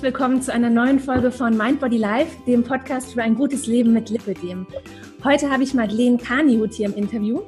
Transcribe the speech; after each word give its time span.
herzlich 0.00 0.14
willkommen 0.14 0.40
zu 0.40 0.50
einer 0.50 0.70
neuen 0.70 0.98
Folge 0.98 1.30
von 1.30 1.54
Mind 1.58 1.78
Body 1.78 1.98
Life, 1.98 2.34
dem 2.46 2.64
Podcast 2.64 3.12
für 3.12 3.22
ein 3.22 3.34
gutes 3.34 3.66
Leben 3.66 3.92
mit 3.92 4.08
Lipidem. 4.08 4.66
Heute 5.22 5.50
habe 5.50 5.62
ich 5.62 5.74
Madeleine 5.74 6.16
Kaniut 6.16 6.72
hier 6.72 6.86
im 6.86 6.94
Interview 6.94 7.42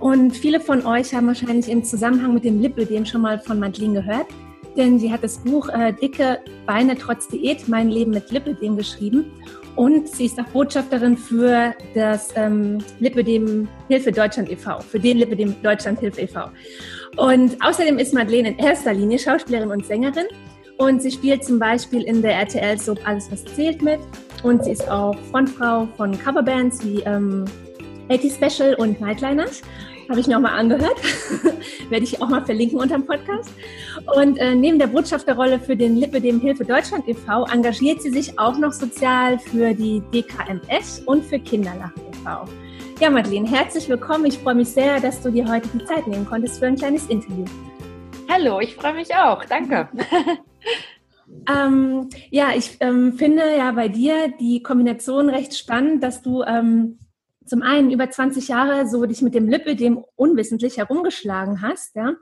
und 0.00 0.32
viele 0.32 0.58
von 0.58 0.84
euch 0.86 1.14
haben 1.14 1.28
wahrscheinlich 1.28 1.68
im 1.68 1.84
Zusammenhang 1.84 2.34
mit 2.34 2.42
dem 2.42 2.60
Lipidem 2.60 3.06
schon 3.06 3.20
mal 3.20 3.38
von 3.38 3.60
Madeleine 3.60 4.02
gehört, 4.02 4.26
denn 4.76 4.98
sie 4.98 5.12
hat 5.12 5.22
das 5.22 5.38
Buch 5.38 5.68
äh, 5.68 5.92
Dicke 5.92 6.40
Beine 6.66 6.96
trotz 6.96 7.28
Diät, 7.28 7.68
mein 7.68 7.90
Leben 7.90 8.10
mit 8.10 8.28
Lipidem 8.28 8.76
geschrieben 8.76 9.26
und 9.76 10.08
sie 10.08 10.24
ist 10.24 10.40
auch 10.40 10.46
Botschafterin 10.46 11.16
für 11.16 11.74
das 11.94 12.30
ähm, 12.34 12.78
Lipidem 12.98 13.68
Hilfe 13.86 14.10
Deutschland 14.10 14.50
e.V., 14.50 14.80
für 14.80 14.98
den 14.98 15.18
Lipidem 15.18 15.54
Deutschland 15.62 16.00
Hilfe 16.00 16.22
e.V. 16.22 16.50
Und 17.18 17.56
außerdem 17.64 17.98
ist 17.98 18.12
Madeleine 18.14 18.48
in 18.48 18.58
erster 18.58 18.92
Linie 18.92 19.20
Schauspielerin 19.20 19.70
und 19.70 19.86
Sängerin 19.86 20.26
und 20.78 21.02
sie 21.02 21.10
spielt 21.10 21.44
zum 21.44 21.58
Beispiel 21.58 22.02
in 22.02 22.22
der 22.22 22.34
RTL-Soap 22.34 23.06
Alles, 23.06 23.30
was 23.30 23.44
zählt 23.44 23.82
mit. 23.82 24.00
Und 24.42 24.64
sie 24.64 24.72
ist 24.72 24.88
auch 24.90 25.16
Frontfrau 25.30 25.88
von 25.96 26.18
Coverbands 26.18 26.84
wie 26.84 27.00
ähm, 27.02 27.44
80 28.10 28.34
Special 28.34 28.74
und 28.74 29.00
Nightliners. 29.00 29.62
Habe 30.10 30.20
ich 30.20 30.26
mir 30.26 30.36
auch 30.36 30.42
mal 30.42 30.52
angehört. 30.52 30.96
Werde 31.88 32.04
ich 32.04 32.20
auch 32.20 32.28
mal 32.28 32.44
verlinken 32.44 32.78
unter 32.78 32.98
dem 32.98 33.06
Podcast. 33.06 33.50
Und 34.16 34.36
äh, 34.38 34.54
neben 34.54 34.78
der 34.78 34.88
Botschafterrolle 34.88 35.58
für 35.58 35.76
den 35.76 35.96
Lippe 35.96 36.20
dem 36.20 36.40
Hilfe 36.40 36.64
Deutschland 36.64 37.08
e.V. 37.08 37.46
engagiert 37.46 38.02
sie 38.02 38.10
sich 38.10 38.38
auch 38.38 38.58
noch 38.58 38.72
sozial 38.72 39.38
für 39.38 39.72
die 39.72 40.02
DKMS 40.12 41.00
und 41.06 41.24
für 41.24 41.38
Kinderlachen 41.38 42.02
e.V. 42.12 42.44
Ja, 43.00 43.10
Madeleine, 43.10 43.48
herzlich 43.48 43.88
willkommen. 43.88 44.26
Ich 44.26 44.38
freue 44.38 44.54
mich 44.54 44.68
sehr, 44.68 45.00
dass 45.00 45.20
du 45.22 45.30
dir 45.30 45.48
heute 45.50 45.68
die 45.68 45.84
Zeit 45.84 46.06
nehmen 46.06 46.26
konntest 46.26 46.58
für 46.58 46.66
ein 46.66 46.76
kleines 46.76 47.06
Interview. 47.06 47.44
Hallo, 48.30 48.60
ich 48.60 48.76
freue 48.76 48.94
mich 48.94 49.14
auch. 49.14 49.44
Danke. 49.46 49.88
Ähm, 51.48 52.08
ja, 52.30 52.50
ich 52.54 52.76
ähm, 52.80 53.14
finde 53.14 53.56
ja 53.56 53.72
bei 53.72 53.88
dir 53.88 54.32
die 54.38 54.62
Kombination 54.62 55.28
recht 55.28 55.56
spannend, 55.56 56.02
dass 56.02 56.22
du 56.22 56.42
ähm, 56.42 56.98
zum 57.46 57.62
einen 57.62 57.90
über 57.90 58.10
20 58.10 58.48
Jahre 58.48 58.88
so 58.88 59.04
dich 59.06 59.22
mit 59.22 59.34
dem 59.34 59.48
Lipödem 59.48 60.02
unwissentlich 60.16 60.78
herumgeschlagen 60.78 61.60
hast, 61.62 61.94
ja, 61.96 62.14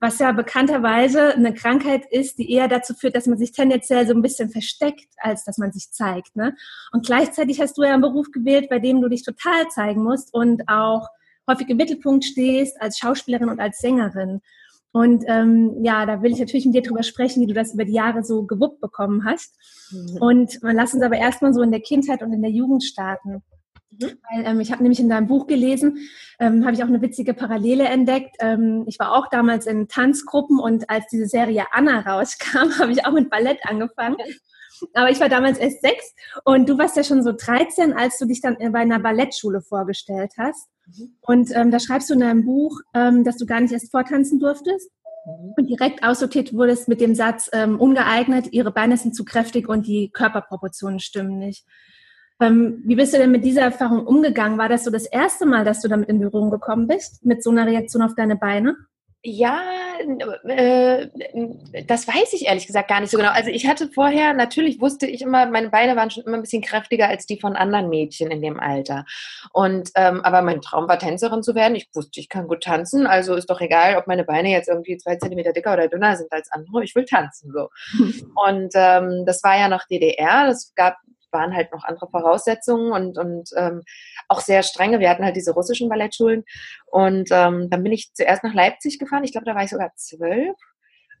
was 0.00 0.18
ja 0.18 0.32
bekannterweise 0.32 1.34
eine 1.34 1.54
Krankheit 1.54 2.04
ist, 2.10 2.38
die 2.38 2.52
eher 2.52 2.68
dazu 2.68 2.94
führt, 2.94 3.16
dass 3.16 3.26
man 3.26 3.38
sich 3.38 3.52
tendenziell 3.52 4.06
so 4.06 4.14
ein 4.14 4.22
bisschen 4.22 4.50
versteckt, 4.50 5.08
als 5.18 5.44
dass 5.44 5.58
man 5.58 5.72
sich 5.72 5.90
zeigt. 5.90 6.36
Ne? 6.36 6.54
Und 6.92 7.06
gleichzeitig 7.06 7.60
hast 7.60 7.78
du 7.78 7.82
ja 7.82 7.94
einen 7.94 8.02
Beruf 8.02 8.30
gewählt, 8.30 8.68
bei 8.68 8.78
dem 8.78 9.00
du 9.00 9.08
dich 9.08 9.24
total 9.24 9.68
zeigen 9.68 10.02
musst 10.02 10.32
und 10.32 10.68
auch 10.68 11.08
häufig 11.48 11.68
im 11.70 11.78
Mittelpunkt 11.78 12.24
stehst 12.24 12.80
als 12.80 12.98
Schauspielerin 12.98 13.48
und 13.48 13.60
als 13.60 13.78
Sängerin. 13.78 14.40
Und 14.92 15.24
ähm, 15.26 15.76
ja, 15.82 16.06
da 16.06 16.22
will 16.22 16.32
ich 16.32 16.38
natürlich 16.38 16.64
mit 16.64 16.74
dir 16.74 16.82
drüber 16.82 17.02
sprechen, 17.02 17.42
wie 17.42 17.46
du 17.46 17.54
das 17.54 17.74
über 17.74 17.84
die 17.84 17.92
Jahre 17.92 18.24
so 18.24 18.44
gewuppt 18.44 18.80
bekommen 18.80 19.24
hast. 19.24 19.54
Mhm. 19.90 20.16
Und 20.20 20.58
lass 20.62 20.94
uns 20.94 21.02
aber 21.02 21.16
erstmal 21.16 21.52
so 21.52 21.62
in 21.62 21.70
der 21.70 21.80
Kindheit 21.80 22.22
und 22.22 22.32
in 22.32 22.42
der 22.42 22.50
Jugend 22.50 22.82
starten. 22.84 23.42
Mhm. 23.90 24.18
Weil, 24.30 24.46
ähm, 24.46 24.60
ich 24.60 24.72
habe 24.72 24.82
nämlich 24.82 25.00
in 25.00 25.08
deinem 25.08 25.26
Buch 25.26 25.46
gelesen, 25.46 25.98
ähm, 26.40 26.64
habe 26.64 26.74
ich 26.74 26.82
auch 26.82 26.88
eine 26.88 27.02
witzige 27.02 27.34
Parallele 27.34 27.84
entdeckt. 27.84 28.36
Ähm, 28.40 28.84
ich 28.86 28.98
war 28.98 29.14
auch 29.14 29.28
damals 29.28 29.66
in 29.66 29.88
Tanzgruppen 29.88 30.58
und 30.58 30.88
als 30.88 31.06
diese 31.08 31.26
Serie 31.26 31.66
Anna 31.72 32.00
rauskam, 32.00 32.70
habe 32.78 32.92
ich 32.92 33.04
auch 33.04 33.12
mit 33.12 33.30
Ballett 33.30 33.58
angefangen. 33.64 34.16
Aber 34.94 35.10
ich 35.10 35.20
war 35.20 35.28
damals 35.28 35.58
erst 35.58 35.82
sechs 35.82 36.14
und 36.44 36.68
du 36.68 36.78
warst 36.78 36.96
ja 36.96 37.02
schon 37.02 37.22
so 37.22 37.32
13, 37.32 37.92
als 37.94 38.16
du 38.18 38.26
dich 38.26 38.40
dann 38.40 38.56
bei 38.72 38.78
einer 38.78 39.00
Ballettschule 39.00 39.60
vorgestellt 39.60 40.32
hast. 40.38 40.68
Und 41.20 41.50
ähm, 41.54 41.70
da 41.70 41.80
schreibst 41.80 42.10
du 42.10 42.14
in 42.14 42.20
deinem 42.20 42.44
Buch, 42.44 42.80
ähm, 42.94 43.24
dass 43.24 43.36
du 43.36 43.46
gar 43.46 43.60
nicht 43.60 43.72
erst 43.72 43.90
vortanzen 43.90 44.38
durftest 44.38 44.90
mhm. 45.26 45.54
und 45.56 45.66
direkt 45.68 46.02
aussortiert 46.02 46.52
wurdest 46.54 46.88
mit 46.88 47.00
dem 47.00 47.14
Satz, 47.14 47.50
ähm, 47.52 47.78
ungeeignet, 47.78 48.52
ihre 48.52 48.72
Beine 48.72 48.96
sind 48.96 49.14
zu 49.14 49.24
kräftig 49.24 49.68
und 49.68 49.86
die 49.86 50.10
Körperproportionen 50.10 51.00
stimmen 51.00 51.38
nicht. 51.38 51.64
Ähm, 52.40 52.82
wie 52.84 52.94
bist 52.94 53.14
du 53.14 53.18
denn 53.18 53.32
mit 53.32 53.44
dieser 53.44 53.62
Erfahrung 53.62 54.06
umgegangen? 54.06 54.58
War 54.58 54.68
das 54.68 54.84
so 54.84 54.90
das 54.90 55.06
erste 55.06 55.44
Mal, 55.44 55.64
dass 55.64 55.80
du 55.80 55.88
damit 55.88 56.08
in 56.08 56.20
Berührung 56.20 56.50
gekommen 56.50 56.86
bist, 56.86 57.24
mit 57.24 57.42
so 57.42 57.50
einer 57.50 57.66
Reaktion 57.66 58.02
auf 58.02 58.14
deine 58.14 58.36
Beine? 58.36 58.76
Ja, 59.24 59.60
äh, 60.44 61.08
das 61.86 62.06
weiß 62.06 62.32
ich 62.34 62.46
ehrlich 62.46 62.68
gesagt 62.68 62.88
gar 62.88 63.00
nicht 63.00 63.10
so 63.10 63.16
genau. 63.16 63.30
Also 63.30 63.50
ich 63.50 63.66
hatte 63.66 63.88
vorher, 63.88 64.32
natürlich 64.32 64.80
wusste 64.80 65.06
ich 65.06 65.22
immer, 65.22 65.46
meine 65.46 65.70
Beine 65.70 65.96
waren 65.96 66.10
schon 66.10 66.22
immer 66.22 66.36
ein 66.36 66.42
bisschen 66.42 66.62
kräftiger 66.62 67.08
als 67.08 67.26
die 67.26 67.40
von 67.40 67.56
anderen 67.56 67.88
Mädchen 67.88 68.30
in 68.30 68.40
dem 68.40 68.60
Alter. 68.60 69.04
Und 69.52 69.90
ähm, 69.96 70.20
aber 70.20 70.42
mein 70.42 70.60
Traum 70.60 70.86
war 70.86 71.00
Tänzerin 71.00 71.42
zu 71.42 71.56
werden. 71.56 71.74
Ich 71.74 71.88
wusste, 71.94 72.20
ich 72.20 72.28
kann 72.28 72.46
gut 72.46 72.62
tanzen, 72.62 73.08
also 73.08 73.34
ist 73.34 73.50
doch 73.50 73.60
egal, 73.60 73.96
ob 73.96 74.06
meine 74.06 74.22
Beine 74.22 74.50
jetzt 74.50 74.68
irgendwie 74.68 74.96
zwei 74.98 75.16
Zentimeter 75.16 75.52
dicker 75.52 75.72
oder 75.72 75.88
dünner 75.88 76.16
sind 76.16 76.32
als 76.32 76.52
andere. 76.52 76.84
Ich 76.84 76.94
will 76.94 77.04
tanzen 77.04 77.50
so. 77.52 77.70
Und 78.46 78.70
ähm, 78.74 79.24
das 79.26 79.42
war 79.42 79.58
ja 79.58 79.68
noch 79.68 79.84
DDR. 79.88 80.46
Das 80.46 80.72
gab 80.76 80.96
waren 81.32 81.54
halt 81.54 81.72
noch 81.72 81.84
andere 81.84 82.08
Voraussetzungen 82.10 82.92
und, 82.92 83.18
und 83.18 83.50
ähm, 83.56 83.82
auch 84.28 84.40
sehr 84.40 84.62
strenge. 84.62 85.00
Wir 85.00 85.10
hatten 85.10 85.24
halt 85.24 85.36
diese 85.36 85.52
russischen 85.52 85.88
Ballettschulen. 85.88 86.44
Und 86.86 87.28
ähm, 87.30 87.68
dann 87.70 87.82
bin 87.82 87.92
ich 87.92 88.12
zuerst 88.14 88.44
nach 88.44 88.54
Leipzig 88.54 88.98
gefahren. 88.98 89.24
Ich 89.24 89.32
glaube, 89.32 89.46
da 89.46 89.54
war 89.54 89.64
ich 89.64 89.70
sogar 89.70 89.92
zwölf. 89.96 90.56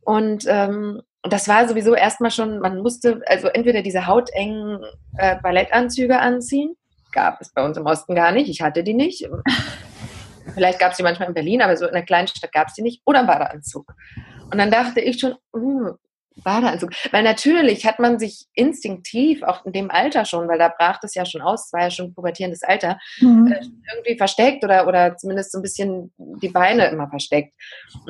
Und 0.04 0.44
ähm, 0.48 1.02
das 1.22 1.48
war 1.48 1.68
sowieso 1.68 1.94
erstmal 1.94 2.30
schon, 2.30 2.60
man 2.60 2.78
musste 2.78 3.20
also 3.26 3.48
entweder 3.48 3.82
diese 3.82 4.06
hautengen 4.06 4.80
äh, 5.16 5.36
Ballettanzüge 5.42 6.18
anziehen. 6.18 6.74
Gab 7.12 7.40
es 7.40 7.52
bei 7.52 7.64
uns 7.64 7.76
im 7.76 7.86
Osten 7.86 8.14
gar 8.14 8.32
nicht. 8.32 8.48
Ich 8.48 8.62
hatte 8.62 8.84
die 8.84 8.94
nicht. 8.94 9.28
Vielleicht 10.54 10.78
gab 10.78 10.92
es 10.92 10.96
die 10.96 11.02
manchmal 11.02 11.28
in 11.28 11.34
Berlin, 11.34 11.62
aber 11.62 11.76
so 11.76 11.86
in 11.86 11.94
einer 11.94 12.04
kleinen 12.04 12.28
Stadt 12.28 12.52
gab 12.52 12.68
es 12.68 12.74
die 12.74 12.82
nicht. 12.82 13.02
Oder 13.04 13.20
ein 13.20 13.26
Badeanzug. 13.26 13.92
Und 14.50 14.58
dann 14.58 14.70
dachte 14.70 15.00
ich 15.00 15.20
schon, 15.20 15.34
uh, 15.54 15.92
Badeanzug. 16.42 16.90
Weil 17.10 17.22
natürlich 17.22 17.86
hat 17.86 17.98
man 17.98 18.18
sich 18.18 18.46
instinktiv, 18.54 19.42
auch 19.42 19.64
in 19.64 19.72
dem 19.72 19.90
Alter 19.90 20.24
schon, 20.24 20.48
weil 20.48 20.58
da 20.58 20.68
brach 20.68 20.98
das 21.00 21.14
ja 21.14 21.24
schon 21.24 21.42
aus, 21.42 21.66
es 21.66 21.72
war 21.72 21.82
ja 21.82 21.90
schon 21.90 22.14
pubertierendes 22.14 22.62
Alter, 22.62 22.98
mhm. 23.20 23.52
äh, 23.52 23.60
irgendwie 23.94 24.16
versteckt 24.16 24.64
oder, 24.64 24.86
oder 24.86 25.16
zumindest 25.16 25.52
so 25.52 25.58
ein 25.58 25.62
bisschen 25.62 26.12
die 26.18 26.48
Beine 26.48 26.88
immer 26.88 27.08
versteckt. 27.08 27.54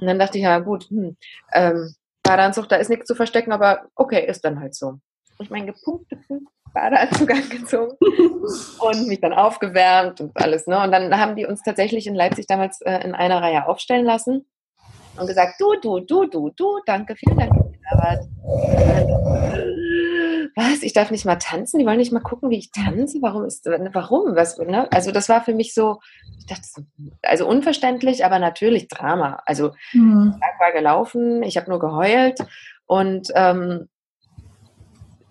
Und 0.00 0.06
dann 0.06 0.18
dachte 0.18 0.38
ich, 0.38 0.44
ja 0.44 0.58
gut, 0.58 0.84
hm, 0.90 1.16
ähm, 1.52 1.94
Badeanzug, 2.22 2.68
da 2.68 2.76
ist 2.76 2.90
nichts 2.90 3.06
zu 3.06 3.14
verstecken, 3.14 3.52
aber 3.52 3.86
okay, 3.94 4.26
ist 4.26 4.44
dann 4.44 4.60
halt 4.60 4.74
so. 4.74 4.98
Ich 5.40 5.50
meinen 5.50 5.66
gepunkteten 5.66 6.46
Badeanzug 6.74 7.30
angezogen 7.34 7.96
und 8.00 9.08
mich 9.08 9.20
dann 9.20 9.32
aufgewärmt 9.32 10.20
und 10.20 10.36
alles. 10.36 10.66
Ne? 10.66 10.80
Und 10.82 10.92
dann 10.92 11.18
haben 11.18 11.36
die 11.36 11.46
uns 11.46 11.62
tatsächlich 11.62 12.06
in 12.06 12.14
Leipzig 12.14 12.46
damals 12.46 12.80
äh, 12.82 12.98
in 13.04 13.14
einer 13.14 13.40
Reihe 13.40 13.66
aufstellen 13.66 14.04
lassen 14.04 14.46
und 15.18 15.26
gesagt, 15.26 15.54
du, 15.58 15.74
du, 15.80 16.00
du, 16.00 16.26
du, 16.26 16.50
du, 16.50 16.80
danke, 16.86 17.16
vielen 17.16 17.38
Dank, 17.38 17.52
aber 17.90 18.20
was? 20.56 20.82
Ich 20.82 20.92
darf 20.92 21.10
nicht 21.10 21.24
mal 21.24 21.36
tanzen? 21.36 21.78
Die 21.78 21.86
wollen 21.86 21.98
nicht 21.98 22.12
mal 22.12 22.20
gucken, 22.20 22.50
wie 22.50 22.58
ich 22.58 22.72
tanze? 22.72 23.18
Warum 23.22 23.44
ist, 23.44 23.64
warum? 23.66 24.34
Was, 24.34 24.58
ne? 24.58 24.90
Also 24.92 25.12
das 25.12 25.28
war 25.28 25.42
für 25.42 25.54
mich 25.54 25.72
so, 25.72 26.00
ich 26.38 26.46
dachte, 26.46 26.64
also 27.22 27.46
unverständlich, 27.46 28.24
aber 28.24 28.38
natürlich 28.38 28.88
Drama. 28.88 29.40
Also 29.46 29.72
mhm. 29.92 30.32
der 30.32 30.40
Tag 30.40 30.60
war 30.60 30.72
gelaufen, 30.72 31.42
ich 31.42 31.56
habe 31.56 31.70
nur 31.70 31.78
geheult 31.78 32.40
und 32.86 33.28
ähm, 33.34 33.88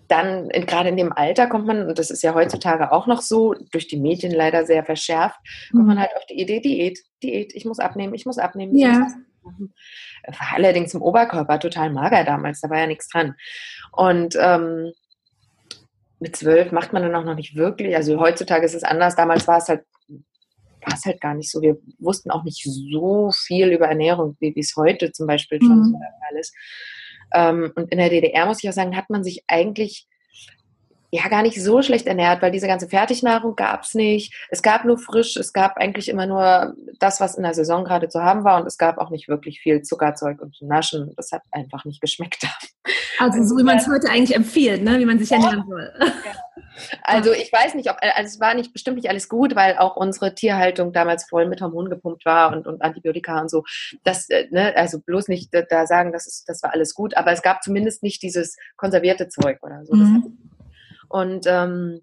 dann 0.08 0.48
gerade 0.48 0.88
in 0.88 0.96
dem 0.96 1.12
Alter 1.12 1.46
kommt 1.48 1.66
man, 1.66 1.86
und 1.86 1.98
das 1.98 2.10
ist 2.10 2.22
ja 2.22 2.34
heutzutage 2.34 2.92
auch 2.92 3.06
noch 3.06 3.20
so, 3.20 3.54
durch 3.72 3.88
die 3.88 3.98
Medien 3.98 4.32
leider 4.32 4.64
sehr 4.64 4.84
verschärft, 4.84 5.38
kommt 5.70 5.86
man 5.86 5.96
mhm. 5.96 6.00
halt 6.00 6.16
auf 6.16 6.24
die 6.26 6.40
Idee, 6.40 6.60
Diät, 6.60 6.98
Diät, 7.22 7.54
ich 7.54 7.66
muss 7.66 7.78
abnehmen, 7.78 8.14
ich 8.14 8.24
muss 8.24 8.38
abnehmen. 8.38 8.74
Ich 8.74 8.82
ja. 8.82 8.90
muss 8.90 8.98
machen. 9.00 9.26
War 10.26 10.54
allerdings 10.54 10.94
im 10.94 11.02
Oberkörper 11.02 11.58
total 11.58 11.90
mager 11.90 12.24
damals, 12.24 12.60
da 12.60 12.70
war 12.70 12.78
ja 12.78 12.86
nichts 12.86 13.08
dran. 13.08 13.34
Und 13.92 14.36
ähm, 14.40 14.92
mit 16.20 16.36
zwölf 16.36 16.72
macht 16.72 16.92
man 16.92 17.02
dann 17.02 17.14
auch 17.14 17.24
noch 17.24 17.36
nicht 17.36 17.56
wirklich, 17.56 17.94
also 17.94 18.20
heutzutage 18.20 18.66
ist 18.66 18.74
es 18.74 18.84
anders, 18.84 19.16
damals 19.16 19.46
war 19.46 19.58
es 19.58 19.68
halt 19.68 19.84
war 20.84 20.96
es 20.96 21.04
halt 21.04 21.20
gar 21.20 21.34
nicht 21.34 21.50
so. 21.50 21.60
Wir 21.60 21.76
wussten 21.98 22.30
auch 22.30 22.44
nicht 22.44 22.62
so 22.62 23.30
viel 23.32 23.72
über 23.72 23.88
Ernährung, 23.88 24.36
wie 24.40 24.54
es 24.58 24.74
heute 24.76 25.12
zum 25.12 25.26
Beispiel 25.26 25.58
schon 25.60 25.78
mhm. 25.78 25.84
so 25.84 25.98
der 25.98 26.14
Fall 26.20 26.38
ist. 26.38 26.54
Ähm, 27.34 27.72
und 27.74 27.90
in 27.92 27.98
der 27.98 28.08
DDR, 28.08 28.46
muss 28.46 28.62
ich 28.62 28.68
auch 28.68 28.74
sagen, 28.74 28.96
hat 28.96 29.10
man 29.10 29.24
sich 29.24 29.44
eigentlich 29.48 30.06
ja 31.10 31.28
gar 31.28 31.42
nicht 31.42 31.62
so 31.62 31.82
schlecht 31.82 32.06
ernährt, 32.06 32.42
weil 32.42 32.50
diese 32.50 32.66
ganze 32.66 32.88
Fertignahrung 32.88 33.56
gab 33.56 33.82
es 33.82 33.94
nicht. 33.94 34.34
Es 34.50 34.62
gab 34.62 34.84
nur 34.84 34.98
frisch, 34.98 35.36
es 35.36 35.52
gab 35.52 35.76
eigentlich 35.76 36.08
immer 36.08 36.26
nur 36.26 36.74
das, 36.98 37.20
was 37.20 37.36
in 37.36 37.44
der 37.44 37.54
Saison 37.54 37.84
gerade 37.84 38.08
zu 38.08 38.22
haben 38.22 38.44
war 38.44 38.60
und 38.60 38.66
es 38.66 38.76
gab 38.76 38.98
auch 38.98 39.10
nicht 39.10 39.28
wirklich 39.28 39.60
viel 39.60 39.82
Zuckerzeug 39.82 40.40
und 40.40 40.60
Naschen. 40.60 41.12
Das 41.16 41.32
hat 41.32 41.42
einfach 41.50 41.84
nicht 41.84 42.00
geschmeckt. 42.00 42.46
Also 43.20 43.42
so 43.42 43.58
wie 43.58 43.64
man 43.64 43.78
es 43.78 43.88
heute 43.88 44.08
eigentlich 44.08 44.36
empfiehlt, 44.36 44.84
ne? 44.84 44.96
wie 45.00 45.04
man 45.04 45.18
sich 45.18 45.32
ernähren 45.32 45.64
soll. 45.68 45.92
Also 47.02 47.32
ich 47.32 47.52
weiß 47.52 47.74
nicht, 47.74 47.90
ob 47.90 47.96
also 48.00 48.26
es 48.28 48.40
war 48.40 48.54
nicht 48.54 48.72
bestimmt 48.72 48.96
nicht 48.96 49.08
alles 49.08 49.28
gut, 49.28 49.56
weil 49.56 49.76
auch 49.78 49.96
unsere 49.96 50.34
Tierhaltung 50.34 50.92
damals 50.92 51.28
voll 51.28 51.48
mit 51.48 51.60
Hormonen 51.60 51.90
gepumpt 51.90 52.24
war 52.24 52.52
und, 52.52 52.66
und 52.66 52.80
Antibiotika 52.82 53.40
und 53.40 53.50
so. 53.50 53.64
Das, 54.04 54.30
äh, 54.30 54.46
ne, 54.50 54.74
also 54.76 55.00
bloß 55.00 55.26
nicht 55.26 55.50
da 55.52 55.86
sagen, 55.86 56.12
das 56.12 56.28
ist, 56.28 56.48
das 56.48 56.62
war 56.62 56.72
alles 56.72 56.94
gut, 56.94 57.16
aber 57.16 57.32
es 57.32 57.42
gab 57.42 57.62
zumindest 57.62 58.04
nicht 58.04 58.22
dieses 58.22 58.56
konservierte 58.76 59.28
Zeug 59.28 59.58
oder 59.62 59.84
so. 59.84 59.94
Mhm. 59.94 60.38
Und 61.08 61.46
ähm, 61.46 62.00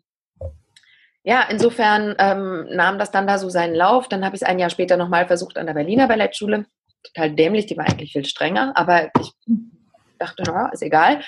ja, 1.24 1.44
insofern 1.50 2.16
ähm, 2.20 2.68
nahm 2.70 3.00
das 3.00 3.12
dann 3.12 3.28
da 3.28 3.38
so 3.38 3.50
seinen 3.50 3.76
Lauf. 3.76 4.08
Dann 4.08 4.24
habe 4.24 4.36
ich 4.36 4.42
es 4.44 4.48
ein 4.48 4.60
Jahr 4.60 4.70
später 4.70 4.98
nochmal 4.98 5.26
versucht 5.28 5.58
an 5.58 5.66
der 5.66 5.74
Berliner 5.74 6.08
Ballettschule. 6.08 6.66
Total 7.04 7.32
dämlich, 7.32 7.66
die 7.66 7.78
war 7.78 7.86
eigentlich 7.86 8.14
viel 8.14 8.26
strenger, 8.26 8.74
aber 8.76 9.10
ich 9.20 9.32
dachte, 10.18 10.44
na, 10.46 10.70
ist 10.70 10.82
egal. 10.82 11.22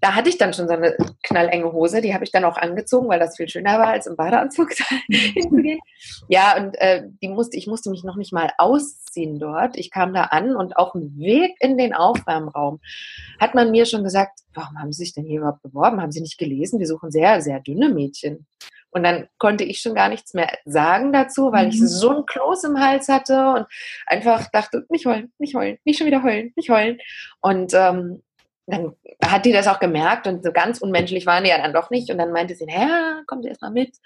Da 0.00 0.14
hatte 0.14 0.28
ich 0.28 0.38
dann 0.38 0.52
schon 0.52 0.66
so 0.66 0.74
eine 0.74 0.96
knallenge 1.22 1.72
Hose, 1.72 2.00
die 2.00 2.12
habe 2.12 2.24
ich 2.24 2.32
dann 2.32 2.44
auch 2.44 2.56
angezogen, 2.56 3.08
weil 3.08 3.20
das 3.20 3.36
viel 3.36 3.48
schöner 3.48 3.78
war, 3.78 3.88
als 3.88 4.06
im 4.06 4.16
Badeanzug 4.16 4.70
ja, 6.28 6.56
und 6.56 6.74
äh, 6.80 7.04
die 7.22 7.28
musste, 7.28 7.56
ich 7.56 7.66
musste 7.66 7.90
mich 7.90 8.02
noch 8.02 8.16
nicht 8.16 8.32
mal 8.32 8.50
ausziehen 8.58 9.38
dort. 9.38 9.76
Ich 9.76 9.90
kam 9.90 10.12
da 10.12 10.24
an 10.24 10.56
und 10.56 10.76
auf 10.76 10.92
dem 10.92 11.16
Weg 11.16 11.54
in 11.60 11.78
den 11.78 11.94
Aufwärmraum 11.94 12.80
hat 13.40 13.54
man 13.54 13.70
mir 13.70 13.86
schon 13.86 14.02
gesagt, 14.02 14.40
warum 14.54 14.78
haben 14.78 14.92
Sie 14.92 15.04
sich 15.04 15.14
denn 15.14 15.24
hier 15.24 15.38
überhaupt 15.38 15.62
beworben? 15.62 16.00
Haben 16.00 16.12
Sie 16.12 16.20
nicht 16.20 16.38
gelesen? 16.38 16.80
Wir 16.80 16.86
suchen 16.86 17.10
sehr, 17.10 17.40
sehr 17.40 17.60
dünne 17.60 17.88
Mädchen. 17.88 18.46
Und 18.96 19.02
dann 19.02 19.28
konnte 19.36 19.62
ich 19.62 19.80
schon 19.80 19.94
gar 19.94 20.08
nichts 20.08 20.32
mehr 20.32 20.50
sagen 20.64 21.12
dazu, 21.12 21.52
weil 21.52 21.68
ich 21.68 21.78
mhm. 21.78 21.86
so 21.86 22.16
ein 22.16 22.24
Kloß 22.24 22.64
im 22.64 22.80
Hals 22.80 23.08
hatte 23.08 23.50
und 23.50 23.66
einfach 24.06 24.50
dachte, 24.50 24.86
nicht 24.88 25.04
heulen, 25.04 25.32
nicht 25.38 25.54
heulen, 25.54 25.76
nicht 25.84 25.98
schon 25.98 26.06
wieder 26.06 26.22
heulen, 26.22 26.54
nicht 26.56 26.70
heulen. 26.70 26.98
Und 27.42 27.74
ähm, 27.74 28.22
dann 28.66 28.94
hat 29.24 29.44
die 29.44 29.52
das 29.52 29.68
auch 29.68 29.78
gemerkt 29.78 30.26
und 30.26 30.42
so 30.44 30.52
ganz 30.52 30.80
unmenschlich 30.80 31.26
waren 31.26 31.44
die 31.44 31.50
ja 31.50 31.58
dann 31.58 31.72
doch 31.72 31.90
nicht. 31.90 32.10
Und 32.10 32.18
dann 32.18 32.32
meinte 32.32 32.54
sie, 32.54 32.66
ja, 32.68 33.22
kommt 33.26 33.44
Sie 33.44 33.48
erstmal 33.48 33.70
mit. 33.70 33.96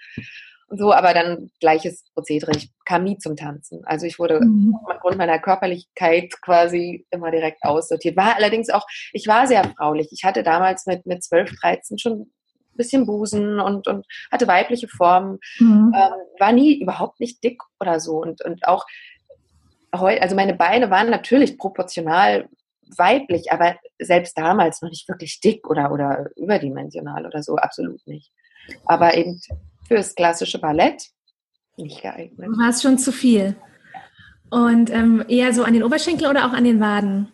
Und 0.67 0.77
so, 0.77 0.93
aber 0.93 1.13
dann 1.13 1.51
gleiches 1.59 2.05
Prozedere. 2.13 2.51
Ich 2.55 2.71
kam 2.85 3.03
nie 3.03 3.17
zum 3.17 3.35
Tanzen. 3.35 3.81
Also 3.85 4.05
ich 4.05 4.19
wurde 4.19 4.39
mhm. 4.39 4.77
aufgrund 4.85 5.17
meiner 5.17 5.39
Körperlichkeit 5.39 6.39
quasi 6.41 7.05
immer 7.09 7.31
direkt 7.31 7.63
aussortiert. 7.63 8.15
War 8.15 8.37
allerdings 8.37 8.69
auch, 8.69 8.85
ich 9.11 9.27
war 9.27 9.47
sehr 9.47 9.63
fraulich. 9.75 10.09
Ich 10.11 10.23
hatte 10.23 10.43
damals 10.43 10.85
mit, 10.85 11.05
mit 11.05 11.23
12, 11.23 11.51
13 11.59 11.97
schon 11.97 12.31
bisschen 12.75 13.05
Busen 13.05 13.59
und, 13.59 13.87
und 13.87 14.05
hatte 14.31 14.47
weibliche 14.47 14.87
Formen, 14.87 15.39
mhm. 15.59 15.93
ähm, 15.93 16.13
war 16.39 16.53
nie 16.53 16.79
überhaupt 16.79 17.19
nicht 17.19 17.43
dick 17.43 17.61
oder 17.79 17.99
so. 17.99 18.21
Und, 18.21 18.43
und 18.45 18.65
auch 18.65 18.85
also 19.91 20.35
meine 20.35 20.53
Beine 20.53 20.89
waren 20.89 21.09
natürlich 21.09 21.57
proportional 21.57 22.47
weiblich, 22.97 23.51
aber 23.51 23.75
selbst 23.99 24.37
damals 24.37 24.81
noch 24.81 24.89
nicht 24.89 25.07
wirklich 25.07 25.39
dick 25.39 25.69
oder, 25.69 25.91
oder 25.91 26.29
überdimensional 26.35 27.25
oder 27.25 27.41
so, 27.43 27.55
absolut 27.55 28.05
nicht. 28.05 28.31
Aber 28.85 29.15
eben 29.15 29.39
fürs 29.87 30.15
klassische 30.15 30.59
Ballett 30.59 31.09
nicht 31.77 32.01
geeignet. 32.01 32.49
War 32.57 32.69
es 32.69 32.81
schon 32.81 32.97
zu 32.97 33.11
viel? 33.11 33.55
Und 34.49 34.89
ähm, 34.89 35.23
eher 35.27 35.53
so 35.53 35.63
an 35.63 35.73
den 35.73 35.83
Oberschenkeln 35.83 36.29
oder 36.29 36.45
auch 36.45 36.53
an 36.53 36.65
den 36.65 36.79
Waden? 36.79 37.31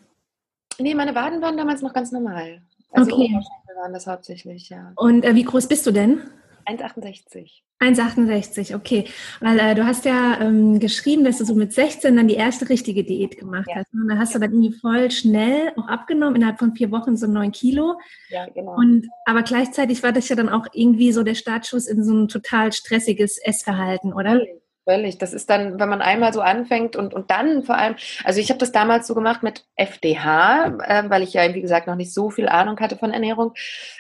Nee, 0.80 0.94
meine 0.94 1.16
Waden 1.16 1.42
waren 1.42 1.58
damals 1.58 1.82
noch 1.82 1.94
ganz 1.94 2.12
normal. 2.12 2.62
Also 2.92 3.12
okay. 3.12 3.24
Oberschenkel 3.24 3.76
waren 3.82 3.94
das 3.94 4.08
hauptsächlich, 4.08 4.70
ja. 4.70 4.94
Und 4.96 5.26
äh, 5.26 5.34
wie 5.36 5.44
groß 5.44 5.68
bist 5.68 5.86
du 5.88 5.92
denn? 5.92 6.22
1,68. 6.68 7.62
1,68, 7.80 8.76
okay. 8.76 9.06
Weil 9.40 9.60
äh, 9.60 9.76
du 9.76 9.86
hast 9.86 10.06
ja 10.06 10.40
ähm, 10.42 10.80
geschrieben, 10.80 11.24
dass 11.24 11.38
du 11.38 11.46
so 11.46 11.54
mit 11.54 11.74
16 11.74 12.16
dann 12.16 12.28
die 12.28 12.36
erste 12.36 12.70
richtige 12.70 13.04
Diät 13.04 13.38
gemacht 13.38 13.68
ja. 13.70 13.76
hast. 13.78 13.94
Und 13.94 14.08
dann 14.08 14.20
hast 14.20 14.34
du 14.34 14.40
dann 14.40 14.52
irgendwie 14.52 14.74
voll 14.74 15.12
schnell 15.12 15.72
auch 15.78 15.88
abgenommen, 15.88 16.38
innerhalb 16.38 16.58
von 16.58 16.76
vier 16.76 16.92
Wochen 16.92 17.16
so 17.16 17.28
neun 17.28 17.52
Kilo. 17.52 18.00
Ja, 18.30 18.48
genau. 18.50 18.76
Und, 18.76 19.08
aber 19.26 19.44
gleichzeitig 19.44 20.02
war 20.02 20.12
das 20.12 20.28
ja 20.30 20.36
dann 20.36 20.50
auch 20.50 20.66
irgendwie 20.74 21.12
so 21.12 21.24
der 21.24 21.36
Startschuss 21.36 21.88
in 21.88 22.04
so 22.04 22.14
ein 22.14 22.28
total 22.28 22.74
stressiges 22.74 23.38
Essverhalten, 23.38 24.12
oder? 24.12 24.42
Völlig. 24.88 25.18
Das 25.18 25.34
ist 25.34 25.50
dann, 25.50 25.82
wenn 25.82 25.90
man 25.90 26.02
einmal 26.02 26.32
so 26.32 26.40
anfängt 26.40 26.96
und, 26.96 27.14
und 27.14 27.30
dann 27.30 27.64
vor 27.64 27.78
allem, 27.78 27.96
also 28.24 28.40
ich 28.40 28.50
habe 28.50 28.58
das 28.58 28.72
damals 28.72 29.06
so 29.06 29.16
gemacht 29.16 29.44
mit 29.44 29.66
FDH, 29.76 30.78
äh, 30.82 31.10
weil 31.10 31.24
ich 31.24 31.34
ja, 31.34 31.54
wie 31.54 31.62
gesagt, 31.62 31.88
noch 31.88 31.98
nicht 31.98 32.14
so 32.14 32.30
viel 32.30 32.48
Ahnung 32.48 32.80
hatte 32.80 32.96
von 32.96 33.12
Ernährung. 33.12 33.54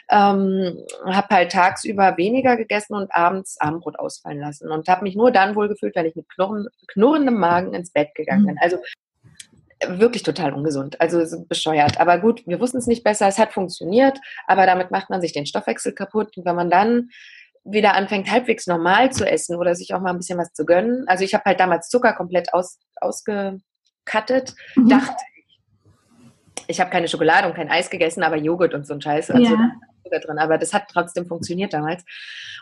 Ähm, 0.09 0.77
habe 1.05 1.35
halt 1.35 1.51
tagsüber 1.51 2.15
weniger 2.15 2.55
gegessen 2.55 2.95
und 2.95 3.13
abends 3.13 3.59
Abendbrot 3.59 3.99
ausfallen 3.99 4.39
lassen 4.39 4.71
und 4.71 4.87
habe 4.87 5.03
mich 5.03 5.17
nur 5.17 5.29
dann 5.31 5.55
wohl 5.55 5.67
gefühlt, 5.67 5.93
weil 5.97 6.05
ich 6.05 6.15
mit 6.15 6.29
knurren, 6.29 6.67
knurrendem 6.87 7.37
Magen 7.37 7.73
ins 7.73 7.91
Bett 7.91 8.15
gegangen 8.15 8.45
bin. 8.45 8.55
Mhm. 8.55 8.61
Also 8.61 8.77
wirklich 9.89 10.23
total 10.23 10.53
ungesund, 10.53 11.01
also 11.01 11.19
bescheuert. 11.49 11.99
Aber 11.99 12.17
gut, 12.19 12.47
wir 12.47 12.61
wussten 12.61 12.77
es 12.77 12.87
nicht 12.87 13.03
besser, 13.03 13.27
es 13.27 13.37
hat 13.37 13.51
funktioniert, 13.51 14.19
aber 14.47 14.65
damit 14.65 14.89
macht 14.89 15.09
man 15.09 15.21
sich 15.21 15.33
den 15.33 15.45
Stoffwechsel 15.45 15.91
kaputt. 15.91 16.37
Und 16.37 16.45
wenn 16.45 16.55
man 16.55 16.69
dann 16.69 17.09
wieder 17.69 17.95
anfängt, 17.95 18.31
halbwegs 18.31 18.67
normal 18.67 19.11
zu 19.11 19.25
essen 19.25 19.57
oder 19.57 19.75
sich 19.75 19.93
auch 19.93 20.01
mal 20.01 20.11
ein 20.11 20.17
bisschen 20.17 20.39
was 20.39 20.53
zu 20.53 20.65
gönnen. 20.65 21.03
Also 21.07 21.23
ich 21.23 21.33
habe 21.33 21.43
halt 21.45 21.59
damals 21.59 21.89
Zucker 21.89 22.13
komplett 22.13 22.53
aus, 22.53 22.79
ausgekattet, 22.95 24.55
mhm. 24.75 24.89
dachte 24.89 25.15
ich. 25.35 25.59
Ich 26.69 26.79
habe 26.81 26.89
keine 26.89 27.07
Schokolade 27.07 27.47
und 27.47 27.55
kein 27.55 27.69
Eis 27.69 27.89
gegessen, 27.89 28.23
aber 28.23 28.35
Joghurt 28.35 28.73
und 28.73 28.85
so 28.85 28.93
ein 28.93 29.01
Scheiß. 29.01 29.31
Also 29.31 29.53
ja. 29.53 29.71
Zucker 30.03 30.19
drin. 30.19 30.39
Aber 30.39 30.57
das 30.57 30.73
hat 30.73 30.85
trotzdem 30.91 31.25
funktioniert 31.25 31.73
damals. 31.73 32.03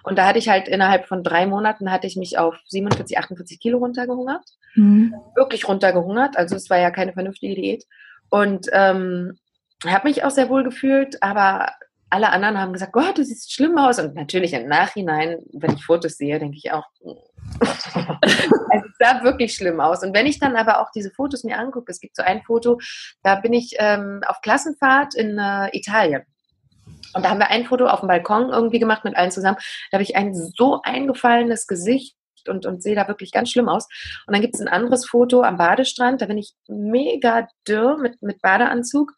Und 0.04 0.18
da 0.18 0.28
hatte 0.28 0.40
ich 0.40 0.50
halt 0.50 0.68
innerhalb 0.68 1.07
von 1.07 1.24
drei 1.24 1.48
Monaten 1.48 1.92
hatte 1.92 2.07
ich 2.07 2.16
mich 2.16 2.38
auf 2.38 2.56
47, 2.68 3.18
48 3.18 3.60
Kilo 3.60 3.80
runtergehungert. 3.80 4.44
Mhm. 4.75 5.16
Wirklich 5.36 5.68
runtergehungert. 5.68 6.38
Also 6.38 6.56
es 6.56 6.69
war 6.69 6.80
ja 6.80 6.92
keine 6.92 7.13
vernünftige 7.13 7.56
Diät. 7.56 7.86
Und 8.30 8.68
ähm, 8.74 9.40
habe 9.86 10.07
mich 10.07 10.24
auch 10.24 10.31
sehr 10.31 10.50
wohl 10.50 10.63
gefühlt, 10.63 11.22
aber 11.22 11.72
alle 12.15 12.31
anderen 12.31 12.57
haben 12.57 12.71
gesagt, 12.71 12.94
Gott, 12.94 13.17
du 13.17 13.25
siehst 13.25 13.51
schlimm 13.51 13.77
aus. 13.77 14.00
Und 14.00 14.15
natürlich 14.15 14.53
im 14.53 14.67
Nachhinein, 14.67 15.39
wenn 15.51 15.73
ich 15.73 15.83
Fotos 15.83 16.15
sehe, 16.15 16.39
denke 16.39 16.57
ich 16.57 16.71
auch, 16.71 16.85
also 17.62 18.85
es 18.88 18.97
sah 18.97 19.21
wirklich 19.23 19.53
schlimm 19.53 19.81
aus. 19.81 20.01
Und 20.01 20.15
wenn 20.15 20.25
ich 20.25 20.39
dann 20.39 20.56
aber 20.56 20.79
auch 20.79 20.91
diese 20.95 21.12
Fotos 21.12 21.44
mir 21.44 21.59
angucke, 21.59 21.91
es 21.91 22.00
gibt 22.00 22.15
so 22.15 22.23
ein 22.23 22.41
Foto, 22.44 22.79
da 23.21 23.35
bin 23.35 23.51
ich 23.51 23.75
ähm, 23.79 24.21
auf 24.27 24.39
Klassenfahrt 24.41 25.13
in 25.13 25.38
äh, 25.38 25.69
Italien. 25.73 26.23
Und 27.13 27.25
da 27.25 27.29
haben 27.29 27.39
wir 27.39 27.50
ein 27.50 27.65
Foto 27.65 27.85
auf 27.88 28.00
dem 28.00 28.07
Balkon 28.07 28.50
irgendwie 28.50 28.79
gemacht 28.79 29.03
mit 29.03 29.18
allen 29.18 29.31
zusammen. 29.31 29.57
Da 29.91 29.97
habe 29.97 30.03
ich 30.03 30.15
ein 30.15 30.33
so 30.33 30.81
eingefallenes 30.83 31.68
Gesicht 31.68 32.15
und, 32.47 32.65
und 32.65 32.81
sehe 32.81 32.95
da 32.95 33.09
wirklich 33.09 33.33
ganz 33.33 33.51
schlimm 33.51 33.68
aus. 33.68 33.88
Und 34.25 34.33
dann 34.33 34.41
gibt 34.41 34.56
es 34.56 34.61
ein 34.61 34.69
anderes 34.69 35.06
Foto 35.06 35.44
am 35.44 35.57
Badestrand, 35.57 36.21
da 36.21 36.27
bin 36.27 36.38
ich 36.38 36.53
mega 36.68 37.47
dürr 37.68 37.97
mit, 37.97 38.21
mit 38.21 38.41
Badeanzug 38.41 39.11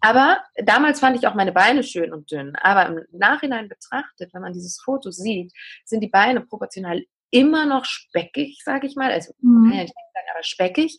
aber 0.00 0.42
damals 0.56 1.00
fand 1.00 1.16
ich 1.16 1.26
auch 1.26 1.34
meine 1.34 1.52
Beine 1.52 1.82
schön 1.82 2.12
und 2.12 2.30
dünn. 2.30 2.54
Aber 2.56 2.86
im 2.86 3.04
Nachhinein 3.12 3.68
betrachtet, 3.68 4.32
wenn 4.32 4.42
man 4.42 4.52
dieses 4.52 4.80
Foto 4.80 5.10
sieht, 5.10 5.52
sind 5.84 6.00
die 6.00 6.08
Beine 6.08 6.40
proportional 6.40 7.02
immer 7.30 7.66
noch 7.66 7.84
speckig, 7.84 8.62
sage 8.64 8.86
ich 8.86 8.96
mal. 8.96 9.10
Also 9.10 9.32
mhm. 9.40 9.70
kann 9.70 9.78
ja 9.78 9.82
nicht 9.82 9.94
sagen, 9.94 10.26
aber 10.32 10.42
speckig. 10.42 10.96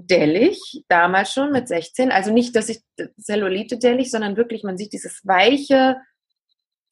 Dellig, 0.00 0.60
damals 0.88 1.32
schon 1.32 1.50
mit 1.50 1.66
16. 1.66 2.12
Also 2.12 2.32
nicht, 2.32 2.54
dass 2.54 2.68
ich 2.68 2.80
Zellulite 3.20 3.78
dellig, 3.78 4.10
sondern 4.10 4.36
wirklich, 4.36 4.62
man 4.62 4.78
sieht 4.78 4.92
dieses 4.92 5.26
weiche, 5.26 5.96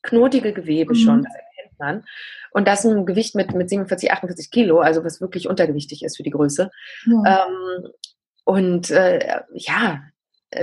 knotige 0.02 0.52
Gewebe 0.52 0.94
mhm. 0.94 0.99
schon, 0.99 1.23
das 1.23 1.34
erkennt 1.34 1.78
man. 1.78 2.05
Und 2.50 2.67
das 2.67 2.84
ein 2.84 3.06
Gewicht 3.06 3.34
mit, 3.34 3.55
mit 3.55 3.69
47, 3.69 4.11
48 4.11 4.50
Kilo, 4.50 4.81
also 4.81 5.05
was 5.05 5.20
wirklich 5.20 5.49
untergewichtig 5.49 6.02
ist 6.02 6.16
für 6.16 6.25
die 6.25 6.30
Größe. 6.30 6.71
Ja. 7.06 7.47
Ähm, 7.47 7.90
und 8.45 8.90
äh, 8.90 9.42
ja, 9.52 10.02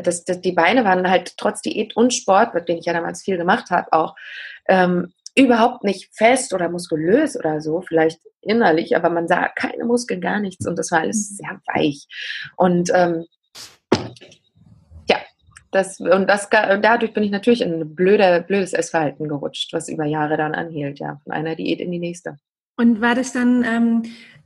das, 0.02 0.24
das, 0.24 0.42
die 0.42 0.52
Beine 0.52 0.84
waren 0.86 1.10
halt 1.10 1.38
trotz 1.38 1.62
Diät 1.62 1.96
und 1.96 2.14
Sport, 2.14 2.68
den 2.68 2.78
ich 2.78 2.86
ja 2.86 2.94
damals 2.94 3.22
viel 3.22 3.38
gemacht 3.38 3.70
habe, 3.70 3.92
auch 3.92 4.16
ähm, 4.68 5.14
überhaupt 5.36 5.84
nicht 5.84 6.16
fest 6.16 6.54
oder 6.54 6.70
muskulös 6.70 7.38
oder 7.38 7.62
so, 7.62 7.82
vielleicht 7.82 8.20
innerlich, 8.42 8.96
aber 8.96 9.10
man 9.10 9.28
sah 9.28 9.50
keine 9.50 9.86
Muskeln, 9.86 10.22
gar 10.22 10.40
nichts 10.40 10.68
und 10.68 10.78
das 10.78 10.92
war 10.92 11.00
alles 11.00 11.32
mhm. 11.32 11.36
sehr 11.36 11.62
weich. 11.74 12.08
Und 12.56 12.92
ähm, 12.94 13.26
ja, 15.10 15.18
das, 15.72 16.00
und 16.00 16.28
das, 16.30 16.50
dadurch 16.50 17.14
bin 17.14 17.24
ich 17.24 17.32
natürlich 17.32 17.62
in 17.62 17.74
ein 17.74 17.96
blöde, 17.96 18.44
blödes 18.48 18.74
Essverhalten 18.74 19.28
gerutscht, 19.28 19.74
was 19.74 19.90
über 19.90 20.06
Jahre 20.06 20.38
dann 20.38 20.54
anhielt, 20.54 21.00
ja, 21.00 21.20
von 21.24 21.34
einer 21.34 21.56
Diät 21.56 21.80
in 21.80 21.92
die 21.92 22.00
nächste. 22.00 22.38
Und 22.76 23.02
war 23.02 23.16
das 23.16 23.34
dann 23.34 23.64
ähm, 23.64 24.04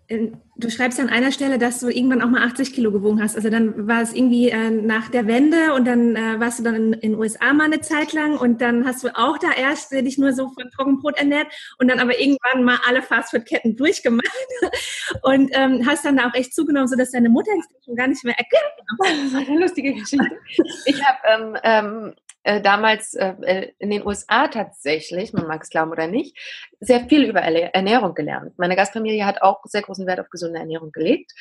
du 0.10 0.70
schreibst 0.70 1.00
an 1.00 1.10
einer 1.10 1.34
Stelle, 1.34 1.58
dass 1.58 1.80
du 1.82 1.90
irgendwann 1.90 2.22
auch 2.22 2.30
mal 2.30 2.46
80 2.46 2.74
Kilo 2.74 2.92
gewogen 2.92 3.22
hast. 3.22 3.36
Also 3.36 3.50
dann 3.50 3.88
war 3.88 4.02
es 4.02 4.14
irgendwie 4.14 4.50
äh, 4.50 4.72
nach 4.72 5.10
der 5.10 5.28
Wende 5.28 5.74
und 5.74 5.86
dann 5.86 6.16
äh, 6.16 6.40
warst 6.40 6.60
du 6.60 6.64
dann 6.64 6.94
in 6.94 7.12
den 7.12 7.16
USA 7.16 7.52
mal 7.54 7.66
eine 7.66 7.82
Zeit 7.82 8.14
lang 8.14 8.38
und 8.38 8.62
dann 8.62 8.86
hast 8.86 9.04
du 9.04 9.10
auch 9.18 9.38
da 9.38 9.52
erst 9.52 9.92
dich 9.92 10.18
nur 10.18 10.32
so 10.32 10.50
von 10.50 10.70
Trockenbrot 10.72 11.18
ernährt 11.18 11.48
und 11.78 11.90
dann 11.90 12.00
aber 12.00 12.20
irgendwann 12.20 12.64
mal 12.64 12.80
alle 12.88 13.02
Fastfood-Ketten 13.02 13.76
durchgemacht 13.76 14.28
und 15.24 15.50
ähm, 15.54 15.86
hast 15.86 16.06
dann 16.06 16.18
da 16.18 16.30
auch 16.30 16.34
echt 16.34 16.56
zugenommen, 16.56 16.88
sodass 16.88 17.12
deine 17.12 17.30
Mutter 17.30 17.52
schon 17.84 17.96
gar 17.96 18.08
nicht 18.08 18.24
mehr 18.24 18.38
erkennt. 18.38 18.74
Das 19.00 19.34
war 19.34 19.48
eine 19.48 19.60
lustige 19.60 19.94
Geschichte. 19.94 20.38
Ich 20.86 21.04
habe 21.04 21.18
ähm, 21.28 21.58
ähm, 21.64 22.14
äh, 22.48 22.62
damals 22.62 23.14
äh, 23.14 23.34
äh, 23.42 23.72
in 23.78 23.90
den 23.90 24.08
USA 24.08 24.48
tatsächlich, 24.48 25.34
man 25.34 25.48
mag 25.48 25.64
es 25.64 25.70
glauben 25.70 25.92
oder 25.92 26.08
nicht, 26.08 26.38
sehr 26.80 27.02
viel 27.02 27.26
über 27.26 27.42
Ernährung 27.42 28.14
gelernt. 28.14 28.58
Meine 28.58 28.78
Gastfamilie 28.78 29.26
hat 29.26 29.42
auch 29.42 29.60
sehr 29.66 29.82
großen 29.82 30.08
Wert 30.08 30.22
auf 30.22 30.30
gesunde 30.30 30.58
Ernährung 30.58 30.94
gelegt. 30.94 31.34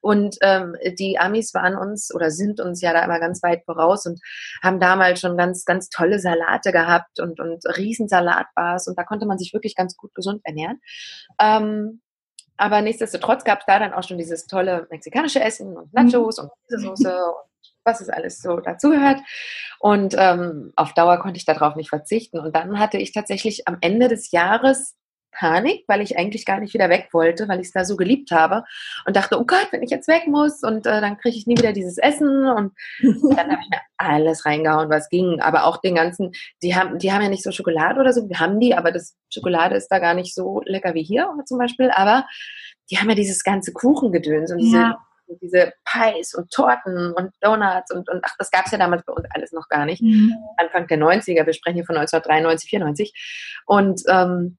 Und 0.00 0.38
ähm, 0.40 0.74
die 0.98 1.18
Amis 1.18 1.52
waren 1.52 1.76
uns 1.76 2.14
oder 2.14 2.30
sind 2.30 2.60
uns 2.60 2.80
ja 2.80 2.94
da 2.94 3.04
immer 3.04 3.20
ganz 3.20 3.42
weit 3.42 3.62
voraus 3.66 4.06
und 4.06 4.20
haben 4.62 4.80
damals 4.80 5.20
schon 5.20 5.36
ganz, 5.36 5.66
ganz 5.66 5.90
tolle 5.90 6.18
Salate 6.18 6.72
gehabt 6.72 7.20
und, 7.20 7.40
und 7.40 7.62
Riesensalatbars 7.76 8.88
und 8.88 8.98
da 8.98 9.04
konnte 9.04 9.26
man 9.26 9.36
sich 9.36 9.52
wirklich 9.52 9.76
ganz 9.76 9.98
gut 9.98 10.14
gesund 10.14 10.40
ernähren. 10.44 10.80
Ähm, 11.38 12.00
aber 12.56 12.80
nichtsdestotrotz 12.80 13.44
gab 13.44 13.60
es 13.60 13.66
da 13.66 13.78
dann 13.78 13.92
auch 13.92 14.02
schon 14.02 14.16
dieses 14.16 14.46
tolle 14.46 14.86
mexikanische 14.90 15.42
Essen 15.42 15.76
und 15.76 15.92
Nachos 15.92 16.38
mhm. 16.38 16.44
und 16.44 16.52
Käsesoße 16.68 17.26
und 17.26 17.53
was 17.84 18.00
es 18.00 18.08
alles 18.08 18.40
so 18.40 18.56
dazugehört. 18.60 19.20
Und 19.78 20.14
ähm, 20.18 20.72
auf 20.76 20.94
Dauer 20.94 21.18
konnte 21.18 21.36
ich 21.36 21.44
darauf 21.44 21.76
nicht 21.76 21.90
verzichten. 21.90 22.38
Und 22.38 22.56
dann 22.56 22.78
hatte 22.78 22.98
ich 22.98 23.12
tatsächlich 23.12 23.68
am 23.68 23.78
Ende 23.80 24.08
des 24.08 24.30
Jahres 24.30 24.96
Panik, 25.34 25.84
weil 25.88 26.00
ich 26.00 26.16
eigentlich 26.16 26.46
gar 26.46 26.60
nicht 26.60 26.74
wieder 26.74 26.88
weg 26.88 27.08
wollte, 27.12 27.48
weil 27.48 27.60
ich 27.60 27.66
es 27.66 27.72
da 27.72 27.84
so 27.84 27.96
geliebt 27.96 28.30
habe 28.30 28.64
und 29.04 29.16
dachte, 29.16 29.38
oh 29.38 29.44
Gott, 29.44 29.68
wenn 29.72 29.82
ich 29.82 29.90
jetzt 29.90 30.08
weg 30.08 30.26
muss 30.26 30.62
und 30.62 30.86
äh, 30.86 31.00
dann 31.00 31.18
kriege 31.18 31.36
ich 31.36 31.46
nie 31.46 31.58
wieder 31.58 31.72
dieses 31.72 31.98
Essen 31.98 32.46
und 32.46 32.72
dann 33.00 33.50
habe 33.50 33.60
ich 33.62 33.70
mir 33.70 33.80
alles 33.98 34.46
reingehauen, 34.46 34.90
was 34.90 35.08
ging, 35.08 35.40
aber 35.40 35.64
auch 35.64 35.78
den 35.78 35.96
ganzen, 35.96 36.32
die 36.62 36.74
haben, 36.74 36.98
die 36.98 37.12
haben 37.12 37.22
ja 37.22 37.28
nicht 37.28 37.42
so 37.42 37.50
Schokolade 37.50 38.00
oder 38.00 38.12
so, 38.12 38.28
wir 38.28 38.38
haben 38.38 38.60
die, 38.60 38.74
aber 38.74 38.92
das 38.92 39.16
Schokolade 39.28 39.76
ist 39.76 39.88
da 39.88 39.98
gar 39.98 40.14
nicht 40.14 40.34
so 40.34 40.62
lecker 40.64 40.94
wie 40.94 41.02
hier 41.02 41.28
zum 41.46 41.58
Beispiel, 41.58 41.90
aber 41.90 42.26
die 42.90 42.98
haben 42.98 43.08
ja 43.08 43.16
dieses 43.16 43.42
ganze 43.42 43.72
Kuchengedöns 43.72 44.52
und 44.52 44.58
diese 44.58 44.78
ja 44.78 44.98
diese 45.40 45.72
Pies 45.84 46.34
und 46.34 46.50
Torten 46.50 47.12
und 47.12 47.32
Donuts 47.40 47.92
und, 47.92 48.08
und 48.08 48.20
ach, 48.24 48.34
das 48.38 48.50
gab 48.50 48.66
es 48.66 48.72
ja 48.72 48.78
damals 48.78 49.04
bei 49.04 49.12
uns 49.12 49.26
alles 49.30 49.52
noch 49.52 49.68
gar 49.68 49.84
nicht. 49.84 50.02
Mhm. 50.02 50.34
Anfang 50.56 50.86
der 50.86 50.98
90er, 50.98 51.46
wir 51.46 51.52
sprechen 51.52 51.76
hier 51.76 51.84
von 51.86 51.96
1993, 51.96 52.70
94. 52.70 53.62
Und 53.66 54.02
ähm, 54.08 54.58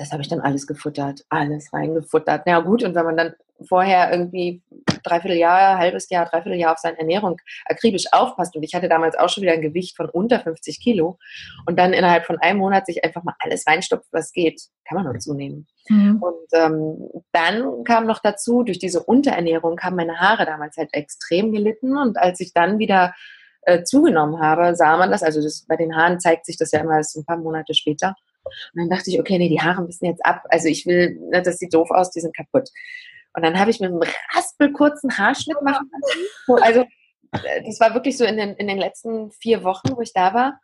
das 0.00 0.12
habe 0.12 0.22
ich 0.22 0.28
dann 0.28 0.40
alles 0.40 0.66
gefuttert, 0.66 1.26
alles 1.28 1.74
reingefuttert. 1.74 2.44
Na 2.46 2.52
ja, 2.52 2.60
gut, 2.60 2.82
und 2.82 2.94
wenn 2.94 3.04
man 3.04 3.18
dann 3.18 3.34
vorher 3.68 4.10
irgendwie 4.10 4.62
dreiviertel 5.02 5.36
Jahr, 5.36 5.76
halbes 5.76 6.08
Jahr, 6.08 6.24
dreiviertel 6.24 6.58
Jahr 6.58 6.72
auf 6.72 6.78
seine 6.78 6.98
Ernährung 6.98 7.36
akribisch 7.66 8.06
aufpasst, 8.10 8.56
und 8.56 8.62
ich 8.62 8.74
hatte 8.74 8.88
damals 8.88 9.18
auch 9.18 9.28
schon 9.28 9.42
wieder 9.42 9.52
ein 9.52 9.60
Gewicht 9.60 9.98
von 9.98 10.08
unter 10.08 10.40
50 10.40 10.80
Kilo, 10.80 11.18
und 11.66 11.78
dann 11.78 11.92
innerhalb 11.92 12.24
von 12.24 12.38
einem 12.38 12.60
Monat 12.60 12.86
sich 12.86 13.04
einfach 13.04 13.24
mal 13.24 13.34
alles 13.40 13.66
reinstopft, 13.66 14.08
was 14.10 14.32
geht, 14.32 14.62
kann 14.88 14.96
man 14.96 15.04
nur 15.04 15.18
zunehmen. 15.18 15.66
Mhm. 15.90 16.22
Und 16.22 16.48
ähm, 16.54 17.10
dann 17.32 17.84
kam 17.84 18.06
noch 18.06 18.20
dazu, 18.22 18.62
durch 18.62 18.78
diese 18.78 19.02
Unterernährung 19.02 19.78
haben 19.80 19.96
meine 19.96 20.18
Haare 20.18 20.46
damals 20.46 20.78
halt 20.78 20.94
extrem 20.94 21.52
gelitten, 21.52 21.98
und 21.98 22.16
als 22.16 22.40
ich 22.40 22.54
dann 22.54 22.78
wieder 22.78 23.14
äh, 23.66 23.82
zugenommen 23.82 24.40
habe, 24.40 24.74
sah 24.74 24.96
man 24.96 25.10
das, 25.10 25.22
also 25.22 25.42
das, 25.42 25.66
bei 25.68 25.76
den 25.76 25.94
Haaren 25.94 26.20
zeigt 26.20 26.46
sich 26.46 26.56
das 26.56 26.72
ja 26.72 26.80
immer 26.80 26.96
erst 26.96 27.18
ein 27.18 27.26
paar 27.26 27.36
Monate 27.36 27.74
später, 27.74 28.14
und 28.44 28.80
dann 28.80 28.88
dachte 28.88 29.10
ich, 29.10 29.20
okay, 29.20 29.38
nee, 29.38 29.48
die 29.48 29.60
Haare 29.60 29.82
müssen 29.82 30.06
jetzt 30.06 30.24
ab. 30.24 30.44
Also 30.48 30.68
ich 30.68 30.86
will, 30.86 31.18
ne, 31.30 31.42
das 31.42 31.58
sieht 31.58 31.74
doof 31.74 31.90
aus, 31.90 32.10
die 32.10 32.20
sind 32.20 32.36
kaputt. 32.36 32.68
Und 33.34 33.44
dann 33.44 33.58
habe 33.58 33.70
ich 33.70 33.80
mir 33.80 33.86
einen 33.86 34.02
raspelkurzen 34.34 35.16
Haarschnitt 35.16 35.62
machen 35.62 35.90
lassen. 35.92 36.62
Also 36.62 36.80
äh, 37.32 37.62
das 37.64 37.78
war 37.80 37.94
wirklich 37.94 38.16
so 38.16 38.24
in 38.24 38.36
den, 38.36 38.54
in 38.54 38.66
den 38.66 38.78
letzten 38.78 39.30
vier 39.30 39.62
Wochen, 39.62 39.96
wo 39.96 40.00
ich 40.00 40.12
da 40.12 40.34
war. 40.34 40.60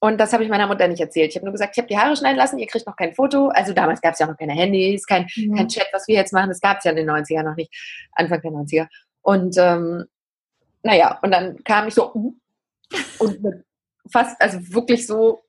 Und 0.00 0.18
das 0.18 0.32
habe 0.32 0.42
ich 0.42 0.50
meiner 0.50 0.66
Mutter 0.66 0.88
nicht 0.88 1.00
erzählt. 1.00 1.30
Ich 1.30 1.36
habe 1.36 1.44
nur 1.44 1.52
gesagt, 1.52 1.76
ich 1.76 1.78
habe 1.78 1.86
die 1.86 1.96
Haare 1.96 2.16
schneiden 2.16 2.36
lassen, 2.36 2.58
ihr 2.58 2.66
kriegt 2.66 2.86
noch 2.88 2.96
kein 2.96 3.14
Foto. 3.14 3.48
Also 3.48 3.72
damals 3.72 4.00
gab 4.00 4.14
es 4.14 4.18
ja 4.18 4.26
noch 4.26 4.36
keine 4.36 4.52
Handys, 4.52 5.06
kein, 5.06 5.28
mhm. 5.36 5.54
kein 5.54 5.68
Chat, 5.68 5.86
was 5.92 6.08
wir 6.08 6.16
jetzt 6.16 6.32
machen. 6.32 6.48
Das 6.48 6.60
gab 6.60 6.78
es 6.78 6.84
ja 6.84 6.90
in 6.90 6.96
den 6.96 7.08
90er 7.08 7.44
noch 7.44 7.54
nicht, 7.54 7.72
Anfang 8.12 8.40
der 8.40 8.50
90er. 8.50 8.88
Und 9.20 9.56
ähm, 9.58 10.06
naja, 10.82 11.20
und 11.22 11.30
dann 11.30 11.62
kam 11.62 11.86
ich 11.86 11.94
so 11.94 12.12
uh, 12.14 12.34
und 13.20 13.64
fast, 14.10 14.40
also 14.42 14.58
wirklich 14.74 15.06
so 15.06 15.44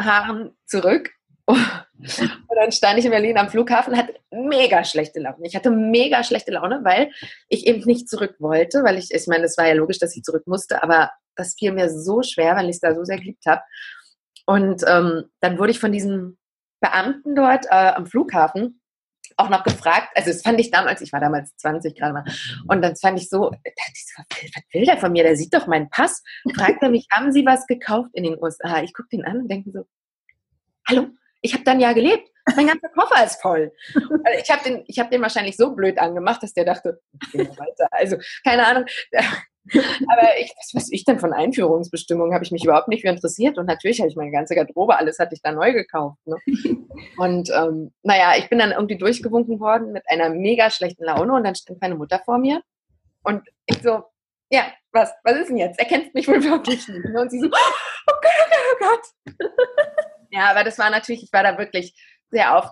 Haaren 0.00 0.56
zurück. 0.66 1.10
Und 1.46 2.56
dann 2.56 2.72
stand 2.72 2.98
ich 2.98 3.04
in 3.04 3.10
Berlin 3.10 3.36
am 3.36 3.48
Flughafen, 3.48 3.96
hatte 3.96 4.14
mega 4.30 4.84
schlechte 4.84 5.20
Laune. 5.20 5.44
Ich 5.46 5.54
hatte 5.54 5.70
mega 5.70 6.22
schlechte 6.24 6.52
Laune, 6.52 6.80
weil 6.84 7.10
ich 7.48 7.66
eben 7.66 7.82
nicht 7.84 8.08
zurück 8.08 8.36
wollte, 8.38 8.82
weil 8.84 8.98
ich, 8.98 9.12
ich 9.12 9.26
meine, 9.26 9.44
es 9.44 9.56
war 9.58 9.66
ja 9.66 9.74
logisch, 9.74 9.98
dass 9.98 10.16
ich 10.16 10.22
zurück 10.22 10.46
musste, 10.46 10.82
aber 10.82 11.10
das 11.36 11.54
fiel 11.58 11.72
mir 11.72 11.90
so 11.90 12.22
schwer, 12.22 12.56
weil 12.56 12.66
ich 12.66 12.76
es 12.76 12.80
da 12.80 12.94
so 12.94 13.04
sehr 13.04 13.18
geliebt 13.18 13.44
habe. 13.46 13.62
Und 14.46 14.82
ähm, 14.86 15.24
dann 15.40 15.58
wurde 15.58 15.72
ich 15.72 15.80
von 15.80 15.92
diesem 15.92 16.38
Beamten 16.80 17.34
dort 17.34 17.66
äh, 17.66 17.92
am 17.94 18.06
Flughafen 18.06 18.81
auch 19.36 19.48
noch 19.48 19.64
gefragt, 19.64 20.08
also 20.14 20.30
das 20.30 20.42
fand 20.42 20.60
ich 20.60 20.70
damals, 20.70 21.00
ich 21.00 21.12
war 21.12 21.20
damals 21.20 21.56
20 21.56 21.96
gerade 21.96 22.12
mal, 22.12 22.24
und 22.68 22.82
dann 22.82 22.96
fand 22.96 23.20
ich 23.20 23.28
so, 23.28 23.50
was 23.50 24.62
will 24.72 24.84
der 24.84 24.98
von 24.98 25.12
mir? 25.12 25.22
Der 25.22 25.36
sieht 25.36 25.54
doch 25.54 25.66
meinen 25.66 25.90
Pass. 25.90 26.22
Fragt 26.54 26.82
er 26.82 26.90
mich, 26.90 27.06
haben 27.10 27.32
Sie 27.32 27.44
was 27.46 27.66
gekauft 27.66 28.10
in 28.12 28.24
den 28.24 28.42
USA? 28.42 28.82
Ich 28.82 28.92
gucke 28.92 29.08
den 29.12 29.24
an 29.24 29.38
und 29.38 29.48
denke 29.48 29.70
so, 29.70 29.84
hallo, 30.88 31.08
ich 31.40 31.54
habe 31.54 31.64
dann 31.64 31.80
ja 31.80 31.92
gelebt. 31.92 32.28
Mein 32.56 32.66
ganzer 32.66 32.88
Koffer 32.88 33.24
ist 33.24 33.40
voll. 33.40 33.72
Also 33.94 34.40
ich 34.42 34.50
habe 34.50 34.64
den, 34.64 34.84
hab 34.98 35.10
den 35.10 35.22
wahrscheinlich 35.22 35.56
so 35.56 35.74
blöd 35.74 35.98
angemacht, 35.98 36.42
dass 36.42 36.54
der 36.54 36.64
dachte, 36.64 37.00
ich 37.32 37.38
weiter. 37.38 37.88
Also, 37.90 38.16
keine 38.44 38.66
Ahnung. 38.66 38.84
Aber 39.70 40.28
ich, 40.40 40.52
was 40.56 40.74
weiß 40.74 40.88
ich 40.90 41.04
denn 41.04 41.20
von 41.20 41.32
Einführungsbestimmungen, 41.32 42.34
habe 42.34 42.44
ich 42.44 42.50
mich 42.50 42.64
überhaupt 42.64 42.88
nicht 42.88 43.02
für 43.02 43.08
interessiert. 43.08 43.58
Und 43.58 43.66
natürlich 43.66 44.00
habe 44.00 44.08
ich 44.08 44.16
meine 44.16 44.32
ganze 44.32 44.54
Garderobe, 44.54 44.96
alles 44.96 45.18
hatte 45.18 45.34
ich 45.34 45.42
da 45.42 45.52
neu 45.52 45.72
gekauft. 45.72 46.18
Ne? 46.26 46.36
Und 47.16 47.50
ähm, 47.50 47.92
naja, 48.02 48.34
ich 48.36 48.48
bin 48.48 48.58
dann 48.58 48.72
irgendwie 48.72 48.98
durchgewunken 48.98 49.60
worden 49.60 49.92
mit 49.92 50.02
einer 50.08 50.30
mega 50.30 50.70
schlechten 50.70 51.04
Laune 51.04 51.32
und 51.32 51.44
dann 51.44 51.54
stand 51.54 51.80
meine 51.80 51.94
Mutter 51.94 52.20
vor 52.24 52.38
mir 52.38 52.62
und 53.22 53.42
ich 53.66 53.82
so, 53.82 54.04
ja, 54.50 54.66
was, 54.92 55.12
was 55.24 55.38
ist 55.38 55.48
denn 55.48 55.56
jetzt? 55.56 55.78
Er 55.78 55.86
kennt 55.86 56.14
mich 56.14 56.28
wohl 56.28 56.42
wirklich 56.44 56.86
nicht. 56.88 57.04
Ne? 57.04 57.20
Und 57.20 57.30
sie 57.30 57.40
so, 57.40 57.46
oh 57.46 57.50
Gott, 57.50 58.32
oh 58.38 58.50
Gott, 58.50 58.64
oh 58.72 59.34
Gott. 59.36 59.46
ja, 60.30 60.50
aber 60.50 60.64
das 60.64 60.78
war 60.78 60.90
natürlich, 60.90 61.22
ich 61.22 61.32
war 61.32 61.42
da 61.42 61.58
wirklich 61.58 61.94
sehr 62.30 62.56
auf, 62.56 62.70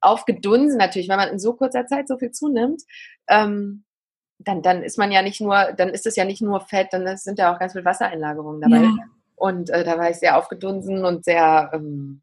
aufgedunsen 0.00 0.76
natürlich, 0.76 1.08
weil 1.08 1.16
man 1.16 1.30
in 1.30 1.38
so 1.38 1.54
kurzer 1.54 1.86
Zeit 1.86 2.08
so 2.08 2.18
viel 2.18 2.30
zunimmt. 2.32 2.82
Ähm, 3.28 3.84
dann, 4.44 4.62
dann 4.62 4.82
ist 4.82 4.98
man 4.98 5.12
ja 5.12 5.22
nicht 5.22 5.40
nur, 5.40 5.72
dann 5.76 5.90
ist 5.90 6.06
es 6.06 6.16
ja 6.16 6.24
nicht 6.24 6.42
nur 6.42 6.60
Fett, 6.60 6.88
dann 6.92 7.16
sind 7.16 7.38
ja 7.38 7.54
auch 7.54 7.58
ganz 7.58 7.72
viel 7.72 7.84
Wassereinlagerungen 7.84 8.60
dabei. 8.60 8.84
Ja. 8.84 8.96
Und 9.36 9.70
äh, 9.70 9.84
da 9.84 9.98
war 9.98 10.10
ich 10.10 10.16
sehr 10.16 10.36
aufgedunsen 10.36 11.04
und 11.04 11.24
sehr 11.24 11.70
ähm, 11.72 12.22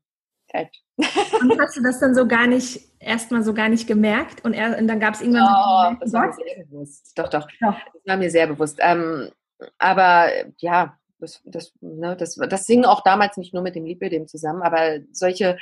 fett. 0.49 0.69
Und 1.41 1.59
hast 1.59 1.77
du 1.77 1.83
das 1.83 1.99
dann 1.99 2.15
so 2.15 2.27
gar 2.27 2.47
nicht, 2.47 2.81
erstmal 2.99 3.43
so 3.43 3.53
gar 3.53 3.69
nicht 3.69 3.87
gemerkt? 3.87 4.43
Und, 4.43 4.53
er, 4.53 4.79
und 4.79 4.87
dann 4.87 4.99
gab 4.99 5.13
es 5.13 5.21
irgendwann. 5.21 5.43
Oh, 5.43 5.95
das 5.99 6.11
war 6.11 6.25
mir 6.25 6.33
sehr 6.33 6.65
bewusst. 6.65 7.11
Doch, 7.15 7.29
doch. 7.29 7.47
Ja. 7.61 7.77
Das 7.93 8.01
war 8.05 8.17
mir 8.17 8.31
sehr 8.31 8.47
bewusst. 8.47 8.79
Ähm, 8.81 9.29
aber 9.77 10.29
ja, 10.57 10.97
das, 11.19 11.41
das, 11.45 11.73
ne, 11.81 12.15
das, 12.15 12.35
das 12.35 12.65
hing 12.65 12.85
auch 12.85 13.03
damals 13.03 13.37
nicht 13.37 13.53
nur 13.53 13.61
mit 13.61 13.75
dem 13.75 13.85
Lipidem 13.85 14.27
zusammen, 14.27 14.63
aber 14.63 14.99
solche 15.11 15.57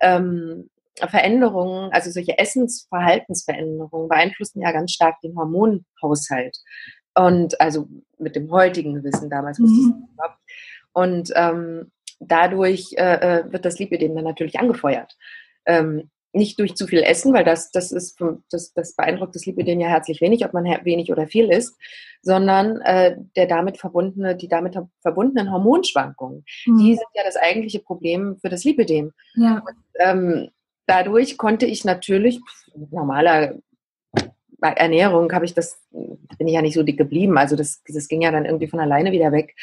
ähm, 0.00 0.70
Veränderungen, 1.06 1.90
also 1.92 2.10
solche 2.10 2.38
Essensverhaltensveränderungen 2.38 4.08
beeinflussen 4.08 4.62
ja 4.62 4.72
ganz 4.72 4.92
stark 4.92 5.20
den 5.20 5.36
Hormonhaushalt. 5.36 6.56
Und 7.14 7.60
also 7.60 7.88
mit 8.18 8.36
dem 8.36 8.50
heutigen 8.50 9.02
Wissen 9.02 9.30
damals 9.30 9.58
wusste 9.58 9.80
mhm. 9.80 10.08
ich 10.08 10.30
Und 10.92 11.32
ähm, 11.34 11.90
dadurch 12.20 12.94
äh, 12.96 13.40
äh, 13.40 13.52
wird 13.52 13.64
das 13.64 13.78
Lipidem 13.78 14.14
dann 14.14 14.24
natürlich 14.24 14.58
angefeuert. 14.58 15.16
Ähm, 15.66 16.10
nicht 16.32 16.58
durch 16.60 16.74
zu 16.74 16.86
viel 16.86 17.02
Essen, 17.02 17.32
weil 17.32 17.44
das, 17.44 17.70
das, 17.70 17.90
ist, 17.90 18.22
das, 18.50 18.72
das 18.72 18.94
beeindruckt 18.94 19.34
das 19.34 19.46
Lipidem 19.46 19.80
ja 19.80 19.88
herzlich 19.88 20.20
wenig, 20.20 20.44
ob 20.44 20.52
man 20.52 20.64
wenig 20.84 21.10
oder 21.10 21.26
viel 21.26 21.50
isst, 21.50 21.76
sondern 22.22 22.80
äh, 22.82 23.16
der 23.36 23.46
damit 23.46 23.78
verbundene, 23.78 24.36
die 24.36 24.48
damit 24.48 24.76
verbundenen 25.00 25.50
Hormonschwankungen. 25.50 26.44
Mhm. 26.66 26.78
Die 26.78 26.94
sind 26.94 27.08
ja 27.14 27.24
das 27.24 27.36
eigentliche 27.36 27.80
Problem 27.80 28.36
für 28.40 28.48
das 28.48 28.64
Lipidem. 28.64 29.12
Ja. 29.34 29.62
Und, 29.66 29.76
ähm, 29.98 30.50
dadurch 30.88 31.36
konnte 31.36 31.66
ich 31.66 31.84
natürlich, 31.84 32.40
normaler 32.90 33.54
bei 34.60 34.70
Ernährung 34.70 35.32
habe 35.32 35.44
ich 35.44 35.54
das, 35.54 35.80
bin 35.90 36.48
ich 36.48 36.54
ja 36.54 36.62
nicht 36.62 36.74
so 36.74 36.82
dick 36.82 36.98
geblieben. 36.98 37.38
Also 37.38 37.54
das, 37.54 37.82
das 37.86 38.08
ging 38.08 38.22
ja 38.22 38.32
dann 38.32 38.44
irgendwie 38.44 38.66
von 38.66 38.80
alleine 38.80 39.12
wieder 39.12 39.30
weg, 39.30 39.54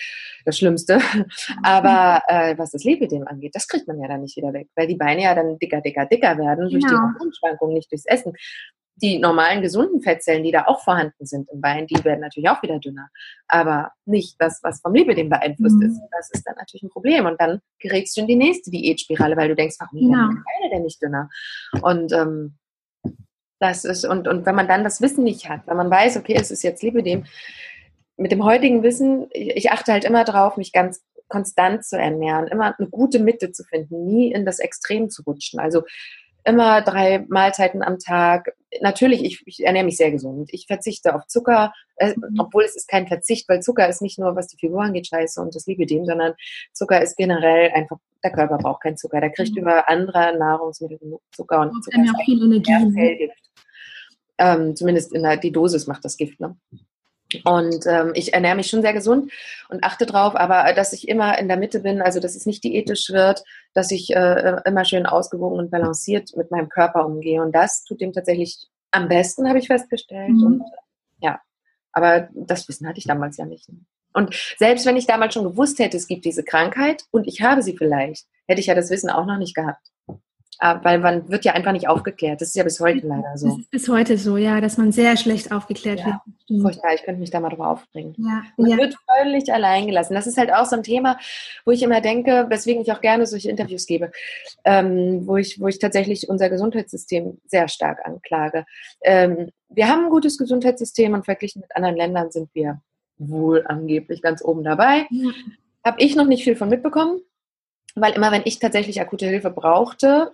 das 0.45 0.57
Schlimmste. 0.57 0.99
Aber 1.63 2.23
äh, 2.27 2.57
was 2.57 2.71
das 2.71 2.83
Lipidem 2.83 3.27
angeht, 3.27 3.55
das 3.55 3.67
kriegt 3.67 3.87
man 3.87 3.99
ja 3.99 4.07
dann 4.07 4.21
nicht 4.21 4.37
wieder 4.37 4.53
weg, 4.53 4.69
weil 4.75 4.87
die 4.87 4.95
Beine 4.95 5.23
ja 5.23 5.35
dann 5.35 5.59
dicker, 5.59 5.81
dicker, 5.81 6.05
dicker 6.05 6.37
werden 6.37 6.69
durch 6.69 6.83
genau. 6.83 6.87
die 6.87 6.95
Hormonschwankungen, 6.95 7.75
nicht 7.75 7.91
durchs 7.91 8.05
Essen. 8.05 8.33
Die 9.01 9.19
normalen 9.19 9.61
gesunden 9.61 10.01
Fettzellen, 10.01 10.43
die 10.43 10.51
da 10.51 10.65
auch 10.67 10.81
vorhanden 10.81 11.25
sind 11.25 11.49
im 11.51 11.59
Bein, 11.59 11.85
die 11.87 12.01
werden 12.03 12.21
natürlich 12.21 12.49
auch 12.49 12.61
wieder 12.63 12.79
dünner. 12.79 13.09
Aber 13.47 13.91
nicht 14.05 14.35
das, 14.39 14.61
was 14.63 14.81
vom 14.81 14.93
Lipidem 14.93 15.29
beeinflusst 15.29 15.75
mhm. 15.75 15.87
ist. 15.87 16.01
Das 16.11 16.29
ist 16.31 16.43
dann 16.47 16.55
natürlich 16.57 16.83
ein 16.83 16.89
Problem. 16.89 17.25
Und 17.25 17.39
dann 17.41 17.59
gerätst 17.79 18.15
du 18.15 18.21
in 18.21 18.27
die 18.27 18.35
nächste 18.35 18.71
Diätspirale, 18.71 19.35
weil 19.35 19.49
du 19.49 19.55
denkst, 19.55 19.75
warum 19.79 19.99
genau. 19.99 20.17
werden 20.17 20.29
die 20.37 20.61
Beine 20.61 20.73
denn 20.73 20.83
nicht 20.83 21.01
dünner? 21.01 21.29
Und 21.81 22.13
ähm, 22.13 22.57
das 23.59 23.85
ist, 23.85 24.05
und, 24.05 24.27
und 24.27 24.45
wenn 24.45 24.55
man 24.55 24.67
dann 24.67 24.83
das 24.83 25.01
Wissen 25.01 25.23
nicht 25.23 25.49
hat, 25.49 25.67
wenn 25.67 25.77
man 25.77 25.89
weiß, 25.89 26.17
okay, 26.17 26.35
es 26.39 26.51
ist 26.51 26.63
jetzt 26.63 26.83
Lipidem, 26.83 27.25
mit 28.17 28.31
dem 28.31 28.43
heutigen 28.45 28.83
Wissen, 28.83 29.27
ich 29.33 29.71
achte 29.71 29.91
halt 29.91 30.05
immer 30.05 30.23
drauf, 30.23 30.57
mich 30.57 30.71
ganz 30.71 31.03
konstant 31.27 31.83
zu 31.83 31.97
ernähren, 31.97 32.47
immer 32.47 32.75
eine 32.77 32.87
gute 32.87 33.19
Mitte 33.19 33.51
zu 33.51 33.63
finden, 33.63 34.05
nie 34.05 34.31
in 34.31 34.45
das 34.45 34.59
Extrem 34.59 35.09
zu 35.09 35.23
rutschen. 35.23 35.59
Also 35.59 35.83
immer 36.45 36.81
drei 36.81 37.25
Mahlzeiten 37.27 37.83
am 37.83 37.97
Tag. 37.99 38.53
Natürlich, 38.81 39.23
ich, 39.23 39.43
ich 39.45 39.65
ernähre 39.65 39.85
mich 39.85 39.97
sehr 39.97 40.11
gesund. 40.11 40.49
Ich 40.53 40.67
verzichte 40.67 41.15
auf 41.15 41.25
Zucker, 41.27 41.73
äh, 41.97 42.13
mhm. 42.15 42.39
obwohl 42.39 42.63
es 42.63 42.75
ist 42.75 42.87
kein 42.87 43.07
Verzicht, 43.07 43.49
weil 43.49 43.61
Zucker 43.61 43.89
ist 43.89 44.01
nicht 44.01 44.19
nur, 44.19 44.35
was 44.35 44.47
die 44.47 44.57
Figur 44.57 44.83
angeht, 44.83 45.07
scheiße 45.07 45.41
und 45.41 45.55
das 45.55 45.65
Lipidem, 45.65 46.05
sondern 46.05 46.33
Zucker 46.71 47.01
ist 47.01 47.17
generell 47.17 47.71
einfach, 47.71 47.97
der 48.23 48.31
Körper 48.31 48.57
braucht 48.57 48.83
keinen 48.83 48.97
Zucker. 48.97 49.19
Der 49.19 49.31
kriegt 49.31 49.55
mhm. 49.55 49.63
über 49.63 49.89
andere 49.89 50.37
Nahrungsmittel 50.37 50.99
Zucker 51.31 51.61
und 51.61 51.83
Zucker 51.83 52.03
ist 52.03 52.25
viel 52.25 52.43
Energie. 52.43 52.85
Ne? 52.85 53.31
Ähm, 54.37 54.75
zumindest 54.75 55.13
in 55.13 55.23
der, 55.23 55.37
die 55.37 55.51
Dosis 55.51 55.87
macht 55.87 56.05
das 56.05 56.17
Gift. 56.17 56.39
Ne? 56.39 56.55
Und 57.43 57.85
ähm, 57.87 58.11
ich 58.13 58.33
ernähre 58.33 58.55
mich 58.55 58.67
schon 58.67 58.81
sehr 58.81 58.93
gesund 58.93 59.31
und 59.69 59.83
achte 59.83 60.05
drauf, 60.05 60.35
aber 60.35 60.71
dass 60.73 60.93
ich 60.93 61.07
immer 61.07 61.37
in 61.39 61.47
der 61.47 61.57
Mitte 61.57 61.79
bin, 61.79 62.01
also 62.01 62.19
dass 62.19 62.35
es 62.35 62.45
nicht 62.45 62.63
diätisch 62.63 63.09
wird, 63.09 63.43
dass 63.73 63.91
ich 63.91 64.15
äh, 64.15 64.61
immer 64.65 64.85
schön 64.85 65.05
ausgewogen 65.05 65.57
und 65.57 65.71
balanciert 65.71 66.35
mit 66.37 66.51
meinem 66.51 66.69
Körper 66.69 67.05
umgehe. 67.05 67.41
Und 67.41 67.53
das 67.53 67.83
tut 67.83 67.99
dem 67.99 68.13
tatsächlich 68.13 68.67
am 68.91 69.07
besten, 69.07 69.49
habe 69.49 69.59
ich 69.59 69.67
festgestellt. 69.67 70.29
Mhm. 70.29 70.43
Und 70.43 70.63
ja, 71.19 71.39
aber 71.91 72.29
das 72.33 72.67
Wissen 72.67 72.87
hatte 72.87 72.99
ich 72.99 73.05
damals 73.05 73.37
ja 73.37 73.45
nicht. 73.45 73.67
Und 74.13 74.33
selbst 74.57 74.85
wenn 74.85 74.95
ich 74.95 75.07
damals 75.07 75.33
schon 75.33 75.43
gewusst 75.43 75.79
hätte, 75.79 75.97
es 75.97 76.07
gibt 76.07 76.25
diese 76.25 76.43
Krankheit 76.43 77.03
und 77.11 77.27
ich 77.27 77.41
habe 77.41 77.61
sie 77.61 77.75
vielleicht, 77.75 78.27
hätte 78.47 78.61
ich 78.61 78.67
ja 78.67 78.75
das 78.75 78.89
Wissen 78.89 79.09
auch 79.09 79.25
noch 79.25 79.37
nicht 79.37 79.55
gehabt. 79.55 79.91
Ah, 80.59 80.79
weil 80.83 80.99
man 80.99 81.29
wird 81.29 81.43
ja 81.43 81.53
einfach 81.53 81.73
nicht 81.73 81.89
aufgeklärt. 81.89 82.39
Das 82.39 82.49
ist 82.49 82.55
ja 82.55 82.63
bis 82.63 82.79
heute 82.79 83.05
leider 83.05 83.37
so. 83.37 83.49
Das 83.49 83.59
ist 83.59 83.71
bis 83.71 83.89
heute 83.89 84.17
so, 84.17 84.37
ja, 84.37 84.61
dass 84.61 84.77
man 84.77 84.93
sehr 84.93 85.17
schlecht 85.17 85.51
aufgeklärt 85.51 85.99
ja, 85.99 86.21
wird. 86.47 86.61
Furchtbar, 86.61 86.93
ich 86.93 87.03
könnte 87.03 87.19
mich 87.19 87.29
da 87.29 87.41
mal 87.41 87.49
drüber 87.49 87.69
aufbringen. 87.69 88.15
Ja, 88.17 88.43
man 88.55 88.69
ja. 88.69 88.77
wird 88.77 88.95
völlig 89.17 89.51
allein 89.51 89.87
gelassen. 89.87 90.13
Das 90.13 90.27
ist 90.27 90.37
halt 90.37 90.53
auch 90.53 90.65
so 90.65 90.77
ein 90.77 90.83
Thema, 90.83 91.17
wo 91.65 91.71
ich 91.71 91.83
immer 91.83 91.99
denke, 91.99 92.45
weswegen 92.49 92.81
ich 92.81 92.91
auch 92.91 93.01
gerne 93.01 93.25
solche 93.27 93.49
Interviews 93.49 93.85
gebe, 93.85 94.11
ähm, 94.63 95.27
wo, 95.27 95.35
ich, 95.35 95.59
wo 95.59 95.67
ich 95.67 95.79
tatsächlich 95.79 96.29
unser 96.29 96.49
Gesundheitssystem 96.49 97.37
sehr 97.45 97.67
stark 97.67 98.05
anklage. 98.05 98.65
Ähm, 99.03 99.49
wir 99.67 99.89
haben 99.89 100.05
ein 100.05 100.09
gutes 100.09 100.37
Gesundheitssystem 100.37 101.13
und 101.13 101.25
verglichen 101.25 101.61
mit 101.61 101.75
anderen 101.75 101.97
Ländern 101.97 102.31
sind 102.31 102.49
wir 102.53 102.81
wohl 103.17 103.65
angeblich 103.67 104.21
ganz 104.21 104.43
oben 104.43 104.63
dabei. 104.63 105.05
Ja. 105.09 105.31
Habe 105.83 106.01
ich 106.01 106.15
noch 106.15 106.25
nicht 106.25 106.43
viel 106.43 106.55
von 106.55 106.69
mitbekommen 106.69 107.19
weil 107.95 108.13
immer 108.13 108.31
wenn 108.31 108.41
ich 108.45 108.59
tatsächlich 108.59 109.01
akute 109.01 109.25
Hilfe 109.25 109.49
brauchte, 109.49 110.33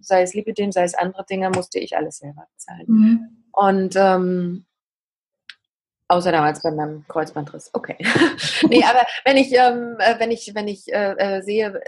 sei 0.00 0.22
es 0.22 0.34
Lipidem, 0.34 0.72
sei 0.72 0.84
es 0.84 0.94
andere 0.94 1.24
Dinge, 1.24 1.50
musste 1.50 1.78
ich 1.78 1.96
alles 1.96 2.18
selber 2.18 2.46
bezahlen. 2.52 2.84
Mhm. 2.86 3.44
Und 3.52 3.96
ähm, 3.96 4.66
außer 6.08 6.32
damals 6.32 6.62
bei 6.62 6.70
meinem 6.70 7.04
Kreuzbandriss. 7.08 7.70
Okay. 7.72 7.96
nee, 8.68 8.82
aber 8.84 9.06
wenn 9.24 9.36
ich, 9.36 9.52
ähm, 9.52 9.96
äh, 9.98 10.18
wenn 10.18 10.30
ich, 10.30 10.52
wenn 10.54 10.68
ich 10.68 10.92
äh, 10.92 11.12
äh, 11.12 11.42
sehe, 11.42 11.80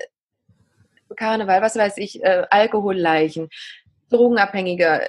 Karneval, 1.16 1.60
was 1.62 1.76
weiß 1.76 1.96
ich, 1.98 2.22
äh, 2.22 2.46
Alkoholleichen, 2.50 3.48
Drogenabhängige, 4.10 5.02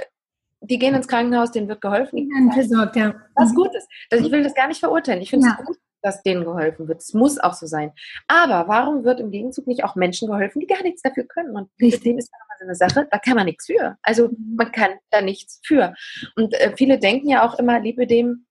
die 0.62 0.80
gehen 0.80 0.96
ins 0.96 1.08
Krankenhaus, 1.08 1.52
denen 1.52 1.68
wird 1.68 1.82
geholfen. 1.82 2.30
Ja, 2.30 2.54
versorgt, 2.54 2.96
ja. 2.96 3.16
Was 3.36 3.52
mhm. 3.52 3.56
gut 3.56 3.76
ist. 3.76 3.88
Ich 4.12 4.32
will 4.32 4.44
das 4.44 4.54
gar 4.54 4.68
nicht 4.68 4.80
verurteilen. 4.80 5.22
Ich 5.22 5.30
finde 5.30 5.48
es 5.48 5.54
ja. 5.58 5.64
gut, 5.64 5.78
dass 6.02 6.24
denen 6.24 6.44
geholfen 6.44 6.88
wird. 6.88 7.02
Es 7.02 7.14
muss 7.14 7.38
auch 7.40 7.54
so 7.54 7.66
sein. 7.66 7.92
Aber 8.28 8.68
warum 8.68 9.04
wird 9.04 9.20
im 9.20 9.32
Gegenzug 9.32 9.68
nicht 9.68 9.84
auch 9.84 9.96
Menschen 9.96 10.28
geholfen, 10.28 10.60
die 10.60 10.68
gar 10.68 10.84
nichts 10.84 11.02
dafür 11.02 11.26
können? 11.26 11.56
Und 11.56 11.70
dem 11.80 11.92
ist 11.92 12.06
immer 12.06 12.56
so 12.60 12.66
eine 12.66 12.76
Sache, 12.76 13.08
da 13.10 13.18
kann 13.18 13.36
man 13.36 13.46
nichts 13.46 13.66
für. 13.66 13.98
Also 14.02 14.30
mhm. 14.30 14.56
man 14.58 14.72
kann 14.72 14.92
da 15.10 15.22
nichts 15.22 15.60
für. 15.64 15.94
Und 16.36 16.54
äh, 16.54 16.74
viele 16.76 17.00
denken 17.00 17.30
ja 17.30 17.48
auch 17.48 17.60
immer, 17.60 17.80
Liebe 17.80 18.08
dem 18.08 18.46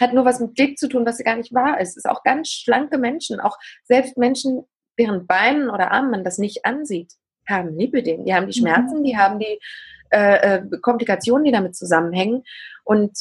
hat 0.00 0.14
nur 0.14 0.24
was 0.24 0.40
mit 0.40 0.58
Dick 0.58 0.78
zu 0.78 0.88
tun, 0.88 1.06
was 1.06 1.22
gar 1.22 1.36
nicht 1.36 1.52
wahr 1.52 1.80
ist. 1.80 1.90
Es 1.90 1.96
ist 1.98 2.08
auch 2.08 2.22
ganz 2.22 2.48
schlanke 2.48 2.98
Menschen, 2.98 3.40
auch 3.40 3.58
selbst 3.84 4.16
Menschen, 4.16 4.64
deren 4.98 5.26
Beinen 5.26 5.70
oder 5.70 5.92
Armen 5.92 6.10
man 6.10 6.24
das 6.24 6.38
nicht 6.38 6.64
ansieht, 6.64 7.12
haben 7.48 7.76
Lipidem. 7.76 8.24
Die 8.24 8.34
haben 8.34 8.48
die 8.48 8.58
mhm. 8.58 8.64
Schmerzen, 8.64 9.04
die 9.04 9.16
haben 9.16 9.38
die 9.38 9.58
äh, 10.10 10.56
äh, 10.56 10.62
Komplikationen, 10.80 11.44
die 11.44 11.52
damit 11.52 11.76
zusammenhängen. 11.76 12.42
Und 12.84 13.12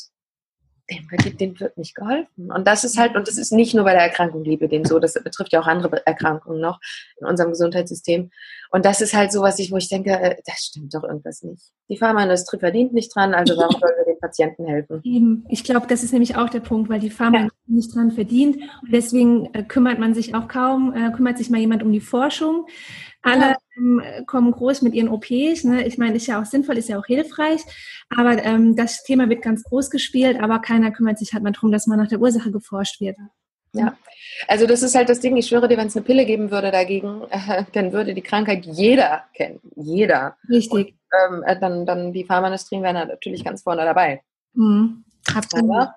dem 0.92 1.10
wird, 1.10 1.40
dem 1.40 1.60
wird 1.60 1.78
nicht 1.78 1.96
geholfen. 1.96 2.52
Und 2.52 2.68
das 2.68 2.84
ist 2.84 2.98
halt, 2.98 3.16
und 3.16 3.28
das 3.28 3.38
ist 3.38 3.52
nicht 3.52 3.74
nur 3.74 3.86
bei 3.86 3.94
der 3.94 4.02
Erkrankung 4.02 4.44
Liebe 4.44 4.68
dem 4.68 4.86
so, 4.86 5.00
das 5.00 5.14
betrifft 5.14 5.54
ja 5.54 5.62
auch 5.62 5.68
andere 5.68 6.06
Erkrankungen 6.06 6.60
noch 6.60 6.80
in 7.20 7.28
unserem 7.28 7.52
Gesundheitssystem. 7.52 8.30
Und 8.72 8.86
das 8.86 9.02
ist 9.02 9.14
halt 9.14 9.32
so, 9.32 9.42
was 9.42 9.60
ich, 9.60 9.72
wo 9.72 9.78
ich 9.78 9.90
denke, 9.90 10.12
äh, 10.12 10.36
das 10.46 10.60
stimmt 10.60 10.94
doch 10.94 11.04
irgendwas 11.04 11.44
nicht. 11.44 11.64
Die 11.90 11.98
Pharmaindustrie 11.98 12.60
verdient 12.60 12.94
nicht 12.94 13.14
dran, 13.16 13.34
also 13.34 13.56
warum 13.58 13.80
sollen 13.80 13.94
wir 13.98 14.14
den 14.14 14.20
Patienten 14.20 14.66
helfen? 14.66 15.02
Eben. 15.04 15.46
Ich 15.50 15.64
glaube, 15.64 15.88
das 15.88 16.04
ist 16.04 16.14
nämlich 16.14 16.36
auch 16.36 16.50
der 16.50 16.62
Punkt, 16.62 16.90
weil 16.90 17.00
die 17.00 17.10
Pharmaindustrie 17.10 17.60
ja. 17.68 17.76
nicht 17.76 17.96
dran 17.96 18.12
verdient. 18.12 18.58
Und 18.58 18.94
deswegen 18.94 19.54
äh, 19.54 19.64
kümmert 19.64 20.00
man 20.00 20.14
sich 20.14 20.36
auch 20.36 20.48
kaum, 20.48 20.94
äh, 20.94 21.12
kümmert 21.12 21.38
sich 21.38 21.50
mal 21.50 21.60
jemand 21.60 21.84
um 21.84 21.92
die 21.92 22.02
Forschung. 22.02 22.66
Alle 23.22 23.42
ja. 23.42 23.58
Ähm, 23.78 24.02
kommen 24.26 24.52
groß 24.52 24.82
mit 24.82 24.94
ihren 24.94 25.10
OPs. 25.10 25.64
Ne? 25.64 25.86
Ich 25.86 25.98
meine, 25.98 26.16
ist 26.16 26.28
ja 26.28 26.42
auch 26.42 26.46
sinnvoll, 26.46 26.78
ist 26.78 26.90
ja 26.90 27.00
auch 27.00 27.06
hilfreich. 27.06 27.62
Aber 28.10 28.44
ähm, 28.44 28.76
das 28.76 29.04
Thema 29.04 29.30
wird 29.30 29.42
ganz 29.42 29.64
groß 29.64 29.90
gespielt, 29.90 30.40
aber 30.42 30.60
keiner 30.60 30.92
kümmert 30.92 31.20
sich 31.20 31.34
halt 31.34 31.44
mal 31.44 31.52
darum, 31.52 31.72
dass 31.72 31.88
man 31.88 32.00
nach 32.00 32.08
der 32.08 32.20
Ursache 32.20 32.52
geforscht 32.52 33.00
wird. 33.00 33.18
Ja, 33.74 33.96
also 34.48 34.68
das 34.68 34.84
ist 34.84 34.96
halt 34.96 35.08
das 35.10 35.22
Ding. 35.22 35.38
Ich 35.38 35.48
schwöre 35.48 35.68
dir, 35.68 35.78
wenn 35.78 35.88
es 35.88 35.96
eine 35.96 36.06
Pille 36.06 36.26
geben 36.26 36.52
würde 36.52 36.72
dagegen, 36.72 37.24
äh, 37.30 37.64
dann 37.74 37.94
würde 37.94 38.14
die 38.14 38.22
Krankheit 38.22 38.66
jeder 38.66 39.24
kennen. 39.34 39.60
Jeder. 39.76 40.36
Richtig. 40.50 40.72
Und, 40.72 41.36
ähm, 41.36 41.44
äh, 41.46 41.60
dann, 41.60 41.86
dann 41.86 42.14
die 42.14 42.26
Pharmaindustrie 42.26 42.82
wären 42.82 43.08
natürlich 43.08 43.44
ganz 43.44 43.64
vorne 43.64 43.86
dabei. 43.86 44.22
Mhm. 44.54 45.04
Absolut. 45.34 45.72
Aber, 45.72 45.96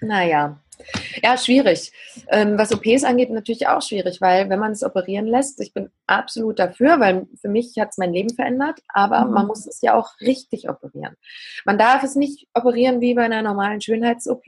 naja. 0.00 0.60
Ja, 1.22 1.36
schwierig. 1.36 1.92
Ähm, 2.28 2.58
was 2.58 2.72
OPs 2.72 3.04
angeht, 3.04 3.30
natürlich 3.30 3.68
auch 3.68 3.82
schwierig, 3.82 4.20
weil 4.20 4.48
wenn 4.48 4.58
man 4.58 4.72
es 4.72 4.82
operieren 4.82 5.26
lässt, 5.26 5.60
ich 5.60 5.72
bin 5.72 5.90
absolut 6.06 6.58
dafür, 6.58 7.00
weil 7.00 7.26
für 7.40 7.48
mich 7.48 7.74
hat 7.78 7.90
es 7.90 7.98
mein 7.98 8.12
Leben 8.12 8.34
verändert, 8.34 8.80
aber 8.88 9.24
mhm. 9.24 9.32
man 9.32 9.46
muss 9.46 9.66
es 9.66 9.80
ja 9.80 9.94
auch 9.94 10.10
richtig 10.20 10.68
operieren. 10.68 11.16
Man 11.64 11.78
darf 11.78 12.02
es 12.02 12.14
nicht 12.14 12.46
operieren 12.54 13.00
wie 13.00 13.14
bei 13.14 13.24
einer 13.24 13.42
normalen 13.42 13.80
Schönheits-OP, 13.80 14.44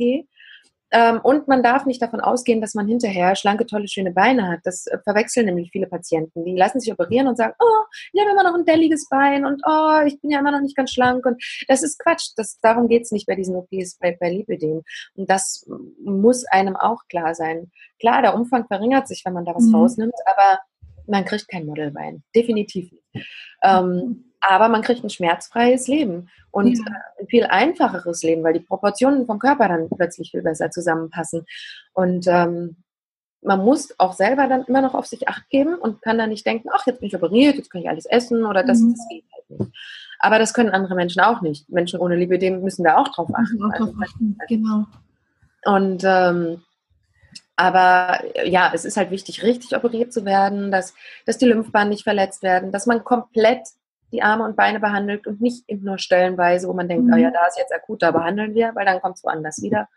und 1.22 1.48
man 1.48 1.62
darf 1.62 1.86
nicht 1.86 2.02
davon 2.02 2.20
ausgehen, 2.20 2.60
dass 2.60 2.74
man 2.74 2.86
hinterher 2.86 3.34
schlanke, 3.34 3.66
tolle, 3.66 3.88
schöne 3.88 4.12
Beine 4.12 4.48
hat. 4.48 4.60
Das 4.64 4.86
äh, 4.86 4.98
verwechseln 5.04 5.46
nämlich 5.46 5.70
viele 5.70 5.86
Patienten. 5.86 6.44
Die 6.44 6.54
lassen 6.54 6.80
sich 6.80 6.92
operieren 6.92 7.28
und 7.28 7.36
sagen, 7.36 7.54
oh, 7.58 7.84
ich 8.12 8.20
habe 8.20 8.30
immer 8.30 8.42
noch 8.42 8.54
ein 8.54 8.64
delliges 8.64 9.08
Bein 9.08 9.46
und 9.46 9.62
oh, 9.66 10.00
ich 10.06 10.20
bin 10.20 10.30
ja 10.30 10.40
immer 10.40 10.50
noch 10.50 10.60
nicht 10.60 10.76
ganz 10.76 10.92
schlank. 10.92 11.24
Und 11.24 11.42
das 11.68 11.82
ist 11.82 11.98
Quatsch. 11.98 12.32
Das, 12.36 12.58
darum 12.60 12.88
geht's 12.88 13.10
nicht 13.10 13.26
bei 13.26 13.34
diesen 13.34 13.56
OPs, 13.56 13.98
bei, 13.98 14.16
bei 14.20 14.30
Lipidem. 14.30 14.82
Und 15.14 15.30
das 15.30 15.66
muss 16.04 16.44
einem 16.44 16.76
auch 16.76 17.02
klar 17.08 17.34
sein. 17.34 17.70
Klar, 17.98 18.22
der 18.22 18.34
Umfang 18.34 18.66
verringert 18.66 19.08
sich, 19.08 19.22
wenn 19.24 19.32
man 19.32 19.44
da 19.44 19.54
was 19.54 19.64
mhm. 19.64 19.74
rausnimmt, 19.74 20.14
aber 20.26 20.60
man 21.06 21.24
kriegt 21.24 21.48
kein 21.48 21.66
Modelbein. 21.66 22.22
Definitiv 22.34 22.92
nicht. 22.92 23.26
Ähm, 23.62 24.31
aber 24.42 24.68
man 24.68 24.82
kriegt 24.82 25.04
ein 25.04 25.10
schmerzfreies 25.10 25.86
Leben 25.86 26.28
und 26.50 26.76
ja. 26.76 26.84
Äh, 26.84 27.22
ein 27.22 27.26
viel 27.28 27.44
einfacheres 27.44 28.22
Leben, 28.22 28.42
weil 28.42 28.54
die 28.54 28.60
Proportionen 28.60 29.24
vom 29.26 29.38
Körper 29.38 29.68
dann 29.68 29.88
plötzlich 29.88 30.32
viel 30.32 30.42
besser 30.42 30.70
zusammenpassen. 30.70 31.46
Und 31.94 32.26
ähm, 32.26 32.76
man 33.40 33.64
muss 33.64 33.94
auch 33.98 34.12
selber 34.12 34.48
dann 34.48 34.64
immer 34.64 34.82
noch 34.82 34.94
auf 34.94 35.06
sich 35.06 35.28
acht 35.28 35.48
geben 35.48 35.76
und 35.76 36.02
kann 36.02 36.18
dann 36.18 36.30
nicht 36.30 36.44
denken, 36.44 36.68
ach, 36.72 36.86
jetzt 36.86 37.00
bin 37.00 37.08
ich 37.08 37.16
operiert, 37.16 37.56
jetzt 37.56 37.70
kann 37.70 37.82
ich 37.82 37.88
alles 37.88 38.06
essen 38.06 38.44
oder 38.44 38.62
das, 38.64 38.80
mhm. 38.80 38.94
das 38.94 39.08
geht 39.08 39.24
halt 39.32 39.60
nicht. 39.60 39.76
Aber 40.18 40.38
das 40.38 40.54
können 40.54 40.70
andere 40.70 40.94
Menschen 40.94 41.20
auch 41.20 41.40
nicht. 41.40 41.68
Menschen 41.68 41.98
ohne 41.98 42.16
Liebe, 42.16 42.38
dem 42.38 42.62
müssen 42.62 42.84
da 42.84 42.96
auch 42.96 43.08
drauf 43.08 43.30
achten. 43.34 43.64
Auch 43.64 43.76
drauf 43.76 43.94
achten. 44.00 44.36
Also, 44.38 44.54
genau. 44.54 44.86
Und 45.64 46.02
ähm, 46.04 46.62
aber 47.56 48.20
ja, 48.44 48.72
es 48.74 48.84
ist 48.84 48.96
halt 48.96 49.10
wichtig, 49.10 49.42
richtig 49.42 49.76
operiert 49.76 50.12
zu 50.12 50.24
werden, 50.24 50.70
dass, 50.72 50.94
dass 51.26 51.38
die 51.38 51.46
Lymphbahnen 51.46 51.90
nicht 51.90 52.04
verletzt 52.04 52.42
werden, 52.42 52.72
dass 52.72 52.86
man 52.86 53.04
komplett 53.04 53.68
die 54.12 54.22
Arme 54.22 54.44
und 54.44 54.56
Beine 54.56 54.78
behandelt 54.78 55.26
und 55.26 55.40
nicht 55.40 55.64
nur 55.70 55.98
stellenweise, 55.98 56.68
wo 56.68 56.72
man 56.74 56.88
denkt, 56.88 57.06
mhm. 57.06 57.14
oh 57.14 57.16
ja, 57.16 57.30
da 57.30 57.46
ist 57.46 57.58
jetzt 57.58 57.74
akut, 57.74 58.02
da 58.02 58.10
behandeln 58.10 58.54
wir, 58.54 58.72
weil 58.74 58.84
dann 58.84 59.00
kommt 59.00 59.16
es 59.16 59.24
woanders 59.24 59.62
wieder. 59.62 59.88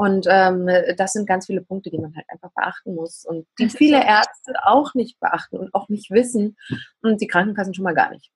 Und 0.00 0.26
ähm, 0.30 0.66
das 0.96 1.12
sind 1.12 1.28
ganz 1.28 1.44
viele 1.44 1.60
Punkte, 1.60 1.90
die 1.90 1.98
man 1.98 2.16
halt 2.16 2.24
einfach 2.30 2.50
beachten 2.56 2.94
muss 2.94 3.26
und 3.26 3.46
die 3.58 3.68
viele 3.68 4.02
Ärzte 4.02 4.54
auch 4.62 4.94
nicht 4.94 5.20
beachten 5.20 5.58
und 5.58 5.74
auch 5.74 5.90
nicht 5.90 6.10
wissen 6.10 6.56
und 7.02 7.20
die 7.20 7.26
Krankenkassen 7.26 7.74
schon 7.74 7.82
mal 7.82 7.92
gar 7.92 8.08
nicht. 8.10 8.32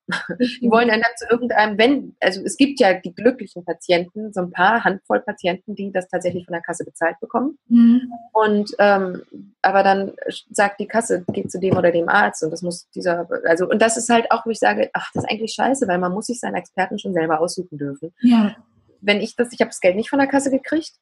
Die 0.60 0.70
wollen 0.70 0.88
dann 0.88 1.00
zu 1.16 1.24
irgendeinem, 1.30 1.78
wenn, 1.78 2.16
also 2.20 2.42
es 2.44 2.58
gibt 2.58 2.80
ja 2.80 2.92
die 2.92 3.14
glücklichen 3.14 3.64
Patienten, 3.64 4.30
so 4.34 4.42
ein 4.42 4.50
paar 4.50 4.84
Handvoll 4.84 5.20
Patienten, 5.20 5.74
die 5.74 5.90
das 5.90 6.06
tatsächlich 6.08 6.44
von 6.44 6.52
der 6.52 6.60
Kasse 6.60 6.84
bezahlt 6.84 7.18
bekommen. 7.18 7.56
Mhm. 7.68 8.12
Und 8.34 8.74
ähm, 8.78 9.22
aber 9.62 9.82
dann 9.82 10.12
sagt 10.50 10.80
die 10.80 10.86
Kasse, 10.86 11.24
geht 11.32 11.50
zu 11.50 11.58
dem 11.58 11.78
oder 11.78 11.92
dem 11.92 12.10
Arzt 12.10 12.42
und 12.42 12.50
das 12.50 12.60
muss 12.60 12.90
dieser, 12.90 13.26
also 13.48 13.66
und 13.70 13.80
das 13.80 13.96
ist 13.96 14.10
halt 14.10 14.30
auch, 14.32 14.44
wo 14.44 14.50
ich 14.50 14.58
sage, 14.58 14.90
ach, 14.92 15.10
das 15.14 15.24
ist 15.24 15.30
eigentlich 15.30 15.54
scheiße, 15.54 15.88
weil 15.88 15.98
man 15.98 16.12
muss 16.12 16.26
sich 16.26 16.40
seinen 16.40 16.56
Experten 16.56 16.98
schon 16.98 17.14
selber 17.14 17.40
aussuchen 17.40 17.78
dürfen. 17.78 18.12
Ja. 18.20 18.54
Wenn 19.00 19.22
ich 19.22 19.34
das, 19.34 19.50
ich 19.52 19.60
habe 19.60 19.70
das 19.70 19.80
Geld 19.80 19.96
nicht 19.96 20.10
von 20.10 20.18
der 20.18 20.28
Kasse 20.28 20.50
gekriegt, 20.50 20.92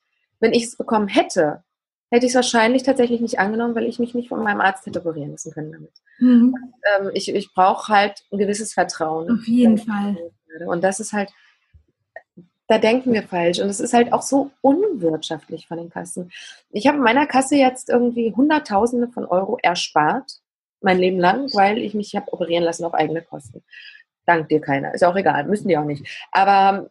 wenn 0.43 0.53
ich 0.53 0.65
es 0.65 0.77
bekommen 0.77 1.09
hätte, 1.09 1.63
hätte 2.11 2.27
ich 2.27 2.33
es 2.33 2.37
wahrscheinlich 2.37 2.83
tatsächlich 2.83 3.21
nicht 3.21 3.39
angenommen, 3.39 3.75
weil 3.75 3.87
ich 3.87 3.99
mich 3.99 4.13
nicht 4.13 4.29
von 4.29 4.43
meinem 4.43 4.61
Arzt 4.61 4.85
hätte 4.85 5.01
operieren 5.01 5.31
lassen 5.31 5.53
können 5.53 5.73
damit. 5.73 5.93
Mhm. 6.19 6.55
Und, 6.55 6.75
ähm, 7.07 7.11
ich 7.15 7.33
ich 7.33 7.55
brauche 7.55 7.91
halt 7.91 8.25
ein 8.31 8.39
gewisses 8.39 8.75
Vertrauen. 8.75 9.39
Auf 9.39 9.47
jeden 9.47 9.79
Fall. 9.79 10.17
Und 10.67 10.85
das 10.85 11.01
ist 11.01 11.13
halt, 11.13 11.31
da 12.67 12.79
denken 12.79 13.13
wir 13.13 13.23
falsch. 13.23 13.61
Und 13.61 13.69
es 13.69 13.81
ist 13.81 13.95
halt 13.95 14.13
auch 14.13 14.23
so 14.23 14.51
unwirtschaftlich 14.61 15.67
von 15.69 15.79
den 15.79 15.91
Kassen. 15.91 16.31
Ich 16.71 16.87
habe 16.87 16.99
in 16.99 17.05
meiner 17.05 17.27
Kasse 17.27 17.57
jetzt 17.57 17.89
irgendwie 17.89 18.35
Hunderttausende 18.35 19.09
von 19.09 19.25
Euro 19.25 19.59
erspart, 19.63 20.41
mein 20.81 20.99
Leben 20.99 21.21
lang, 21.21 21.49
weil 21.55 21.79
ich 21.79 21.95
mich 21.95 22.17
habe 22.17 22.33
operieren 22.33 22.65
lassen 22.65 22.85
auf 22.85 22.95
eigene 22.95 23.23
Kosten. 23.23 23.63
Dank 24.27 24.49
dir 24.49 24.61
keiner. 24.61 24.93
Ist 24.93 25.05
auch 25.05 25.17
egal, 25.17 25.45
müssen 25.45 25.69
die 25.69 25.79
auch 25.79 25.85
nicht. 25.85 26.05
Aber 26.33 26.91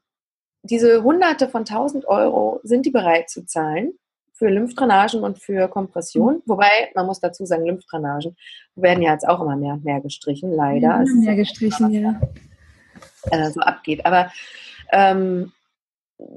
diese 0.63 1.03
Hunderte 1.03 1.47
von 1.47 1.65
tausend 1.65 2.05
Euro 2.05 2.59
sind 2.63 2.85
die 2.85 2.91
bereit 2.91 3.29
zu 3.29 3.45
zahlen 3.45 3.93
für 4.33 4.49
Lymphdrainagen 4.49 5.23
und 5.23 5.39
für 5.39 5.67
Kompression. 5.67 6.35
Mhm. 6.35 6.41
Wobei, 6.45 6.91
man 6.95 7.05
muss 7.05 7.19
dazu 7.19 7.45
sagen, 7.45 7.65
Lymphdrainagen 7.65 8.35
werden 8.75 9.03
ja 9.03 9.13
jetzt 9.13 9.27
auch 9.27 9.39
immer 9.41 9.55
mehr 9.55 9.73
und 9.73 9.85
mehr 9.85 10.01
gestrichen, 10.01 10.51
leider. 10.51 11.03
Ja, 11.03 11.13
mehr 11.13 11.35
gestrichen, 11.35 11.91
ja. 11.91 12.19
Äh, 13.29 13.51
so 13.51 13.59
abgeht. 13.59 14.05
Aber 14.05 14.31
ähm, 14.91 15.51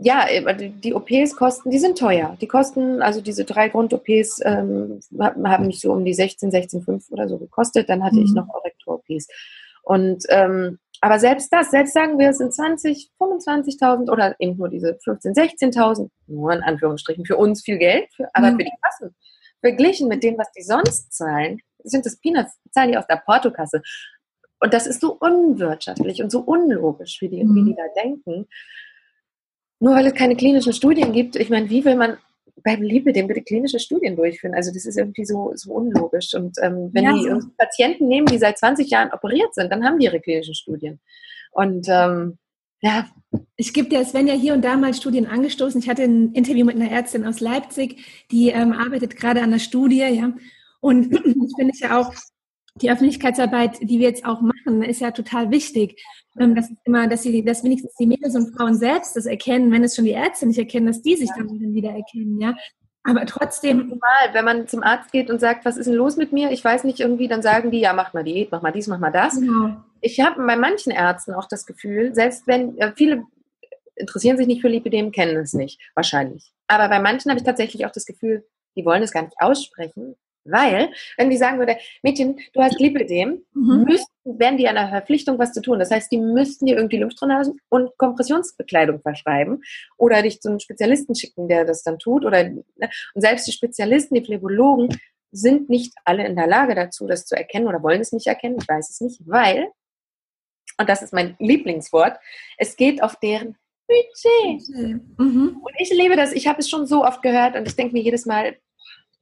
ja, 0.03 0.27
die 0.69 0.95
OPs 0.95 1.37
kosten, 1.37 1.71
die 1.71 1.79
sind 1.79 1.99
teuer. 1.99 2.37
Die 2.41 2.47
kosten, 2.47 3.03
also 3.03 3.21
diese 3.21 3.45
drei 3.45 3.69
Grund-OPs 3.69 4.41
ähm, 4.45 5.01
haben 5.19 5.67
mich 5.67 5.81
so 5.81 5.93
um 5.93 6.05
die 6.05 6.15
16, 6.15 6.51
16,5 6.51 7.11
oder 7.11 7.29
so 7.29 7.39
gekostet. 7.39 7.89
Dann 7.89 8.05
hatte 8.05 8.17
mhm. 8.17 8.25
ich 8.25 8.33
noch 8.33 8.49
Korrektur-OPs. 8.49 9.29
Und 9.85 10.25
ähm, 10.31 10.79
aber 11.01 11.19
selbst 11.19 11.53
das, 11.53 11.71
selbst 11.71 11.93
sagen 11.93 12.19
wir, 12.19 12.31
es 12.31 12.39
sind 12.39 12.55
20, 12.55 13.11
25.000 13.21 14.11
oder 14.11 14.35
eben 14.39 14.57
nur 14.57 14.71
diese 14.71 14.99
15, 15.05 15.35
16.000, 15.35 16.09
nur 16.29 16.53
in 16.53 16.63
Anführungsstrichen, 16.63 17.27
für 17.27 17.37
uns 17.37 17.63
viel 17.63 17.77
Geld, 17.77 18.09
für, 18.15 18.31
aber 18.33 18.53
mhm. 18.53 18.57
für 18.57 18.65
die 18.65 18.73
Kassen, 18.83 19.15
verglichen 19.61 20.09
mit 20.09 20.23
dem, 20.23 20.39
was 20.39 20.51
die 20.53 20.63
sonst 20.63 21.13
zahlen, 21.13 21.59
sind 21.83 22.07
das 22.07 22.17
Peanuts, 22.17 22.59
zahlen 22.71 22.93
die 22.93 22.97
aus 22.97 23.07
der 23.07 23.17
Portokasse. 23.17 23.83
Und 24.61 24.73
das 24.73 24.87
ist 24.87 25.03
so 25.03 25.13
unwirtschaftlich 25.13 26.23
und 26.23 26.31
so 26.31 26.41
unlogisch, 26.41 27.21
wie 27.21 27.29
die, 27.29 27.45
mhm. 27.45 27.55
wie 27.55 27.65
die 27.65 27.77
da 27.77 28.03
denken. 28.03 28.47
Nur 29.81 29.97
weil 29.97 30.07
es 30.07 30.15
keine 30.15 30.37
klinischen 30.37 30.73
Studien 30.73 31.13
gibt, 31.13 31.37
ich 31.37 31.51
meine, 31.51 31.69
wie 31.69 31.85
will 31.85 31.97
man 31.97 32.17
beim 32.65 32.83
Lipidem 32.83 33.29
bitte 33.29 33.43
klinische 33.43 33.79
Studien 33.79 34.17
durchführen? 34.17 34.55
Also 34.55 34.73
das 34.73 34.87
ist 34.87 34.99
irgendwie 34.99 35.25
so, 35.25 35.53
so 35.55 35.73
unlogisch. 35.73 36.35
Und 36.35 36.57
ähm, 36.63 36.91
wenn 36.93 37.05
ja, 37.05 37.13
die. 37.13 37.47
Patienten 37.57 38.09
nehmen, 38.09 38.27
die 38.27 38.39
seit 38.39 38.59
20 38.59 38.91
Jahren 38.91 39.13
operiert 39.13 39.55
sind, 39.55 39.71
dann 39.71 39.85
haben 39.85 39.99
die 39.99 40.07
ihre 40.07 40.21
klinischen 40.21 40.55
Studien. 40.55 41.01
Und 41.53 41.87
ähm, 41.89 42.39
ja. 42.81 43.07
Ich 43.57 43.73
gebe 43.73 43.89
dir 43.89 44.05
Svenja 44.05 44.35
hier 44.35 44.53
und 44.53 44.63
da 44.63 44.77
mal 44.77 44.93
Studien 44.95 45.27
angestoßen. 45.27 45.81
Ich 45.81 45.89
hatte 45.89 46.03
ein 46.03 46.33
Interview 46.33 46.65
mit 46.67 46.77
einer 46.77 46.91
Ärztin 46.91 47.25
aus 47.25 47.41
Leipzig, 47.41 48.05
die 48.31 48.51
ähm, 48.51 48.73
arbeitet 48.73 49.17
gerade 49.17 49.43
an 49.43 49.51
der 49.51 49.59
Studie, 49.59 50.01
ja. 50.01 50.35
Und 50.81 51.07
ich 51.13 51.53
finde 51.57 51.73
ich 51.73 51.81
ja 51.81 51.99
auch, 51.99 52.13
die 52.81 52.91
Öffentlichkeitsarbeit, 52.91 53.79
die 53.81 53.99
wir 54.01 54.09
jetzt 54.09 54.25
auch 54.25 54.41
machen, 54.41 54.83
ist 54.83 55.01
ja 55.01 55.13
total 55.13 55.51
wichtig. 55.51 56.03
Ähm, 56.39 56.55
das 56.55 56.71
ist 56.71 56.79
immer, 56.85 57.07
dass 57.07 57.23
sie, 57.23 57.45
dass 57.45 57.63
wenigstens 57.63 57.95
die 57.95 58.07
Mädels 58.07 58.35
und 58.35 58.57
Frauen 58.57 58.75
selbst 58.75 59.17
das 59.17 59.27
erkennen, 59.27 59.71
wenn 59.71 59.85
es 59.85 59.95
schon 59.95 60.05
die 60.05 60.11
Ärzte 60.11 60.47
nicht 60.47 60.59
erkennen, 60.59 60.87
dass 60.87 61.03
die 61.03 61.17
sich 61.17 61.29
ja. 61.29 61.37
dann 61.39 61.75
wieder 61.75 61.91
erkennen, 61.91 62.41
ja. 62.41 62.57
Aber 63.05 63.27
trotzdem. 63.27 63.89
Normal, 63.89 64.33
wenn 64.33 64.45
man 64.45 64.67
zum 64.67 64.83
Arzt 64.83 65.13
geht 65.13 65.31
und 65.31 65.39
sagt, 65.39 65.67
was 65.67 65.77
ist 65.77 65.87
denn 65.87 65.95
los 65.95 66.17
mit 66.17 66.33
mir? 66.33 66.51
Ich 66.51 66.65
weiß 66.65 66.85
nicht 66.85 67.01
irgendwie, 67.01 67.29
dann 67.29 67.43
sagen 67.43 67.71
die, 67.71 67.81
ja, 67.81 67.93
mach 67.93 68.15
mal 68.15 68.25
Diät, 68.25 68.51
mach 68.51 68.63
mal 68.63 68.73
dies, 68.73 68.87
mach 68.87 68.99
mal 68.99 69.13
das. 69.13 69.39
Genau. 69.39 69.77
Ich 70.01 70.21
habe 70.21 70.45
bei 70.45 70.57
manchen 70.57 70.91
Ärzten 70.91 71.35
auch 71.35 71.47
das 71.47 71.67
Gefühl, 71.67 72.15
selbst 72.15 72.47
wenn 72.47 72.77
äh, 72.79 72.93
viele 72.97 73.25
interessieren 73.95 74.37
sich 74.37 74.47
nicht 74.47 74.63
für 74.63 74.69
Lipidem, 74.69 75.13
kennen 75.13 75.37
es 75.37 75.53
nicht, 75.53 75.81
wahrscheinlich. 75.95 76.53
Aber 76.67 76.89
bei 76.89 76.99
manchen 76.99 77.31
habe 77.31 77.39
ich 77.39 77.45
tatsächlich 77.47 77.87
auch 77.87 77.93
das 77.93 78.07
Gefühl, 78.07 78.45
die 78.77 78.85
wollen 78.85 79.03
es 79.03 79.13
gar 79.13 79.23
nicht 79.23 79.37
aussprechen, 79.39 80.17
weil, 80.45 80.93
wenn 81.17 81.31
die 81.31 81.37
sagen 81.37 81.59
würde, 81.59 81.77
Mädchen, 82.03 82.39
du 82.53 82.63
hast 82.63 82.79
Lipidem, 82.81 83.45
mhm. 83.55 83.85
müssten, 83.85 84.13
wären 84.25 84.57
die 84.57 84.69
einer 84.69 84.89
Verpflichtung, 84.89 85.39
was 85.39 85.53
zu 85.53 85.63
tun. 85.63 85.79
Das 85.79 85.91
heißt, 85.91 86.11
die 86.11 86.19
müssten 86.19 86.67
dir 86.67 86.77
irgendwie 86.77 86.99
Lymphdrainagen 86.99 87.59
und 87.69 87.97
Kompressionsbekleidung 87.99 89.01
verschreiben 89.01 89.63
oder 89.97 90.23
dich 90.23 90.41
zu 90.41 90.49
einem 90.49 90.61
Spezialisten 90.61 91.15
schicken, 91.15 91.49
der 91.49 91.65
das 91.65 91.83
dann 91.83 91.99
tut. 91.99 92.25
Oder, 92.25 92.45
ne? 92.45 92.65
Und 93.15 93.21
selbst 93.21 93.47
die 93.47 93.53
Spezialisten, 93.53 94.15
die 94.15 94.25
Phlebologen, 94.25 94.89
sind 95.35 95.69
nicht 95.69 95.93
alle 96.05 96.25
in 96.27 96.37
der 96.37 96.47
Lage 96.47 96.75
dazu, 96.75 97.07
das 97.07 97.27
zu 97.27 97.37
erkennen 97.37 97.67
oder 97.67 97.83
wollen 97.83 98.01
es 98.01 98.13
nicht 98.13 98.27
erkennen. 98.27 98.57
Ich 98.61 98.69
weiß 98.69 98.89
es 98.89 99.01
nicht, 99.01 99.21
weil, 99.27 99.69
und 100.79 100.89
das 100.89 101.03
ist 101.03 101.13
mein 101.13 101.35
Lieblingswort, 101.41 102.19
es 102.57 102.77
geht 102.77 103.03
auf 103.03 103.17
deren 103.17 103.57
Budget. 103.87 104.69
Mhm. 105.19 105.61
Und 105.63 105.73
ich 105.79 105.91
liebe 105.91 106.17
das. 106.17 106.33
Ich 106.33 106.47
habe 106.47 106.61
es 106.61 106.71
schon 106.71 106.87
so 106.87 107.05
oft 107.05 107.21
gehört 107.21 107.57
und 107.57 107.67
ich 107.67 107.77
denke 107.77 107.95
mir 107.95 108.03
jedes 108.03 108.27
Mal, 108.27 108.57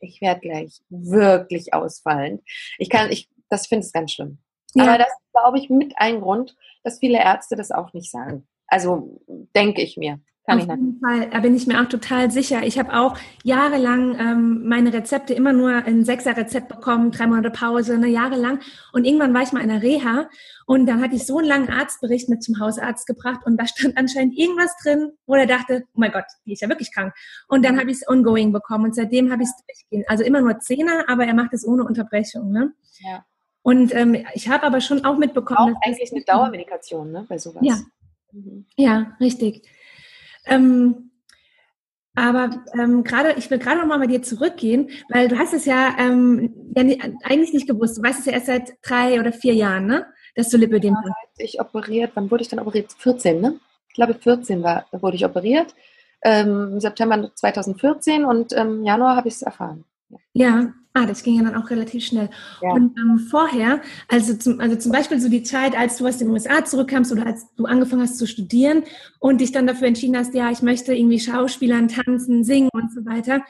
ich 0.02 0.20
werde 0.20 0.40
gleich 0.40 0.82
wirklich 0.90 1.72
ausfallend. 1.72 2.42
Ich 2.78 2.90
kann, 2.90 3.10
ich, 3.10 3.28
das 3.48 3.66
finde 3.66 3.86
ich 3.86 3.92
ganz 3.92 4.12
schlimm. 4.12 4.38
Ja. 4.74 4.84
Aber 4.84 4.98
das 4.98 5.12
glaube 5.32 5.58
ich, 5.58 5.70
mit 5.70 5.94
ein 5.96 6.20
Grund, 6.20 6.56
dass 6.82 6.98
viele 6.98 7.18
Ärzte 7.18 7.56
das 7.56 7.70
auch 7.70 7.92
nicht 7.92 8.10
sagen. 8.10 8.46
Also 8.72 9.20
denke 9.54 9.82
ich 9.82 9.98
mir. 9.98 10.18
Kann 10.46 10.60
Auf 10.62 10.66
jeden 10.66 10.98
Fall, 10.98 11.28
da 11.30 11.40
bin 11.40 11.54
ich 11.54 11.66
mir 11.66 11.80
auch 11.80 11.88
total 11.88 12.30
sicher. 12.30 12.64
Ich 12.64 12.78
habe 12.78 12.98
auch 12.98 13.18
jahrelang 13.44 14.18
ähm, 14.18 14.66
meine 14.66 14.92
Rezepte 14.92 15.34
immer 15.34 15.52
nur 15.52 15.86
in 15.86 16.04
Sechser-Rezept 16.04 16.68
bekommen, 16.68 17.12
drei 17.12 17.26
Monate 17.26 17.50
Pause, 17.50 17.98
ne, 17.98 18.08
jahrelang. 18.08 18.60
Und 18.94 19.04
irgendwann 19.04 19.34
war 19.34 19.42
ich 19.42 19.52
mal 19.52 19.60
in 19.60 19.68
der 19.68 19.82
Reha 19.82 20.30
und 20.64 20.86
dann 20.86 21.02
hatte 21.02 21.14
ich 21.16 21.26
so 21.26 21.38
einen 21.38 21.46
langen 21.46 21.68
Arztbericht 21.68 22.30
mit 22.30 22.42
zum 22.42 22.58
Hausarzt 22.58 23.06
gebracht 23.06 23.40
und 23.44 23.58
da 23.58 23.66
stand 23.66 23.96
anscheinend 23.98 24.36
irgendwas 24.36 24.74
drin, 24.82 25.12
wo 25.26 25.34
er 25.34 25.46
dachte, 25.46 25.84
oh 25.88 26.00
mein 26.00 26.10
Gott, 26.10 26.24
die 26.46 26.54
ist 26.54 26.62
ja 26.62 26.68
wirklich 26.70 26.94
krank. 26.94 27.12
Und 27.46 27.62
dann 27.62 27.78
habe 27.78 27.90
ich 27.90 27.98
es 27.98 28.08
ongoing 28.08 28.52
bekommen 28.52 28.86
und 28.86 28.94
seitdem 28.96 29.30
habe 29.30 29.42
ich 29.42 29.50
es 29.50 29.66
durchgehend. 29.66 30.08
Also 30.08 30.24
immer 30.24 30.40
nur 30.40 30.58
Zehner, 30.60 31.04
aber 31.08 31.26
er 31.26 31.34
macht 31.34 31.52
es 31.52 31.64
ohne 31.64 31.84
Unterbrechung. 31.84 32.50
Ne? 32.50 32.72
Ja. 33.00 33.22
Und 33.60 33.94
ähm, 33.94 34.24
ich 34.34 34.48
habe 34.48 34.64
aber 34.64 34.80
schon 34.80 35.04
auch 35.04 35.18
mitbekommen. 35.18 35.76
Auch 35.76 35.86
eigentlich 35.86 36.10
eine 36.10 36.24
Dauermedikation, 36.24 37.12
ne, 37.12 37.26
bei 37.28 37.38
sowas. 37.38 37.62
Ja. 37.62 37.76
Ja 38.76 39.16
richtig. 39.20 39.66
Ähm, 40.46 41.10
aber 42.14 42.50
ähm, 42.74 43.04
gerade, 43.04 43.34
ich 43.38 43.50
will 43.50 43.58
gerade 43.58 43.80
noch 43.80 43.86
mal 43.86 43.98
bei 43.98 44.06
dir 44.06 44.22
zurückgehen, 44.22 44.90
weil 45.08 45.28
du 45.28 45.38
hast 45.38 45.54
es 45.54 45.64
ja, 45.64 45.94
ähm, 45.98 46.72
ja 46.76 46.82
eigentlich 47.22 47.54
nicht 47.54 47.66
gewusst. 47.66 47.96
Du 47.96 48.02
weißt 48.02 48.20
es 48.20 48.26
ja 48.26 48.32
erst 48.32 48.46
seit 48.46 48.74
drei 48.82 49.18
oder 49.18 49.32
vier 49.32 49.54
Jahren, 49.54 49.86
ne? 49.86 50.06
Dass 50.34 50.50
du 50.50 50.58
Lipödem 50.58 50.96
hast. 50.96 51.06
Ich 51.38 51.60
operiert, 51.60 52.12
wann 52.14 52.30
wurde 52.30 52.42
ich 52.42 52.48
dann 52.48 52.58
operiert? 52.58 52.92
14, 52.98 53.40
ne? 53.40 53.58
Ich 53.88 53.94
glaube 53.94 54.14
14 54.14 54.62
war, 54.62 54.86
wurde 54.92 55.16
ich 55.16 55.24
operiert. 55.24 55.74
Ähm, 56.22 56.72
Im 56.74 56.80
September 56.80 57.30
2014 57.34 58.24
und 58.24 58.52
im 58.52 58.84
Januar 58.84 59.16
habe 59.16 59.28
ich 59.28 59.34
es 59.34 59.42
erfahren. 59.42 59.84
Ja, 60.34 60.72
ah, 60.94 61.06
das 61.06 61.22
ging 61.22 61.36
ja 61.36 61.42
dann 61.42 61.54
auch 61.54 61.70
relativ 61.70 62.04
schnell. 62.04 62.28
Ja. 62.60 62.72
Und 62.72 62.98
ähm, 62.98 63.18
vorher, 63.18 63.80
also 64.08 64.34
zum, 64.34 64.60
also 64.60 64.76
zum 64.76 64.92
Beispiel 64.92 65.20
so 65.20 65.28
die 65.28 65.42
Zeit, 65.42 65.76
als 65.76 65.96
du 65.96 66.06
aus 66.06 66.18
den 66.18 66.28
USA 66.30 66.64
zurückkamst 66.64 67.12
oder 67.12 67.26
als 67.26 67.54
du 67.56 67.66
angefangen 67.66 68.02
hast 68.02 68.18
zu 68.18 68.26
studieren 68.26 68.84
und 69.18 69.40
dich 69.40 69.52
dann 69.52 69.66
dafür 69.66 69.88
entschieden 69.88 70.16
hast, 70.16 70.34
ja, 70.34 70.50
ich 70.50 70.62
möchte 70.62 70.94
irgendwie 70.94 71.20
Schauspielern, 71.20 71.88
tanzen, 71.88 72.44
singen 72.44 72.70
und 72.72 72.92
so 72.92 73.04
weiter. 73.06 73.42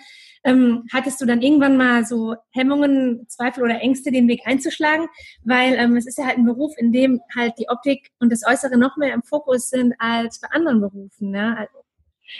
Ähm, 0.44 0.84
hattest 0.92 1.20
du 1.20 1.26
dann 1.26 1.40
irgendwann 1.40 1.76
mal 1.76 2.04
so 2.04 2.34
Hemmungen, 2.50 3.26
Zweifel 3.28 3.62
oder 3.62 3.80
Ängste, 3.80 4.10
den 4.10 4.26
Weg 4.26 4.40
einzuschlagen? 4.44 5.06
Weil 5.44 5.74
ähm, 5.74 5.96
es 5.96 6.06
ist 6.06 6.18
ja 6.18 6.26
halt 6.26 6.38
ein 6.38 6.46
Beruf, 6.46 6.72
in 6.78 6.90
dem 6.90 7.20
halt 7.36 7.54
die 7.58 7.68
Optik 7.68 8.10
und 8.18 8.32
das 8.32 8.44
Äußere 8.44 8.76
noch 8.76 8.96
mehr 8.96 9.14
im 9.14 9.22
Fokus 9.22 9.70
sind 9.70 9.94
als 9.98 10.40
bei 10.40 10.48
anderen 10.50 10.80
Berufen. 10.80 11.30
Ne? 11.30 11.68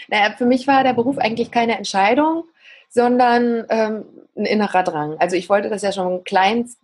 Naja, 0.08 0.34
für 0.36 0.46
mich 0.46 0.66
war 0.66 0.82
der 0.82 0.94
Beruf 0.94 1.18
eigentlich 1.18 1.50
keine 1.50 1.76
Entscheidung, 1.76 2.44
sondern 2.92 3.64
ähm, 3.70 4.04
ein 4.36 4.44
innerer 4.44 4.82
Drang. 4.82 5.16
Also 5.18 5.34
ich 5.34 5.48
wollte 5.48 5.70
das 5.70 5.82
ja 5.82 5.92
schon 5.92 6.24
kleinst, 6.24 6.78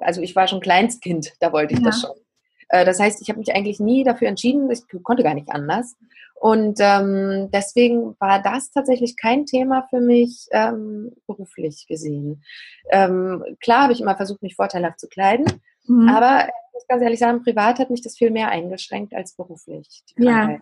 also 0.00 0.20
ich 0.20 0.36
war 0.36 0.46
schon 0.46 0.60
Kleinstkind, 0.60 1.32
da 1.40 1.52
wollte 1.52 1.74
ich 1.74 1.80
ja. 1.80 1.86
das 1.86 2.00
schon. 2.00 2.12
Äh, 2.68 2.84
das 2.84 3.00
heißt, 3.00 3.20
ich 3.20 3.28
habe 3.28 3.40
mich 3.40 3.54
eigentlich 3.54 3.80
nie 3.80 4.04
dafür 4.04 4.28
entschieden, 4.28 4.70
ich 4.70 4.82
konnte 5.02 5.22
gar 5.22 5.34
nicht 5.34 5.50
anders. 5.50 5.96
Und 6.40 6.78
ähm, 6.80 7.50
deswegen 7.52 8.14
war 8.20 8.40
das 8.40 8.70
tatsächlich 8.70 9.16
kein 9.16 9.44
Thema 9.44 9.88
für 9.90 10.00
mich 10.00 10.46
ähm, 10.52 11.12
beruflich 11.26 11.86
gesehen. 11.88 12.44
Ähm, 12.90 13.44
klar 13.60 13.82
habe 13.82 13.92
ich 13.92 14.00
immer 14.00 14.16
versucht, 14.16 14.42
mich 14.42 14.54
vorteilhaft 14.54 15.00
zu 15.00 15.08
kleiden, 15.08 15.46
mhm. 15.88 16.08
aber 16.08 16.46
ich 16.46 16.74
muss 16.74 16.86
ganz 16.86 17.02
ehrlich 17.02 17.18
sagen, 17.18 17.42
privat 17.42 17.80
hat 17.80 17.90
mich 17.90 18.02
das 18.02 18.16
viel 18.16 18.30
mehr 18.30 18.50
eingeschränkt 18.50 19.14
als 19.14 19.34
beruflich. 19.34 20.04
Ja. 20.16 20.60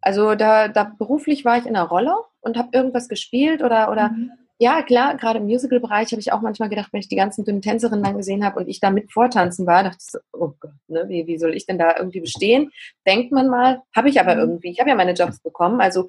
Also 0.00 0.34
da, 0.34 0.68
da 0.68 0.84
beruflich 0.84 1.44
war 1.44 1.58
ich 1.58 1.66
in 1.66 1.76
einer 1.76 1.88
Rolle 1.88 2.14
und 2.40 2.56
habe 2.56 2.70
irgendwas 2.72 3.08
gespielt 3.08 3.62
oder, 3.62 3.90
oder 3.90 4.10
mhm. 4.10 4.32
ja, 4.58 4.82
klar, 4.82 5.16
gerade 5.16 5.38
im 5.38 5.44
Musical-Bereich 5.44 6.10
habe 6.12 6.20
ich 6.20 6.32
auch 6.32 6.40
manchmal 6.40 6.68
gedacht, 6.68 6.88
wenn 6.92 7.00
ich 7.00 7.08
die 7.08 7.16
ganzen 7.16 7.44
dünnen 7.44 7.62
Tänzerinnen 7.62 8.02
dann 8.04 8.16
gesehen 8.16 8.44
habe 8.44 8.60
und 8.60 8.68
ich 8.68 8.80
da 8.80 8.90
mit 8.90 9.12
vortanzen 9.12 9.66
war, 9.66 9.82
dachte 9.84 9.98
ich 10.00 10.10
so, 10.10 10.18
oh 10.32 10.52
Gott, 10.58 10.72
ne, 10.88 11.04
wie, 11.08 11.26
wie 11.26 11.38
soll 11.38 11.54
ich 11.54 11.66
denn 11.66 11.78
da 11.78 11.96
irgendwie 11.96 12.20
bestehen? 12.20 12.70
Denkt 13.06 13.32
man 13.32 13.48
mal, 13.48 13.82
habe 13.94 14.08
ich 14.08 14.20
aber 14.20 14.34
mhm. 14.34 14.40
irgendwie, 14.40 14.70
ich 14.70 14.80
habe 14.80 14.90
ja 14.90 14.96
meine 14.96 15.12
Jobs 15.12 15.40
bekommen, 15.40 15.80
also 15.80 16.08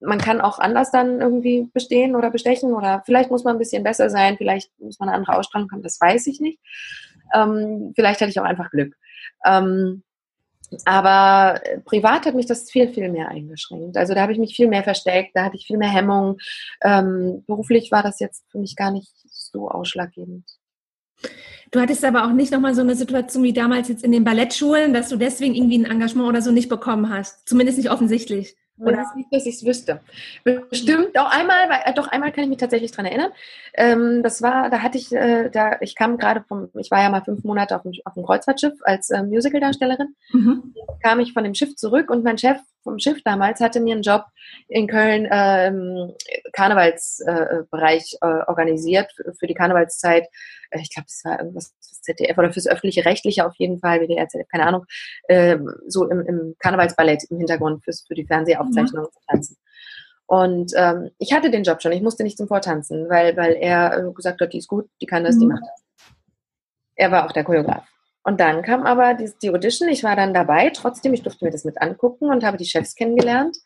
man 0.00 0.18
kann 0.18 0.40
auch 0.40 0.58
anders 0.58 0.90
dann 0.90 1.20
irgendwie 1.20 1.70
bestehen 1.72 2.14
oder 2.14 2.30
bestechen 2.30 2.72
oder 2.72 3.02
vielleicht 3.06 3.30
muss 3.30 3.44
man 3.44 3.56
ein 3.56 3.58
bisschen 3.58 3.84
besser 3.84 4.10
sein, 4.10 4.36
vielleicht 4.36 4.70
muss 4.78 4.98
man 4.98 5.08
eine 5.08 5.16
andere 5.16 5.36
Ausstrahlung 5.36 5.70
haben, 5.72 5.82
das 5.82 6.00
weiß 6.00 6.26
ich 6.26 6.40
nicht. 6.40 6.58
Ähm, 7.34 7.92
vielleicht 7.94 8.20
hatte 8.20 8.30
ich 8.30 8.38
auch 8.38 8.44
einfach 8.44 8.70
Glück. 8.70 8.94
Ähm, 9.46 10.02
aber 10.84 11.60
äh, 11.64 11.80
privat 11.80 12.26
hat 12.26 12.34
mich 12.34 12.46
das 12.46 12.70
viel, 12.70 12.92
viel 12.92 13.10
mehr 13.10 13.28
eingeschränkt. 13.28 13.96
Also 13.96 14.14
da 14.14 14.22
habe 14.22 14.32
ich 14.32 14.38
mich 14.38 14.54
viel 14.54 14.68
mehr 14.68 14.82
versteckt, 14.82 15.30
da 15.34 15.44
hatte 15.44 15.56
ich 15.56 15.66
viel 15.66 15.78
mehr 15.78 15.90
Hemmung. 15.90 16.38
Ähm, 16.82 17.44
beruflich 17.46 17.90
war 17.92 18.02
das 18.02 18.20
jetzt 18.20 18.44
für 18.50 18.58
mich 18.58 18.76
gar 18.76 18.90
nicht 18.90 19.10
so 19.28 19.68
ausschlaggebend. 19.68 20.44
Du 21.70 21.80
hattest 21.80 22.04
aber 22.04 22.24
auch 22.24 22.32
nicht 22.32 22.52
nochmal 22.52 22.74
so 22.74 22.82
eine 22.82 22.94
Situation 22.94 23.42
wie 23.42 23.52
damals 23.52 23.88
jetzt 23.88 24.04
in 24.04 24.12
den 24.12 24.24
Ballettschulen, 24.24 24.92
dass 24.92 25.08
du 25.08 25.16
deswegen 25.16 25.54
irgendwie 25.54 25.78
ein 25.78 25.90
Engagement 25.90 26.28
oder 26.28 26.42
so 26.42 26.50
nicht 26.50 26.68
bekommen 26.68 27.10
hast. 27.10 27.48
Zumindest 27.48 27.78
nicht 27.78 27.90
offensichtlich. 27.90 28.56
Oder? 28.78 28.96
Das 28.96 29.08
ist 29.10 29.16
nicht, 29.16 29.32
dass 29.32 29.46
ich 29.46 29.54
es 29.56 29.64
wüsste. 29.64 30.00
Bestimmt 30.42 31.16
auch 31.18 31.30
einmal, 31.30 31.68
weil, 31.68 31.80
äh, 31.84 31.94
doch 31.94 32.08
einmal 32.08 32.32
kann 32.32 32.44
ich 32.44 32.50
mich 32.50 32.58
tatsächlich 32.58 32.90
daran 32.90 33.06
erinnern. 33.06 33.30
Ähm, 33.74 34.22
das 34.22 34.42
war, 34.42 34.68
da 34.68 34.80
hatte 34.80 34.98
ich, 34.98 35.12
äh, 35.12 35.48
da, 35.50 35.78
ich 35.80 35.94
kam 35.94 36.18
gerade 36.18 36.44
vom, 36.48 36.70
ich 36.78 36.90
war 36.90 37.02
ja 37.02 37.08
mal 37.08 37.22
fünf 37.22 37.44
Monate 37.44 37.76
auf 37.76 37.82
dem, 37.82 37.92
auf 38.04 38.14
dem 38.14 38.24
Kreuzfahrtschiff 38.24 38.74
als 38.82 39.10
äh, 39.10 39.22
Musicaldarstellerin. 39.22 40.14
Mhm. 40.32 40.74
kam 41.02 41.20
ich 41.20 41.32
von 41.32 41.44
dem 41.44 41.54
Schiff 41.54 41.76
zurück 41.76 42.10
und 42.10 42.24
mein 42.24 42.38
Chef 42.38 42.58
vom 42.84 42.98
Schiff 42.98 43.20
damals 43.24 43.60
hatte 43.60 43.80
mir 43.80 43.94
einen 43.94 44.02
Job 44.02 44.24
in 44.68 44.86
Köln 44.86 45.26
ähm, 45.30 46.12
Karnevalsbereich 46.52 48.18
äh, 48.22 48.26
äh, 48.26 48.44
organisiert 48.46 49.10
für, 49.16 49.34
für 49.34 49.46
die 49.46 49.54
Karnevalszeit. 49.54 50.26
Äh, 50.70 50.80
ich 50.80 50.94
glaube, 50.94 51.06
das 51.06 51.22
war 51.24 51.40
irgendwas 51.40 51.74
fürs 51.80 52.02
ZDF 52.02 52.38
oder 52.38 52.52
fürs 52.52 52.68
öffentliche 52.68 53.04
Rechtliche 53.04 53.46
auf 53.46 53.54
jeden 53.56 53.80
Fall, 53.80 54.00
WDR, 54.00 54.28
ZDF, 54.28 54.48
keine 54.48 54.66
Ahnung. 54.66 54.84
Ähm, 55.28 55.68
so 55.88 56.08
im, 56.08 56.20
im 56.20 56.54
Karnevalsballett 56.58 57.24
im 57.30 57.38
Hintergrund 57.38 57.82
fürs, 57.82 58.04
für 58.06 58.14
die 58.14 58.26
Fernsehaufzeichnung 58.26 59.04
mhm. 59.04 59.12
zu 59.12 59.20
tanzen. 59.26 59.56
Und 60.26 60.72
ähm, 60.76 61.10
ich 61.18 61.32
hatte 61.32 61.50
den 61.50 61.64
Job 61.64 61.82
schon, 61.82 61.92
ich 61.92 62.02
musste 62.02 62.22
nicht 62.22 62.38
zum 62.38 62.48
Vortanzen, 62.48 63.08
weil, 63.10 63.36
weil 63.36 63.54
er 63.54 63.98
äh, 63.98 64.12
gesagt 64.12 64.40
hat, 64.40 64.52
die 64.52 64.58
ist 64.58 64.68
gut, 64.68 64.88
die 65.00 65.06
kann 65.06 65.24
das, 65.24 65.36
mhm. 65.36 65.40
die 65.40 65.46
macht 65.46 65.62
das. 65.62 65.84
Er 66.96 67.10
war 67.10 67.26
auch 67.26 67.32
der 67.32 67.44
Choreograf. 67.44 67.84
Und 68.24 68.40
dann 68.40 68.62
kam 68.62 68.84
aber 68.84 69.14
die, 69.14 69.30
die 69.42 69.50
Audition, 69.50 69.88
ich 69.88 70.02
war 70.02 70.16
dann 70.16 70.34
dabei, 70.34 70.70
trotzdem, 70.70 71.12
ich 71.12 71.22
durfte 71.22 71.44
mir 71.44 71.50
das 71.50 71.64
mit 71.64 71.80
angucken 71.80 72.30
und 72.30 72.42
habe 72.42 72.56
die 72.56 72.64
Chefs 72.64 72.94
kennengelernt. 72.94 73.56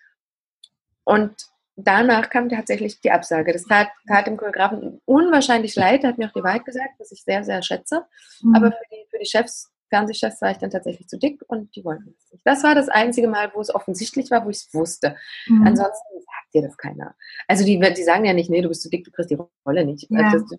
Und 1.05 1.33
danach 1.77 2.29
kam 2.29 2.49
tatsächlich 2.49 3.01
die 3.01 3.13
Absage. 3.13 3.53
Das 3.53 3.65
tat, 3.65 3.89
tat 4.09 4.27
dem 4.27 4.37
Choreografen 4.37 5.01
unwahrscheinlich 5.05 5.77
leid, 5.77 6.03
er 6.03 6.11
hat 6.11 6.19
mir 6.19 6.29
auch 6.29 6.33
die 6.33 6.43
Wahrheit 6.43 6.65
gesagt, 6.65 6.95
was 6.99 7.13
ich 7.13 7.23
sehr, 7.23 7.45
sehr 7.45 7.63
schätze. 7.63 8.05
Mhm. 8.43 8.55
Aber 8.57 8.73
für 8.73 8.85
die, 8.91 9.07
für 9.11 9.19
die 9.19 9.27
Chefs 9.27 9.71
Fernsehchefs 9.89 10.43
war 10.43 10.51
ich 10.51 10.59
dann 10.59 10.71
tatsächlich 10.71 11.09
zu 11.09 11.19
dick 11.19 11.43
und 11.47 11.75
die 11.75 11.85
wollten 11.85 12.15
es 12.19 12.33
nicht. 12.33 12.47
Das 12.47 12.63
war 12.63 12.75
das 12.75 12.89
einzige 12.89 13.29
Mal, 13.29 13.51
wo 13.55 13.61
es 13.61 13.75
offensichtlich 13.75 14.31
war, 14.31 14.45
wo 14.45 14.51
ich 14.51 14.59
es 14.59 14.75
wusste. 14.75 15.17
Mhm. 15.47 15.67
Ansonsten 15.67 16.21
sagt 16.21 16.55
dir 16.55 16.63
das 16.63 16.77
keiner. 16.77 17.15
Also 17.47 17.65
die, 17.65 17.79
die 17.79 18.03
sagen 18.03 18.25
ja 18.25 18.33
nicht, 18.33 18.51
nee, 18.51 18.61
du 18.61 18.69
bist 18.69 18.83
zu 18.83 18.91
dick, 18.91 19.05
du 19.05 19.11
kriegst 19.11 19.31
die 19.31 19.39
Rolle 19.67 19.85
nicht. 19.85 20.11
Ja. 20.11 20.31
Also 20.31 20.45
das, 20.45 20.59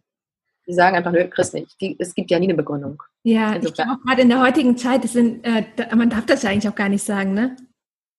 die 0.69 0.75
sagen 0.75 0.95
einfach, 0.95 1.11
nö, 1.11 1.27
kriegst 1.27 1.55
nicht. 1.55 1.81
Die, 1.81 1.95
es 1.99 2.13
gibt 2.13 2.29
ja 2.29 2.37
nie 2.37 2.45
eine 2.45 2.53
Begründung. 2.53 3.01
Ja, 3.23 3.55
ich 3.55 3.73
glaube, 3.73 3.97
gerade 4.05 4.21
in 4.21 4.29
der 4.29 4.39
heutigen 4.39 4.77
Zeit, 4.77 5.03
sind, 5.03 5.43
äh, 5.43 5.63
man 5.95 6.11
darf 6.11 6.27
das 6.27 6.43
ja 6.43 6.51
eigentlich 6.51 6.69
auch 6.69 6.75
gar 6.75 6.89
nicht 6.89 7.03
sagen, 7.03 7.33
ne? 7.33 7.55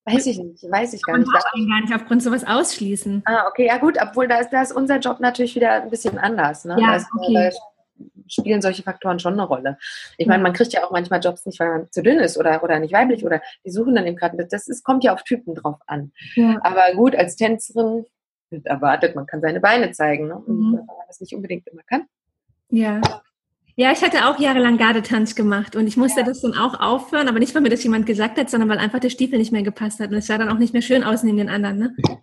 Weiß 0.04 0.26
ich 0.26 0.38
nicht, 0.38 0.64
weiß 0.68 0.94
ich 0.94 1.02
gar 1.02 1.12
man 1.12 1.20
nicht. 1.20 1.32
Man 1.32 1.40
darf 1.40 1.54
ihn 1.54 1.68
gar 1.68 1.80
nicht 1.80 1.94
aufgrund 1.94 2.22
sowas 2.22 2.44
ausschließen. 2.44 3.22
Ah, 3.24 3.46
okay, 3.48 3.66
ja 3.66 3.78
gut, 3.78 3.98
obwohl 4.02 4.26
da 4.26 4.38
ist, 4.38 4.50
da 4.50 4.62
ist 4.62 4.72
unser 4.72 4.98
Job 4.98 5.20
natürlich 5.20 5.54
wieder 5.54 5.82
ein 5.82 5.90
bisschen 5.90 6.18
anders. 6.18 6.64
Ne? 6.64 6.76
Ja, 6.80 6.96
okay. 6.96 7.34
Da 7.34 7.50
spielen 8.26 8.62
solche 8.62 8.82
Faktoren 8.82 9.20
schon 9.20 9.34
eine 9.34 9.44
Rolle. 9.44 9.78
Ich 10.18 10.26
meine, 10.26 10.42
man 10.42 10.52
kriegt 10.52 10.72
ja 10.72 10.84
auch 10.84 10.90
manchmal 10.90 11.20
Jobs 11.20 11.46
nicht, 11.46 11.60
weil 11.60 11.68
man 11.68 11.92
zu 11.92 12.02
dünn 12.02 12.18
ist 12.18 12.36
oder, 12.36 12.64
oder 12.64 12.80
nicht 12.80 12.94
weiblich 12.94 13.24
oder 13.24 13.40
die 13.64 13.70
suchen 13.70 13.94
dann 13.94 14.06
eben 14.06 14.16
gerade, 14.16 14.44
das 14.46 14.66
ist, 14.66 14.82
kommt 14.82 15.04
ja 15.04 15.12
auf 15.12 15.22
Typen 15.22 15.54
drauf 15.54 15.78
an. 15.86 16.10
Ja. 16.34 16.58
Aber 16.62 16.94
gut, 16.94 17.14
als 17.14 17.36
Tänzerin 17.36 18.06
wird 18.50 18.66
erwartet, 18.66 19.14
man 19.14 19.26
kann 19.26 19.40
seine 19.40 19.60
Beine 19.60 19.92
zeigen. 19.92 20.28
Ne? 20.28 20.36
Und 20.36 20.58
mhm. 20.58 20.72
wenn 20.78 20.86
man 20.86 21.06
das 21.06 21.20
nicht 21.20 21.34
unbedingt 21.34 21.68
immer 21.68 21.82
kann, 21.82 22.06
ja. 22.70 23.00
Ja, 23.76 23.92
ich 23.92 24.02
hatte 24.02 24.26
auch 24.26 24.38
jahrelang 24.38 24.76
Gardetanz 24.76 25.34
gemacht 25.34 25.74
und 25.74 25.86
ich 25.86 25.96
musste 25.96 26.20
ja. 26.20 26.26
das 26.26 26.42
dann 26.42 26.54
auch 26.54 26.78
aufhören, 26.80 27.28
aber 27.28 27.38
nicht, 27.38 27.54
weil 27.54 27.62
mir 27.62 27.70
das 27.70 27.82
jemand 27.82 28.04
gesagt 28.04 28.36
hat, 28.38 28.50
sondern 28.50 28.68
weil 28.68 28.78
einfach 28.78 28.98
der 29.00 29.08
Stiefel 29.10 29.38
nicht 29.38 29.52
mehr 29.52 29.62
gepasst 29.62 30.00
hat 30.00 30.10
und 30.10 30.16
es 30.16 30.26
sah 30.26 30.36
dann 30.36 30.50
auch 30.50 30.58
nicht 30.58 30.74
mehr 30.74 30.82
schön 30.82 31.02
aus 31.02 31.22
neben 31.22 31.38
den 31.38 31.48
anderen. 31.48 31.78
Ne? 31.78 31.96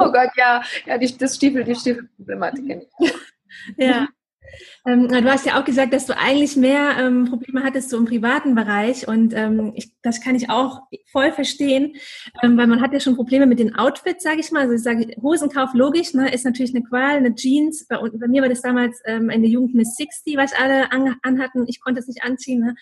Oh 0.00 0.12
Gott, 0.12 0.30
ja, 0.36 0.62
ja, 0.86 0.96
die, 0.96 1.18
das 1.18 1.34
Stiefel, 1.34 1.64
die 1.64 1.74
Stiefelproblematik. 1.74 2.86
ja. 3.76 4.06
Ähm, 4.86 5.08
du 5.08 5.24
hast 5.24 5.46
ja 5.46 5.60
auch 5.60 5.64
gesagt, 5.64 5.92
dass 5.92 6.06
du 6.06 6.16
eigentlich 6.16 6.56
mehr 6.56 6.96
ähm, 6.98 7.26
Probleme 7.26 7.62
hattest 7.62 7.90
so 7.90 7.98
im 7.98 8.04
privaten 8.04 8.54
Bereich 8.54 9.06
und 9.06 9.34
ähm, 9.34 9.72
ich, 9.74 9.92
das 10.02 10.20
kann 10.20 10.34
ich 10.34 10.50
auch 10.50 10.82
voll 11.10 11.32
verstehen, 11.32 11.94
ähm, 12.42 12.56
weil 12.56 12.66
man 12.66 12.80
hat 12.80 12.92
ja 12.92 13.00
schon 13.00 13.16
Probleme 13.16 13.46
mit 13.46 13.58
den 13.58 13.74
Outfits, 13.74 14.22
sage 14.22 14.40
ich 14.40 14.50
mal. 14.50 14.62
Also 14.62 14.74
ich 14.74 14.82
sage, 14.82 15.14
Hosenkauf 15.20 15.74
logisch, 15.74 16.14
ne, 16.14 16.32
ist 16.32 16.44
natürlich 16.44 16.74
eine 16.74 16.84
Qual, 16.84 17.16
eine 17.16 17.34
Jeans. 17.34 17.86
Bei, 17.86 17.98
bei 17.98 18.28
mir 18.28 18.42
war 18.42 18.48
das 18.48 18.62
damals 18.62 19.00
ähm, 19.04 19.30
in 19.30 19.42
der 19.42 19.50
Jugend 19.50 19.74
Miss 19.74 19.94
60, 19.96 20.36
was 20.36 20.52
alle 20.52 20.90
an, 20.92 21.16
anhatten. 21.22 21.64
Ich 21.68 21.80
konnte 21.80 22.00
es 22.00 22.08
nicht 22.08 22.22
anziehen. 22.22 22.60
Ne? 22.60 22.74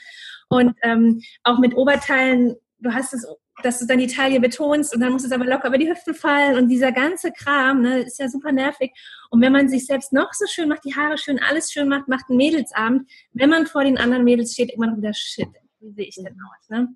Und 0.48 0.74
ähm, 0.82 1.20
auch 1.42 1.58
mit 1.58 1.76
Oberteilen, 1.76 2.54
du 2.78 2.92
hast 2.92 3.14
es 3.14 3.26
dass 3.62 3.78
du 3.78 3.86
dann 3.86 3.98
die 3.98 4.06
Taille 4.06 4.40
betonst 4.40 4.94
und 4.94 5.00
dann 5.00 5.12
muss 5.12 5.24
es 5.24 5.32
aber 5.32 5.44
locker 5.44 5.68
über 5.68 5.78
die 5.78 5.88
Hüfte 5.88 6.14
fallen 6.14 6.56
und 6.56 6.68
dieser 6.68 6.92
ganze 6.92 7.32
Kram, 7.32 7.82
ne, 7.82 8.00
ist 8.00 8.18
ja 8.18 8.28
super 8.28 8.52
nervig. 8.52 8.92
Und 9.30 9.40
wenn 9.40 9.52
man 9.52 9.68
sich 9.68 9.86
selbst 9.86 10.12
noch 10.12 10.32
so 10.32 10.46
schön 10.46 10.68
macht, 10.68 10.84
die 10.84 10.94
Haare 10.94 11.18
schön, 11.18 11.38
alles 11.38 11.72
schön 11.72 11.88
macht, 11.88 12.08
macht 12.08 12.26
einen 12.28 12.36
Mädelsabend, 12.36 13.10
wenn 13.32 13.50
man 13.50 13.66
vor 13.66 13.84
den 13.84 13.98
anderen 13.98 14.24
Mädels 14.24 14.52
steht, 14.52 14.72
immer 14.72 14.88
noch 14.88 14.98
wieder 14.98 15.14
Shit, 15.14 15.48
wie 15.80 15.92
sehe 15.92 16.06
ich 16.06 16.16
denn 16.16 16.26
aus, 16.26 16.68
ne? 16.68 16.88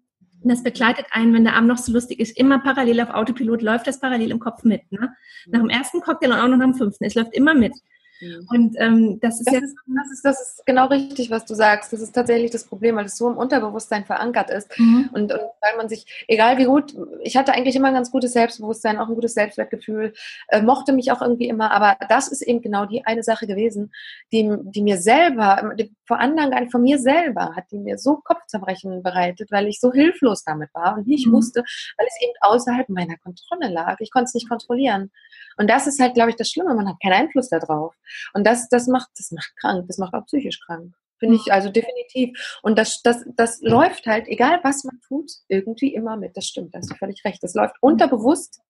Und 0.42 0.50
das 0.50 0.62
begleitet 0.62 1.04
einen, 1.10 1.34
wenn 1.34 1.44
der 1.44 1.54
Abend 1.54 1.68
noch 1.68 1.76
so 1.76 1.92
lustig 1.92 2.18
ist, 2.18 2.38
immer 2.38 2.60
parallel 2.60 3.02
auf 3.02 3.10
Autopilot, 3.10 3.60
läuft 3.60 3.86
das 3.86 4.00
parallel 4.00 4.30
im 4.30 4.38
Kopf 4.38 4.64
mit, 4.64 4.90
ne? 4.90 5.14
Nach 5.46 5.60
dem 5.60 5.68
ersten 5.68 6.00
Cocktail 6.00 6.32
und 6.32 6.38
auch 6.38 6.48
noch 6.48 6.56
nach 6.56 6.66
dem 6.66 6.74
fünften, 6.74 7.04
es 7.04 7.14
läuft 7.14 7.34
immer 7.34 7.54
mit. 7.54 7.72
Mhm. 8.20 8.46
Und 8.50 8.76
ähm, 8.78 9.20
das 9.20 9.40
ist 9.40 9.46
das 9.46 9.54
jetzt. 9.54 9.64
Ist, 9.64 9.76
das, 9.86 10.12
ist, 10.12 10.24
das 10.24 10.40
ist 10.40 10.66
genau 10.66 10.86
richtig, 10.86 11.30
was 11.30 11.44
du 11.44 11.54
sagst. 11.54 11.92
Das 11.92 12.00
ist 12.00 12.14
tatsächlich 12.14 12.50
das 12.50 12.64
Problem, 12.64 12.96
weil 12.96 13.06
es 13.06 13.16
so 13.16 13.28
im 13.28 13.36
Unterbewusstsein 13.36 14.04
verankert 14.04 14.50
ist. 14.50 14.78
Mhm. 14.78 15.10
Und, 15.12 15.32
und 15.32 15.40
weil 15.60 15.76
man 15.76 15.88
sich, 15.88 16.24
egal 16.28 16.58
wie 16.58 16.64
gut, 16.64 16.94
ich 17.22 17.36
hatte 17.36 17.52
eigentlich 17.52 17.76
immer 17.76 17.88
ein 17.88 17.94
ganz 17.94 18.10
gutes 18.10 18.32
Selbstbewusstsein, 18.32 18.98
auch 18.98 19.08
ein 19.08 19.14
gutes 19.14 19.34
Selbstwertgefühl, 19.34 20.12
äh, 20.48 20.62
mochte 20.62 20.92
mich 20.92 21.12
auch 21.12 21.22
irgendwie 21.22 21.48
immer, 21.48 21.70
aber 21.70 21.96
das 22.08 22.28
ist 22.28 22.42
eben 22.42 22.60
genau 22.60 22.86
die 22.86 23.04
eine 23.06 23.22
Sache 23.22 23.46
gewesen, 23.46 23.92
die, 24.32 24.50
die 24.62 24.82
mir 24.82 24.98
selber, 24.98 25.74
die, 25.78 25.92
vor 26.06 26.18
anderen 26.18 26.70
von 26.70 26.82
mir 26.82 26.98
selber, 26.98 27.54
hat 27.56 27.64
die 27.70 27.78
mir 27.78 27.98
so 27.98 28.16
Kopfzerbrechen 28.16 29.02
bereitet, 29.02 29.50
weil 29.50 29.68
ich 29.68 29.80
so 29.80 29.92
hilflos 29.92 30.44
damit 30.44 30.70
war 30.74 30.96
und 30.96 31.06
nicht 31.06 31.26
mhm. 31.26 31.32
wusste, 31.32 31.60
weil 31.96 32.06
es 32.06 32.22
eben 32.22 32.32
außerhalb 32.40 32.88
meiner 32.88 33.16
Kontrolle 33.18 33.72
lag. 33.72 33.96
Ich 34.00 34.10
konnte 34.10 34.24
es 34.24 34.34
nicht 34.34 34.48
kontrollieren. 34.48 35.10
Und 35.56 35.68
das 35.68 35.86
ist 35.86 36.00
halt, 36.00 36.14
glaube 36.14 36.30
ich, 36.30 36.36
das 36.36 36.50
Schlimme. 36.50 36.74
Man 36.74 36.88
hat 36.88 36.96
keinen 37.02 37.12
Einfluss 37.12 37.48
darauf. 37.48 37.94
Und 38.34 38.46
das, 38.46 38.68
das 38.68 38.86
macht, 38.86 39.10
das 39.16 39.30
macht 39.30 39.52
krank. 39.56 39.86
Das 39.86 39.98
macht 39.98 40.14
auch 40.14 40.26
psychisch 40.26 40.60
krank. 40.60 40.94
Finde 41.20 41.36
ich 41.36 41.52
also 41.52 41.68
definitiv. 41.68 42.58
Und 42.62 42.78
das, 42.78 43.02
das, 43.02 43.24
das 43.36 43.60
läuft 43.60 44.06
halt, 44.06 44.26
egal 44.26 44.60
was 44.62 44.84
man 44.84 45.00
tut, 45.06 45.30
irgendwie 45.48 45.94
immer 45.94 46.16
mit. 46.16 46.36
Das 46.36 46.46
stimmt, 46.46 46.74
da 46.74 46.78
hast 46.78 46.90
du 46.90 46.96
völlig 46.96 47.24
recht. 47.24 47.42
Das 47.42 47.54
läuft 47.54 47.76
unterbewusst, 47.80 48.62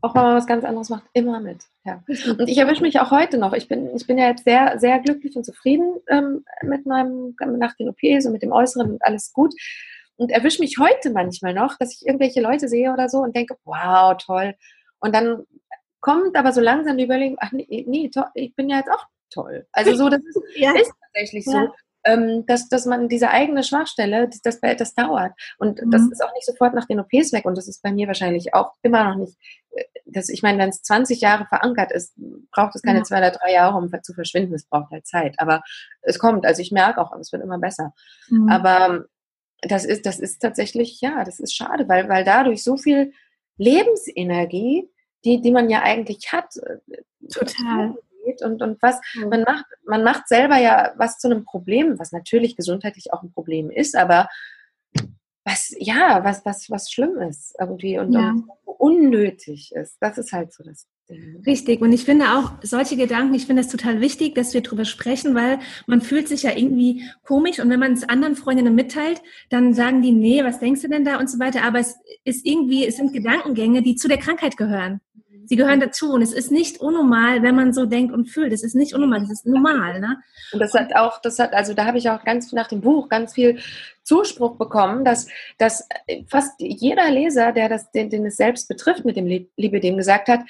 auch 0.00 0.14
wenn 0.14 0.22
man 0.22 0.36
was 0.36 0.46
ganz 0.46 0.64
anderes 0.64 0.88
macht, 0.88 1.04
immer 1.12 1.40
mit. 1.40 1.64
Ja. 1.84 2.04
Und 2.06 2.48
ich 2.48 2.58
erwische 2.58 2.82
mich 2.82 3.00
auch 3.00 3.10
heute 3.10 3.36
noch. 3.38 3.52
Ich 3.52 3.66
bin, 3.66 3.94
ich 3.96 4.06
bin 4.06 4.16
ja 4.16 4.28
jetzt 4.28 4.44
sehr, 4.44 4.78
sehr 4.78 5.00
glücklich 5.00 5.36
und 5.36 5.44
zufrieden 5.44 5.96
ähm, 6.08 6.44
mit 6.62 6.86
meinem, 6.86 7.34
nach 7.58 7.74
den 7.74 7.88
OPs 7.88 8.26
und 8.26 8.32
mit 8.32 8.42
dem 8.42 8.52
Äußeren 8.52 8.92
und 8.92 9.04
alles 9.04 9.32
gut. 9.32 9.52
Und 10.16 10.30
erwische 10.30 10.62
mich 10.62 10.78
heute 10.78 11.10
manchmal 11.10 11.52
noch, 11.52 11.76
dass 11.78 11.92
ich 11.92 12.06
irgendwelche 12.06 12.40
Leute 12.40 12.68
sehe 12.68 12.92
oder 12.92 13.08
so 13.08 13.18
und 13.18 13.34
denke, 13.34 13.56
wow, 13.64 14.16
toll. 14.16 14.54
Und 15.00 15.14
dann 15.14 15.44
kommt 16.00 16.36
aber 16.36 16.52
so 16.52 16.60
langsam 16.60 16.96
die 16.96 17.04
Überlegung, 17.04 17.36
ach 17.40 17.52
nee, 17.52 17.84
nee 17.86 18.10
ich 18.34 18.54
bin 18.54 18.68
ja 18.68 18.78
jetzt 18.78 18.90
auch 18.90 19.06
toll. 19.30 19.66
Also 19.72 19.94
so, 19.94 20.08
das 20.08 20.20
ist, 20.20 20.40
ja. 20.56 20.72
ist 20.72 20.92
tatsächlich 21.00 21.46
ja. 21.46 21.52
so. 21.52 21.74
Ähm, 22.04 22.46
dass, 22.46 22.68
dass 22.68 22.86
man 22.86 23.08
diese 23.08 23.30
eigene 23.30 23.64
Schwachstelle, 23.64 24.28
das, 24.28 24.40
das, 24.40 24.60
das 24.60 24.94
dauert. 24.94 25.32
Und 25.58 25.82
mhm. 25.82 25.90
das 25.90 26.02
ist 26.02 26.22
auch 26.22 26.32
nicht 26.34 26.46
sofort 26.46 26.72
nach 26.72 26.86
den 26.86 27.00
OPs 27.00 27.32
weg. 27.32 27.44
Und 27.44 27.58
das 27.58 27.66
ist 27.66 27.82
bei 27.82 27.90
mir 27.90 28.06
wahrscheinlich 28.06 28.54
auch 28.54 28.74
immer 28.82 29.02
noch 29.02 29.16
nicht, 29.16 29.36
äh, 29.72 29.82
dass 30.04 30.28
ich 30.28 30.40
meine, 30.40 30.58
wenn 30.58 30.68
es 30.68 30.82
20 30.82 31.20
Jahre 31.20 31.46
verankert 31.46 31.90
ist, 31.90 32.14
braucht 32.52 32.76
es 32.76 32.82
keine 32.82 32.98
ja. 32.98 33.04
zwei 33.04 33.18
oder 33.18 33.32
drei 33.32 33.52
Jahre, 33.52 33.76
um 33.76 33.90
zu 34.02 34.14
verschwinden. 34.14 34.54
Es 34.54 34.66
braucht 34.66 34.92
halt 34.92 35.04
Zeit. 35.04 35.34
Aber 35.38 35.62
es 36.02 36.20
kommt. 36.20 36.46
Also 36.46 36.62
ich 36.62 36.70
merke 36.70 37.00
auch, 37.00 37.12
es 37.18 37.32
wird 37.32 37.42
immer 37.42 37.58
besser. 37.58 37.92
Mhm. 38.28 38.48
Aber 38.50 39.06
das 39.62 39.84
ist, 39.84 40.06
das 40.06 40.20
ist 40.20 40.38
tatsächlich, 40.38 41.00
ja, 41.00 41.24
das 41.24 41.40
ist 41.40 41.56
schade, 41.56 41.88
weil, 41.88 42.08
weil 42.08 42.22
dadurch 42.22 42.62
so 42.62 42.76
viel 42.76 43.12
Lebensenergie 43.56 44.88
die, 45.26 45.40
die 45.40 45.50
man 45.50 45.68
ja 45.68 45.82
eigentlich 45.82 46.32
hat. 46.32 46.56
Äh, 46.56 47.02
Total. 47.30 47.96
Und, 48.42 48.60
und 48.60 48.82
was, 48.82 49.00
man 49.28 49.42
macht, 49.42 49.66
man 49.84 50.02
macht 50.02 50.26
selber 50.26 50.56
ja 50.56 50.92
was 50.96 51.18
zu 51.18 51.28
einem 51.28 51.44
Problem, 51.44 51.98
was 51.98 52.10
natürlich 52.10 52.56
gesundheitlich 52.56 53.12
auch 53.12 53.22
ein 53.22 53.30
Problem 53.30 53.70
ist, 53.70 53.94
aber 53.94 54.28
was, 55.44 55.72
ja, 55.78 56.24
was, 56.24 56.44
was, 56.44 56.68
was 56.68 56.90
schlimm 56.90 57.18
ist 57.18 57.54
irgendwie 57.60 57.98
und, 57.98 58.12
ja. 58.12 58.30
und 58.30 58.50
unnötig 58.64 59.72
ist. 59.72 59.96
Das 60.00 60.18
ist 60.18 60.32
halt 60.32 60.52
so 60.52 60.64
das 60.64 60.88
Richtig. 61.46 61.80
Und 61.80 61.92
ich 61.92 62.04
finde 62.04 62.32
auch 62.36 62.54
solche 62.62 62.96
Gedanken, 62.96 63.34
ich 63.34 63.46
finde 63.46 63.62
es 63.62 63.68
total 63.68 64.00
wichtig, 64.00 64.34
dass 64.34 64.54
wir 64.54 64.60
darüber 64.60 64.84
sprechen, 64.84 65.36
weil 65.36 65.60
man 65.86 66.00
fühlt 66.00 66.26
sich 66.26 66.42
ja 66.42 66.56
irgendwie 66.56 67.04
komisch 67.22 67.60
und 67.60 67.70
wenn 67.70 67.78
man 67.78 67.92
es 67.92 68.08
anderen 68.08 68.34
Freundinnen 68.34 68.74
mitteilt, 68.74 69.22
dann 69.48 69.72
sagen 69.72 70.02
die, 70.02 70.10
nee, 70.10 70.42
was 70.42 70.58
denkst 70.58 70.82
du 70.82 70.88
denn 70.88 71.04
da 71.04 71.18
und 71.18 71.30
so 71.30 71.38
weiter. 71.38 71.62
Aber 71.62 71.78
es 71.78 71.96
ist 72.24 72.44
irgendwie, 72.44 72.84
es 72.84 72.96
sind 72.96 73.12
Gedankengänge, 73.12 73.82
die 73.82 73.94
zu 73.94 74.08
der 74.08 74.18
Krankheit 74.18 74.56
gehören. 74.56 75.00
Sie 75.46 75.56
gehören 75.56 75.80
dazu 75.80 76.12
und 76.12 76.22
es 76.22 76.32
ist 76.32 76.50
nicht 76.50 76.80
unnormal, 76.80 77.42
wenn 77.42 77.54
man 77.54 77.72
so 77.72 77.86
denkt 77.86 78.12
und 78.12 78.26
fühlt. 78.26 78.52
Es 78.52 78.62
ist 78.62 78.74
nicht 78.74 78.94
unnormal, 78.94 79.22
es 79.22 79.30
ist 79.30 79.46
normal. 79.46 80.00
Ne? 80.00 80.18
Und 80.52 80.60
das 80.60 80.74
hat 80.74 80.94
auch, 80.94 81.20
das 81.20 81.38
hat, 81.38 81.54
also 81.54 81.74
da 81.74 81.86
habe 81.86 81.98
ich 81.98 82.10
auch 82.10 82.24
ganz 82.24 82.52
nach 82.52 82.68
dem 82.68 82.80
Buch 82.80 83.08
ganz 83.08 83.34
viel 83.34 83.58
Zuspruch 84.02 84.56
bekommen, 84.56 85.04
dass, 85.04 85.28
dass 85.58 85.88
fast 86.28 86.52
jeder 86.58 87.10
Leser, 87.10 87.52
der 87.52 87.68
das, 87.68 87.90
den, 87.90 88.10
den 88.10 88.26
es 88.26 88.36
selbst 88.36 88.68
betrifft, 88.68 89.04
mit 89.04 89.16
dem 89.16 89.26
Liebe 89.26 89.80
dem 89.80 89.96
gesagt 89.96 90.28
hat, 90.28 90.40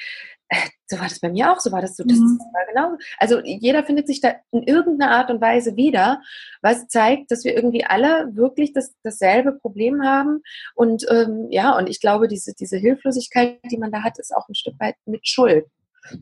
so 0.89 0.99
war 0.99 1.09
das 1.09 1.21
bei 1.21 1.31
mir 1.31 1.53
auch, 1.53 1.61
so 1.61 1.73
war 1.73 1.81
das 1.81 1.97
so, 1.97 2.05
das 2.05 2.19
mhm. 2.19 2.39
war 2.53 2.67
genau. 2.67 2.97
Also 3.19 3.41
jeder 3.45 3.85
findet 3.85 4.07
sich 4.07 4.21
da 4.21 4.35
in 4.53 4.63
irgendeiner 4.63 5.13
Art 5.13 5.31
und 5.31 5.41
Weise 5.41 5.77
wieder, 5.77 6.21
was 6.63 6.87
zeigt, 6.89 7.31
dass 7.31 7.45
wir 7.45 7.55
irgendwie 7.55 7.85
alle 7.85 8.35
wirklich 8.35 8.73
das, 8.73 8.95
dasselbe 9.03 9.53
Problem 9.53 10.03
haben. 10.03 10.43
Und 10.75 11.07
ähm, 11.11 11.49
ja, 11.51 11.77
und 11.77 11.89
ich 11.89 12.01
glaube, 12.01 12.29
diese, 12.29 12.55
diese 12.55 12.77
Hilflosigkeit, 12.77 13.59
die 13.71 13.79
man 13.79 13.91
da 13.91 14.03
hat, 14.03 14.19
ist 14.19 14.35
auch 14.35 14.49
ein 14.49 14.55
Stück 14.55 14.79
weit 14.79 14.97
mit 15.07 15.27
Schuld 15.27 15.67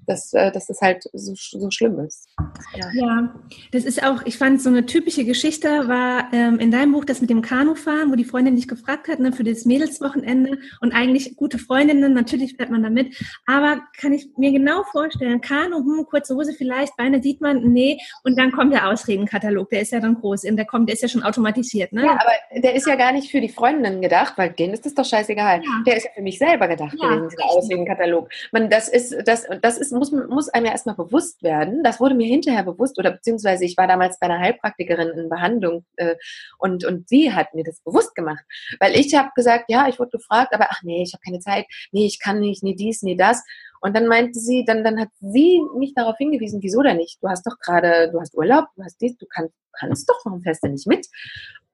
dass, 0.07 0.33
äh, 0.33 0.51
dass 0.53 0.67
das 0.67 0.81
halt 0.81 1.09
so, 1.13 1.35
so 1.35 1.71
schlimm 1.71 1.99
ist. 2.01 2.29
Ja. 2.75 2.91
ja. 2.95 3.35
das 3.73 3.85
ist 3.85 4.03
auch, 4.03 4.23
ich 4.25 4.39
fand 4.39 4.61
so 4.61 4.69
eine 4.69 4.87
typische 4.87 5.25
Geschichte 5.25 5.89
war 5.89 6.29
ähm, 6.33 6.59
in 6.59 6.71
deinem 6.71 6.93
Buch 6.93 7.05
das 7.05 7.21
mit 7.21 7.31
dem 7.31 7.43
Kanufahren, 7.43 8.11
wo 8.11 8.17
die 8.17 8.25
Freundin 8.25 8.57
dich 8.57 8.69
gefragt 8.69 9.09
hat, 9.09 9.21
ne, 9.21 9.33
für 9.33 9.45
das 9.45 9.65
Mädelswochenende 9.65 10.59
und 10.81 10.93
eigentlich 10.93 11.37
gute 11.37 11.59
Freundinnen, 11.59 12.13
natürlich 12.13 12.57
fährt 12.57 12.71
man 12.71 12.83
da 12.83 12.91
mit, 12.91 13.17
aber 13.47 13.83
kann 13.99 14.13
ich 14.13 14.29
mir 14.37 14.53
genau 14.53 14.83
vorstellen, 14.85 15.41
Kanu, 15.41 15.79
hm, 15.79 16.07
kurze 16.07 16.35
Hose 16.35 16.53
vielleicht, 16.53 16.97
Beine 16.97 17.23
sieht 17.23 17.41
man, 17.41 17.73
nee, 17.73 17.99
und 18.23 18.39
dann 18.39 18.53
kommt 18.53 18.73
der 18.73 18.89
Ausredenkatalog, 18.89 19.71
der 19.71 19.81
ist 19.81 19.93
ja 19.93 20.01
dann 20.01 20.15
groß, 20.15 20.43
der 20.43 20.65
kommt, 20.65 20.89
der 20.89 20.95
ist 20.95 21.03
ja 21.03 21.09
schon 21.09 21.23
automatisiert, 21.23 21.93
ne? 21.93 22.05
Ja, 22.05 22.13
aber 22.13 22.61
der 22.63 22.75
ist 22.75 22.87
ja 22.87 22.97
gar 22.97 23.13
nicht 23.13 23.31
für 23.31 23.41
die 23.41 23.49
Freundinnen 23.49 24.01
gedacht, 24.01 24.35
weil 24.37 24.51
denen 24.51 24.75
ist 24.75 24.87
das 24.87 24.95
doch 24.95 25.05
scheißegal. 25.05 25.63
Ja. 25.63 25.83
Der 25.87 25.97
ist 25.97 26.05
ja 26.05 26.11
für 26.15 26.23
mich 26.23 26.39
selber 26.39 26.69
gedacht 26.69 26.95
ja, 27.01 27.09
gewesen, 27.09 27.29
dieser 27.31 27.45
Ausredenkatalog. 27.45 28.29
Man, 28.53 28.71
das 28.71 28.89
ist, 28.89 29.17
das, 29.27 29.47
das 29.63 29.74
das 29.75 29.81
ist, 29.81 29.93
muss, 29.93 30.13
muss 30.13 30.49
einem 30.49 30.67
ja 30.67 30.73
erstmal 30.73 30.95
bewusst 30.95 31.43
werden. 31.43 31.83
Das 31.83 32.01
wurde 32.01 32.15
mir 32.15 32.27
hinterher 32.27 32.63
bewusst, 32.63 32.99
oder 32.99 33.11
beziehungsweise 33.11 33.65
ich 33.65 33.77
war 33.77 33.87
damals 33.87 34.19
bei 34.19 34.27
einer 34.27 34.39
Heilpraktikerin 34.39 35.09
in 35.19 35.29
Behandlung 35.29 35.85
äh, 35.97 36.15
und, 36.59 36.85
und 36.85 37.09
sie 37.09 37.33
hat 37.33 37.55
mir 37.55 37.65
das 37.65 37.81
bewusst 37.81 38.15
gemacht. 38.15 38.45
Weil 38.79 38.95
ich 38.95 39.15
habe 39.15 39.31
gesagt, 39.35 39.65
ja, 39.69 39.89
ich 39.89 39.99
wurde 39.99 40.11
gefragt, 40.11 40.55
aber 40.55 40.67
ach 40.71 40.83
nee, 40.83 41.03
ich 41.03 41.13
habe 41.13 41.23
keine 41.25 41.41
Zeit, 41.41 41.67
nee, 41.93 42.07
ich 42.07 42.21
kann 42.21 42.41
nicht, 42.41 42.63
nee, 42.63 42.75
dies, 42.75 43.03
nee, 43.03 43.17
das. 43.17 43.43
Und 43.81 43.97
dann 43.97 44.07
meinte 44.07 44.39
sie, 44.39 44.65
dann, 44.65 44.85
dann 44.85 45.01
hat 45.01 45.11
sie 45.21 45.61
mich 45.77 45.95
darauf 45.95 46.17
hingewiesen, 46.17 46.63
wieso 46.63 46.83
denn 46.83 46.97
nicht? 46.97 47.23
Du 47.23 47.29
hast 47.29 47.47
doch 47.47 47.59
gerade, 47.59 48.11
du 48.11 48.21
hast 48.21 48.35
Urlaub, 48.37 48.67
du 48.77 48.85
hast 48.85 49.01
dies, 49.01 49.17
du 49.19 49.27
kannst, 49.27 49.55
kannst 49.73 50.09
doch, 50.09 50.25
fährst 50.43 50.65
du 50.65 50.69
nicht 50.69 50.87
mit? 50.87 51.07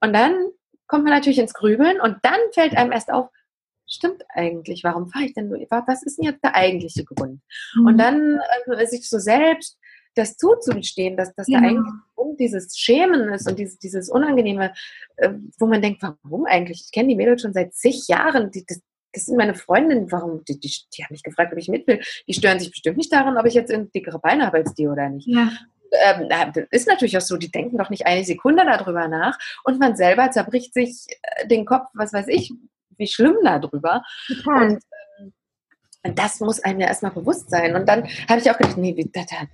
Und 0.01 0.13
dann 0.15 0.35
kommt 0.87 1.05
man 1.05 1.13
natürlich 1.13 1.39
ins 1.39 1.55
Grübeln 1.55 2.01
und 2.01 2.17
dann 2.23 2.41
fällt 2.53 2.77
einem 2.77 2.93
erst 2.93 3.13
auf, 3.13 3.29
stimmt 3.91 4.23
eigentlich, 4.29 4.85
warum 4.85 5.09
fahre 5.09 5.27
ich 5.27 5.35
denn 5.35 5.49
nur, 5.49 5.59
was 5.59 6.03
ist 6.03 6.19
denn 6.19 6.27
jetzt 6.27 6.43
der 6.43 6.55
eigentliche 6.55 7.05
Grund? 7.05 7.41
Mhm. 7.75 7.87
Und 7.87 7.99
dann 7.99 8.41
äh, 8.67 8.87
sich 8.87 9.09
so 9.09 9.19
selbst 9.19 9.79
das 10.15 10.37
zuzugestehen, 10.37 11.17
dass, 11.17 11.35
dass 11.35 11.49
ja. 11.49 11.61
der 11.61 11.71
eigentliche 11.71 11.97
Grund 12.15 12.41
dieses 12.41 12.77
Schämen 12.77 13.29
ist 13.33 13.49
und 13.49 13.59
dieses, 13.59 13.79
dieses 13.79 14.11
Unangenehme, 14.11 14.73
äh, 15.17 15.31
wo 15.59 15.67
man 15.67 15.83
denkt, 15.83 16.03
warum 16.03 16.47
eigentlich? 16.47 16.83
Ich 16.87 16.93
kenne 16.93 17.09
die 17.09 17.17
Mädels 17.17 17.43
schon 17.43 17.53
seit 17.53 17.75
zig 17.75 18.09
Jahren, 18.09 18.51
die, 18.51 18.65
das, 18.67 18.81
das 19.13 19.27
sind 19.27 19.37
meine 19.37 19.55
Freundinnen, 19.55 20.11
warum, 20.11 20.45
die, 20.45 20.59
die, 20.59 20.73
die 20.97 21.05
haben 21.05 21.13
mich 21.13 21.23
gefragt, 21.23 21.53
ob 21.53 21.59
ich 21.59 21.69
mit 21.69 21.87
will. 21.87 22.01
Die 22.27 22.35
stören 22.35 22.59
sich 22.59 22.71
bestimmt 22.71 22.97
nicht 22.97 23.13
daran, 23.13 23.37
ob 23.39 23.47
ich 23.47 23.55
jetzt 23.55 23.73
dickere 23.95 24.19
Beine 24.19 24.47
habe 24.47 24.59
als 24.59 24.75
die 24.75 24.89
oder 24.89 25.09
nicht. 25.09 25.29
Ja. 25.29 25.51
Ähm, 25.93 26.29
das 26.29 26.67
ist 26.71 26.89
natürlich 26.89 27.17
auch 27.17 27.23
so, 27.23 27.37
die 27.37 27.51
denken 27.51 27.77
doch 27.77 27.91
nicht 27.91 28.07
eine 28.07 28.25
Sekunde 28.25 28.65
darüber 28.65 29.09
nach 29.09 29.37
und 29.65 29.81
man 29.81 29.97
selber 29.97 30.31
zerbricht 30.31 30.73
sich 30.73 31.07
äh, 31.23 31.49
den 31.49 31.65
Kopf, 31.65 31.89
was 31.95 32.13
weiß 32.13 32.29
ich, 32.29 32.53
wie 33.01 33.09
schlimm 33.09 33.37
darüber. 33.43 34.03
Total. 34.27 34.63
Und, 34.63 34.83
ähm, 35.19 35.33
und 36.05 36.19
das 36.19 36.41
muss 36.41 36.61
einem 36.61 36.81
ja 36.81 36.87
erstmal 36.87 37.13
bewusst 37.13 37.51
sein. 37.51 37.75
Und 37.75 37.89
dann 37.89 38.05
habe 38.29 38.41
ich 38.41 38.51
auch 38.51 38.59
gedacht, 38.59 38.77
nee, 38.77 38.95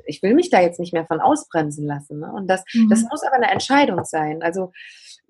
ich 0.07 0.23
will 0.23 0.35
mich 0.35 0.51
da 0.51 0.61
jetzt 0.61 0.79
nicht 0.79 0.93
mehr 0.93 1.07
von 1.07 1.21
ausbremsen 1.21 1.87
lassen. 1.87 2.21
Ne? 2.21 2.31
Und 2.33 2.49
das, 2.49 2.65
mhm. 2.75 2.91
das 2.91 3.03
muss 3.03 3.23
aber 3.23 3.37
eine 3.37 3.51
Entscheidung 3.51 4.05
sein. 4.05 4.43
Also 4.43 4.73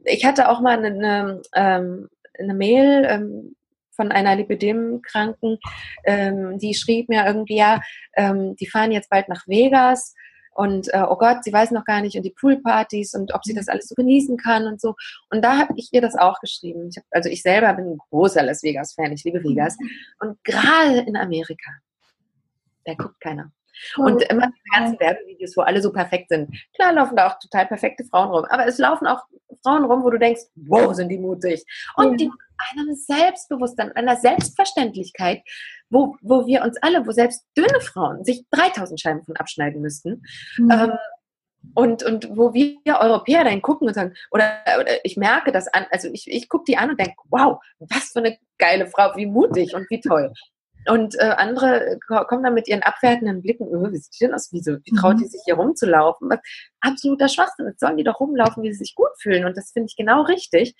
ich 0.04 0.24
hatte 0.24 0.48
auch 0.48 0.60
mal 0.60 0.78
eine, 0.78 0.88
eine, 0.88 1.42
ähm, 1.54 2.08
eine 2.38 2.54
Mail 2.54 3.06
ähm, 3.08 3.56
von 3.96 4.12
einer 4.12 4.36
Lipidem-Kranken, 4.36 5.58
ähm, 6.04 6.58
die 6.58 6.74
schrieb 6.74 7.08
mir 7.08 7.24
irgendwie, 7.26 7.56
ja, 7.56 7.80
ähm, 8.14 8.54
die 8.56 8.66
fahren 8.66 8.92
jetzt 8.92 9.08
bald 9.08 9.28
nach 9.28 9.48
Vegas 9.48 10.14
und 10.56 10.92
äh, 10.92 11.02
oh 11.08 11.16
Gott, 11.16 11.44
sie 11.44 11.52
weiß 11.52 11.70
noch 11.70 11.84
gar 11.84 12.00
nicht 12.00 12.16
und 12.16 12.22
die 12.22 12.34
Poolpartys 12.38 13.14
und 13.14 13.34
ob 13.34 13.44
sie 13.44 13.54
das 13.54 13.68
alles 13.68 13.88
so 13.88 13.94
genießen 13.94 14.36
kann 14.36 14.66
und 14.66 14.80
so. 14.80 14.94
Und 15.30 15.42
da 15.42 15.58
habe 15.58 15.74
ich 15.76 15.90
ihr 15.92 16.00
das 16.00 16.16
auch 16.16 16.40
geschrieben. 16.40 16.88
Ich 16.88 16.96
hab, 16.96 17.04
also 17.10 17.28
ich 17.28 17.42
selber 17.42 17.72
bin 17.74 17.92
ein 17.92 17.98
großer 18.10 18.42
Las 18.42 18.62
Vegas-Fan, 18.62 19.12
ich 19.12 19.24
liebe 19.24 19.42
Vegas. 19.44 19.76
Und 20.20 20.42
gerade 20.44 21.00
in 21.00 21.16
Amerika, 21.16 21.70
da 22.84 22.94
guckt 22.94 23.20
keiner. 23.20 23.52
Und 23.96 24.22
immer 24.22 24.48
die 24.48 24.70
ganzen 24.72 25.00
Werbevideos, 25.00 25.56
wo 25.56 25.62
alle 25.62 25.82
so 25.82 25.92
perfekt 25.92 26.28
sind. 26.28 26.50
Klar 26.74 26.92
laufen 26.92 27.16
da 27.16 27.28
auch 27.28 27.38
total 27.38 27.66
perfekte 27.66 28.04
Frauen 28.04 28.30
rum, 28.30 28.44
aber 28.48 28.66
es 28.66 28.78
laufen 28.78 29.06
auch 29.06 29.22
Frauen 29.62 29.84
rum, 29.84 30.02
wo 30.02 30.10
du 30.10 30.18
denkst, 30.18 30.42
wow, 30.54 30.94
sind 30.94 31.08
die 31.08 31.18
mutig. 31.18 31.64
Und 31.96 32.20
die 32.20 32.30
einem 32.72 32.94
Selbstbewusstsein, 32.94 33.92
einer 33.92 34.16
Selbstverständlichkeit, 34.16 35.42
wo, 35.90 36.16
wo 36.20 36.46
wir 36.46 36.62
uns 36.62 36.76
alle, 36.82 37.06
wo 37.06 37.12
selbst 37.12 37.44
dünne 37.56 37.80
Frauen 37.80 38.24
sich 38.24 38.44
3000 38.50 39.00
Scheiben 39.00 39.22
von 39.24 39.36
abschneiden 39.36 39.80
müssten. 39.80 40.22
Mhm. 40.56 40.70
Ähm, 40.70 40.92
und, 41.74 42.02
und 42.04 42.36
wo 42.36 42.54
wir 42.54 42.78
Europäer 42.86 43.44
dann 43.44 43.60
gucken 43.60 43.88
und 43.88 43.94
sagen, 43.94 44.14
oder, 44.30 44.60
oder 44.80 45.04
ich 45.04 45.16
merke 45.16 45.52
das 45.52 45.68
an, 45.68 45.86
also 45.90 46.08
ich, 46.12 46.30
ich 46.30 46.48
gucke 46.48 46.64
die 46.66 46.76
an 46.76 46.90
und 46.90 47.00
denke, 47.00 47.16
wow, 47.28 47.60
was 47.80 48.12
für 48.12 48.20
eine 48.20 48.38
geile 48.58 48.86
Frau, 48.86 49.16
wie 49.16 49.26
mutig 49.26 49.74
und 49.74 49.90
wie 49.90 50.00
toll. 50.00 50.32
Und 50.88 51.14
äh, 51.18 51.34
andere 51.36 51.98
kommen 52.28 52.42
dann 52.42 52.54
mit 52.54 52.68
ihren 52.68 52.82
abwertenden 52.82 53.42
Blicken, 53.42 53.66
öh, 53.68 53.92
wie 53.92 53.96
sieht 53.96 54.14
die 54.14 54.24
denn 54.24 54.34
aus? 54.34 54.48
Wieso? 54.52 54.76
Wie 54.84 54.94
traut 54.96 55.18
die 55.18 55.24
mhm. 55.24 55.28
sich 55.28 55.40
hier 55.44 55.54
rumzulaufen? 55.54 56.30
Was? 56.30 56.40
Absoluter 56.80 57.28
Schwachsinn. 57.28 57.66
Jetzt 57.66 57.80
sollen 57.80 57.96
die 57.96 58.04
doch 58.04 58.20
rumlaufen, 58.20 58.62
wie 58.62 58.72
sie 58.72 58.78
sich 58.78 58.94
gut 58.94 59.10
fühlen. 59.18 59.44
Und 59.44 59.56
das 59.56 59.72
finde 59.72 59.88
ich 59.90 59.96
genau 59.96 60.22
richtig. 60.22 60.74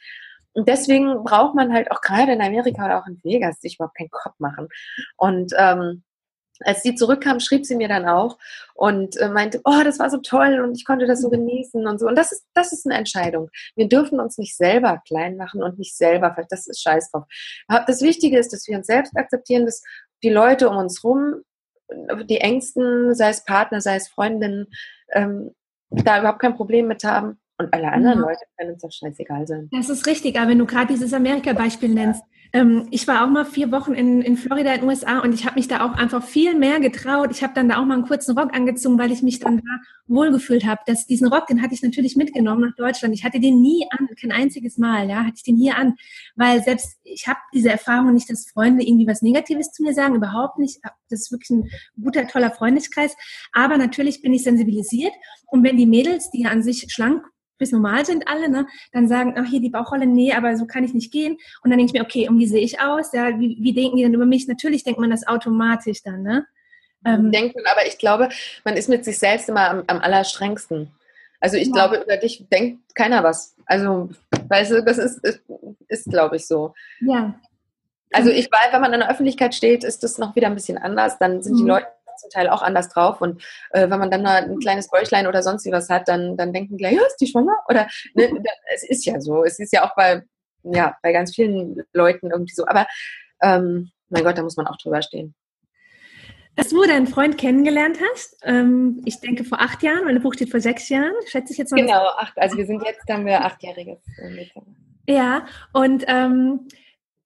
Und 0.52 0.68
deswegen 0.68 1.22
braucht 1.22 1.54
man 1.54 1.72
halt 1.72 1.90
auch 1.90 2.00
gerade 2.00 2.32
in 2.32 2.40
Amerika 2.40 2.86
oder 2.86 2.98
auch 2.98 3.06
in 3.06 3.20
Vegas 3.22 3.60
sich 3.60 3.74
überhaupt 3.74 3.96
keinen 3.96 4.10
Kopf 4.10 4.34
machen. 4.38 4.68
Und 5.16 5.52
ähm, 5.58 6.02
als 6.60 6.82
sie 6.82 6.94
zurückkam, 6.94 7.40
schrieb 7.40 7.66
sie 7.66 7.76
mir 7.76 7.88
dann 7.88 8.06
auch 8.06 8.38
und 8.74 9.16
äh, 9.16 9.28
meinte, 9.28 9.60
oh, 9.64 9.82
das 9.84 9.98
war 9.98 10.10
so 10.10 10.18
toll 10.18 10.60
und 10.60 10.74
ich 10.76 10.84
konnte 10.84 11.06
das 11.06 11.22
so 11.22 11.30
genießen 11.30 11.86
und 11.86 11.98
so. 11.98 12.06
Und 12.06 12.16
das 12.16 12.32
ist, 12.32 12.46
das 12.54 12.72
ist 12.72 12.86
eine 12.86 12.96
Entscheidung. 12.96 13.50
Wir 13.74 13.88
dürfen 13.88 14.20
uns 14.20 14.38
nicht 14.38 14.56
selber 14.56 15.02
klein 15.06 15.36
machen 15.36 15.62
und 15.62 15.78
nicht 15.78 15.96
selber, 15.96 16.36
das 16.48 16.66
ist 16.66 16.82
scheiß 16.82 17.10
drauf. 17.10 17.24
Das 17.86 18.02
Wichtige 18.02 18.38
ist, 18.38 18.52
dass 18.52 18.66
wir 18.68 18.76
uns 18.76 18.86
selbst 18.86 19.16
akzeptieren, 19.16 19.66
dass 19.66 19.82
die 20.22 20.30
Leute 20.30 20.68
um 20.68 20.76
uns 20.76 21.04
rum, 21.04 21.42
die 22.24 22.38
Ängsten, 22.38 23.14
sei 23.14 23.30
es 23.30 23.44
Partner, 23.44 23.80
sei 23.80 23.96
es 23.96 24.08
Freundinnen, 24.08 24.66
ähm, 25.12 25.54
da 25.90 26.18
überhaupt 26.18 26.40
kein 26.40 26.56
Problem 26.56 26.88
mit 26.88 27.04
haben. 27.04 27.38
Und 27.58 27.72
alle 27.72 27.90
anderen 27.90 28.18
ja. 28.18 28.26
Leute 28.26 28.44
können 28.58 28.72
uns 28.72 28.82
doch 28.82 28.92
scheißegal 28.92 29.46
sein. 29.46 29.70
Das 29.72 29.88
ist 29.88 30.06
richtig, 30.06 30.36
aber 30.36 30.50
wenn 30.50 30.58
du 30.58 30.66
gerade 30.66 30.88
dieses 30.88 31.14
Amerika-Beispiel 31.14 31.88
nennst, 31.88 32.22
ähm, 32.22 32.35
ich 32.90 33.08
war 33.08 33.24
auch 33.24 33.30
mal 33.30 33.44
vier 33.44 33.72
Wochen 33.72 33.92
in, 33.92 34.22
in 34.22 34.36
Florida 34.36 34.72
in 34.72 34.80
den 34.80 34.88
USA 34.88 35.18
und 35.18 35.34
ich 35.34 35.44
habe 35.44 35.56
mich 35.56 35.68
da 35.68 35.84
auch 35.84 35.94
einfach 35.94 36.22
viel 36.22 36.54
mehr 36.54 36.80
getraut. 36.80 37.30
Ich 37.30 37.42
habe 37.42 37.52
dann 37.54 37.68
da 37.68 37.78
auch 37.78 37.84
mal 37.84 37.94
einen 37.94 38.06
kurzen 38.06 38.38
Rock 38.38 38.54
angezogen, 38.54 38.98
weil 38.98 39.10
ich 39.10 39.22
mich 39.22 39.40
dann 39.40 39.58
da 39.58 39.72
wohlgefühlt 40.06 40.64
habe. 40.64 40.80
Das, 40.86 41.06
diesen 41.06 41.26
Rock, 41.26 41.48
den 41.48 41.60
hatte 41.60 41.74
ich 41.74 41.82
natürlich 41.82 42.16
mitgenommen 42.16 42.60
nach 42.60 42.76
Deutschland. 42.76 43.14
Ich 43.14 43.24
hatte 43.24 43.40
den 43.40 43.60
nie 43.60 43.86
an, 43.90 44.08
kein 44.20 44.32
einziges 44.32 44.78
Mal, 44.78 45.08
ja, 45.08 45.24
hatte 45.24 45.34
ich 45.36 45.42
den 45.42 45.56
hier 45.56 45.76
an, 45.76 45.96
weil 46.36 46.62
selbst 46.62 46.98
ich 47.04 47.26
habe 47.26 47.40
diese 47.52 47.70
Erfahrung 47.70 48.14
nicht, 48.14 48.30
dass 48.30 48.48
Freunde 48.48 48.86
irgendwie 48.86 49.06
was 49.06 49.22
Negatives 49.22 49.72
zu 49.72 49.82
mir 49.82 49.92
sagen, 49.92 50.14
überhaupt 50.14 50.58
nicht. 50.58 50.80
Das 51.10 51.22
ist 51.22 51.32
wirklich 51.32 51.50
ein 51.50 51.68
guter, 52.00 52.26
toller 52.28 52.50
Freundeskreis. 52.52 53.16
Aber 53.52 53.76
natürlich 53.76 54.22
bin 54.22 54.32
ich 54.32 54.44
sensibilisiert 54.44 55.12
und 55.46 55.62
wenn 55.62 55.76
die 55.76 55.86
Mädels, 55.86 56.30
die 56.30 56.42
ja 56.42 56.50
an 56.50 56.62
sich 56.62 56.86
schlank 56.90 57.24
bis 57.58 57.72
normal 57.72 58.04
sind 58.04 58.28
alle, 58.28 58.48
ne, 58.48 58.66
dann 58.92 59.08
sagen, 59.08 59.34
ach 59.36 59.46
hier 59.46 59.60
die 59.60 59.70
Bauchrolle, 59.70 60.06
nee, 60.06 60.32
aber 60.32 60.56
so 60.56 60.66
kann 60.66 60.84
ich 60.84 60.94
nicht 60.94 61.12
gehen. 61.12 61.38
Und 61.62 61.70
dann 61.70 61.78
denke 61.78 61.86
ich 61.86 61.98
mir, 61.98 62.04
okay, 62.04 62.28
und 62.28 62.38
wie 62.38 62.46
sehe 62.46 62.62
ich 62.62 62.80
aus? 62.80 63.12
Ja, 63.12 63.38
wie, 63.38 63.56
wie 63.60 63.72
denken 63.72 63.96
die 63.96 64.02
denn 64.02 64.14
über 64.14 64.26
mich? 64.26 64.46
Natürlich 64.46 64.84
denkt 64.84 65.00
man 65.00 65.10
das 65.10 65.26
automatisch 65.26 66.02
dann, 66.02 66.22
ne? 66.22 66.46
Ähm, 67.04 67.30
denkt 67.30 67.54
man, 67.54 67.64
aber 67.66 67.86
ich 67.86 67.98
glaube, 67.98 68.28
man 68.64 68.76
ist 68.76 68.88
mit 68.88 69.04
sich 69.04 69.18
selbst 69.18 69.48
immer 69.48 69.70
am, 69.70 69.84
am 69.86 70.00
allerstrengsten. 70.00 70.90
Also 71.40 71.56
ich 71.56 71.68
ja. 71.68 71.72
glaube, 71.72 72.02
über 72.02 72.16
dich 72.16 72.44
denkt 72.50 72.94
keiner 72.94 73.22
was. 73.22 73.54
Also, 73.66 74.08
weißt 74.48 74.72
du, 74.72 74.82
das 74.82 74.98
ist, 74.98 75.18
ist, 75.24 75.40
ist 75.88 76.10
glaube 76.10 76.36
ich, 76.36 76.46
so. 76.46 76.74
Ja. 77.00 77.38
Also 78.12 78.30
ich 78.30 78.50
weiß, 78.50 78.72
wenn 78.72 78.80
man 78.80 78.92
in 78.92 79.00
der 79.00 79.10
Öffentlichkeit 79.10 79.54
steht, 79.54 79.84
ist 79.84 80.02
das 80.02 80.18
noch 80.18 80.34
wieder 80.34 80.46
ein 80.46 80.54
bisschen 80.54 80.78
anders. 80.78 81.18
Dann 81.18 81.42
sind 81.42 81.54
mhm. 81.54 81.58
die 81.58 81.64
Leute 81.64 81.86
zum 82.16 82.30
Teil 82.30 82.48
auch 82.48 82.62
anders 82.62 82.88
drauf. 82.88 83.20
Und 83.20 83.42
äh, 83.70 83.88
wenn 83.88 83.98
man 83.98 84.10
dann 84.10 84.22
mal 84.22 84.42
ein 84.42 84.58
kleines 84.58 84.88
Bäuchlein 84.88 85.26
oder 85.26 85.42
sonst 85.42 85.64
wie 85.64 85.72
was 85.72 85.88
hat, 85.88 86.08
dann, 86.08 86.36
dann 86.36 86.52
denken 86.52 86.76
gleich, 86.76 86.94
ja, 86.94 87.02
ist 87.06 87.18
die 87.18 87.26
schwanger? 87.26 87.56
Oder 87.68 87.88
ne, 88.14 88.30
es 88.74 88.82
ist 88.88 89.04
ja 89.04 89.20
so. 89.20 89.44
Es 89.44 89.58
ist 89.58 89.72
ja 89.72 89.84
auch 89.84 89.94
bei, 89.94 90.22
ja, 90.62 90.96
bei 91.02 91.12
ganz 91.12 91.34
vielen 91.34 91.82
Leuten 91.92 92.30
irgendwie 92.30 92.54
so. 92.54 92.66
Aber 92.66 92.86
ähm, 93.42 93.90
mein 94.08 94.24
Gott, 94.24 94.38
da 94.38 94.42
muss 94.42 94.56
man 94.56 94.66
auch 94.66 94.76
drüber 94.76 95.02
stehen. 95.02 95.34
Als 96.58 96.70
du 96.70 96.82
deinen 96.84 97.06
Freund 97.06 97.36
kennengelernt 97.36 97.98
hast, 98.12 98.38
ähm, 98.42 99.02
ich 99.04 99.20
denke 99.20 99.44
vor 99.44 99.60
acht 99.60 99.82
Jahren, 99.82 100.06
meine 100.06 100.20
Buch 100.20 100.32
steht 100.32 100.50
vor 100.50 100.60
sechs 100.60 100.88
Jahren, 100.88 101.12
schätze 101.26 101.52
ich 101.52 101.58
jetzt 101.58 101.70
mal. 101.70 101.82
Genau, 101.82 102.06
acht, 102.16 102.32
also 102.38 102.56
wir 102.56 102.64
sind 102.64 102.82
jetzt, 102.82 103.06
haben 103.10 103.26
wir 103.26 103.44
achtjähriges. 103.44 103.98
Ja, 105.06 105.44
und 105.74 106.04
ähm, 106.08 106.66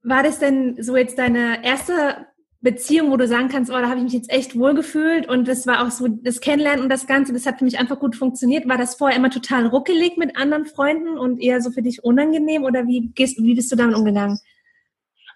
war 0.03 0.25
das 0.25 0.41
denn 0.41 0.83
so 0.83 0.97
jetzt 0.97 1.17
deine 1.19 1.65
erste 1.65 2.27
Beziehung, 2.63 3.11
wo 3.11 3.17
du 3.17 3.27
sagen 3.27 3.49
kannst, 3.49 3.71
oh, 3.71 3.75
da 3.75 3.89
habe 3.89 3.99
ich 3.99 4.05
mich 4.05 4.13
jetzt 4.13 4.31
echt 4.31 4.59
wohlgefühlt 4.59 5.27
und 5.27 5.49
das 5.49 5.67
war 5.67 5.87
auch 5.87 5.91
so 5.91 6.09
das 6.09 6.41
Kennenlernen 6.41 6.83
und 6.83 6.91
das 6.91 7.07
Ganze, 7.07 7.33
das 7.33 7.47
hat 7.47 7.59
für 7.59 7.65
mich 7.65 7.79
einfach 7.79 7.99
gut 7.99 8.17
funktioniert. 8.17 8.69
War 8.69 8.77
das 8.77 8.97
vorher 8.97 9.17
immer 9.17 9.31
total 9.31 9.67
ruckelig 9.67 10.19
mit 10.19 10.37
anderen 10.37 10.67
Freunden 10.67 11.19
und 11.19 11.41
eher 11.41 11.63
so 11.63 11.71
für 11.71 11.81
dich 11.81 12.05
unangenehm 12.05 12.65
oder 12.65 12.87
wie 12.87 13.13
gehst, 13.15 13.39
wie 13.39 13.55
bist 13.55 13.73
du 13.73 13.77
damit 13.77 13.97
umgegangen? 13.97 14.39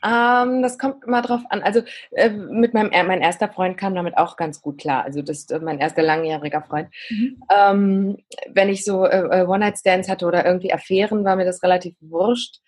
Ähm, 0.04 0.60
das 0.60 0.78
kommt 0.78 1.02
immer 1.04 1.22
drauf 1.22 1.40
an. 1.48 1.62
Also 1.62 1.80
äh, 2.10 2.28
mit 2.28 2.74
meinem 2.74 2.90
mein 3.06 3.22
erster 3.22 3.48
Freund 3.48 3.78
kam 3.78 3.94
damit 3.94 4.18
auch 4.18 4.37
ganz 4.37 4.60
gut 4.60 4.78
klar. 4.78 5.04
Also 5.04 5.22
das 5.22 5.48
äh, 5.48 5.60
mein 5.60 5.78
erster 5.78 6.02
langjähriger 6.02 6.60
Freund. 6.60 6.88
Mhm. 7.08 7.42
Ähm, 7.50 8.16
wenn 8.52 8.68
ich 8.68 8.84
so 8.84 9.06
äh, 9.06 9.40
äh 9.40 9.46
One-Night-Stands 9.46 10.10
hatte 10.10 10.26
oder 10.26 10.44
irgendwie 10.44 10.74
Affären, 10.74 11.24
war 11.24 11.37
mir 11.37 11.46
das 11.46 11.62
relativ 11.62 11.94
wurscht 12.00 12.60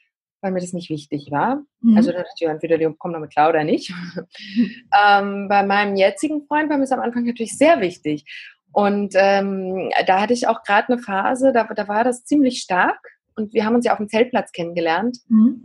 weil 0.46 0.52
mir 0.52 0.60
das 0.60 0.72
nicht 0.72 0.90
wichtig 0.90 1.32
war. 1.32 1.64
Mhm. 1.80 1.96
Also 1.96 2.12
da 2.12 2.18
dachte 2.18 2.30
ich, 2.38 2.46
entweder 2.46 2.78
die 2.78 2.88
kommen 2.96 3.14
damit 3.14 3.32
klar 3.32 3.48
oder 3.48 3.64
nicht. 3.64 3.92
ähm, 4.56 5.48
bei 5.48 5.66
meinem 5.66 5.96
jetzigen 5.96 6.46
Freund 6.46 6.70
war 6.70 6.78
mir 6.78 6.84
es 6.84 6.92
am 6.92 7.00
Anfang 7.00 7.24
natürlich 7.24 7.58
sehr 7.58 7.80
wichtig. 7.80 8.24
Und 8.70 9.14
ähm, 9.16 9.90
da 10.06 10.20
hatte 10.20 10.34
ich 10.34 10.46
auch 10.46 10.62
gerade 10.62 10.92
eine 10.92 11.02
Phase, 11.02 11.52
da, 11.52 11.64
da 11.64 11.88
war 11.88 12.04
das 12.04 12.24
ziemlich 12.24 12.60
stark. 12.60 13.00
Und 13.34 13.52
wir 13.54 13.64
haben 13.64 13.74
uns 13.74 13.86
ja 13.86 13.92
auf 13.92 13.98
dem 13.98 14.08
Zeltplatz 14.08 14.52
kennengelernt. 14.52 15.18
Mhm. 15.28 15.64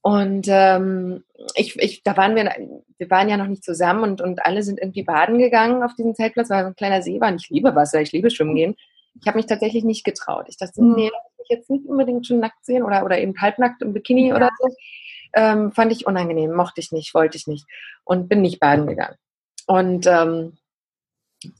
Und 0.00 0.46
ähm, 0.48 1.24
ich, 1.54 1.76
ich, 1.76 2.02
da 2.02 2.16
waren 2.16 2.34
wir, 2.34 2.50
wir 2.96 3.10
waren 3.10 3.28
ja 3.28 3.36
noch 3.36 3.46
nicht 3.46 3.62
zusammen 3.62 4.04
und, 4.04 4.22
und 4.22 4.46
alle 4.46 4.62
sind 4.62 4.80
irgendwie 4.80 5.02
baden 5.02 5.38
gegangen 5.38 5.82
auf 5.82 5.94
diesem 5.96 6.14
Zeltplatz, 6.14 6.48
weil 6.48 6.62
so 6.62 6.68
ein 6.68 6.76
kleiner 6.76 7.02
See 7.02 7.20
war. 7.20 7.28
Und 7.28 7.42
ich 7.42 7.50
liebe 7.50 7.74
Wasser, 7.74 8.00
ich 8.00 8.12
liebe 8.12 8.30
Schwimmen 8.30 8.54
gehen. 8.54 8.74
Ich 9.20 9.26
habe 9.26 9.36
mich 9.36 9.46
tatsächlich 9.46 9.84
nicht 9.84 10.04
getraut. 10.04 10.46
Ich 10.48 10.56
dachte, 10.56 10.82
mhm. 10.82 10.94
nee, 10.94 11.10
ich 11.48 11.56
jetzt 11.56 11.70
nicht 11.70 11.86
unbedingt 11.86 12.26
schon 12.26 12.40
nackt 12.40 12.64
sehen 12.64 12.82
oder, 12.82 13.04
oder 13.04 13.18
eben 13.18 13.40
halbnackt 13.40 13.82
im 13.82 13.92
Bikini 13.92 14.28
ja. 14.28 14.36
oder 14.36 14.50
so. 14.58 14.68
Ähm, 15.34 15.72
fand 15.72 15.92
ich 15.92 16.06
unangenehm, 16.06 16.52
mochte 16.54 16.80
ich 16.80 16.90
nicht, 16.90 17.14
wollte 17.14 17.36
ich 17.36 17.46
nicht 17.46 17.66
und 18.04 18.28
bin 18.28 18.40
nicht 18.40 18.60
baden 18.60 18.86
gegangen. 18.86 19.16
Und 19.66 20.06
ähm, 20.06 20.56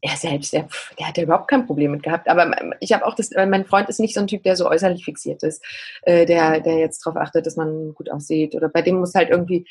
er 0.01 0.17
selbst, 0.17 0.53
der, 0.53 0.69
der 0.99 1.09
hat 1.09 1.17
ja 1.19 1.25
überhaupt 1.25 1.49
kein 1.49 1.67
Problem 1.67 1.93
mit 1.93 2.03
gehabt. 2.03 2.29
Aber 2.29 2.51
ich 2.81 2.93
habe 2.93 3.07
auch 3.07 3.15
das, 3.15 3.31
mein 3.31 3.65
Freund 3.65 3.89
ist 3.89 4.01
nicht 4.01 4.15
so 4.15 4.21
ein 4.21 4.27
Typ, 4.27 4.43
der 4.43 4.57
so 4.57 4.69
äußerlich 4.69 5.05
fixiert 5.05 5.43
ist, 5.43 5.65
äh, 6.03 6.27
der, 6.27 6.61
der 6.61 6.79
jetzt 6.79 7.05
darauf 7.05 7.21
achtet, 7.21 7.47
dass 7.47 7.57
man 7.57 7.95
gut 7.95 8.11
aussieht. 8.11 8.55
Oder 8.55 8.69
bei 8.69 8.83
dem 8.83 8.99
muss 8.99 9.15
halt 9.15 9.31
irgendwie 9.31 9.67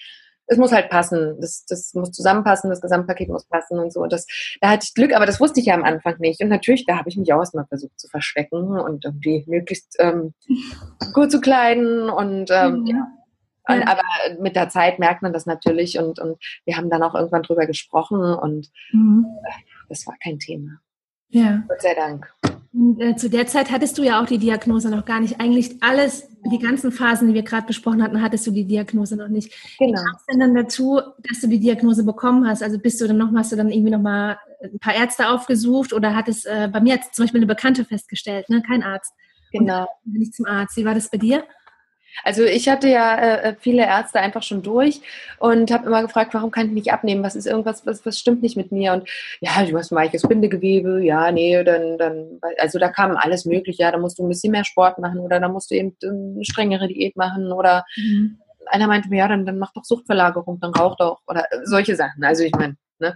es 0.47 0.57
muss 0.57 0.71
halt 0.71 0.89
passen. 0.89 1.37
Das, 1.39 1.65
das 1.65 1.93
muss 1.93 2.11
zusammenpassen, 2.11 2.69
das 2.69 2.81
Gesamtpaket 2.81 3.29
muss 3.29 3.45
passen 3.45 3.79
und 3.79 3.91
so. 3.93 4.01
Und 4.01 4.11
das, 4.11 4.25
da 4.61 4.69
hatte 4.69 4.85
ich 4.87 4.93
Glück, 4.93 5.13
aber 5.13 5.25
das 5.25 5.39
wusste 5.39 5.59
ich 5.59 5.67
ja 5.67 5.75
am 5.75 5.83
Anfang 5.83 6.15
nicht. 6.19 6.41
Und 6.41 6.49
natürlich, 6.49 6.85
da 6.85 6.97
habe 6.97 7.09
ich 7.09 7.17
mich 7.17 7.31
auch 7.33 7.39
erstmal 7.39 7.67
versucht 7.67 7.99
zu 7.99 8.07
verstecken 8.07 8.79
und 8.79 9.05
irgendwie 9.05 9.43
möglichst 9.47 9.95
ähm, 9.99 10.33
gut 11.13 11.31
zu 11.31 11.41
kleiden 11.41 12.09
und 12.09 12.49
ähm, 12.51 12.85
ja. 12.85 13.07
Und, 13.69 13.83
aber 13.85 14.01
mit 14.39 14.55
der 14.55 14.69
Zeit 14.69 14.97
merkt 14.97 15.21
man 15.21 15.33
das 15.33 15.45
natürlich 15.45 15.99
und, 15.99 16.19
und 16.19 16.37
wir 16.63 16.77
haben 16.77 16.89
dann 16.89 17.03
auch 17.03 17.15
irgendwann 17.15 17.43
drüber 17.43 17.65
gesprochen 17.65 18.21
und 18.21 18.69
mhm. 18.93 19.25
das 19.89 20.07
war 20.07 20.15
kein 20.23 20.39
Thema. 20.39 20.79
Ja. 21.27 21.63
Gott 21.67 21.81
sei 21.81 21.93
Dank. 21.93 22.33
Und, 22.77 23.01
äh, 23.01 23.15
zu 23.15 23.27
der 23.27 23.47
Zeit 23.47 23.71
hattest 23.71 23.97
du 23.97 24.03
ja 24.03 24.21
auch 24.21 24.27
die 24.27 24.37
Diagnose 24.37 24.91
noch 24.91 25.03
gar 25.03 25.19
nicht. 25.19 25.39
Eigentlich 25.39 25.81
alles, 25.81 26.27
die 26.51 26.59
ganzen 26.59 26.91
Phasen, 26.91 27.27
die 27.27 27.33
wir 27.33 27.41
gerade 27.41 27.65
besprochen 27.65 28.03
hatten, 28.03 28.21
hattest 28.21 28.45
du 28.45 28.51
die 28.51 28.65
Diagnose 28.65 29.17
noch 29.17 29.29
nicht. 29.29 29.51
Genau. 29.79 29.93
Wie 29.93 29.95
kam 29.95 30.15
es 30.15 30.25
denn 30.27 30.39
dann 30.39 30.53
dazu, 30.53 31.01
dass 31.27 31.41
du 31.41 31.47
die 31.47 31.59
Diagnose 31.59 32.03
bekommen 32.03 32.47
hast? 32.47 32.61
Also 32.61 32.77
bist 32.77 33.01
du 33.01 33.07
dann 33.07 33.17
noch, 33.17 33.33
hast 33.35 33.51
du 33.51 33.55
dann 33.55 33.71
irgendwie 33.71 33.89
noch 33.89 34.01
mal 34.01 34.37
ein 34.61 34.77
paar 34.77 34.93
Ärzte 34.93 35.29
aufgesucht 35.29 35.91
oder 35.91 36.15
hat 36.15 36.27
es, 36.27 36.45
äh, 36.45 36.69
bei 36.71 36.79
mir 36.79 36.93
hat 36.93 37.15
zum 37.15 37.23
Beispiel 37.23 37.39
eine 37.39 37.47
Bekannte 37.47 37.83
festgestellt, 37.83 38.47
ne? 38.49 38.61
kein 38.61 38.83
Arzt. 38.83 39.11
Genau. 39.51 39.87
Und 40.05 40.13
bin 40.13 40.21
ich 40.21 40.33
zum 40.33 40.45
Arzt. 40.45 40.77
Wie 40.77 40.85
war 40.85 40.93
das 40.93 41.09
bei 41.09 41.17
dir? 41.17 41.45
Also 42.23 42.43
ich 42.43 42.67
hatte 42.67 42.89
ja 42.89 43.17
äh, 43.17 43.55
viele 43.59 43.83
Ärzte 43.83 44.19
einfach 44.19 44.43
schon 44.43 44.61
durch 44.61 45.01
und 45.39 45.71
habe 45.71 45.87
immer 45.87 46.01
gefragt, 46.01 46.33
warum 46.33 46.51
kann 46.51 46.67
ich 46.67 46.73
nicht 46.73 46.93
abnehmen? 46.93 47.23
Was 47.23 47.35
ist 47.35 47.45
irgendwas, 47.45 47.85
was, 47.85 48.05
was 48.05 48.17
stimmt 48.19 48.41
nicht 48.41 48.57
mit 48.57 48.71
mir? 48.71 48.93
Und 48.93 49.09
ja, 49.39 49.63
du 49.63 49.77
hast 49.77 49.91
ein 49.91 49.95
weiches 49.95 50.23
Bindegewebe, 50.23 51.03
ja, 51.03 51.31
nee, 51.31 51.63
dann, 51.63 51.97
dann, 51.97 52.39
also 52.59 52.79
da 52.79 52.89
kam 52.89 53.15
alles 53.15 53.45
mögliche, 53.45 53.83
ja, 53.83 53.91
da 53.91 53.97
musst 53.97 54.19
du 54.19 54.25
ein 54.25 54.29
bisschen 54.29 54.51
mehr 54.51 54.65
Sport 54.65 54.99
machen 54.99 55.19
oder 55.19 55.39
da 55.39 55.49
musst 55.49 55.71
du 55.71 55.75
eben 55.75 55.95
eine 56.03 56.43
strengere 56.43 56.87
Diät 56.87 57.15
machen 57.15 57.51
oder 57.51 57.85
mhm. 57.95 58.39
einer 58.67 58.87
meinte 58.87 59.09
mir, 59.09 59.19
ja, 59.19 59.27
dann, 59.27 59.45
dann 59.45 59.59
mach 59.59 59.73
doch 59.73 59.85
Suchtverlagerung, 59.85 60.59
dann 60.59 60.73
rauch 60.73 60.95
doch 60.97 61.21
oder 61.27 61.45
solche 61.63 61.95
Sachen. 61.95 62.23
Also 62.23 62.43
ich 62.43 62.53
meine, 62.53 62.75
Ne? 62.99 63.15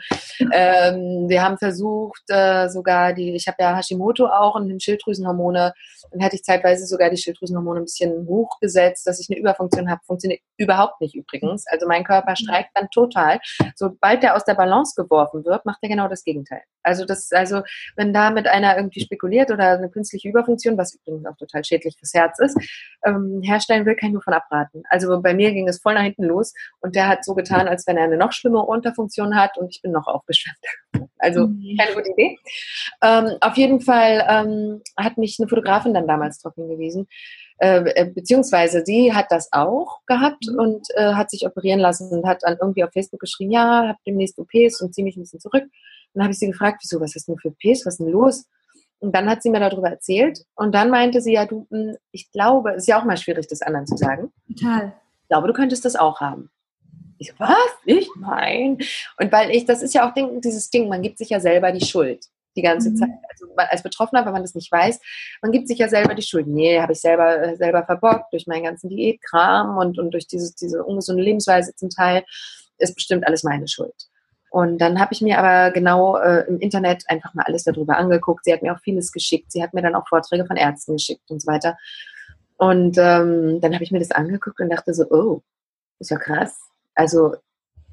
Ähm, 0.51 1.27
wir 1.27 1.43
haben 1.43 1.57
versucht, 1.57 2.23
äh, 2.29 2.69
sogar 2.69 3.13
die, 3.13 3.35
ich 3.35 3.47
habe 3.47 3.57
ja 3.59 3.75
Hashimoto 3.75 4.27
auch 4.27 4.55
und 4.55 4.67
den 4.67 4.79
Schilddrüsenhormone, 4.79 5.73
dann 6.11 6.23
hatte 6.23 6.35
ich 6.35 6.43
zeitweise 6.43 6.85
sogar 6.85 7.09
die 7.09 7.17
Schilddrüsenhormone 7.17 7.79
ein 7.79 7.85
bisschen 7.85 8.27
hochgesetzt, 8.27 9.07
dass 9.07 9.19
ich 9.19 9.29
eine 9.29 9.39
Überfunktion 9.39 9.89
habe. 9.89 10.01
Funktioniert 10.05 10.41
überhaupt 10.57 11.01
nicht 11.01 11.15
übrigens. 11.15 11.65
Also 11.67 11.87
mein 11.87 12.03
Körper 12.03 12.35
streikt 12.35 12.71
dann 12.75 12.89
total. 12.89 13.39
Sobald 13.75 14.23
der 14.23 14.35
aus 14.35 14.45
der 14.45 14.55
Balance 14.55 14.93
geworfen 14.95 15.45
wird, 15.45 15.65
macht 15.65 15.79
er 15.81 15.89
genau 15.89 16.07
das 16.07 16.23
Gegenteil. 16.23 16.61
Also 16.83 17.05
das, 17.05 17.31
also 17.31 17.61
wenn 17.95 18.13
da 18.13 18.31
mit 18.31 18.47
einer 18.47 18.75
irgendwie 18.75 19.01
spekuliert 19.01 19.51
oder 19.51 19.77
eine 19.77 19.89
künstliche 19.89 20.29
Überfunktion, 20.29 20.77
was 20.77 20.95
übrigens 20.95 21.25
auch 21.27 21.37
total 21.37 21.63
schädlich 21.63 21.95
fürs 21.97 22.13
Herz 22.13 22.39
ist, 22.39 22.57
ähm, 23.05 23.41
herstellen 23.43 23.85
will, 23.85 23.95
kann 23.95 24.09
ich 24.09 24.13
nur 24.13 24.23
von 24.23 24.33
abraten. 24.33 24.83
Also 24.89 25.21
bei 25.21 25.33
mir 25.33 25.51
ging 25.51 25.67
es 25.67 25.79
voll 25.79 25.93
nach 25.93 26.01
hinten 26.01 26.23
los 26.23 26.53
und 26.79 26.95
der 26.95 27.07
hat 27.07 27.23
so 27.23 27.35
getan, 27.35 27.67
als 27.67 27.85
wenn 27.87 27.97
er 27.97 28.05
eine 28.05 28.17
noch 28.17 28.31
schlimmere 28.31 28.65
Unterfunktion 28.65 29.35
hat 29.35 29.57
und 29.57 29.70
ich 29.71 29.81
bin 29.81 29.91
noch 29.91 30.07
aufgeschwemmt. 30.07 30.57
Also 31.23 31.49
mhm. 31.49 31.77
keine 31.79 31.93
gute 31.93 32.09
Idee. 32.13 32.39
Ähm, 33.03 33.37
auf 33.41 33.55
jeden 33.55 33.79
Fall 33.79 34.25
ähm, 34.27 34.81
hat 34.97 35.19
mich 35.19 35.37
eine 35.39 35.47
Fotografin 35.47 35.93
dann 35.93 36.07
damals 36.07 36.39
darauf 36.39 36.55
hingewiesen, 36.55 37.07
äh, 37.61 37.83
äh, 37.91 38.05
beziehungsweise 38.05 38.81
sie 38.83 39.13
hat 39.13 39.27
das 39.29 39.49
auch 39.51 39.99
gehabt 40.07 40.47
mhm. 40.47 40.57
und 40.57 40.87
äh, 40.95 41.13
hat 41.13 41.29
sich 41.29 41.45
operieren 41.45 41.79
lassen 41.79 42.09
und 42.09 42.25
hat 42.25 42.39
dann 42.41 42.57
irgendwie 42.59 42.83
auf 42.83 42.91
Facebook 42.91 43.19
geschrieben, 43.19 43.51
ja, 43.51 43.89
hab 43.89 44.03
demnächst 44.03 44.39
OPs 44.39 44.81
und 44.81 44.95
ziehe 44.95 45.05
mich 45.05 45.15
ein 45.15 45.21
bisschen 45.21 45.39
zurück. 45.39 45.65
dann 46.15 46.23
habe 46.23 46.33
ich 46.33 46.39
sie 46.39 46.47
gefragt, 46.47 46.79
wieso, 46.81 46.99
was 46.99 47.15
ist 47.15 47.27
denn 47.27 47.37
für 47.37 47.49
OPs, 47.49 47.85
was 47.85 47.93
ist 47.93 47.99
denn 47.99 48.09
los? 48.09 48.47
Und 48.97 49.15
dann 49.15 49.29
hat 49.29 49.43
sie 49.43 49.51
mir 49.51 49.59
darüber 49.59 49.89
erzählt 49.89 50.43
und 50.55 50.73
dann 50.73 50.89
meinte 50.89 51.21
sie, 51.21 51.33
ja, 51.33 51.45
du, 51.45 51.67
hm, 51.69 51.97
ich 52.11 52.31
glaube, 52.31 52.71
ist 52.73 52.87
ja 52.87 52.99
auch 52.99 53.05
mal 53.05 53.17
schwierig, 53.17 53.47
das 53.47 53.61
anderen 53.61 53.85
zu 53.85 53.95
sagen. 53.95 54.31
Total. 54.47 54.93
Ich 55.21 55.27
glaube, 55.27 55.47
du 55.47 55.53
könntest 55.53 55.85
das 55.85 55.95
auch 55.95 56.19
haben. 56.19 56.49
Ich 57.21 57.27
so, 57.27 57.33
was? 57.37 57.71
Ich? 57.85 58.09
Nein. 58.19 58.79
Und 59.19 59.31
weil 59.31 59.51
ich, 59.51 59.65
das 59.65 59.83
ist 59.83 59.93
ja 59.93 60.09
auch 60.09 60.13
dieses 60.15 60.71
Ding, 60.71 60.89
man 60.89 61.03
gibt 61.03 61.19
sich 61.19 61.29
ja 61.29 61.39
selber 61.39 61.71
die 61.71 61.85
Schuld 61.85 62.25
die 62.55 62.61
ganze 62.61 62.89
mhm. 62.89 62.95
Zeit. 62.97 63.09
Also 63.29 63.45
als 63.55 63.83
Betroffener, 63.83 64.25
wenn 64.25 64.33
man 64.33 64.41
das 64.41 64.55
nicht 64.55 64.71
weiß, 64.71 64.99
man 65.41 65.51
gibt 65.51 65.67
sich 65.67 65.77
ja 65.77 65.87
selber 65.87 66.15
die 66.15 66.21
Schuld. 66.21 66.47
Nee, 66.47 66.81
habe 66.81 66.93
ich 66.93 66.99
selber, 66.99 67.41
äh, 67.41 67.55
selber 67.55 67.85
verbockt 67.85 68.33
durch 68.33 68.45
meinen 68.45 68.63
ganzen 68.63 68.89
Diätkram 68.89 69.77
und, 69.77 69.97
und 69.99 70.11
durch 70.11 70.27
diese, 70.27 70.53
diese 70.59 70.83
ungesunde 70.83 71.23
Lebensweise 71.23 71.73
zum 71.75 71.89
Teil, 71.89 72.25
ist 72.77 72.95
bestimmt 72.95 73.27
alles 73.27 73.43
meine 73.43 73.67
Schuld. 73.67 73.93
Und 74.49 74.79
dann 74.79 74.99
habe 74.99 75.13
ich 75.13 75.21
mir 75.21 75.37
aber 75.37 75.71
genau 75.71 76.17
äh, 76.17 76.45
im 76.47 76.59
Internet 76.59 77.03
einfach 77.07 77.33
mal 77.35 77.43
alles 77.45 77.63
darüber 77.63 77.97
angeguckt. 77.97 78.43
Sie 78.43 78.51
hat 78.51 78.63
mir 78.63 78.73
auch 78.73 78.81
vieles 78.81 79.11
geschickt. 79.11 79.51
Sie 79.51 79.63
hat 79.63 79.73
mir 79.73 79.81
dann 79.81 79.95
auch 79.95 80.07
Vorträge 80.07 80.45
von 80.45 80.57
Ärzten 80.57 80.93
geschickt 80.93 81.29
und 81.29 81.41
so 81.41 81.47
weiter. 81.47 81.77
Und 82.57 82.97
ähm, 82.97 83.61
dann 83.61 83.73
habe 83.73 83.83
ich 83.83 83.91
mir 83.91 83.99
das 83.99 84.11
angeguckt 84.11 84.59
und 84.59 84.69
dachte 84.69 84.93
so, 84.93 85.05
oh, 85.09 85.41
ist 85.99 86.09
ja 86.09 86.17
krass 86.17 86.70
also 86.95 87.35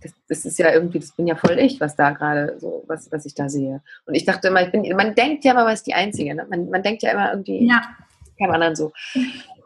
das, 0.02 0.12
das, 0.28 0.44
ist 0.44 0.58
ja 0.58 0.72
irgendwie, 0.72 0.98
das 0.98 1.12
bin 1.12 1.26
ja 1.26 1.34
voll 1.34 1.58
ich, 1.58 1.80
was 1.80 1.96
da 1.96 2.10
gerade 2.10 2.56
so, 2.58 2.84
was, 2.86 3.10
was 3.10 3.26
ich 3.26 3.34
da 3.34 3.48
sehe. 3.48 3.82
Und 4.06 4.14
ich 4.14 4.24
dachte 4.24 4.48
immer, 4.48 4.62
ich 4.62 4.70
bin, 4.70 4.82
man 4.96 5.14
denkt 5.14 5.44
ja 5.44 5.52
immer, 5.52 5.64
man 5.64 5.74
ist 5.74 5.86
die 5.86 5.94
Einzige, 5.94 6.34
ne? 6.34 6.46
man, 6.48 6.70
man 6.70 6.82
denkt 6.82 7.02
ja 7.02 7.12
immer 7.12 7.30
irgendwie, 7.30 7.66
ja. 7.66 7.82
keinem 8.38 8.52
anderen 8.52 8.76
so. 8.76 8.92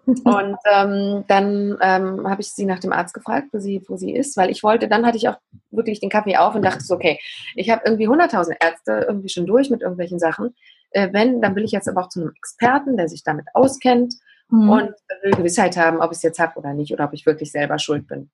Und 0.04 0.56
ähm, 0.72 1.24
dann 1.28 1.78
ähm, 1.80 2.28
habe 2.28 2.40
ich 2.40 2.52
sie 2.52 2.64
nach 2.64 2.80
dem 2.80 2.92
Arzt 2.92 3.14
gefragt, 3.14 3.48
wo 3.52 3.60
sie, 3.60 3.82
wo 3.86 3.96
sie 3.96 4.12
ist, 4.12 4.36
weil 4.36 4.50
ich 4.50 4.64
wollte, 4.64 4.88
dann 4.88 5.06
hatte 5.06 5.16
ich 5.16 5.28
auch 5.28 5.36
wirklich 5.70 6.00
den 6.00 6.10
Kaffee 6.10 6.36
auf 6.36 6.56
und 6.56 6.62
dachte 6.62 6.82
so, 6.82 6.94
okay, 6.96 7.20
ich 7.54 7.70
habe 7.70 7.82
irgendwie 7.84 8.08
100.000 8.08 8.56
Ärzte 8.60 9.04
irgendwie 9.06 9.28
schon 9.28 9.46
durch 9.46 9.70
mit 9.70 9.80
irgendwelchen 9.80 10.18
Sachen. 10.18 10.56
Äh, 10.90 11.12
wenn, 11.12 11.40
dann 11.40 11.54
will 11.54 11.64
ich 11.64 11.70
jetzt 11.70 11.88
aber 11.88 12.02
auch 12.02 12.08
zu 12.08 12.20
einem 12.20 12.32
Experten, 12.36 12.96
der 12.96 13.08
sich 13.08 13.22
damit 13.22 13.46
auskennt 13.54 14.14
mhm. 14.48 14.70
und 14.70 14.90
will 15.22 15.32
Gewissheit 15.32 15.76
haben, 15.76 16.00
ob 16.00 16.10
ich 16.10 16.16
es 16.16 16.22
jetzt 16.22 16.40
habe 16.40 16.58
oder 16.58 16.74
nicht 16.74 16.92
oder 16.92 17.04
ob 17.04 17.12
ich 17.12 17.24
wirklich 17.24 17.52
selber 17.52 17.78
schuld 17.78 18.08
bin 18.08 18.30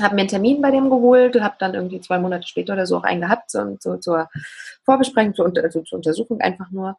habe 0.00 0.14
mir 0.14 0.22
einen 0.22 0.28
Termin 0.28 0.60
bei 0.60 0.70
dem 0.70 0.90
geholt, 0.90 1.40
habe 1.40 1.56
dann 1.58 1.74
irgendwie 1.74 2.00
zwei 2.00 2.18
Monate 2.18 2.46
später 2.46 2.72
oder 2.72 2.86
so 2.86 2.98
auch 2.98 3.04
einen 3.04 3.20
gehabt 3.20 3.50
so, 3.50 3.76
so, 3.78 3.96
zur 3.96 4.28
Vorbesprechung, 4.84 5.34
zur, 5.34 5.52
also 5.62 5.82
zur 5.82 5.98
Untersuchung 5.98 6.40
einfach 6.40 6.70
nur. 6.70 6.96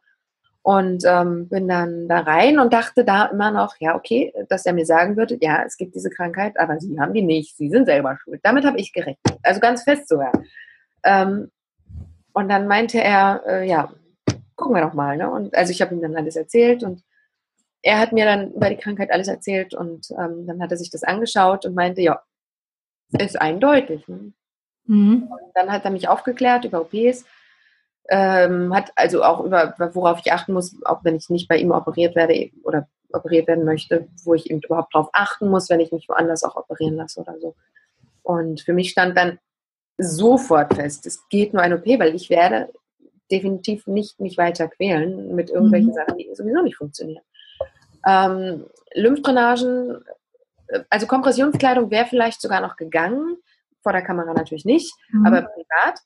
Und 0.62 1.04
ähm, 1.06 1.48
bin 1.48 1.68
dann 1.68 2.08
da 2.08 2.20
rein 2.20 2.58
und 2.58 2.72
dachte 2.72 3.04
da 3.04 3.26
immer 3.26 3.52
noch, 3.52 3.76
ja, 3.78 3.94
okay, 3.94 4.32
dass 4.48 4.66
er 4.66 4.72
mir 4.72 4.84
sagen 4.84 5.16
würde, 5.16 5.38
ja, 5.40 5.62
es 5.64 5.76
gibt 5.76 5.94
diese 5.94 6.10
Krankheit, 6.10 6.58
aber 6.58 6.80
Sie 6.80 6.98
haben 6.98 7.14
die 7.14 7.22
nicht, 7.22 7.56
Sie 7.56 7.70
sind 7.70 7.86
selber 7.86 8.18
schuld. 8.20 8.40
Damit 8.42 8.64
habe 8.64 8.78
ich 8.78 8.92
gerechnet, 8.92 9.38
also 9.44 9.60
ganz 9.60 9.84
fest 9.84 10.08
sogar. 10.08 10.32
Ähm, 11.04 11.52
und 12.32 12.48
dann 12.48 12.66
meinte 12.66 13.00
er, 13.00 13.42
äh, 13.46 13.68
ja, 13.68 13.92
gucken 14.56 14.74
wir 14.74 14.82
doch 14.82 14.94
mal. 14.94 15.16
Ne? 15.16 15.30
Und 15.30 15.54
also 15.54 15.70
ich 15.70 15.80
habe 15.80 15.94
ihm 15.94 16.02
dann 16.02 16.16
alles 16.16 16.34
erzählt 16.34 16.82
und 16.82 17.02
er 17.82 18.00
hat 18.00 18.12
mir 18.12 18.24
dann 18.24 18.52
über 18.52 18.68
die 18.68 18.76
Krankheit 18.76 19.12
alles 19.12 19.28
erzählt 19.28 19.72
und 19.72 20.10
ähm, 20.18 20.46
dann 20.46 20.60
hat 20.60 20.72
er 20.72 20.76
sich 20.76 20.90
das 20.90 21.04
angeschaut 21.04 21.64
und 21.64 21.74
meinte, 21.74 22.00
ja, 22.00 22.20
ist 23.12 23.40
eindeutig. 23.40 24.06
Ne? 24.08 24.32
Mhm. 24.86 25.30
Dann 25.54 25.70
hat 25.70 25.84
er 25.84 25.90
mich 25.90 26.08
aufgeklärt 26.08 26.64
über 26.64 26.80
OPs, 26.80 27.24
ähm, 28.08 28.74
hat 28.74 28.92
also 28.94 29.22
auch 29.22 29.44
über, 29.44 29.74
worauf 29.94 30.20
ich 30.24 30.32
achten 30.32 30.52
muss, 30.52 30.76
auch 30.84 31.04
wenn 31.04 31.16
ich 31.16 31.28
nicht 31.28 31.48
bei 31.48 31.56
ihm 31.56 31.72
operiert 31.72 32.14
werde 32.14 32.50
oder 32.62 32.88
operiert 33.12 33.48
werden 33.48 33.64
möchte, 33.64 34.08
wo 34.24 34.34
ich 34.34 34.50
eben 34.50 34.60
überhaupt 34.60 34.94
darauf 34.94 35.08
achten 35.12 35.48
muss, 35.48 35.70
wenn 35.70 35.80
ich 35.80 35.92
mich 35.92 36.08
woanders 36.08 36.44
auch 36.44 36.56
operieren 36.56 36.96
lasse 36.96 37.20
oder 37.20 37.38
so. 37.40 37.54
Und 38.22 38.60
für 38.60 38.72
mich 38.72 38.90
stand 38.90 39.16
dann 39.16 39.38
sofort 39.98 40.74
fest, 40.74 41.06
es 41.06 41.28
geht 41.28 41.54
nur 41.54 41.62
ein 41.62 41.72
OP, 41.72 41.86
weil 41.86 42.14
ich 42.14 42.28
werde 42.28 42.68
definitiv 43.30 43.86
nicht 43.86 44.20
mich 44.20 44.36
weiter 44.36 44.68
quälen 44.68 45.34
mit 45.34 45.50
irgendwelchen 45.50 45.90
mhm. 45.90 45.94
Sachen, 45.94 46.18
die 46.18 46.28
sowieso 46.34 46.62
nicht 46.62 46.76
funktionieren. 46.76 47.24
Ähm, 48.06 48.64
Lymphdrainagen 48.94 50.04
also 50.90 51.06
Kompressionskleidung 51.06 51.90
wäre 51.90 52.06
vielleicht 52.06 52.40
sogar 52.40 52.60
noch 52.60 52.76
gegangen, 52.76 53.36
vor 53.82 53.92
der 53.92 54.02
Kamera 54.02 54.32
natürlich 54.34 54.64
nicht, 54.64 54.92
mhm. 55.10 55.26
aber 55.26 55.42
privat, 55.42 56.00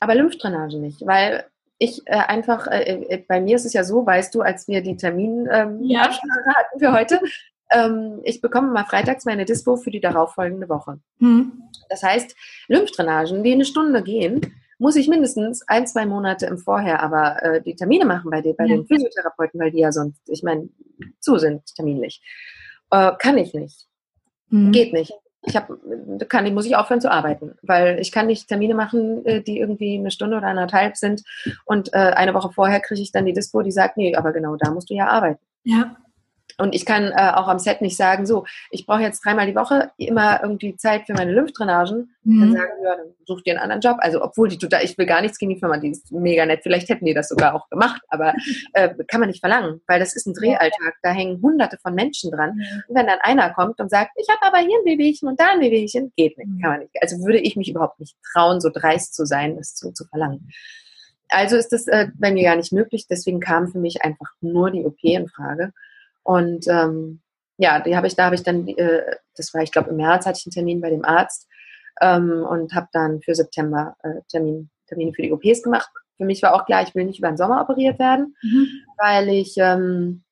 aber 0.00 0.14
Lymphdrainage 0.14 0.78
nicht, 0.78 1.06
weil 1.06 1.46
ich 1.78 2.02
äh, 2.06 2.16
einfach, 2.16 2.66
äh, 2.66 3.04
äh, 3.08 3.24
bei 3.26 3.40
mir 3.40 3.56
ist 3.56 3.64
es 3.64 3.72
ja 3.72 3.84
so, 3.84 4.06
weißt 4.06 4.34
du, 4.34 4.42
als 4.42 4.68
wir 4.68 4.82
die 4.82 4.96
Termin 4.96 5.48
ähm, 5.50 5.80
ja. 5.82 6.02
hatten 6.08 6.78
für 6.78 6.92
heute, 6.92 7.20
ähm, 7.72 8.20
ich 8.22 8.40
bekomme 8.40 8.70
mal 8.70 8.84
freitags 8.84 9.24
meine 9.24 9.44
Dispo 9.44 9.76
für 9.76 9.90
die 9.90 10.00
darauffolgende 10.00 10.68
Woche. 10.68 11.00
Mhm. 11.18 11.64
Das 11.88 12.02
heißt, 12.02 12.36
Lymphdrainagen, 12.68 13.42
die 13.42 13.52
eine 13.52 13.64
Stunde 13.64 14.02
gehen, 14.02 14.54
muss 14.78 14.96
ich 14.96 15.08
mindestens 15.08 15.66
ein, 15.68 15.86
zwei 15.86 16.06
Monate 16.06 16.46
im 16.46 16.58
Vorher 16.58 17.02
aber 17.02 17.42
äh, 17.42 17.62
die 17.62 17.76
Termine 17.76 18.04
machen 18.04 18.30
bei, 18.30 18.42
die, 18.42 18.52
bei 18.52 18.66
ja. 18.66 18.76
den 18.76 18.86
Physiotherapeuten, 18.86 19.58
weil 19.60 19.70
die 19.70 19.78
ja 19.78 19.92
sonst, 19.92 20.20
ich 20.28 20.42
meine, 20.42 20.68
zu 21.20 21.38
sind 21.38 21.62
terminlich. 21.74 22.20
Äh, 22.90 23.12
kann 23.18 23.38
ich 23.38 23.54
nicht. 23.54 23.88
Mhm. 24.52 24.70
Geht 24.70 24.92
nicht. 24.92 25.12
Ich 25.44 25.56
hab, 25.56 25.68
kann, 26.28 26.54
muss 26.54 26.66
ich 26.66 26.76
aufhören 26.76 27.00
zu 27.00 27.10
arbeiten, 27.10 27.56
weil 27.62 27.98
ich 27.98 28.12
kann 28.12 28.28
nicht 28.28 28.46
Termine 28.46 28.74
machen, 28.74 29.26
äh, 29.26 29.42
die 29.42 29.58
irgendwie 29.58 29.98
eine 29.98 30.12
Stunde 30.12 30.36
oder 30.36 30.46
anderthalb 30.46 30.96
sind 30.96 31.24
und 31.64 31.92
äh, 31.92 31.96
eine 31.96 32.32
Woche 32.32 32.52
vorher 32.52 32.78
kriege 32.78 33.02
ich 33.02 33.10
dann 33.10 33.26
die 33.26 33.32
Dispo, 33.32 33.62
die 33.62 33.72
sagt, 33.72 33.96
nee, 33.96 34.14
aber 34.14 34.32
genau 34.32 34.54
da 34.54 34.70
musst 34.70 34.88
du 34.88 34.94
ja 34.94 35.08
arbeiten. 35.08 35.40
Ja. 35.64 35.96
Und 36.62 36.76
ich 36.76 36.86
kann 36.86 37.10
äh, 37.10 37.32
auch 37.34 37.48
am 37.48 37.58
Set 37.58 37.80
nicht 37.80 37.96
sagen, 37.96 38.24
so, 38.24 38.44
ich 38.70 38.86
brauche 38.86 39.02
jetzt 39.02 39.24
dreimal 39.24 39.48
die 39.48 39.56
Woche 39.56 39.90
immer 39.96 40.40
irgendwie 40.44 40.76
Zeit 40.76 41.06
für 41.06 41.12
meine 41.12 41.32
Lymphdrainagen. 41.32 42.14
Mhm. 42.22 42.40
Dann 42.40 42.52
sagen 42.52 42.70
wir, 42.78 42.88
ja, 42.88 42.96
dann 42.98 43.06
such 43.26 43.42
dir 43.42 43.54
einen 43.54 43.62
anderen 43.62 43.80
Job. 43.80 43.96
Also, 43.98 44.22
obwohl 44.22 44.48
die 44.48 44.58
total, 44.58 44.84
ich 44.84 44.96
will 44.96 45.06
gar 45.06 45.22
nichts 45.22 45.38
gegen 45.38 45.52
die 45.52 45.58
Firma, 45.58 45.78
die 45.78 45.88
ist 45.88 46.12
mega 46.12 46.46
nett. 46.46 46.60
Vielleicht 46.62 46.88
hätten 46.88 47.04
die 47.04 47.14
das 47.14 47.30
sogar 47.30 47.56
auch 47.56 47.68
gemacht, 47.68 48.00
aber 48.10 48.32
äh, 48.74 48.94
kann 49.08 49.18
man 49.18 49.28
nicht 49.28 49.40
verlangen, 49.40 49.80
weil 49.88 49.98
das 49.98 50.14
ist 50.14 50.26
ein 50.26 50.34
Drehalltag. 50.34 50.94
Da 51.02 51.10
hängen 51.10 51.42
hunderte 51.42 51.78
von 51.78 51.96
Menschen 51.96 52.30
dran. 52.30 52.54
Mhm. 52.54 52.82
Und 52.86 52.94
wenn 52.94 53.08
dann 53.08 53.18
einer 53.22 53.50
kommt 53.50 53.80
und 53.80 53.90
sagt, 53.90 54.12
ich 54.14 54.28
habe 54.28 54.46
aber 54.46 54.58
hier 54.64 54.78
ein 54.78 54.84
Wehwehchen 54.84 55.28
und 55.28 55.40
da 55.40 55.48
ein 55.54 55.60
Wehwehchen, 55.60 56.12
geht 56.16 56.38
nicht, 56.38 56.62
kann 56.62 56.70
man 56.70 56.80
nicht. 56.80 56.94
Also 57.00 57.18
würde 57.24 57.40
ich 57.40 57.56
mich 57.56 57.70
überhaupt 57.70 57.98
nicht 57.98 58.16
trauen, 58.32 58.60
so 58.60 58.70
dreist 58.72 59.16
zu 59.16 59.26
sein, 59.26 59.56
das 59.56 59.74
zu, 59.74 59.90
zu 59.92 60.04
verlangen. 60.04 60.48
Also 61.28 61.56
ist 61.56 61.72
das 61.72 61.88
äh, 61.88 62.06
bei 62.14 62.30
mir 62.30 62.44
gar 62.44 62.56
nicht 62.56 62.72
möglich. 62.72 63.06
Deswegen 63.10 63.40
kam 63.40 63.66
für 63.66 63.80
mich 63.80 64.04
einfach 64.04 64.30
nur 64.40 64.70
die 64.70 64.84
OP 64.84 65.02
in 65.02 65.28
Frage. 65.28 65.72
Und 66.22 66.66
ähm, 66.68 67.20
ja, 67.58 67.80
die 67.80 67.96
habe 67.96 68.06
ich, 68.06 68.16
da 68.16 68.26
habe 68.26 68.34
ich 68.34 68.42
dann, 68.42 68.66
äh, 68.68 69.16
das 69.36 69.52
war, 69.54 69.62
ich 69.62 69.72
glaube, 69.72 69.90
im 69.90 69.96
März 69.96 70.26
hatte 70.26 70.38
ich 70.38 70.46
einen 70.46 70.52
Termin 70.52 70.80
bei 70.80 70.90
dem 70.90 71.04
Arzt 71.04 71.48
ähm, 72.00 72.44
und 72.48 72.74
habe 72.74 72.88
dann 72.92 73.20
für 73.22 73.34
September 73.34 73.96
äh, 74.02 74.20
Termin, 74.28 74.70
Termine 74.86 75.12
für 75.12 75.22
die 75.22 75.32
OPs 75.32 75.62
gemacht. 75.62 75.88
Für 76.16 76.24
mich 76.24 76.42
war 76.42 76.54
auch 76.54 76.66
klar, 76.66 76.82
ich 76.82 76.94
will 76.94 77.04
nicht 77.04 77.18
über 77.18 77.28
den 77.28 77.36
Sommer 77.36 77.60
operiert 77.60 77.98
werden, 77.98 78.36
mhm. 78.42 78.68
weil 78.98 79.28
ich 79.28 79.54
ähm, 79.58 80.22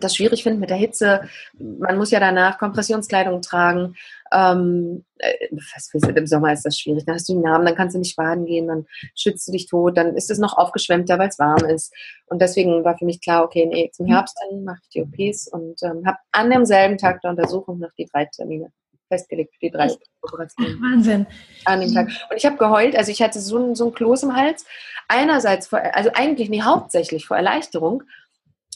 das 0.00 0.16
schwierig 0.16 0.42
finde 0.42 0.60
mit 0.60 0.70
der 0.70 0.76
Hitze. 0.76 1.28
Man 1.58 1.98
muss 1.98 2.10
ja 2.10 2.20
danach 2.20 2.58
Kompressionskleidung 2.58 3.42
tragen. 3.42 3.96
Ähm, 4.34 5.04
äh, 5.18 5.48
Im 5.50 6.26
Sommer 6.26 6.52
ist 6.52 6.64
das 6.64 6.78
schwierig. 6.78 7.04
Dann 7.04 7.14
hast 7.14 7.28
du 7.28 7.34
die 7.34 7.38
Namen, 7.38 7.64
dann 7.64 7.76
kannst 7.76 7.94
du 7.94 8.00
nicht 8.00 8.16
baden 8.16 8.46
gehen, 8.46 8.66
dann 8.66 8.86
schützt 9.14 9.46
du 9.46 9.52
dich 9.52 9.66
tot, 9.66 9.96
dann 9.96 10.16
ist 10.16 10.30
es 10.30 10.38
noch 10.38 10.56
aufgeschwemmter, 10.56 11.18
weil 11.18 11.28
es 11.28 11.38
warm 11.38 11.64
ist. 11.70 11.94
Und 12.26 12.42
deswegen 12.42 12.84
war 12.84 12.98
für 12.98 13.04
mich 13.04 13.20
klar, 13.20 13.44
okay, 13.44 13.66
nee, 13.66 13.90
zum 13.92 14.06
Herbst 14.06 14.36
dann 14.40 14.64
mache 14.64 14.80
ich 14.82 14.88
die 14.88 15.02
OPs 15.02 15.48
und 15.48 15.80
ähm, 15.84 16.04
habe 16.04 16.18
an 16.32 16.50
demselben 16.50 16.98
Tag 16.98 17.20
der 17.20 17.30
Untersuchung 17.30 17.78
noch 17.78 17.92
die 17.96 18.06
drei 18.06 18.24
Termine 18.26 18.72
festgelegt 19.08 19.54
für 19.54 19.66
die 19.66 19.70
drei 19.70 19.90
Operationen. 20.22 20.80
Wahnsinn. 20.80 21.26
An 21.64 21.80
dem 21.80 21.92
Tag. 21.92 22.08
Und 22.30 22.36
ich 22.36 22.46
habe 22.46 22.56
geheult, 22.56 22.96
also 22.96 23.10
ich 23.10 23.22
hatte 23.22 23.40
so 23.40 23.58
ein, 23.58 23.74
so 23.74 23.86
ein 23.86 23.94
Kloß 23.94 24.24
im 24.24 24.34
Hals. 24.34 24.64
Einerseits, 25.08 25.68
vor, 25.68 25.80
also 25.94 26.10
eigentlich, 26.14 26.48
nee, 26.48 26.62
hauptsächlich 26.62 27.26
vor 27.26 27.36
Erleichterung 27.36 28.02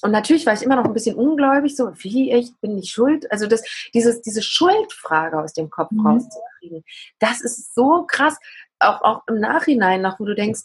und 0.02 0.10
natürlich 0.10 0.46
war 0.46 0.54
ich 0.54 0.62
immer 0.62 0.76
noch 0.76 0.84
ein 0.84 0.92
bisschen 0.92 1.16
ungläubig, 1.16 1.76
so, 1.76 1.92
wie, 1.98 2.32
ich 2.32 2.52
bin 2.60 2.76
nicht 2.76 2.90
schuld. 2.90 3.30
Also 3.32 3.46
das, 3.46 3.62
dieses, 3.94 4.22
diese 4.22 4.42
Schuldfrage 4.42 5.40
aus 5.40 5.52
dem 5.52 5.70
Kopf 5.70 5.90
mhm. 5.90 6.06
rauszukriegen, 6.06 6.84
das 7.18 7.40
ist 7.40 7.74
so 7.74 8.04
krass. 8.06 8.36
Auch, 8.78 9.02
auch 9.02 9.22
im 9.28 9.40
Nachhinein 9.40 10.02
noch, 10.02 10.20
wo 10.20 10.24
du 10.24 10.34
denkst, 10.34 10.62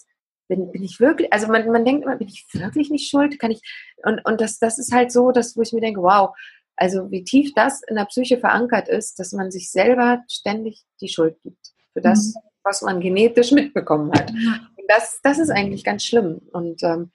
bin, 0.48 0.72
bin 0.72 0.84
ich 0.84 1.00
wirklich, 1.00 1.32
also 1.32 1.48
man, 1.48 1.68
man 1.72 1.86
denkt 1.86 2.04
immer, 2.04 2.18
bin 2.18 2.28
ich 2.28 2.46
wirklich 2.54 2.90
nicht 2.90 3.10
schuld? 3.10 3.40
Kann 3.40 3.52
ich, 3.52 3.62
und, 4.04 4.24
und 4.26 4.42
das, 4.42 4.60
das 4.60 4.78
ist 4.78 4.94
halt 4.94 5.12
so, 5.12 5.32
dass, 5.32 5.56
wo 5.58 5.62
ich 5.62 5.74
mir 5.74 5.82
denke, 5.82 6.02
wow, 6.02 6.36
also 6.76 7.10
wie 7.12 7.24
tief 7.24 7.54
das 7.56 7.82
in 7.84 7.96
der 7.96 8.06
Psyche 8.06 8.38
verankert 8.38 8.88
ist, 8.88 9.20
dass 9.20 9.32
man 9.32 9.52
sich 9.52 9.72
selber 9.72 10.24
ständig 10.30 10.84
die 11.02 11.08
Schuld 11.08 11.38
gibt 11.44 11.74
für 11.94 12.02
das, 12.02 12.34
mhm. 12.36 12.40
was 12.64 12.82
man 12.82 13.00
genetisch 13.00 13.52
mitbekommen 13.52 14.12
hat. 14.12 14.32
Und 14.32 14.86
das, 14.88 15.20
das 15.24 15.40
ist 15.40 15.50
eigentlich 15.50 15.84
ganz 15.84 16.04
schlimm. 16.04 16.42
Und 16.52 16.84
ähm, 16.84 17.12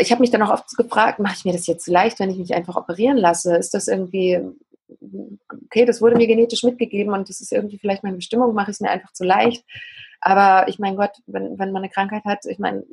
ich 0.00 0.10
habe 0.10 0.20
mich 0.20 0.30
dann 0.30 0.42
auch 0.42 0.50
oft 0.50 0.76
gefragt, 0.76 1.18
mache 1.18 1.34
ich 1.36 1.44
mir 1.44 1.52
das 1.52 1.66
jetzt 1.66 1.86
leicht, 1.88 2.18
wenn 2.20 2.30
ich 2.30 2.38
mich 2.38 2.54
einfach 2.54 2.76
operieren 2.76 3.16
lasse? 3.16 3.56
Ist 3.56 3.74
das 3.74 3.88
irgendwie, 3.88 4.40
okay, 5.64 5.84
das 5.84 6.00
wurde 6.00 6.16
mir 6.16 6.26
genetisch 6.26 6.62
mitgegeben 6.62 7.12
und 7.12 7.28
das 7.28 7.40
ist 7.40 7.52
irgendwie 7.52 7.78
vielleicht 7.78 8.02
meine 8.02 8.16
Bestimmung, 8.16 8.54
mache 8.54 8.70
ich 8.70 8.76
es 8.76 8.80
mir 8.80 8.90
einfach 8.90 9.12
zu 9.12 9.24
leicht. 9.24 9.64
Aber 10.20 10.68
ich 10.68 10.78
meine 10.78 10.96
Gott, 10.96 11.12
wenn, 11.26 11.58
wenn 11.58 11.72
man 11.72 11.82
eine 11.82 11.90
Krankheit 11.90 12.24
hat, 12.24 12.44
ich 12.46 12.58
meine, 12.58 12.84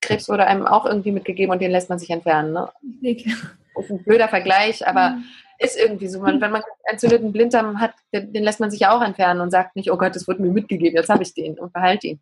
Krebs 0.00 0.28
wurde 0.28 0.46
einem 0.46 0.66
auch 0.66 0.86
irgendwie 0.86 1.12
mitgegeben 1.12 1.52
und 1.52 1.60
den 1.60 1.70
lässt 1.70 1.88
man 1.88 1.98
sich 1.98 2.10
entfernen. 2.10 2.52
Ne? 2.52 2.68
Ist 3.02 3.90
ein 3.90 4.02
blöder 4.04 4.28
Vergleich, 4.28 4.86
aber 4.86 5.10
mhm. 5.10 5.24
ist 5.58 5.78
irgendwie 5.78 6.08
so. 6.08 6.20
Man, 6.20 6.40
wenn 6.40 6.50
man 6.50 6.62
entzündeten 6.84 7.32
Blinddarm 7.32 7.80
hat, 7.80 7.92
den, 8.12 8.32
den, 8.32 8.42
lässt 8.42 8.60
man 8.60 8.70
sich 8.70 8.80
ja 8.80 8.96
auch 8.96 9.02
entfernen 9.02 9.40
und 9.40 9.50
sagt 9.50 9.76
nicht, 9.76 9.90
oh 9.90 9.96
Gott, 9.96 10.16
das 10.16 10.26
wurde 10.26 10.42
mir 10.42 10.50
mitgegeben, 10.50 10.96
jetzt 10.96 11.08
habe 11.08 11.22
ich 11.22 11.34
den 11.34 11.58
und 11.58 11.72
behalte 11.72 12.08
ihn. 12.08 12.20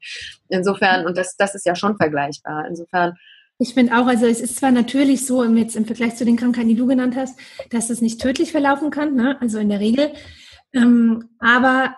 Insofern, 0.49 1.07
und 1.07 1.17
das, 1.17 1.37
das 1.37 1.55
ist 1.55 1.67
ja 1.67 1.75
schon 1.75 1.97
vergleichbar. 1.97 2.67
Insofern 2.69 3.17
ich 3.59 3.75
finde 3.75 3.99
auch, 3.99 4.07
also 4.07 4.27
es 4.27 4.41
ist 4.41 4.57
zwar 4.57 4.71
natürlich 4.71 5.27
so, 5.27 5.45
jetzt 5.45 5.77
im 5.77 5.85
Vergleich 5.85 6.17
zu 6.17 6.25
den 6.25 6.37
Krankheiten, 6.37 6.69
die 6.69 6.77
du 6.77 6.87
genannt 6.87 7.17
hast, 7.17 7.39
dass 7.71 7.91
es 7.91 8.01
nicht 8.01 8.21
tödlich 8.21 8.53
verlaufen 8.53 8.91
kann, 8.91 9.15
ne? 9.15 9.37
also 9.41 9.59
in 9.59 9.69
der 9.69 9.81
Regel, 9.81 10.13
ähm, 10.73 11.31
aber 11.41 11.97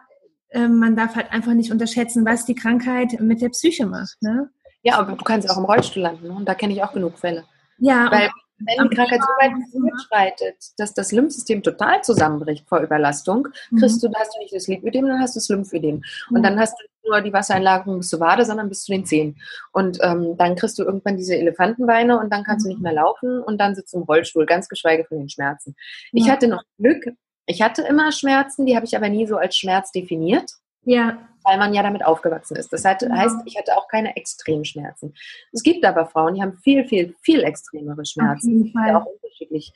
äh, 0.48 0.68
man 0.68 0.96
darf 0.96 1.16
halt 1.16 1.32
einfach 1.32 1.52
nicht 1.52 1.70
unterschätzen, 1.70 2.24
was 2.24 2.46
die 2.46 2.54
Krankheit 2.54 3.20
mit 3.20 3.42
der 3.42 3.50
Psyche 3.50 3.86
macht. 3.86 4.16
Ne? 4.22 4.48
Ja, 4.82 4.98
aber 4.98 5.12
du 5.12 5.24
kannst 5.24 5.50
auch 5.50 5.58
im 5.58 5.64
Rollstuhl 5.64 6.02
landen 6.02 6.28
ne? 6.28 6.34
und 6.34 6.48
da 6.48 6.54
kenne 6.54 6.72
ich 6.72 6.82
auch 6.82 6.92
genug 6.92 7.18
Fälle. 7.18 7.44
Ja, 7.78 8.10
Weil 8.10 8.30
wenn 8.58 8.88
die 8.88 8.96
Krankheit 8.96 9.20
so 9.20 9.28
weit 9.40 9.52
fortschreitet, 9.72 10.56
dass 10.76 10.92
das 10.92 11.12
Lymphsystem 11.12 11.62
total 11.62 12.02
zusammenbricht 12.02 12.68
vor 12.68 12.80
Überlastung, 12.80 13.48
kriegst 13.78 14.02
mhm. 14.02 14.12
du, 14.12 14.18
hast 14.18 14.34
du 14.34 14.38
nicht 14.40 14.54
das 14.54 14.68
Lipödem, 14.68 15.06
dann 15.06 15.20
hast 15.20 15.34
du 15.34 15.40
das 15.40 15.48
Lymphödem. 15.48 16.02
Und 16.30 16.38
mhm. 16.38 16.42
dann 16.42 16.60
hast 16.60 16.78
du 16.78 16.84
nur 17.06 17.20
die 17.20 17.32
Wassereinlagerung 17.32 17.98
bis 17.98 18.08
zur 18.08 18.20
Wade, 18.20 18.44
sondern 18.44 18.68
bis 18.68 18.84
zu 18.84 18.92
den 18.92 19.04
Zehen. 19.04 19.40
Und 19.72 19.98
ähm, 20.02 20.36
dann 20.36 20.56
kriegst 20.56 20.78
du 20.78 20.84
irgendwann 20.84 21.16
diese 21.16 21.36
Elefantenbeine 21.36 22.18
und 22.18 22.32
dann 22.32 22.44
kannst 22.44 22.64
mhm. 22.64 22.70
du 22.70 22.74
nicht 22.74 22.82
mehr 22.82 22.92
laufen 22.92 23.42
und 23.42 23.58
dann 23.58 23.74
sitzt 23.74 23.92
du 23.94 23.98
im 23.98 24.04
Rollstuhl, 24.04 24.46
ganz 24.46 24.68
geschweige 24.68 25.04
von 25.04 25.18
den 25.18 25.28
Schmerzen. 25.28 25.74
Ich 26.12 26.30
hatte 26.30 26.48
noch 26.48 26.62
Glück, 26.78 27.04
ich 27.46 27.62
hatte 27.62 27.82
immer 27.82 28.12
Schmerzen, 28.12 28.66
die 28.66 28.76
habe 28.76 28.86
ich 28.86 28.96
aber 28.96 29.08
nie 29.08 29.26
so 29.26 29.36
als 29.36 29.56
Schmerz 29.56 29.92
definiert. 29.92 30.50
Ja 30.84 31.18
weil 31.44 31.58
man 31.58 31.74
ja 31.74 31.82
damit 31.82 32.04
aufgewachsen 32.04 32.56
ist. 32.56 32.72
Das 32.72 32.84
heißt, 32.84 33.36
ich 33.44 33.56
hatte 33.56 33.76
auch 33.76 33.88
keine 33.88 34.16
Extremschmerzen. 34.16 35.14
Es 35.52 35.62
gibt 35.62 35.84
aber 35.84 36.06
Frauen, 36.06 36.34
die 36.34 36.42
haben 36.42 36.58
viel, 36.58 36.84
viel, 36.86 37.14
viel 37.22 37.42
extremere 37.42 38.04
Schmerzen, 38.04 38.64
die 38.64 38.74
auch 38.94 39.06
unterschiedlich 39.06 39.72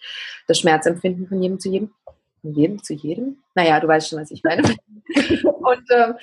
das 0.46 0.58
Schmerzempfinden 0.58 1.26
von 1.26 1.42
jedem 1.42 1.58
zu 1.58 1.70
jedem. 1.70 1.90
Von 2.42 2.52
jedem 2.52 2.82
zu 2.82 2.94
jedem? 2.94 3.38
Naja, 3.54 3.80
du 3.80 3.88
weißt 3.88 4.08
schon, 4.08 4.20
was 4.20 4.30
ich 4.30 4.42
meine. 4.44 4.62
Und 5.44 5.84
ähm, 5.90 6.14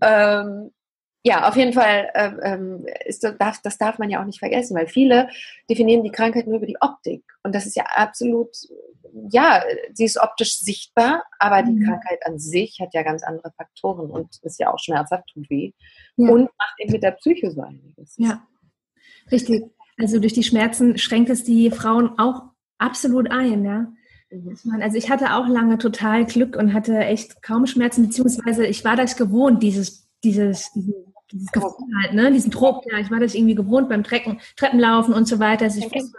ähm, 0.00 0.70
ja, 1.24 1.48
auf 1.48 1.56
jeden 1.56 1.72
Fall 1.72 2.10
äh, 2.14 2.32
ähm, 2.42 2.84
ist, 3.04 3.22
das, 3.22 3.62
das 3.62 3.78
darf 3.78 3.98
man 3.98 4.10
ja 4.10 4.20
auch 4.20 4.26
nicht 4.26 4.40
vergessen, 4.40 4.76
weil 4.76 4.88
viele 4.88 5.28
definieren 5.70 6.02
die 6.02 6.10
Krankheit 6.10 6.48
nur 6.48 6.56
über 6.56 6.66
die 6.66 6.80
Optik. 6.80 7.22
Und 7.44 7.54
das 7.54 7.64
ist 7.64 7.76
ja 7.76 7.84
absolut, 7.94 8.50
ja, 9.30 9.62
sie 9.92 10.04
ist 10.04 10.18
optisch 10.18 10.58
sichtbar, 10.58 11.24
aber 11.38 11.62
die 11.62 11.72
mhm. 11.72 11.84
Krankheit 11.84 12.26
an 12.26 12.40
sich 12.40 12.80
hat 12.80 12.92
ja 12.92 13.04
ganz 13.04 13.22
andere 13.22 13.52
Faktoren 13.56 14.10
und 14.10 14.36
ist 14.42 14.58
ja 14.58 14.72
auch 14.72 14.80
schmerzhaft, 14.80 15.28
tut 15.32 15.48
weh 15.48 15.72
ja. 16.16 16.28
und 16.28 16.50
macht 16.58 16.74
eben 16.78 16.92
mit 16.92 17.04
der 17.04 17.12
Psyche 17.12 17.52
so 17.52 17.62
einiges. 17.62 18.16
Ja, 18.18 18.44
richtig. 19.30 19.64
Also 19.98 20.18
durch 20.18 20.32
die 20.32 20.42
Schmerzen 20.42 20.98
schränkt 20.98 21.30
es 21.30 21.44
die 21.44 21.70
Frauen 21.70 22.18
auch 22.18 22.42
absolut 22.78 23.30
ein, 23.30 23.64
ja. 23.64 23.92
Also 24.80 24.96
ich 24.96 25.10
hatte 25.10 25.34
auch 25.34 25.46
lange 25.46 25.78
total 25.78 26.24
Glück 26.24 26.56
und 26.56 26.72
hatte 26.72 26.98
echt 26.98 27.42
kaum 27.42 27.66
Schmerzen, 27.66 28.06
beziehungsweise 28.06 28.66
ich 28.66 28.84
war 28.84 28.96
das 28.96 29.16
gewohnt, 29.16 29.62
dieses, 29.62 30.08
dieses, 30.24 30.72
diesen 30.72 31.12
dieses 31.32 31.50
Gefühl 31.50 31.72
halt, 32.02 32.14
ne? 32.14 32.30
diesen 32.30 32.50
Druck, 32.50 32.84
ja, 32.90 32.98
ich 32.98 33.10
war 33.10 33.20
das 33.20 33.34
irgendwie 33.34 33.54
gewohnt 33.54 33.88
beim 33.88 34.04
Trecken, 34.04 34.40
Treppenlaufen 34.56 35.14
und 35.14 35.26
so 35.26 35.38
weiter. 35.38 35.64
Also 35.64 35.78
ich 35.78 35.86
wusste, 35.86 36.18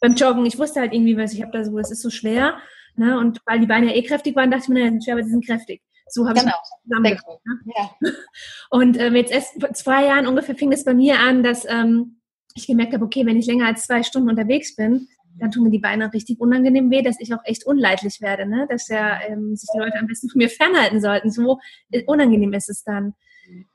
beim 0.00 0.14
Joggen, 0.14 0.46
ich 0.46 0.58
wusste 0.58 0.80
halt 0.80 0.92
irgendwie, 0.92 1.16
was 1.16 1.32
ich 1.32 1.42
habe 1.42 1.52
da 1.52 1.64
so, 1.64 1.76
das 1.76 1.90
ist 1.90 2.02
so 2.02 2.10
schwer. 2.10 2.58
Ne? 2.94 3.18
Und 3.18 3.40
weil 3.46 3.60
die 3.60 3.66
Beine 3.66 3.86
ja 3.86 3.96
eh 3.96 4.02
kräftig 4.02 4.36
waren, 4.36 4.50
dachte 4.50 4.64
ich 4.64 4.68
mir, 4.68 4.80
naja, 4.80 4.90
sind 4.90 5.04
schwer, 5.04 5.14
aber 5.14 5.24
sie 5.24 5.30
sind 5.30 5.46
kräftig. 5.46 5.82
So 6.08 6.28
habe 6.28 6.40
genau. 6.40 6.52
ich 6.52 6.82
zusammengebracht. 6.84 7.40
Ne? 7.44 7.72
Ja. 7.74 8.10
Und 8.70 8.98
ähm, 9.00 9.16
jetzt 9.16 9.32
erst 9.32 9.60
vor 9.60 9.72
zwei 9.72 10.06
Jahren 10.06 10.26
ungefähr 10.26 10.54
fing 10.54 10.72
es 10.72 10.84
bei 10.84 10.94
mir 10.94 11.18
an, 11.18 11.42
dass 11.42 11.64
ähm, 11.66 12.20
ich 12.54 12.66
gemerkt 12.66 12.92
habe, 12.92 13.04
okay, 13.04 13.24
wenn 13.24 13.38
ich 13.38 13.46
länger 13.46 13.66
als 13.66 13.86
zwei 13.86 14.02
Stunden 14.02 14.28
unterwegs 14.28 14.76
bin, 14.76 15.08
dann 15.38 15.50
tun 15.50 15.64
mir 15.64 15.70
die 15.70 15.78
Beine 15.78 16.12
richtig 16.12 16.40
unangenehm 16.40 16.90
weh, 16.90 17.02
dass 17.02 17.20
ich 17.20 17.32
auch 17.34 17.44
echt 17.44 17.64
unleidlich 17.64 18.20
werde, 18.20 18.46
ne? 18.46 18.66
dass 18.68 18.88
ja 18.88 19.20
ähm, 19.28 19.56
sich 19.56 19.68
die 19.74 19.78
Leute 19.78 19.98
am 19.98 20.06
besten 20.06 20.28
von 20.28 20.38
mir 20.38 20.48
fernhalten 20.48 21.00
sollten. 21.00 21.30
So 21.30 21.58
unangenehm 22.06 22.52
ist 22.52 22.68
es 22.68 22.84
dann. 22.84 23.14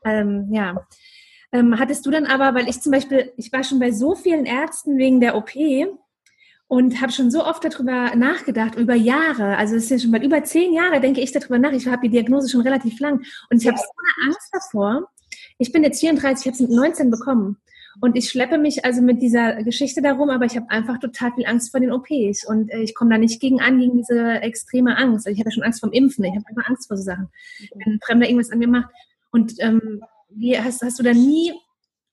Ähm, 0.05 0.47
ja. 0.51 0.87
Ähm, 1.51 1.79
hattest 1.79 2.05
du 2.05 2.11
dann 2.11 2.25
aber, 2.25 2.55
weil 2.55 2.67
ich 2.67 2.81
zum 2.81 2.91
Beispiel, 2.91 3.31
ich 3.37 3.51
war 3.51 3.63
schon 3.63 3.79
bei 3.79 3.91
so 3.91 4.15
vielen 4.15 4.45
Ärzten 4.45 4.97
wegen 4.97 5.19
der 5.19 5.35
OP 5.35 5.51
und 6.67 7.01
habe 7.01 7.11
schon 7.11 7.31
so 7.31 7.45
oft 7.45 7.63
darüber 7.63 8.15
nachgedacht, 8.15 8.75
über 8.75 8.95
Jahre, 8.95 9.57
also 9.57 9.75
es 9.75 9.83
ist 9.85 9.89
ja 9.91 9.99
schon 9.99 10.11
bald 10.11 10.23
über 10.23 10.43
zehn 10.43 10.73
Jahre, 10.73 10.99
denke 10.99 11.21
ich 11.21 11.31
darüber 11.31 11.57
nach. 11.57 11.71
Ich 11.71 11.87
habe 11.87 12.01
die 12.03 12.09
Diagnose 12.09 12.49
schon 12.49 12.61
relativ 12.61 12.99
lang 12.99 13.23
und 13.49 13.61
ich 13.61 13.67
habe 13.67 13.77
so 13.77 13.83
eine 13.83 14.27
Angst 14.27 14.49
davor. 14.51 15.09
Ich 15.57 15.71
bin 15.71 15.83
jetzt 15.83 16.01
34, 16.01 16.45
ich 16.45 16.51
habe 16.51 16.63
es 16.63 16.69
mit 16.69 16.77
19 16.77 17.09
bekommen. 17.09 17.57
Und 17.99 18.15
ich 18.15 18.29
schleppe 18.29 18.57
mich 18.57 18.85
also 18.85 19.01
mit 19.01 19.21
dieser 19.21 19.63
Geschichte 19.63 20.01
darum, 20.01 20.29
aber 20.29 20.45
ich 20.45 20.55
habe 20.55 20.69
einfach 20.69 20.99
total 20.99 21.31
viel 21.33 21.47
Angst 21.47 21.71
vor 21.71 21.79
den 21.79 21.91
OPs 21.91 22.47
und 22.47 22.69
äh, 22.71 22.81
ich 22.81 22.93
komme 22.93 23.11
da 23.11 23.17
nicht 23.17 23.41
gegen 23.41 23.59
an, 23.59 23.79
gegen 23.79 23.97
diese 23.97 24.41
extreme 24.41 24.95
Angst. 24.97 25.25
Also 25.25 25.37
ich 25.37 25.43
ja 25.43 25.51
schon 25.51 25.63
Angst 25.63 25.79
vom 25.79 25.91
Impfen, 25.91 26.23
ich 26.25 26.35
habe 26.35 26.45
einfach 26.47 26.69
Angst 26.69 26.87
vor 26.87 26.97
so 26.97 27.03
Sachen. 27.03 27.29
Wenn 27.73 27.93
ein 27.93 27.99
Fremder 28.03 28.27
irgendwas 28.27 28.51
an 28.51 28.59
mir 28.59 28.67
macht, 28.67 28.89
und 29.31 29.53
ähm, 29.59 30.01
wie 30.29 30.59
hast, 30.59 30.81
hast 30.81 30.99
du 30.99 31.03
da 31.03 31.13
nie, 31.13 31.53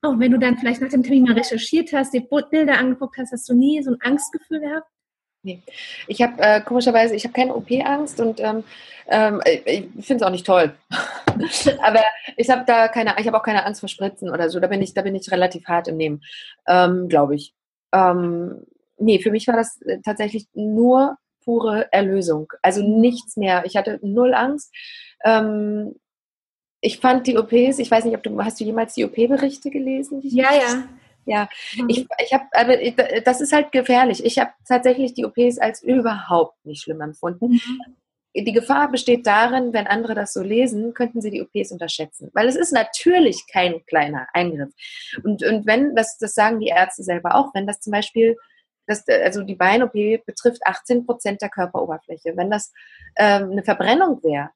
auch 0.03 0.19
wenn 0.19 0.33
du 0.33 0.39
dann 0.39 0.59
vielleicht 0.59 0.81
nach 0.81 0.89
dem 0.89 1.03
Termin 1.03 1.25
mal 1.25 1.35
recherchiert 1.35 1.93
hast, 1.93 2.13
dir 2.13 2.27
Bilder 2.51 2.79
angeguckt 2.79 3.17
hast, 3.19 3.33
hast 3.33 3.49
du 3.49 3.55
nie 3.55 3.83
so 3.83 3.93
ein 3.93 4.01
Angstgefühl 4.01 4.61
gehabt? 4.61 4.89
Nee. 5.45 5.63
Ich 6.09 6.23
habe 6.23 6.43
äh, 6.43 6.61
komischerweise, 6.63 7.15
ich 7.15 7.25
habe 7.25 7.35
keine 7.35 7.55
OP-Angst 7.55 8.19
und 8.19 8.41
ähm, 8.41 8.65
ähm, 9.09 9.43
ich 9.45 10.07
finde 10.07 10.17
es 10.17 10.23
auch 10.23 10.31
nicht 10.31 10.47
toll. 10.47 10.75
Aber 11.83 12.01
ich 12.37 12.49
habe 12.49 12.65
da 12.67 12.89
keine, 12.89 13.15
ich 13.19 13.27
habe 13.27 13.37
auch 13.37 13.43
keine 13.43 13.65
Angst 13.67 13.81
vor 13.81 13.91
Spritzen 13.91 14.31
oder 14.31 14.49
so. 14.49 14.59
Da 14.59 14.69
bin 14.69 14.81
ich, 14.81 14.95
da 14.95 15.03
bin 15.03 15.15
ich 15.15 15.31
relativ 15.31 15.67
hart 15.67 15.89
im 15.89 15.99
Nehmen, 15.99 16.23
ähm, 16.67 17.09
glaube 17.09 17.35
ich. 17.35 17.55
Ähm, 17.93 18.65
nee, 18.97 19.19
für 19.21 19.31
mich 19.31 19.47
war 19.47 19.57
das 19.57 19.81
äh, 19.83 19.99
tatsächlich 20.03 20.47
nur 20.55 21.19
pure 21.45 21.93
Erlösung. 21.93 22.51
Also 22.63 22.83
nichts 22.83 23.37
mehr. 23.37 23.65
Ich 23.67 23.77
hatte 23.77 24.01
null 24.03 24.33
Angst. 24.33 24.75
Ähm, 25.25 25.95
ich 26.81 27.01
fand 27.01 27.27
die 27.27 27.37
OPs, 27.37 27.79
ich 27.79 27.91
weiß 27.91 28.05
nicht, 28.05 28.17
ob 28.17 28.23
du, 28.23 28.43
hast 28.43 28.61
du 28.61 28.65
jemals 28.65 28.95
die 28.95 29.05
OP-Berichte 29.05 29.71
gelesen? 29.71 30.21
Ja, 30.23 30.55
ja. 30.55 30.85
Ja, 31.27 31.49
mhm. 31.77 31.89
ich, 31.89 32.07
ich 32.23 32.33
habe, 32.33 32.45
aber 32.53 32.77
das 33.23 33.41
ist 33.41 33.53
halt 33.53 33.73
gefährlich. 33.73 34.25
Ich 34.25 34.39
habe 34.39 34.53
tatsächlich 34.67 35.15
die 35.15 35.25
OPs 35.25 35.59
als 35.59 35.83
überhaupt 35.83 36.65
nicht 36.65 36.83
schlimm 36.83 37.01
empfunden. 37.01 37.53
Mhm. 37.53 37.97
Die 38.37 38.53
Gefahr 38.53 38.91
besteht 38.91 39.27
darin, 39.29 39.73
wenn 39.73 39.87
andere 39.87 40.15
das 40.15 40.33
so 40.33 40.43
lesen, 40.43 40.93
könnten 40.93 41.21
sie 41.21 41.31
die 41.31 41.43
OPs 41.43 41.71
unterschätzen. 41.71 42.31
Weil 42.35 42.49
es 42.49 42.57
ist 42.57 42.73
natürlich 42.73 43.47
kein 43.47 43.87
kleiner 43.87 44.27
Eingriff. 44.33 44.73
Und, 45.23 45.45
und 45.45 45.67
wenn, 45.67 45.95
das, 45.95 46.19
das 46.19 46.35
sagen 46.35 46.59
die 46.59 46.67
Ärzte 46.67 47.05
selber 47.05 47.37
auch, 47.37 47.55
wenn 47.55 47.67
das 47.67 47.81
zum 47.81 47.93
Beispiel 47.93 48.37
das, 48.87 49.07
also 49.09 49.43
die 49.43 49.55
Bein-OP 49.55 49.93
betrifft 50.27 50.67
18 50.67 51.07
Prozent 51.07 51.43
der 51.43 51.49
Körperoberfläche. 51.49 52.37
Wenn 52.37 52.51
das 52.51 52.73
ähm, 53.17 53.53
eine 53.53 53.63
Verbrennung 53.63 54.23
wäre, 54.23 54.51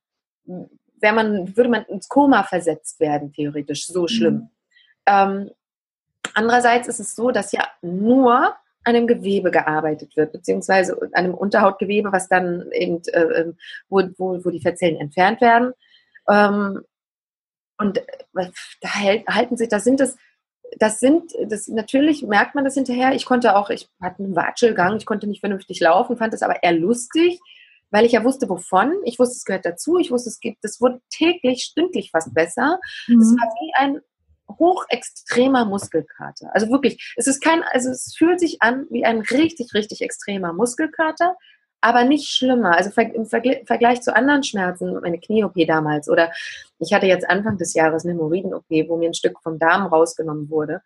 wär 1.00 1.12
man, 1.12 1.56
würde 1.56 1.70
man 1.70 1.84
ins 1.84 2.08
Koma 2.08 2.42
versetzt 2.42 3.00
werden, 3.00 3.32
theoretisch. 3.32 3.86
So 3.86 4.08
schlimm. 4.08 4.34
Mhm. 4.34 4.50
Ähm, 5.06 5.50
andererseits 6.38 6.88
ist 6.88 7.00
es 7.00 7.14
so, 7.14 7.30
dass 7.30 7.52
ja 7.52 7.66
nur 7.82 8.54
an 8.84 8.94
dem 8.94 9.06
Gewebe 9.06 9.50
gearbeitet 9.50 10.16
wird, 10.16 10.32
beziehungsweise 10.32 10.96
an 11.12 11.24
dem 11.24 11.34
Unterhautgewebe, 11.34 12.12
was 12.12 12.28
dann 12.28 12.70
eben, 12.72 13.02
äh, 13.12 13.20
ähm, 13.20 13.58
wo, 13.88 14.02
wo, 14.16 14.44
wo 14.44 14.50
die 14.50 14.60
Fettzellen 14.60 14.96
entfernt 14.96 15.40
werden. 15.40 15.72
Ähm, 16.28 16.82
und 17.76 17.98
äh, 17.98 18.50
da 18.80 18.88
halten 19.34 19.56
sich, 19.56 19.68
da 19.68 19.80
sind 19.80 20.00
es 20.00 20.16
das 20.78 21.00
sind, 21.00 21.32
das 21.46 21.66
natürlich 21.68 22.22
merkt 22.22 22.54
man 22.54 22.64
das 22.64 22.74
hinterher. 22.74 23.14
Ich 23.14 23.24
konnte 23.24 23.56
auch, 23.56 23.70
ich 23.70 23.88
hatte 24.02 24.22
einen 24.22 24.36
Watschelgang, 24.36 24.98
ich 24.98 25.06
konnte 25.06 25.26
nicht 25.26 25.40
vernünftig 25.40 25.80
laufen, 25.80 26.18
fand 26.18 26.34
das 26.34 26.42
aber 26.42 26.62
eher 26.62 26.72
lustig, 26.72 27.40
weil 27.90 28.04
ich 28.04 28.12
ja 28.12 28.22
wusste, 28.22 28.50
wovon. 28.50 28.92
Ich 29.04 29.18
wusste, 29.18 29.36
es 29.36 29.44
gehört 29.44 29.64
dazu. 29.64 29.98
Ich 29.98 30.10
wusste, 30.10 30.28
es 30.28 30.40
gibt, 30.40 30.62
es 30.64 30.78
wurde 30.80 31.00
täglich, 31.10 31.62
stündlich 31.62 32.10
fast 32.10 32.34
besser. 32.34 32.78
Mhm. 33.06 33.20
Es 33.20 33.28
war 33.28 33.48
wie 33.60 33.72
ein 33.76 34.00
hochextremer 34.48 35.64
Muskelkater. 35.64 36.50
Also 36.54 36.68
wirklich, 36.70 37.14
es 37.16 37.26
ist 37.26 37.40
kein, 37.42 37.62
also 37.72 37.90
es 37.90 38.14
fühlt 38.16 38.40
sich 38.40 38.62
an 38.62 38.86
wie 38.90 39.04
ein 39.04 39.20
richtig, 39.20 39.74
richtig 39.74 40.00
extremer 40.00 40.52
Muskelkater, 40.52 41.36
aber 41.80 42.04
nicht 42.04 42.28
schlimmer. 42.28 42.76
Also 42.76 42.90
im 43.00 43.26
Vergleich 43.26 44.00
zu 44.00 44.14
anderen 44.14 44.42
Schmerzen, 44.42 44.98
meine 45.00 45.20
Knie-OP 45.20 45.54
damals 45.66 46.08
oder 46.08 46.32
ich 46.78 46.92
hatte 46.92 47.06
jetzt 47.06 47.28
Anfang 47.28 47.58
des 47.58 47.74
Jahres 47.74 48.04
eine 48.04 48.14
Hämorrhoiden-OP, 48.14 48.88
wo 48.88 48.96
mir 48.96 49.10
ein 49.10 49.14
Stück 49.14 49.40
vom 49.42 49.58
Darm 49.58 49.86
rausgenommen 49.86 50.50
wurde. 50.50 50.82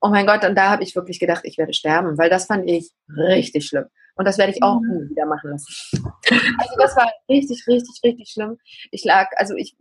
Oh 0.00 0.08
mein 0.08 0.26
Gott, 0.26 0.44
und 0.44 0.54
da 0.54 0.70
habe 0.70 0.82
ich 0.82 0.94
wirklich 0.94 1.18
gedacht, 1.18 1.42
ich 1.44 1.58
werde 1.58 1.72
sterben, 1.72 2.18
weil 2.18 2.30
das 2.30 2.46
fand 2.46 2.68
ich 2.68 2.90
richtig 3.08 3.66
schlimm. 3.66 3.86
Und 4.14 4.24
das 4.24 4.38
werde 4.38 4.52
ich 4.52 4.62
auch 4.62 4.80
mhm. 4.80 5.04
nie 5.04 5.10
wieder 5.10 5.26
machen 5.26 5.50
lassen. 5.50 5.72
Also 6.58 6.74
das 6.78 6.96
war 6.96 7.10
richtig, 7.28 7.66
richtig, 7.66 8.00
richtig 8.02 8.30
schlimm. 8.30 8.58
Ich 8.90 9.04
lag, 9.04 9.28
also 9.36 9.54
ich, 9.54 9.76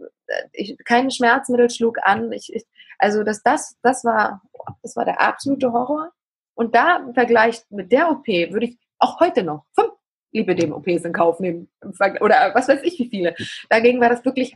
ich 0.53 0.77
kein 0.85 1.11
Schmerzmittel 1.11 1.69
schlug 1.69 1.97
an. 2.03 2.31
Ich, 2.31 2.53
ich, 2.53 2.65
also 2.99 3.23
das, 3.23 3.41
das, 3.43 3.75
das 3.81 4.03
war, 4.03 4.41
das 4.81 4.95
war 4.95 5.05
der 5.05 5.21
absolute 5.21 5.71
Horror. 5.71 6.11
Und 6.53 6.75
da 6.75 6.97
im 6.97 7.13
Vergleich 7.13 7.61
mit 7.69 7.91
der 7.91 8.09
OP 8.09 8.27
würde 8.27 8.67
ich 8.67 8.79
auch 8.99 9.19
heute 9.19 9.43
noch 9.43 9.65
fünf 9.73 9.91
Lipidem-OPs 10.31 11.05
in 11.05 11.13
Kauf 11.13 11.39
nehmen. 11.39 11.69
Oder 12.21 12.51
was 12.53 12.67
weiß 12.67 12.81
ich 12.83 12.99
wie 12.99 13.09
viele. 13.09 13.35
Dagegen 13.69 14.01
war 14.01 14.09
das 14.09 14.23
wirklich 14.23 14.55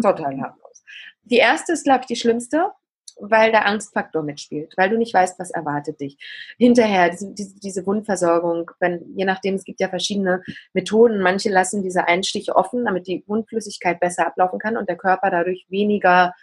total 0.00 0.40
harmlos. 0.40 0.84
Die 1.22 1.36
erste 1.36 1.72
ist, 1.72 1.84
glaube 1.84 2.00
ich, 2.00 2.06
die 2.06 2.16
schlimmste, 2.16 2.72
weil 3.20 3.50
der 3.50 3.66
Angstfaktor 3.66 4.22
mitspielt, 4.22 4.74
weil 4.76 4.90
du 4.90 4.96
nicht 4.96 5.14
weißt, 5.14 5.38
was 5.38 5.50
erwartet 5.50 6.00
dich. 6.00 6.16
Hinterher, 6.58 7.10
diese, 7.10 7.32
diese, 7.34 7.86
Wundversorgung, 7.86 8.70
wenn, 8.80 9.14
je 9.16 9.24
nachdem, 9.24 9.54
es 9.54 9.64
gibt 9.64 9.80
ja 9.80 9.88
verschiedene 9.88 10.42
Methoden. 10.72 11.20
Manche 11.20 11.50
lassen 11.50 11.82
diese 11.82 12.06
Einstiche 12.06 12.56
offen, 12.56 12.84
damit 12.84 13.06
die 13.06 13.24
Wundflüssigkeit 13.26 14.00
besser 14.00 14.26
ablaufen 14.26 14.58
kann 14.58 14.76
und 14.76 14.88
der 14.88 14.96
Körper 14.96 15.30
dadurch 15.30 15.66
weniger 15.68 16.34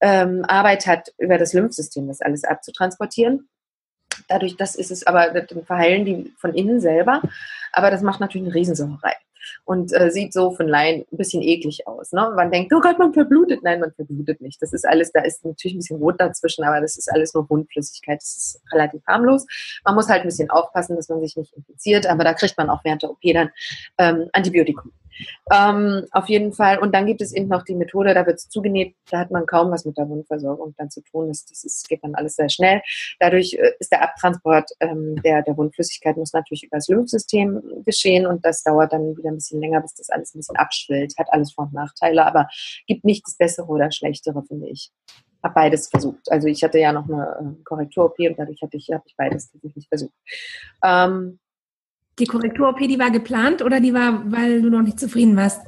ähm, 0.00 0.44
Arbeit 0.46 0.86
hat, 0.86 1.12
über 1.18 1.38
das 1.38 1.52
Lymphsystem 1.52 2.06
das 2.08 2.20
alles 2.20 2.44
abzutransportieren. 2.44 3.48
Dadurch, 4.28 4.56
das 4.56 4.74
ist 4.74 4.90
es 4.90 5.06
aber, 5.06 5.30
dann 5.30 5.64
verheilen 5.64 6.04
die 6.04 6.32
von 6.38 6.54
innen 6.54 6.80
selber. 6.80 7.22
Aber 7.72 7.90
das 7.90 8.02
macht 8.02 8.20
natürlich 8.20 8.46
eine 8.46 8.54
Riesensauerei 8.54 9.14
und 9.64 9.92
äh, 9.92 10.10
sieht 10.10 10.32
so 10.32 10.52
von 10.52 10.68
Laien 10.68 11.04
ein 11.10 11.16
bisschen 11.16 11.42
eklig 11.42 11.86
aus. 11.86 12.12
Ne? 12.12 12.32
Man 12.34 12.50
denkt, 12.50 12.72
oh 12.74 12.80
Gott, 12.80 12.98
man 12.98 13.12
verblutet. 13.12 13.62
Nein, 13.62 13.80
man 13.80 13.92
verblutet 13.92 14.40
nicht. 14.40 14.60
Das 14.60 14.72
ist 14.72 14.86
alles, 14.86 15.12
da 15.12 15.20
ist 15.20 15.44
natürlich 15.44 15.74
ein 15.74 15.78
bisschen 15.78 15.98
Rot 15.98 16.20
dazwischen, 16.20 16.64
aber 16.64 16.80
das 16.80 16.96
ist 16.96 17.12
alles 17.12 17.34
nur 17.34 17.48
Wundflüssigkeit. 17.48 18.20
Das 18.20 18.36
ist 18.36 18.62
relativ 18.72 19.02
harmlos. 19.06 19.46
Man 19.84 19.94
muss 19.94 20.08
halt 20.08 20.22
ein 20.22 20.28
bisschen 20.28 20.50
aufpassen, 20.50 20.96
dass 20.96 21.08
man 21.08 21.20
sich 21.20 21.36
nicht 21.36 21.54
infiziert, 21.54 22.06
aber 22.06 22.24
da 22.24 22.34
kriegt 22.34 22.56
man 22.56 22.70
auch 22.70 22.84
während 22.84 23.02
der 23.02 23.10
OP 23.10 23.20
dann 23.22 23.50
ähm, 23.98 24.28
Antibiotikum. 24.32 24.92
Ähm, 25.52 26.04
auf 26.10 26.28
jeden 26.28 26.52
Fall. 26.52 26.78
Und 26.78 26.94
dann 26.94 27.06
gibt 27.06 27.20
es 27.20 27.32
eben 27.32 27.48
noch 27.48 27.62
die 27.62 27.74
Methode, 27.74 28.14
da 28.14 28.26
wird 28.26 28.36
es 28.36 28.48
zugenäht, 28.48 28.94
da 29.10 29.18
hat 29.18 29.30
man 29.30 29.46
kaum 29.46 29.70
was 29.70 29.84
mit 29.84 29.96
der 29.96 30.08
Wundversorgung 30.08 30.74
dann 30.76 30.90
zu 30.90 31.02
tun. 31.02 31.28
Das, 31.28 31.44
das 31.46 31.64
ist, 31.64 31.88
geht 31.88 32.02
dann 32.02 32.14
alles 32.14 32.36
sehr 32.36 32.48
schnell. 32.48 32.82
Dadurch 33.20 33.54
äh, 33.54 33.72
ist 33.78 33.92
der 33.92 34.02
Abtransport 34.02 34.70
ähm, 34.80 35.20
der, 35.22 35.42
der 35.42 35.56
Wundflüssigkeit 35.56 36.16
muss 36.16 36.32
natürlich 36.32 36.64
über 36.64 36.76
das 36.76 36.88
Lymphsystem 36.88 37.62
geschehen 37.84 38.26
und 38.26 38.44
das 38.44 38.62
dauert 38.62 38.92
dann 38.92 39.16
wieder 39.16 39.30
ein 39.30 39.36
bisschen 39.36 39.60
länger, 39.60 39.80
bis 39.80 39.94
das 39.94 40.10
alles 40.10 40.34
ein 40.34 40.38
bisschen 40.38 40.56
abschwillt. 40.56 41.14
Hat 41.18 41.28
alles 41.30 41.52
Vor- 41.52 41.66
und 41.66 41.72
Nachteile, 41.72 42.26
aber 42.26 42.48
gibt 42.86 43.04
nicht 43.04 43.26
das 43.26 43.36
Bessere 43.36 43.66
oder 43.66 43.90
Schlechtere, 43.90 44.42
finde 44.44 44.68
ich 44.68 44.90
habe 45.46 45.54
beides 45.54 45.88
versucht. 45.88 46.30
Also 46.30 46.48
ich 46.48 46.62
hatte 46.62 46.78
ja 46.78 46.92
noch 46.92 47.08
eine 47.08 47.56
äh, 47.58 47.62
Korrektur-OP 47.64 48.18
und 48.20 48.38
dadurch 48.38 48.60
hatte 48.62 48.76
ich, 48.76 48.90
habe 48.92 49.04
ich 49.06 49.14
beides 49.16 49.50
tatsächlich 49.50 49.88
versucht. 49.88 50.12
Ähm, 50.84 51.38
die 52.18 52.26
Korrektur-OP, 52.26 52.78
die 52.78 52.98
war 52.98 53.10
geplant 53.10 53.62
oder 53.62 53.80
die 53.80 53.92
war, 53.92 54.22
weil 54.30 54.62
du 54.62 54.70
noch 54.70 54.82
nicht 54.82 54.98
zufrieden 54.98 55.36
warst? 55.36 55.62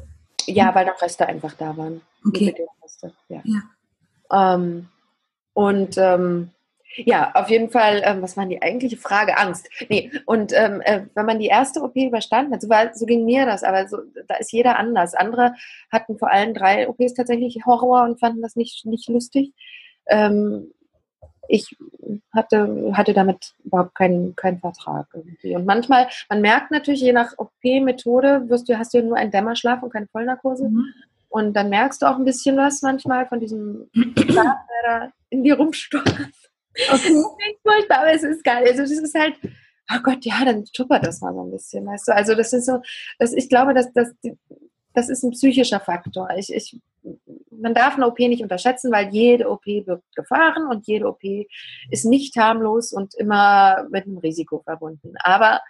Ja, 0.46 0.74
weil 0.74 0.86
noch 0.86 1.00
Reste 1.00 1.26
einfach 1.26 1.54
da 1.54 1.76
waren. 1.76 2.00
Okay. 2.26 2.54
Ja. 3.28 3.42
ja. 3.44 4.54
Ähm, 4.54 4.88
und 5.52 5.98
ähm, 5.98 6.50
ja, 6.96 7.32
auf 7.34 7.50
jeden 7.50 7.70
Fall, 7.70 8.02
ähm, 8.04 8.22
was 8.22 8.36
war 8.36 8.46
die 8.46 8.62
eigentliche 8.62 8.96
Frage? 8.96 9.36
Angst. 9.36 9.68
Nee, 9.88 10.10
und 10.26 10.52
ähm, 10.52 10.80
äh, 10.80 11.02
wenn 11.14 11.26
man 11.26 11.38
die 11.38 11.46
erste 11.46 11.82
OP 11.82 11.94
überstanden 11.96 12.54
hat, 12.54 12.62
so, 12.62 12.68
war, 12.68 12.94
so 12.94 13.06
ging 13.06 13.24
mir 13.24 13.46
das, 13.46 13.62
aber 13.62 13.86
so, 13.88 13.98
da 14.26 14.36
ist 14.36 14.52
jeder 14.52 14.78
anders. 14.78 15.14
Andere 15.14 15.54
hatten 15.92 16.18
vor 16.18 16.32
allen 16.32 16.54
drei 16.54 16.88
OPs 16.88 17.14
tatsächlich 17.14 17.60
Horror 17.66 18.04
und 18.04 18.18
fanden 18.18 18.42
das 18.42 18.56
nicht, 18.56 18.86
nicht 18.86 19.08
lustig. 19.08 19.52
Ähm, 20.06 20.72
ich 21.48 21.76
hatte, 22.34 22.92
hatte 22.92 23.14
damit 23.14 23.54
überhaupt 23.64 23.94
keinen, 23.94 24.36
keinen 24.36 24.60
Vertrag 24.60 25.06
irgendwie. 25.14 25.56
Und 25.56 25.66
manchmal, 25.66 26.08
man 26.28 26.40
merkt 26.40 26.70
natürlich, 26.70 27.00
je 27.00 27.12
nach 27.12 27.32
OP-Methode, 27.38 28.48
wirst 28.48 28.68
du, 28.68 28.78
hast 28.78 28.94
du 28.94 29.02
nur 29.02 29.16
einen 29.16 29.30
Dämmerschlaf 29.30 29.82
und 29.82 29.92
keine 29.92 30.06
Vollnarkose. 30.06 30.68
Mhm. 30.68 30.86
Und 31.30 31.54
dann 31.54 31.70
merkst 31.70 32.02
du 32.02 32.06
auch 32.06 32.16
ein 32.16 32.24
bisschen 32.24 32.56
was 32.56 32.82
manchmal 32.82 33.26
von 33.26 33.40
diesem 33.40 33.88
Schlaf, 33.94 34.56
der 34.68 34.82
da 34.84 35.12
in 35.30 35.42
dir 35.42 35.56
rumsteuert. 35.56 36.32
Okay. 36.90 37.24
furchtbar, 37.62 38.00
aber 38.00 38.12
es 38.12 38.22
ist 38.22 38.44
geil. 38.44 38.64
Also 38.68 38.82
das 38.82 38.90
ist 38.92 39.18
halt, 39.18 39.34
oh 39.92 40.00
Gott, 40.02 40.24
ja, 40.24 40.44
dann 40.44 40.64
tuppert 40.66 41.04
das 41.04 41.20
mal 41.20 41.34
so 41.34 41.42
ein 41.42 41.50
bisschen, 41.50 41.84
weißt 41.84 42.08
du. 42.08 42.14
Also 42.14 42.34
das 42.34 42.52
ist 42.52 42.66
so, 42.66 42.80
das, 43.18 43.32
ich 43.32 43.48
glaube, 43.48 43.74
dass, 43.74 43.92
dass 43.92 44.14
das 44.94 45.08
ist 45.08 45.22
ein 45.22 45.30
psychischer 45.30 45.80
Faktor. 45.80 46.28
Ich, 46.36 46.52
ich, 46.52 46.78
man 47.50 47.74
darf 47.74 47.96
eine 47.96 48.06
OP 48.06 48.18
nicht 48.18 48.42
unterschätzen, 48.42 48.92
weil 48.92 49.08
jede 49.08 49.48
OP 49.50 49.64
birgt 49.64 50.14
Gefahren 50.14 50.66
und 50.68 50.86
jede 50.86 51.06
OP 51.06 51.22
ist 51.90 52.04
nicht 52.04 52.36
harmlos 52.36 52.92
und 52.92 53.14
immer 53.14 53.86
mit 53.90 54.06
einem 54.06 54.18
Risiko 54.18 54.60
verbunden. 54.60 55.14
Aber 55.22 55.60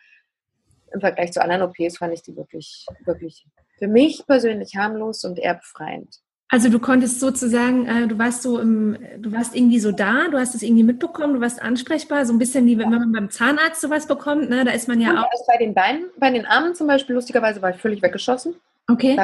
im 0.92 1.00
Vergleich 1.00 1.32
zu 1.32 1.42
anderen 1.42 1.62
OPs 1.62 1.98
fand 1.98 2.14
ich 2.14 2.22
die 2.22 2.36
wirklich, 2.36 2.86
wirklich 3.04 3.46
für 3.78 3.88
mich 3.88 4.24
persönlich 4.26 4.76
harmlos 4.76 5.24
und 5.24 5.38
eher 5.38 5.54
befreiend. 5.54 6.20
Also 6.50 6.70
du 6.70 6.78
konntest 6.78 7.20
sozusagen, 7.20 7.86
äh, 7.86 8.06
du 8.06 8.18
warst 8.18 8.42
so 8.42 8.58
im, 8.58 8.96
du 9.18 9.32
warst 9.32 9.54
irgendwie 9.54 9.80
so 9.80 9.92
da, 9.92 10.28
du 10.28 10.38
hast 10.38 10.54
es 10.54 10.62
irgendwie 10.62 10.82
mitbekommen, 10.82 11.34
du 11.34 11.40
warst 11.42 11.60
ansprechbar, 11.60 12.24
so 12.24 12.32
ein 12.32 12.38
bisschen 12.38 12.64
wie 12.64 12.78
wenn 12.78 12.88
man 12.88 13.12
beim 13.12 13.30
Zahnarzt 13.30 13.82
sowas 13.82 14.06
bekommt, 14.06 14.48
ne? 14.48 14.64
Da 14.64 14.70
ist 14.70 14.88
man 14.88 14.98
ja 14.98 15.10
und 15.10 15.18
auch. 15.18 15.46
Bei 15.46 15.58
den 15.58 15.74
Beinen, 15.74 16.06
bei 16.16 16.30
den 16.30 16.46
Armen 16.46 16.74
zum 16.74 16.86
Beispiel, 16.86 17.14
lustigerweise 17.14 17.60
war 17.60 17.70
ich 17.70 17.76
völlig 17.76 18.00
weggeschossen. 18.00 18.54
Okay. 18.88 19.18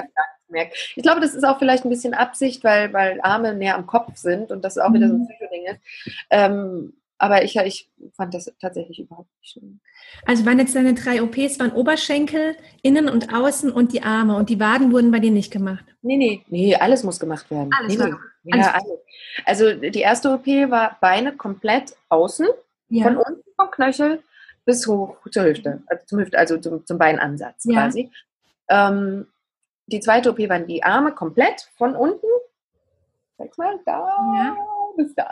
Ich 0.96 1.02
glaube, 1.02 1.20
das 1.20 1.34
ist 1.34 1.44
auch 1.44 1.58
vielleicht 1.58 1.84
ein 1.84 1.90
bisschen 1.90 2.14
Absicht, 2.14 2.64
weil, 2.64 2.92
weil 2.92 3.20
Arme 3.22 3.54
näher 3.54 3.76
am 3.76 3.86
Kopf 3.86 4.16
sind 4.16 4.50
und 4.50 4.64
das 4.64 4.78
auch 4.78 4.92
wieder 4.92 5.08
so 5.08 5.14
ein 5.14 5.20
mhm. 5.20 5.28
Psychoding 5.28 5.66
ist. 5.66 5.80
Ähm, 6.30 6.92
aber 7.18 7.44
ich, 7.44 7.56
ich 7.56 7.90
fand 8.16 8.34
das 8.34 8.52
tatsächlich 8.60 9.00
überhaupt 9.00 9.30
nicht 9.40 9.52
schlimm. 9.52 9.80
Also 10.26 10.44
waren 10.44 10.58
jetzt 10.58 10.74
deine 10.74 10.94
drei 10.94 11.22
OPs, 11.22 11.58
waren 11.58 11.72
Oberschenkel, 11.72 12.56
innen 12.82 13.08
und 13.08 13.32
außen 13.32 13.70
und 13.70 13.92
die 13.92 14.02
Arme 14.02 14.36
und 14.36 14.50
die 14.50 14.60
Waden 14.60 14.92
wurden 14.92 15.10
bei 15.10 15.20
dir 15.20 15.30
nicht 15.30 15.52
gemacht? 15.52 15.84
Nee, 16.02 16.16
nee, 16.16 16.42
nee, 16.48 16.74
alles 16.74 17.02
muss 17.02 17.20
gemacht 17.20 17.50
werden. 17.50 17.70
Alles, 17.78 17.96
nee, 17.96 18.12
nee. 18.42 18.58
Ja, 18.58 18.72
alles. 18.72 18.98
Also 19.44 19.74
die 19.74 20.00
erste 20.00 20.32
OP 20.32 20.46
war 20.46 20.98
Beine 21.00 21.32
komplett 21.36 21.96
außen, 22.08 22.46
ja. 22.88 23.04
von 23.04 23.16
unten 23.16 23.42
vom 23.56 23.70
Knöchel 23.70 24.22
bis 24.64 24.86
hoch 24.86 25.16
zur 25.30 25.44
Hüfte, 25.44 25.82
also 25.86 26.04
zum 26.06 26.18
Hüfte, 26.20 26.38
also 26.38 26.58
zum, 26.58 26.84
zum 26.86 26.98
Beinansatz 26.98 27.64
ja. 27.64 27.82
quasi. 27.82 28.10
Ähm, 28.68 29.26
die 29.86 30.00
zweite 30.00 30.30
OP 30.30 30.38
waren 30.48 30.66
die 30.66 30.82
Arme 30.82 31.12
komplett 31.12 31.70
von 31.76 31.94
unten. 31.94 32.26
Sag 33.36 33.58
mal, 33.58 33.78
da, 33.84 34.08
ja. 34.34 34.56
bis 34.96 35.14
da. 35.14 35.28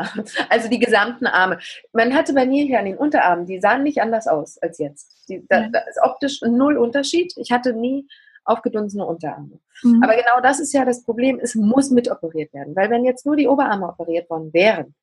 Also 0.48 0.68
die 0.68 0.78
gesamten 0.78 1.26
Arme. 1.26 1.58
Man 1.92 2.14
hatte 2.14 2.34
bei 2.34 2.46
mir 2.46 2.64
hier 2.64 2.78
an 2.78 2.84
den 2.84 2.96
Unterarmen, 2.96 3.46
die 3.46 3.60
sahen 3.60 3.84
nicht 3.84 4.00
anders 4.02 4.26
aus 4.26 4.58
als 4.58 4.78
jetzt. 4.78 5.28
Die, 5.28 5.46
da, 5.48 5.68
da 5.68 5.80
ist 5.80 6.00
optisch 6.02 6.40
null 6.42 6.76
Unterschied. 6.76 7.32
Ich 7.36 7.52
hatte 7.52 7.72
nie 7.72 8.06
aufgedunsene 8.44 9.06
Unterarme. 9.06 9.60
Mhm. 9.82 10.02
Aber 10.02 10.16
genau 10.16 10.40
das 10.42 10.58
ist 10.58 10.72
ja 10.72 10.84
das 10.84 11.04
Problem, 11.04 11.38
es 11.40 11.54
muss 11.54 11.90
mit 11.90 12.10
operiert 12.10 12.52
werden. 12.52 12.74
Weil 12.74 12.90
wenn 12.90 13.04
jetzt 13.04 13.24
nur 13.24 13.36
die 13.36 13.46
Oberarme 13.46 13.88
operiert 13.88 14.28
worden 14.28 14.52
wären, 14.52 14.94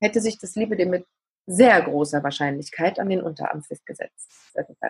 hätte 0.00 0.20
sich 0.20 0.38
das 0.38 0.54
Lipidem 0.54 0.90
mit 0.90 1.06
sehr 1.48 1.80
großer 1.80 2.22
Wahrscheinlichkeit 2.22 3.00
an 3.00 3.08
den 3.08 3.22
Unterarm 3.22 3.62
festgesetzt. 3.62 4.30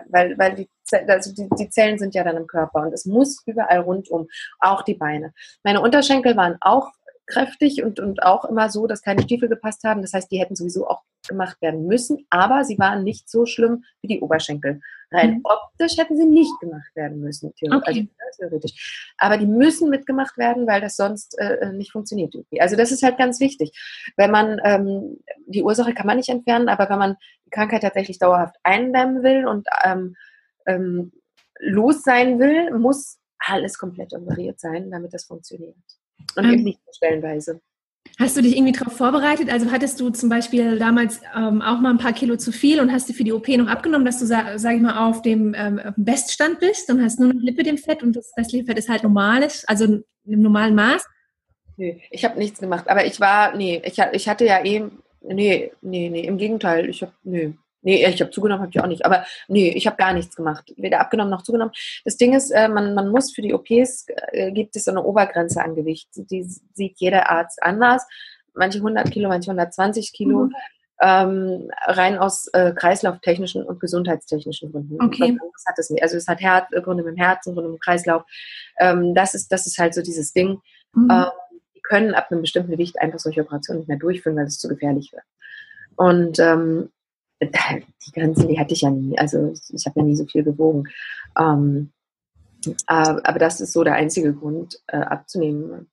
Weil, 0.09 0.37
weil 0.37 0.55
die, 0.55 0.69
also 1.07 1.33
die, 1.33 1.47
die, 1.57 1.69
Zellen 1.69 1.97
sind 1.97 2.13
ja 2.13 2.23
dann 2.23 2.35
im 2.35 2.47
Körper 2.47 2.81
und 2.81 2.93
es 2.93 3.05
muss 3.05 3.41
überall 3.45 3.79
rundum, 3.79 4.27
auch 4.59 4.81
die 4.83 4.95
Beine. 4.95 5.33
Meine 5.63 5.81
Unterschenkel 5.81 6.35
waren 6.35 6.57
auch 6.59 6.91
kräftig 7.27 7.83
und, 7.83 7.99
und 7.99 8.23
auch 8.23 8.43
immer 8.45 8.69
so, 8.69 8.87
dass 8.87 9.01
keine 9.01 9.21
Stiefel 9.21 9.47
gepasst 9.47 9.83
haben. 9.83 10.01
Das 10.01 10.13
heißt, 10.13 10.29
die 10.31 10.39
hätten 10.39 10.55
sowieso 10.55 10.87
auch 10.87 11.03
gemacht 11.27 11.61
werden 11.61 11.85
müssen, 11.85 12.25
aber 12.29 12.63
sie 12.63 12.77
waren 12.77 13.03
nicht 13.03 13.29
so 13.29 13.45
schlimm 13.45 13.83
wie 14.01 14.07
die 14.07 14.19
Oberschenkel. 14.19 14.81
Rein 15.11 15.35
mhm. 15.35 15.41
optisch 15.43 15.97
hätten 15.97 16.17
sie 16.17 16.25
nicht 16.25 16.59
gemacht 16.59 16.95
werden 16.95 17.19
müssen, 17.19 17.53
theoretisch. 17.55 17.97
Okay. 17.97 18.09
Also, 18.25 18.37
theoretisch. 18.37 19.13
Aber 19.17 19.37
die 19.37 19.47
müssen 19.47 19.89
mitgemacht 19.89 20.37
werden, 20.37 20.67
weil 20.67 20.81
das 20.81 20.95
sonst 20.95 21.37
äh, 21.39 21.55
äh 21.55 21.73
nicht 21.73 21.91
funktioniert. 21.91 22.35
Also 22.59 22.75
das 22.75 22.91
ist 22.91 23.03
halt 23.03 23.17
ganz 23.17 23.39
wichtig. 23.39 23.71
Wenn 24.17 24.31
man, 24.31 24.59
ähm, 24.63 25.17
die 25.47 25.63
Ursache 25.63 25.93
kann 25.93 26.05
man 26.05 26.17
nicht 26.17 26.29
entfernen, 26.29 26.69
aber 26.69 26.89
wenn 26.89 26.99
man 26.99 27.15
die 27.45 27.49
Krankheit 27.49 27.81
tatsächlich 27.81 28.19
dauerhaft 28.19 28.55
eindämmen 28.63 29.23
will 29.23 29.47
und 29.47 29.67
ähm, 29.83 30.15
ähm, 30.67 31.11
los 31.59 32.03
sein 32.03 32.39
will, 32.39 32.77
muss 32.77 33.17
alles 33.39 33.77
komplett 33.77 34.13
operiert 34.13 34.59
sein, 34.59 34.91
damit 34.91 35.13
das 35.13 35.25
funktioniert. 35.25 35.75
Und 36.35 36.45
ähm, 36.45 36.51
eben 36.51 36.63
nicht 36.63 36.79
stellenweise. 36.91 37.61
Hast 38.19 38.35
du 38.35 38.41
dich 38.41 38.57
irgendwie 38.57 38.73
darauf 38.73 38.97
vorbereitet? 38.97 39.49
Also 39.49 39.71
hattest 39.71 39.97
du 40.01 40.09
zum 40.09 40.27
Beispiel 40.27 40.77
damals 40.77 41.21
ähm, 41.33 41.61
auch 41.61 41.79
mal 41.79 41.91
ein 41.91 41.97
paar 41.97 42.11
Kilo 42.11 42.35
zu 42.35 42.51
viel 42.51 42.81
und 42.81 42.91
hast 42.91 43.07
dir 43.07 43.13
für 43.13 43.23
die 43.23 43.31
OP 43.31 43.47
noch 43.47 43.67
abgenommen, 43.67 44.05
dass 44.05 44.19
du, 44.19 44.25
sag, 44.25 44.59
sag 44.59 44.75
ich 44.75 44.81
mal, 44.81 45.07
auf 45.07 45.21
dem 45.21 45.55
ähm, 45.57 45.79
Beststand 45.95 46.59
bist 46.59 46.89
und 46.89 47.01
hast 47.01 47.21
nur 47.21 47.33
noch 47.33 47.41
Lippe 47.41 47.63
dem 47.63 47.77
Fett 47.77 48.03
und 48.03 48.17
das, 48.17 48.33
Lippenfett 48.51 48.77
ist 48.77 48.89
halt 48.89 49.03
normales, 49.03 49.63
also 49.69 49.85
im 49.85 50.41
normalen 50.41 50.75
Maß? 50.75 51.05
Nee, 51.77 52.01
ich 52.11 52.25
habe 52.25 52.37
nichts 52.37 52.59
gemacht. 52.59 52.89
Aber 52.89 53.05
ich 53.05 53.21
war, 53.21 53.55
nee, 53.55 53.81
ich, 53.85 53.97
ich 54.11 54.27
hatte 54.27 54.45
ja 54.45 54.65
eben, 54.65 55.01
nee, 55.21 55.71
nee, 55.81 56.09
nee, 56.09 56.25
im 56.25 56.37
Gegenteil, 56.37 56.89
ich 56.89 57.01
habe, 57.01 57.13
nee, 57.23 57.53
Nee, 57.81 58.05
ich 58.05 58.21
habe 58.21 58.31
zugenommen, 58.31 58.61
habe 58.61 58.71
ich 58.73 58.81
auch 58.81 58.87
nicht. 58.87 59.05
Aber 59.05 59.25
nee, 59.47 59.69
ich 59.69 59.87
habe 59.87 59.97
gar 59.97 60.13
nichts 60.13 60.35
gemacht. 60.35 60.73
Weder 60.77 60.99
abgenommen 60.99 61.31
noch 61.31 61.43
zugenommen. 61.43 61.73
Das 62.03 62.17
Ding 62.17 62.33
ist, 62.33 62.51
äh, 62.51 62.67
man, 62.67 62.93
man 62.93 63.09
muss 63.09 63.31
für 63.31 63.41
die 63.41 63.53
OPs, 63.53 64.07
äh, 64.31 64.51
gibt 64.51 64.75
es 64.75 64.85
so 64.85 64.91
eine 64.91 65.03
Obergrenze 65.03 65.63
an 65.63 65.75
Gewicht. 65.75 66.09
Die 66.13 66.43
sieht 66.43 66.95
jeder 66.97 67.29
Arzt 67.29 67.63
anders. 67.63 68.05
Manche 68.53 68.79
100 68.79 69.09
Kilo, 69.11 69.29
manche 69.29 69.51
120 69.51 70.11
Kilo. 70.11 70.45
Mhm. 70.45 70.55
Ähm, 71.01 71.71
rein 71.85 72.17
aus 72.17 72.47
äh, 72.47 72.73
kreislauftechnischen 72.73 73.63
und 73.63 73.79
gesundheitstechnischen 73.79 74.73
Gründen. 74.73 75.01
Okay. 75.01 75.37
Das 75.53 75.65
hat 75.65 75.79
es 75.79 75.89
nicht. 75.89 76.03
Also 76.03 76.17
es 76.17 76.27
hat 76.27 76.41
Herz, 76.41 76.67
Gründe 76.83 77.03
mit 77.03 77.15
dem 77.15 77.23
Herzen, 77.23 77.53
Gründe 77.53 77.69
mit 77.69 77.77
dem 77.77 77.81
Kreislauf. 77.81 78.23
Ähm, 78.79 79.15
das, 79.15 79.33
ist, 79.33 79.49
das 79.53 79.65
ist 79.65 79.77
halt 79.77 79.93
so 79.93 80.01
dieses 80.01 80.33
Ding. 80.33 80.59
Mhm. 80.93 81.09
Ähm, 81.09 81.25
die 81.73 81.81
können 81.83 82.13
ab 82.13 82.29
einem 82.29 82.41
bestimmten 82.41 82.71
Gewicht 82.71 82.99
einfach 82.99 83.19
solche 83.19 83.39
Operationen 83.39 83.79
nicht 83.79 83.87
mehr 83.87 83.97
durchführen, 83.97 84.35
weil 84.35 84.47
es 84.47 84.59
zu 84.59 84.67
gefährlich 84.67 85.13
wird. 85.13 85.23
Und 85.95 86.37
ähm, 86.39 86.91
die 88.05 88.11
Grenzen, 88.11 88.47
die 88.47 88.59
hatte 88.59 88.73
ich 88.73 88.81
ja 88.81 88.89
nie. 88.89 89.17
Also 89.17 89.53
ich 89.69 89.85
habe 89.85 89.99
ja 89.99 90.05
nie 90.05 90.15
so 90.15 90.25
viel 90.25 90.43
gewogen. 90.43 90.83
Ähm, 91.37 91.91
aber 92.87 93.39
das 93.39 93.61
ist 93.61 93.71
so 93.71 93.83
der 93.83 93.93
einzige 93.93 94.33
Grund, 94.33 94.81
äh, 94.87 94.97
abzunehmen. 94.97 95.87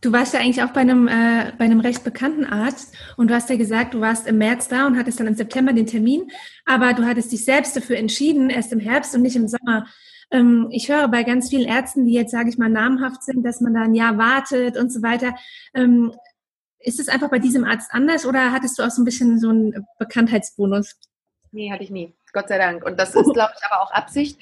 Du 0.00 0.12
warst 0.12 0.32
ja 0.32 0.40
eigentlich 0.40 0.62
auch 0.62 0.72
bei 0.72 0.80
einem, 0.80 1.08
äh, 1.08 1.52
bei 1.58 1.64
einem 1.64 1.80
recht 1.80 2.04
bekannten 2.04 2.44
Arzt 2.44 2.94
und 3.16 3.30
du 3.30 3.34
hast 3.34 3.50
ja 3.50 3.56
gesagt, 3.56 3.94
du 3.94 4.00
warst 4.00 4.28
im 4.28 4.38
März 4.38 4.68
da 4.68 4.86
und 4.86 4.96
hattest 4.96 5.18
dann 5.18 5.26
im 5.26 5.34
September 5.34 5.72
den 5.72 5.86
Termin, 5.86 6.30
aber 6.64 6.92
du 6.92 7.04
hattest 7.04 7.32
dich 7.32 7.44
selbst 7.44 7.76
dafür 7.76 7.96
entschieden, 7.96 8.48
erst 8.48 8.72
im 8.72 8.78
Herbst 8.78 9.14
und 9.16 9.22
nicht 9.22 9.34
im 9.34 9.48
Sommer. 9.48 9.86
Ähm, 10.30 10.68
ich 10.70 10.88
höre 10.88 11.08
bei 11.08 11.24
ganz 11.24 11.50
vielen 11.50 11.66
Ärzten, 11.66 12.04
die 12.04 12.12
jetzt, 12.12 12.30
sage 12.30 12.48
ich 12.48 12.58
mal, 12.58 12.68
namhaft 12.68 13.24
sind, 13.24 13.44
dass 13.44 13.60
man 13.60 13.74
da 13.74 13.82
ein 13.82 13.94
Jahr 13.94 14.18
wartet 14.18 14.76
und 14.76 14.92
so 14.92 15.02
weiter. 15.02 15.34
Ähm, 15.74 16.12
ist 16.88 16.98
es 16.98 17.08
einfach 17.08 17.30
bei 17.30 17.38
diesem 17.38 17.64
Arzt 17.64 17.90
anders 17.92 18.24
oder 18.24 18.50
hattest 18.50 18.78
du 18.78 18.82
auch 18.82 18.90
so 18.90 19.02
ein 19.02 19.04
bisschen 19.04 19.38
so 19.38 19.50
einen 19.50 19.86
Bekanntheitsbonus? 19.98 20.96
Nee, 21.52 21.70
hatte 21.70 21.84
ich 21.84 21.90
nie. 21.90 22.14
Gott 22.32 22.48
sei 22.48 22.58
Dank. 22.58 22.84
Und 22.84 22.98
das 22.98 23.14
ist, 23.14 23.32
glaube 23.32 23.52
ich, 23.56 23.64
aber 23.70 23.82
auch 23.82 23.90
Absicht, 23.90 24.40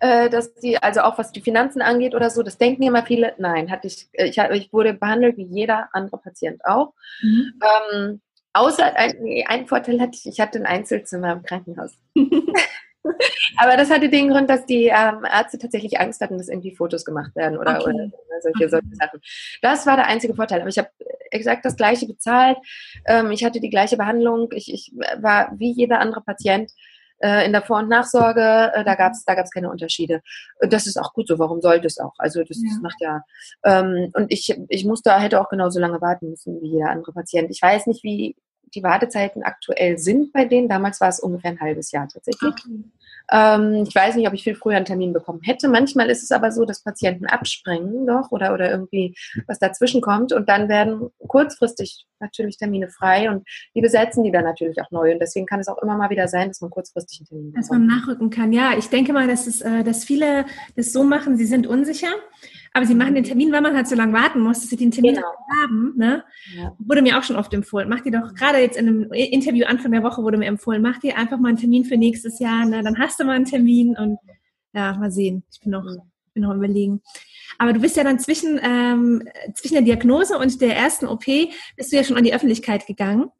äh, 0.00 0.28
dass 0.30 0.54
die, 0.54 0.80
also 0.82 1.02
auch 1.02 1.18
was 1.18 1.32
die 1.32 1.40
Finanzen 1.40 1.82
angeht 1.82 2.14
oder 2.14 2.30
so, 2.30 2.42
das 2.42 2.58
denken 2.58 2.82
immer 2.82 3.04
viele. 3.04 3.34
Nein, 3.38 3.70
hatte 3.70 3.86
ich, 3.86 4.08
äh, 4.12 4.26
ich, 4.28 4.38
ich 4.38 4.72
wurde 4.72 4.94
behandelt 4.94 5.36
wie 5.36 5.46
jeder 5.46 5.88
andere 5.92 6.18
Patient 6.18 6.64
auch. 6.64 6.94
Mhm. 7.22 7.60
Ähm, 7.92 8.20
außer 8.52 8.96
ein, 8.96 9.44
ein 9.46 9.66
Vorteil 9.66 10.00
hatte 10.00 10.12
ich, 10.14 10.26
ich 10.26 10.40
hatte 10.40 10.58
ein 10.58 10.66
Einzelzimmer 10.66 11.32
im 11.32 11.42
Krankenhaus. 11.42 11.92
Aber 13.56 13.76
das 13.76 13.90
hatte 13.90 14.08
den 14.08 14.30
Grund, 14.30 14.50
dass 14.50 14.66
die 14.66 14.86
ähm, 14.86 15.24
Ärzte 15.24 15.58
tatsächlich 15.58 15.98
Angst 15.98 16.20
hatten, 16.20 16.38
dass 16.38 16.48
irgendwie 16.48 16.74
Fotos 16.74 17.04
gemacht 17.04 17.34
werden 17.34 17.58
oder, 17.58 17.76
okay. 17.76 17.84
oder 17.84 18.06
ne, 18.06 18.12
solche, 18.40 18.68
solche 18.68 18.94
Sachen. 18.94 19.20
Das 19.62 19.86
war 19.86 19.96
der 19.96 20.06
einzige 20.06 20.34
Vorteil. 20.34 20.60
Aber 20.60 20.68
ich 20.68 20.78
habe 20.78 20.90
exakt 21.30 21.64
das 21.64 21.76
Gleiche 21.76 22.06
bezahlt. 22.06 22.58
Ähm, 23.06 23.30
ich 23.30 23.44
hatte 23.44 23.60
die 23.60 23.70
gleiche 23.70 23.96
Behandlung. 23.96 24.48
Ich, 24.52 24.72
ich 24.72 24.92
war 25.20 25.52
wie 25.56 25.72
jeder 25.72 26.00
andere 26.00 26.20
Patient 26.22 26.70
äh, 27.20 27.44
in 27.46 27.52
der 27.52 27.62
Vor- 27.62 27.78
und 27.78 27.88
Nachsorge. 27.88 28.72
Äh, 28.74 28.84
da 28.84 28.94
gab 28.94 29.12
es 29.12 29.24
da 29.24 29.34
gab's 29.34 29.50
keine 29.50 29.70
Unterschiede. 29.70 30.22
Das 30.60 30.86
ist 30.86 30.96
auch 30.96 31.12
gut 31.12 31.28
so. 31.28 31.38
Warum 31.38 31.60
sollte 31.60 31.86
es 31.86 31.98
auch? 31.98 32.14
Also 32.18 32.42
das, 32.42 32.58
ja. 32.62 32.78
macht 32.80 33.00
ja. 33.00 33.22
Ähm, 33.64 34.10
und 34.14 34.32
ich, 34.32 34.56
ich 34.68 34.84
musste, 34.84 35.12
hätte 35.18 35.40
auch 35.40 35.48
genauso 35.48 35.80
lange 35.80 36.00
warten 36.00 36.30
müssen 36.30 36.60
wie 36.60 36.72
jeder 36.72 36.90
andere 36.90 37.12
Patient. 37.12 37.50
Ich 37.50 37.62
weiß 37.62 37.86
nicht, 37.86 38.02
wie 38.04 38.36
die 38.74 38.82
Wartezeiten 38.82 39.42
aktuell 39.42 39.98
sind 39.98 40.32
bei 40.32 40.44
denen. 40.44 40.68
Damals 40.68 41.00
war 41.00 41.08
es 41.08 41.20
ungefähr 41.20 41.52
ein 41.52 41.60
halbes 41.60 41.90
Jahr 41.90 42.08
tatsächlich. 42.08 42.52
Okay. 42.52 42.84
Ähm, 43.30 43.84
ich 43.86 43.94
weiß 43.94 44.16
nicht, 44.16 44.26
ob 44.26 44.32
ich 44.32 44.42
viel 44.42 44.54
früher 44.54 44.76
einen 44.76 44.86
Termin 44.86 45.12
bekommen 45.12 45.40
hätte. 45.42 45.68
Manchmal 45.68 46.08
ist 46.08 46.22
es 46.22 46.32
aber 46.32 46.50
so, 46.50 46.64
dass 46.64 46.82
Patienten 46.82 47.26
abspringen 47.26 48.06
doch 48.06 48.30
oder, 48.30 48.54
oder 48.54 48.70
irgendwie 48.70 49.14
was 49.46 49.58
dazwischen 49.58 50.00
kommt 50.00 50.32
und 50.32 50.48
dann 50.48 50.68
werden 50.68 51.10
kurzfristig 51.26 52.06
natürlich 52.20 52.56
Termine 52.56 52.88
frei 52.88 53.30
und 53.30 53.46
die 53.74 53.80
besetzen 53.80 54.24
die 54.24 54.32
dann 54.32 54.44
natürlich 54.44 54.80
auch 54.80 54.90
neu. 54.90 55.12
Und 55.12 55.20
deswegen 55.20 55.46
kann 55.46 55.60
es 55.60 55.68
auch 55.68 55.80
immer 55.82 55.96
mal 55.96 56.10
wieder 56.10 56.26
sein, 56.26 56.48
dass 56.48 56.60
man 56.60 56.70
kurzfristig 56.70 57.20
einen 57.20 57.26
Termin 57.26 57.46
bekommt. 57.52 57.64
Dass 57.64 57.70
man 57.70 57.86
nachrücken 57.86 58.30
kann. 58.30 58.52
Ja, 58.52 58.72
ich 58.76 58.88
denke 58.88 59.12
mal, 59.12 59.28
dass, 59.28 59.46
es, 59.46 59.60
äh, 59.60 59.84
dass 59.84 60.04
viele 60.04 60.46
das 60.76 60.92
so 60.92 61.04
machen, 61.04 61.36
sie 61.36 61.46
sind 61.46 61.66
unsicher 61.66 62.08
aber 62.72 62.86
sie 62.86 62.94
machen 62.94 63.14
den 63.14 63.24
Termin, 63.24 63.52
weil 63.52 63.60
man 63.60 63.74
halt 63.74 63.88
so 63.88 63.94
lange 63.94 64.12
warten 64.12 64.40
muss, 64.40 64.60
dass 64.60 64.70
sie 64.70 64.76
den 64.76 64.90
Termin 64.90 65.14
genau. 65.14 65.26
haben. 65.62 65.94
Ne? 65.96 66.24
Ja. 66.56 66.74
Wurde 66.78 67.02
mir 67.02 67.18
auch 67.18 67.22
schon 67.22 67.36
oft 67.36 67.52
empfohlen. 67.54 67.88
Mach 67.88 68.00
dir 68.00 68.12
doch, 68.12 68.34
gerade 68.34 68.58
jetzt 68.58 68.76
in 68.76 68.88
einem 68.88 69.12
Interview 69.12 69.66
Anfang 69.66 69.92
der 69.92 70.02
Woche 70.02 70.22
wurde 70.22 70.38
mir 70.38 70.46
empfohlen, 70.46 70.82
mach 70.82 70.98
dir 70.98 71.16
einfach 71.16 71.38
mal 71.38 71.48
einen 71.48 71.58
Termin 71.58 71.84
für 71.84 71.96
nächstes 71.96 72.38
Jahr. 72.38 72.64
Ne? 72.64 72.82
Dann 72.82 72.98
hast 72.98 73.18
du 73.20 73.24
mal 73.24 73.36
einen 73.36 73.44
Termin 73.44 73.96
und 73.96 74.18
ja, 74.72 74.94
mal 74.94 75.10
sehen. 75.10 75.44
Ich 75.50 75.60
bin 75.60 75.72
noch, 75.72 75.84
bin 76.34 76.42
noch 76.42 76.54
überlegen. 76.54 77.02
Aber 77.58 77.72
du 77.72 77.80
bist 77.80 77.96
ja 77.96 78.04
dann 78.04 78.18
zwischen, 78.20 78.60
ähm, 78.62 79.28
zwischen 79.54 79.74
der 79.74 79.82
Diagnose 79.82 80.38
und 80.38 80.60
der 80.60 80.76
ersten 80.76 81.06
OP 81.06 81.24
bist 81.76 81.92
du 81.92 81.96
ja 81.96 82.04
schon 82.04 82.16
an 82.16 82.24
die 82.24 82.34
Öffentlichkeit 82.34 82.86
gegangen. 82.86 83.30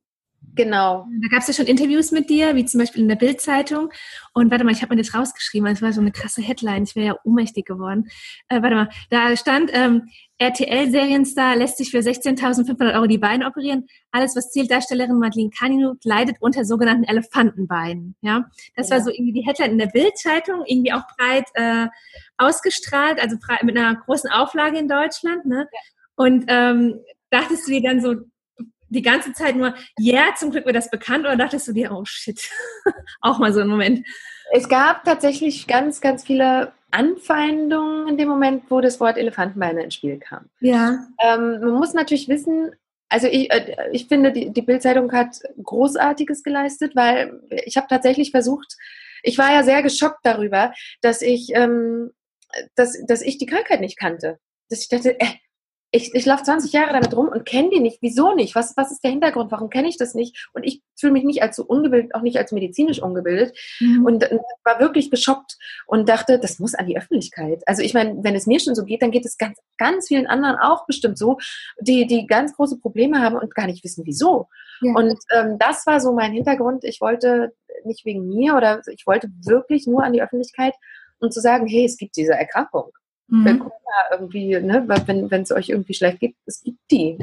Genau. 0.59 1.07
Da 1.23 1.29
gab 1.29 1.43
es 1.43 1.47
ja 1.47 1.55
schon 1.55 1.67
Interviews 1.67 2.11
mit 2.11 2.29
dir, 2.29 2.57
wie 2.57 2.65
zum 2.65 2.81
Beispiel 2.81 3.03
in 3.03 3.09
der 3.09 3.15
Bildzeitung. 3.15 3.93
Und 4.35 4.51
warte 4.51 4.65
mal, 4.65 4.73
ich 4.73 4.83
habe 4.83 4.93
mir 4.93 5.01
das 5.01 5.15
rausgeschrieben, 5.15 5.69
das 5.69 5.83
war 5.83 5.93
so 5.93 6.01
eine 6.01 6.11
krasse 6.11 6.43
Headline, 6.43 6.83
ich 6.83 6.97
wäre 6.97 7.07
ja 7.07 7.17
ohnmächtig 7.23 7.65
geworden. 7.65 8.09
Äh, 8.49 8.61
warte 8.61 8.75
mal, 8.75 8.89
da 9.09 9.37
stand, 9.37 9.71
ähm, 9.73 10.09
RTL-Serienstar 10.39 11.55
lässt 11.55 11.77
sich 11.77 11.93
für 11.93 11.99
16.500 11.99 12.93
Euro 12.95 13.07
die 13.07 13.19
Beine 13.19 13.47
operieren. 13.47 13.87
Alles, 14.11 14.35
was 14.35 14.51
zählt, 14.51 14.69
Darstellerin 14.69 15.21
Madeleine 15.21 15.51
Kaninut 15.57 16.05
leidet 16.05 16.39
unter 16.41 16.65
sogenannten 16.65 17.05
Elefantenbeinen. 17.05 18.17
Ja, 18.21 18.51
das 18.75 18.89
ja. 18.89 18.97
war 18.97 19.05
so 19.05 19.11
irgendwie 19.11 19.35
die 19.35 19.47
Headline 19.47 19.71
in 19.71 19.79
der 19.79 19.87
Bildzeitung, 19.87 20.65
irgendwie 20.67 20.93
auch 20.93 21.05
breit 21.17 21.47
äh, 21.55 21.87
ausgestrahlt, 22.37 23.23
also 23.23 23.37
mit 23.63 23.79
einer 23.79 23.95
großen 23.95 24.29
Auflage 24.29 24.77
in 24.77 24.89
Deutschland. 24.89 25.47
Ne? 25.47 25.69
Ja. 25.71 25.81
Und 26.17 26.47
ähm, 26.49 26.99
dachtest 27.31 27.69
du 27.69 27.71
dir 27.71 27.83
dann 27.83 28.01
so, 28.01 28.17
die 28.89 29.03
ganze 29.03 29.33
Zeit 29.33 29.57
nur, 29.57 29.75
ja, 29.99 30.15
yeah, 30.15 30.35
zum 30.35 30.51
Glück 30.51 30.67
wird 30.67 30.77
das 30.77 30.91
bekannt, 30.91 31.25
oder 31.25 31.37
dachtest 31.37 31.69
du 31.69 31.73
dir, 31.73 31.93
oh 31.93 32.05
shit, 32.05 32.41
auch 33.21 33.39
mal 33.39 33.53
so 33.53 33.61
ein 33.61 33.69
Moment? 33.69 34.07
Es 34.53 34.69
gab 34.69 35.05
tatsächlich 35.05 35.67
ganz, 35.67 36.01
ganz 36.01 36.25
viele 36.25 36.73
Anfeindungen 36.91 38.09
in 38.09 38.17
dem 38.17 38.29
Moment, 38.29 38.65
wo 38.71 38.81
das 38.81 38.99
Wort 38.99 39.19
Elefantenbeine 39.19 39.83
ins 39.83 39.95
Spiel 39.95 40.19
kam. 40.19 40.49
Ja. 40.61 41.07
Ähm, 41.23 41.61
man 41.61 41.75
muss 41.75 41.93
natürlich 41.93 42.29
wissen, 42.29 42.73
also 43.09 43.27
ich, 43.27 43.51
äh, 43.51 43.91
ich 43.93 44.07
finde, 44.07 44.33
die, 44.33 44.51
die 44.51 44.63
Bildzeitung 44.63 45.13
hat 45.13 45.39
Großartiges 45.63 46.43
geleistet, 46.43 46.97
weil 46.97 47.41
ich 47.65 47.77
habe 47.77 47.89
tatsächlich 47.89 48.31
versucht, 48.31 48.77
ich 49.23 49.37
war 49.37 49.53
ja 49.53 49.63
sehr 49.63 49.83
geschockt 49.83 50.21
darüber, 50.23 50.73
dass 51.03 51.23
ich, 51.23 51.51
ähm, 51.55 52.13
dass, 52.75 52.97
dass 53.07 53.23
ich 53.23 53.39
die 53.39 53.47
Krankheit 53.47 53.81
nicht 53.81 53.99
kannte. 53.99 54.39
Dass 54.71 54.81
ich 54.81 54.89
dachte, 54.89 55.19
äh, 55.21 55.27
ich, 55.91 56.15
ich 56.15 56.27
laufe 56.27 56.43
20 56.43 56.73
Jahre 56.73 56.93
damit 56.93 57.17
rum 57.17 57.29
und 57.29 57.47
kenne 57.47 57.71
die 57.71 57.81
nicht. 57.81 57.99
Wieso 58.03 58.35
nicht? 58.35 58.55
Was, 58.55 58.77
was 58.77 58.93
ist 58.93 59.03
der 59.03 59.11
Hintergrund? 59.11 59.51
Warum 59.51 59.71
kenne 59.71 59.89
ich 59.89 59.97
das 59.97 60.15
nicht? 60.15 60.49
Und 60.53 60.65
ich 60.65 60.83
fühle 60.97 61.15
mich 61.15 61.25
nicht 61.25 61.43
als 61.43 61.57
so 61.57 61.65
ungebildet, 61.65 62.15
auch 62.15 62.21
nicht 62.21 62.37
als 62.37 62.53
medizinisch 62.53 63.01
ungebildet. 63.01 63.57
Mhm. 63.81 64.05
Und, 64.05 64.31
und 64.31 64.41
war 64.65 64.81
wirklich 64.81 65.11
geschockt 65.11 65.57
und 65.87 66.09
dachte, 66.09 66.39
das 66.39 66.59
muss 66.59 66.75
an 66.75 66.87
die 66.87 66.99
Öffentlichkeit. 66.99 67.63
Also 67.67 67.83
ich 67.83 67.95
meine, 67.95 68.23
wenn 68.23 68.35
es 68.35 68.47
mir 68.47 68.61
schon 68.61 68.75
so 68.75 68.85
geht, 68.85 69.01
dann 69.01 69.11
geht 69.11 69.25
es 69.25 69.39
ganz, 69.39 69.59
ganz 69.79 70.09
vielen 70.09 70.27
anderen 70.27 70.57
auch 70.57 70.87
bestimmt 70.87 71.17
so, 71.17 71.39
die, 71.81 72.07
die 72.07 72.27
ganz 72.27 72.55
große 72.55 72.79
Probleme 72.81 73.23
haben 73.23 73.37
und 73.37 73.55
gar 73.55 73.67
nicht 73.67 73.83
wissen, 73.83 74.05
wieso. 74.05 74.49
Ja. 74.83 74.93
Und 74.95 75.19
ähm, 75.33 75.59
das 75.59 75.87
war 75.87 76.01
so 76.01 76.13
mein 76.13 76.33
Hintergrund. 76.33 76.85
Ich 76.85 77.01
wollte 77.01 77.55
nicht 77.85 78.05
wegen 78.05 78.29
mir 78.29 78.57
oder 78.57 78.83
ich 78.93 79.07
wollte 79.07 79.31
wirklich 79.43 79.87
nur 79.87 80.05
an 80.05 80.13
die 80.13 80.23
Öffentlichkeit 80.23 80.75
und 81.19 81.33
zu 81.33 81.41
sagen, 81.41 81.67
hey, 81.67 81.87
es 81.87 81.97
gibt 81.97 82.17
diese 82.17 82.33
Erkrankung. 82.33 82.93
Mhm. 83.29 83.59
Guck 83.59 83.73
mal, 83.73 84.05
irgendwie, 84.13 84.59
ne, 84.59 84.85
wenn 84.87 85.43
es 85.43 85.53
euch 85.53 85.69
irgendwie 85.69 85.95
schlecht 85.95 86.21
geht, 86.21 86.37
es 86.47 86.63
gibt 86.63 86.79
die. 86.91 87.19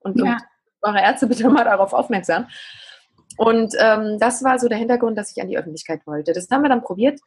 Und, 0.00 0.18
ja. 0.18 0.32
und 0.32 0.42
eure 0.82 1.00
Ärzte 1.00 1.26
bitte 1.28 1.48
mal 1.48 1.64
darauf 1.64 1.92
aufmerksam. 1.92 2.48
Und 3.36 3.74
ähm, 3.78 4.18
das 4.18 4.42
war 4.42 4.58
so 4.58 4.68
der 4.68 4.78
Hintergrund, 4.78 5.18
dass 5.18 5.30
ich 5.30 5.42
an 5.42 5.48
die 5.48 5.58
Öffentlichkeit 5.58 6.06
wollte. 6.06 6.32
Das 6.32 6.48
haben 6.50 6.62
wir 6.62 6.70
dann 6.70 6.82
probiert 6.82 7.20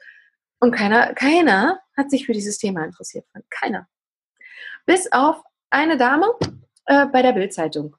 und 0.59 0.71
keiner, 0.71 1.13
keiner 1.13 1.79
hat 1.95 2.09
sich 2.09 2.25
für 2.25 2.33
dieses 2.33 2.57
Thema 2.57 2.83
interessiert. 2.83 3.25
Keiner. 3.49 3.87
Bis 4.85 5.11
auf 5.11 5.41
eine 5.69 5.97
Dame 5.97 6.33
äh, 6.85 7.05
bei 7.05 7.21
der 7.21 7.33
Bildzeitung. 7.33 7.95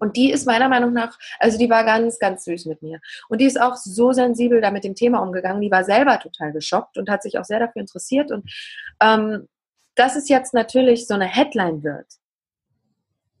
Und 0.00 0.16
die 0.16 0.30
ist 0.32 0.46
meiner 0.46 0.68
Meinung 0.68 0.92
nach, 0.92 1.18
also 1.38 1.58
die 1.58 1.70
war 1.70 1.84
ganz, 1.84 2.18
ganz 2.18 2.44
süß 2.44 2.66
mit 2.66 2.82
mir. 2.82 3.00
Und 3.28 3.40
die 3.40 3.46
ist 3.46 3.60
auch 3.60 3.76
so 3.76 4.12
sensibel 4.12 4.60
da 4.60 4.70
mit 4.70 4.84
dem 4.84 4.94
Thema 4.94 5.20
umgegangen. 5.20 5.60
Die 5.60 5.70
war 5.70 5.84
selber 5.84 6.18
total 6.18 6.52
geschockt 6.52 6.98
und 6.98 7.08
hat 7.08 7.22
sich 7.22 7.38
auch 7.38 7.44
sehr 7.44 7.60
dafür 7.60 7.80
interessiert. 7.80 8.32
Und 8.32 8.50
ähm, 9.02 9.48
dass 9.94 10.16
es 10.16 10.28
jetzt 10.28 10.54
natürlich 10.54 11.06
so 11.06 11.14
eine 11.14 11.26
Headline 11.26 11.82
wird, 11.82 12.06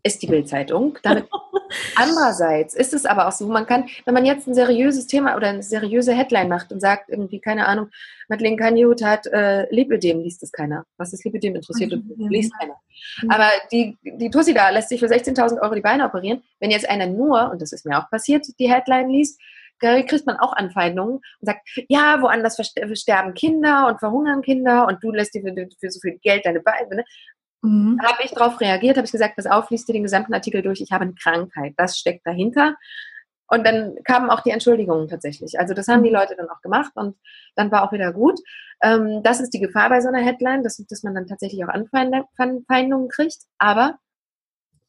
ist 0.02 0.22
die 0.22 0.26
Bildzeitung. 0.26 0.98
Damit 1.02 1.26
andererseits 1.96 2.74
ist 2.74 2.94
es 2.94 3.06
aber 3.06 3.28
auch 3.28 3.32
so, 3.32 3.46
man 3.46 3.66
kann, 3.66 3.88
wenn 4.04 4.14
man 4.14 4.24
jetzt 4.24 4.46
ein 4.46 4.54
seriöses 4.54 5.06
Thema 5.06 5.36
oder 5.36 5.48
eine 5.48 5.62
seriöse 5.62 6.12
Headline 6.12 6.48
macht 6.48 6.72
und 6.72 6.80
sagt 6.80 7.08
irgendwie, 7.08 7.40
keine 7.40 7.66
Ahnung, 7.66 7.88
Madeleine 8.28 8.56
Kanyut 8.56 9.02
hat 9.02 9.26
äh, 9.26 9.72
Lipödem, 9.74 10.20
liest 10.20 10.42
es 10.42 10.52
keiner. 10.52 10.84
Was 10.96 11.12
ist 11.12 11.24
Lipödem 11.24 11.56
interessiert 11.56 11.92
und 11.92 12.30
liest 12.30 12.52
keiner. 12.58 12.76
Mhm. 13.22 13.30
Aber 13.30 13.48
die, 13.72 13.98
die 14.02 14.30
Tussi 14.30 14.54
da 14.54 14.70
lässt 14.70 14.88
sich 14.88 15.00
für 15.00 15.06
16.000 15.06 15.60
Euro 15.60 15.74
die 15.74 15.80
Beine 15.80 16.04
operieren. 16.04 16.42
Wenn 16.60 16.70
jetzt 16.70 16.88
einer 16.88 17.06
nur, 17.06 17.50
und 17.50 17.60
das 17.60 17.72
ist 17.72 17.84
mir 17.86 17.98
auch 17.98 18.10
passiert, 18.10 18.46
die 18.58 18.70
Headline 18.70 19.10
liest, 19.10 19.40
kriegt 19.80 20.26
man 20.26 20.36
auch 20.36 20.52
Anfeindungen 20.52 21.14
und 21.14 21.46
sagt, 21.46 21.66
ja, 21.88 22.20
woanders 22.20 22.58
sterben 22.94 23.34
Kinder 23.34 23.86
und 23.88 23.98
verhungern 23.98 24.42
Kinder 24.42 24.86
und 24.86 25.02
du 25.02 25.10
lässt 25.10 25.34
dir 25.34 25.42
für, 25.42 25.68
für 25.78 25.90
so 25.90 26.00
viel 26.00 26.18
Geld 26.18 26.44
deine 26.44 26.60
Beine. 26.60 26.96
Ne? 26.96 27.04
Mhm. 27.62 27.98
Da 28.00 28.12
habe 28.12 28.22
ich 28.24 28.30
darauf 28.32 28.60
reagiert, 28.60 28.96
habe 28.96 29.06
ich 29.06 29.12
gesagt, 29.12 29.36
pass 29.36 29.46
auf, 29.46 29.70
liest 29.70 29.88
dir 29.88 29.92
den 29.92 30.02
gesamten 30.02 30.34
Artikel 30.34 30.62
durch, 30.62 30.80
ich 30.80 30.92
habe 30.92 31.04
eine 31.04 31.14
Krankheit, 31.14 31.74
das 31.76 31.98
steckt 31.98 32.26
dahinter. 32.26 32.76
Und 33.52 33.66
dann 33.66 33.96
kamen 34.04 34.30
auch 34.30 34.40
die 34.40 34.50
Entschuldigungen 34.50 35.08
tatsächlich. 35.08 35.58
Also 35.58 35.74
das 35.74 35.88
haben 35.88 36.04
die 36.04 36.10
Leute 36.10 36.36
dann 36.36 36.48
auch 36.48 36.60
gemacht 36.62 36.92
und 36.94 37.16
dann 37.56 37.72
war 37.72 37.82
auch 37.82 37.92
wieder 37.92 38.12
gut. 38.12 38.38
Ähm, 38.80 39.22
das 39.24 39.40
ist 39.40 39.52
die 39.52 39.58
Gefahr 39.58 39.88
bei 39.88 40.00
so 40.00 40.08
einer 40.08 40.24
Headline, 40.24 40.62
dass, 40.62 40.76
dass 40.76 41.02
man 41.02 41.16
dann 41.16 41.26
tatsächlich 41.26 41.64
auch 41.64 41.68
Anfeindungen 41.68 43.08
kriegt. 43.08 43.38
Aber 43.58 43.98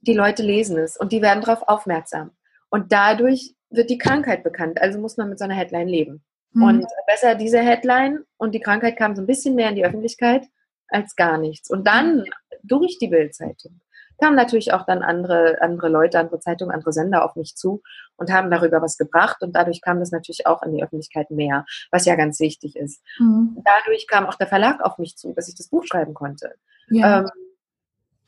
die 0.02 0.14
Leute 0.14 0.44
lesen 0.44 0.78
es 0.78 0.96
und 0.96 1.12
die 1.12 1.24
werden 1.24 1.42
darauf 1.42 1.68
aufmerksam. 1.68 2.32
Und 2.70 2.92
dadurch 2.92 3.56
wird 3.72 3.90
die 3.90 3.98
Krankheit 3.98 4.44
bekannt. 4.44 4.80
Also 4.80 5.00
muss 5.00 5.18
man 5.18 5.30
mit 5.30 5.40
so 5.40 5.46
einer 5.46 5.56
Headline 5.56 5.88
leben. 5.88 6.24
Mhm. 6.54 6.64
Und 6.64 6.86
besser 7.08 7.34
diese 7.34 7.60
Headline 7.60 8.20
und 8.38 8.54
die 8.54 8.60
Krankheit 8.60 8.96
kam 8.96 9.16
so 9.16 9.24
ein 9.24 9.28
bisschen 9.28 9.56
mehr 9.56 9.70
in 9.70 9.76
die 9.76 9.86
Öffentlichkeit 9.86 10.46
als 10.88 11.16
gar 11.16 11.40
nichts. 11.40 11.70
Und 11.72 11.88
dann 11.88 12.26
durch 12.64 12.98
die 13.00 13.08
Bildzeitung 13.08 13.82
kamen 14.22 14.36
natürlich 14.36 14.72
auch 14.74 14.86
dann 14.86 15.02
andere, 15.02 15.58
andere 15.62 15.90
Leute, 15.90 16.20
andere 16.20 16.40
Zeitungen, 16.40 16.74
andere 16.74 16.94
Sender 16.94 17.26
auf 17.26 17.36
mich 17.36 17.56
zu 17.56 17.82
und 18.18 18.32
haben 18.32 18.52
darüber 18.52 18.82
was 18.82 18.98
gebracht. 18.98 19.42
Und 19.42 19.56
dadurch 19.56 19.82
kam 19.82 20.00
das 20.00 20.12
natürlich 20.12 20.46
auch 20.46 20.62
in 20.64 20.74
die 20.74 20.84
Öffentlichkeit 20.84 21.32
mehr, 21.32 21.66
was 21.90 22.06
ja 22.06 22.16
ganz 22.16 22.40
wichtig 22.40 22.76
ist. 22.76 23.02
Mhm. 23.20 23.64
Dadurch 23.66 24.08
kam 24.08 24.28
auch 24.28 24.36
der 24.36 24.48
Verlag 24.48 24.80
auf 24.82 24.98
mich 25.00 25.18
zu, 25.18 25.34
dass 25.34 25.50
ich 25.50 25.56
das 25.56 25.70
Buch 25.70 25.84
schreiben 25.86 26.14
konnte. 26.14 26.54
Ja. 26.90 27.22
Ähm, 27.22 27.30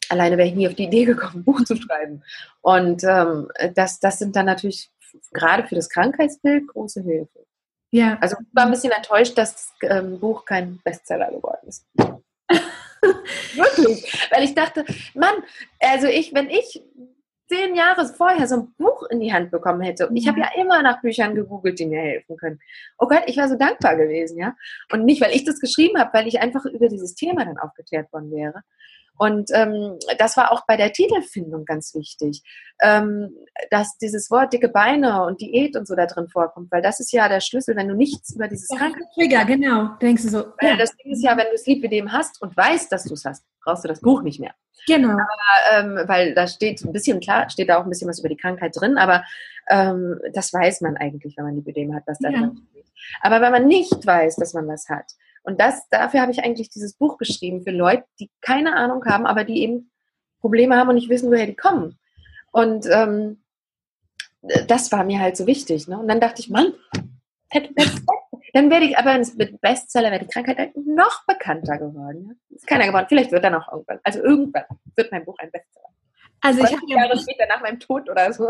alleine 0.10 0.38
wäre 0.38 0.48
ich 0.48 0.56
nie 0.56 0.68
auf 0.68 0.74
die 0.74 0.86
Idee 0.86 1.06
gekommen, 1.06 1.38
ein 1.38 1.44
Buch 1.44 1.64
zu 1.64 1.76
schreiben. 1.76 2.24
Und 2.62 3.04
ähm, 3.04 3.50
das, 3.76 4.00
das 4.00 4.18
sind 4.18 4.36
dann 4.36 4.48
natürlich 4.48 4.90
gerade 5.32 5.68
für 5.68 5.76
das 5.76 5.90
Krankheitsbild 5.90 6.68
große 6.68 7.02
Hilfe. 7.02 7.46
Ja. 7.92 8.18
Also 8.20 8.36
ich 8.42 8.48
war 8.56 8.66
ein 8.66 8.72
bisschen 8.72 8.92
enttäuscht, 8.92 9.38
dass 9.38 9.72
das 9.80 9.92
ähm, 9.92 10.20
Buch 10.20 10.46
kein 10.46 10.80
Bestseller 10.84 11.30
geworden 11.30 11.68
ist. 11.68 11.86
Wirklich. 13.56 14.28
Weil 14.32 14.44
ich 14.44 14.56
dachte, 14.56 14.86
Mann, 15.14 15.36
also 15.80 16.08
ich, 16.08 16.34
wenn 16.34 16.50
ich 16.50 16.82
zehn 17.48 17.76
Jahre 17.76 18.06
vorher 18.08 18.48
so 18.48 18.56
ein 18.56 18.74
Buch 18.78 19.04
in 19.10 19.20
die 19.20 19.34
Hand 19.34 19.52
bekommen 19.52 19.82
hätte, 19.82 20.08
und 20.08 20.16
ich 20.16 20.28
habe 20.28 20.40
ja 20.40 20.50
immer 20.56 20.82
nach 20.82 21.02
Büchern 21.02 21.36
gegoogelt, 21.36 21.80
die 21.80 21.86
mir 21.86 22.02
helfen 22.02 22.38
können. 22.38 22.60
Oh 22.98 23.08
Gott, 23.08 23.24
ich 23.28 23.38
war 23.38 23.50
so 23.50 23.58
dankbar 23.58 23.96
gewesen, 23.96 24.38
ja. 24.38 24.56
Und 24.92 25.06
nicht, 25.06 25.22
weil 25.22 25.36
ich 25.36 25.44
das 25.44 25.60
geschrieben 25.60 26.00
habe, 26.00 26.12
weil 26.14 26.28
ich 26.28 26.40
einfach 26.40 26.66
über 26.66 26.88
dieses 26.88 27.16
Thema 27.16 27.46
dann 27.46 27.58
aufgeklärt 27.58 28.12
worden 28.14 28.32
wäre. 28.32 28.62
Und 29.18 29.52
ähm, 29.54 29.98
das 30.18 30.38
war 30.38 30.52
auch 30.52 30.66
bei 30.66 30.76
der 30.76 30.92
Titelfindung 30.92 31.66
ganz 31.66 31.94
wichtig, 31.94 32.42
ähm, 32.82 33.36
dass 33.70 33.98
dieses 33.98 34.32
Wort 34.32 34.54
dicke 34.54 34.70
Beine 34.70 35.24
und 35.26 35.40
Diät 35.40 35.76
und 35.76 35.88
so 35.88 35.96
da 35.96 36.08
drin 36.08 36.28
vorkommt, 36.30 36.72
weil 36.72 36.82
das 36.82 37.00
ist 37.00 37.12
ja 37.14 37.30
der 37.30 37.40
Schlüssel, 37.40 37.76
wenn 37.76 37.88
du 37.88 37.96
nichts 37.96 38.34
über 38.36 38.48
dieses 38.48 38.68
Krankheit... 38.70 39.04
Trigger, 39.14 39.46
genau, 39.46 39.90
denkst 40.02 40.24
du 40.24 40.30
so. 40.30 40.38
Ja. 40.62 40.76
Das 40.78 40.96
Ding 40.98 41.12
ist 41.12 41.24
ja, 41.24 41.38
wenn 41.38 41.46
du 41.46 41.54
es 41.54 41.66
Lipidem 41.68 42.12
hast 42.12 42.42
und 42.42 42.58
weißt, 42.58 42.92
dass 42.92 43.04
du 43.04 43.14
es 43.14 43.24
hast, 43.24 43.46
brauchst 43.64 43.84
du 43.84 43.88
das 43.88 44.02
Buch 44.02 44.24
nicht 44.24 44.40
mehr. 44.40 44.56
Genau. 44.88 45.12
Aber, 45.12 45.22
ähm, 45.72 46.00
weil 46.08 46.34
da 46.34 46.48
steht 46.48 46.84
ein 46.84 46.92
bisschen, 46.92 47.20
klar, 47.20 47.50
steht 47.50 47.70
da 47.70 47.78
auch 47.78 47.84
ein 47.84 47.90
bisschen 47.90 48.10
was 48.10 48.20
über 48.20 48.30
die 48.30 48.38
Krankheit 48.38 48.76
drin, 48.76 48.98
aber 48.98 49.24
ähm, 49.70 50.20
das 50.34 50.52
weiß 50.52 50.82
man 50.82 50.98
eigentlich, 50.98 51.38
wenn 51.38 51.46
man 51.46 51.56
Lipidem 51.56 51.96
hat, 51.96 52.04
was 52.08 52.18
da 52.20 52.30
ja. 52.30 52.40
drin 52.40 52.68
steht. 52.72 52.86
Aber 53.22 53.42
wenn 53.42 53.52
man 53.52 53.68
nicht 53.68 54.06
weiß, 54.06 54.36
dass 54.38 54.54
man 54.54 54.68
was 54.68 54.90
hat, 54.90 55.14
und 55.44 55.60
das, 55.60 55.88
dafür 55.90 56.22
habe 56.22 56.32
ich 56.32 56.44
eigentlich 56.44 56.70
dieses 56.70 56.96
Buch 56.96 57.18
geschrieben 57.18 57.64
für 57.64 57.72
Leute, 57.72 58.06
die 58.20 58.32
keine 58.42 58.76
Ahnung 58.76 59.06
haben, 59.06 59.26
aber 59.26 59.44
die 59.44 59.62
eben 59.62 59.92
Probleme 60.40 60.76
haben 60.76 60.90
und 60.90 60.96
nicht 60.96 61.10
wissen, 61.10 61.32
woher 61.32 61.46
die 61.46 61.56
kommen. 61.56 62.00
Und 62.52 62.86
ähm, 62.90 63.44
das 64.68 64.92
war 64.92 65.04
mir 65.04 65.20
halt 65.20 65.38
so 65.38 65.48
wichtig. 65.48 65.88
Ne? 65.88 65.98
Und 65.98 66.08
dann 66.08 66.20
dachte 66.20 66.42
ich, 66.42 66.50
Mann, 66.50 66.74
dann 68.54 68.70
werde 68.70 68.86
ich 68.86 68.98
aber 68.98 69.18
mit 69.18 69.62
Bestseller 69.62 70.12
wäre 70.12 70.24
die 70.24 70.32
Krankheit 70.32 70.58
halt 70.58 70.76
noch 70.76 71.26
bekannter 71.26 71.78
geworden. 71.78 72.40
Ist 72.50 72.68
keiner 72.68 72.88
geworden. 72.88 73.06
Vielleicht 73.10 73.32
wird 73.32 73.44
er 73.44 73.52
noch 73.52 73.72
irgendwann. 73.72 74.00
Also 74.04 74.20
irgendwann 74.20 74.66
wird 74.96 75.12
mein 75.12 75.26
Buch 75.26 75.38
ein 75.40 75.52
Bestseller. 75.52 75.88
Also 76.42 76.62
ich 76.62 76.72
habe 76.72 76.82
Jahre 76.88 77.18
später 77.18 77.46
nach 77.48 77.62
meinem 77.62 77.80
Tod 77.80 78.10
oder 78.10 78.34
so. 78.34 78.50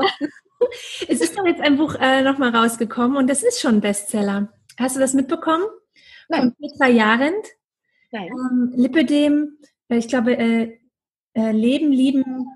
es 1.08 1.22
ist 1.22 1.38
doch 1.38 1.46
jetzt 1.46 1.62
ein 1.62 1.78
Buch 1.78 1.96
äh, 2.00 2.22
nochmal 2.24 2.56
rausgekommen 2.56 3.18
und 3.18 3.30
das 3.30 3.44
ist 3.44 3.62
schon 3.62 3.76
ein 3.76 3.82
Bestseller. 3.82 4.52
Hast 4.80 4.96
du 4.96 5.00
das 5.00 5.14
mitbekommen? 5.14 5.66
Nein. 6.30 6.41
Von 6.41 6.55
Petra 6.55 6.88
Jarend. 6.88 7.45
Nein. 8.11 8.28
Ähm, 8.28 8.74
Lipidem, 8.76 9.57
äh, 9.89 9.97
ich 9.97 10.07
glaube, 10.07 10.38
äh, 10.38 10.78
äh, 11.34 11.51
Leben, 11.51 11.91
Lieben, 11.91 12.47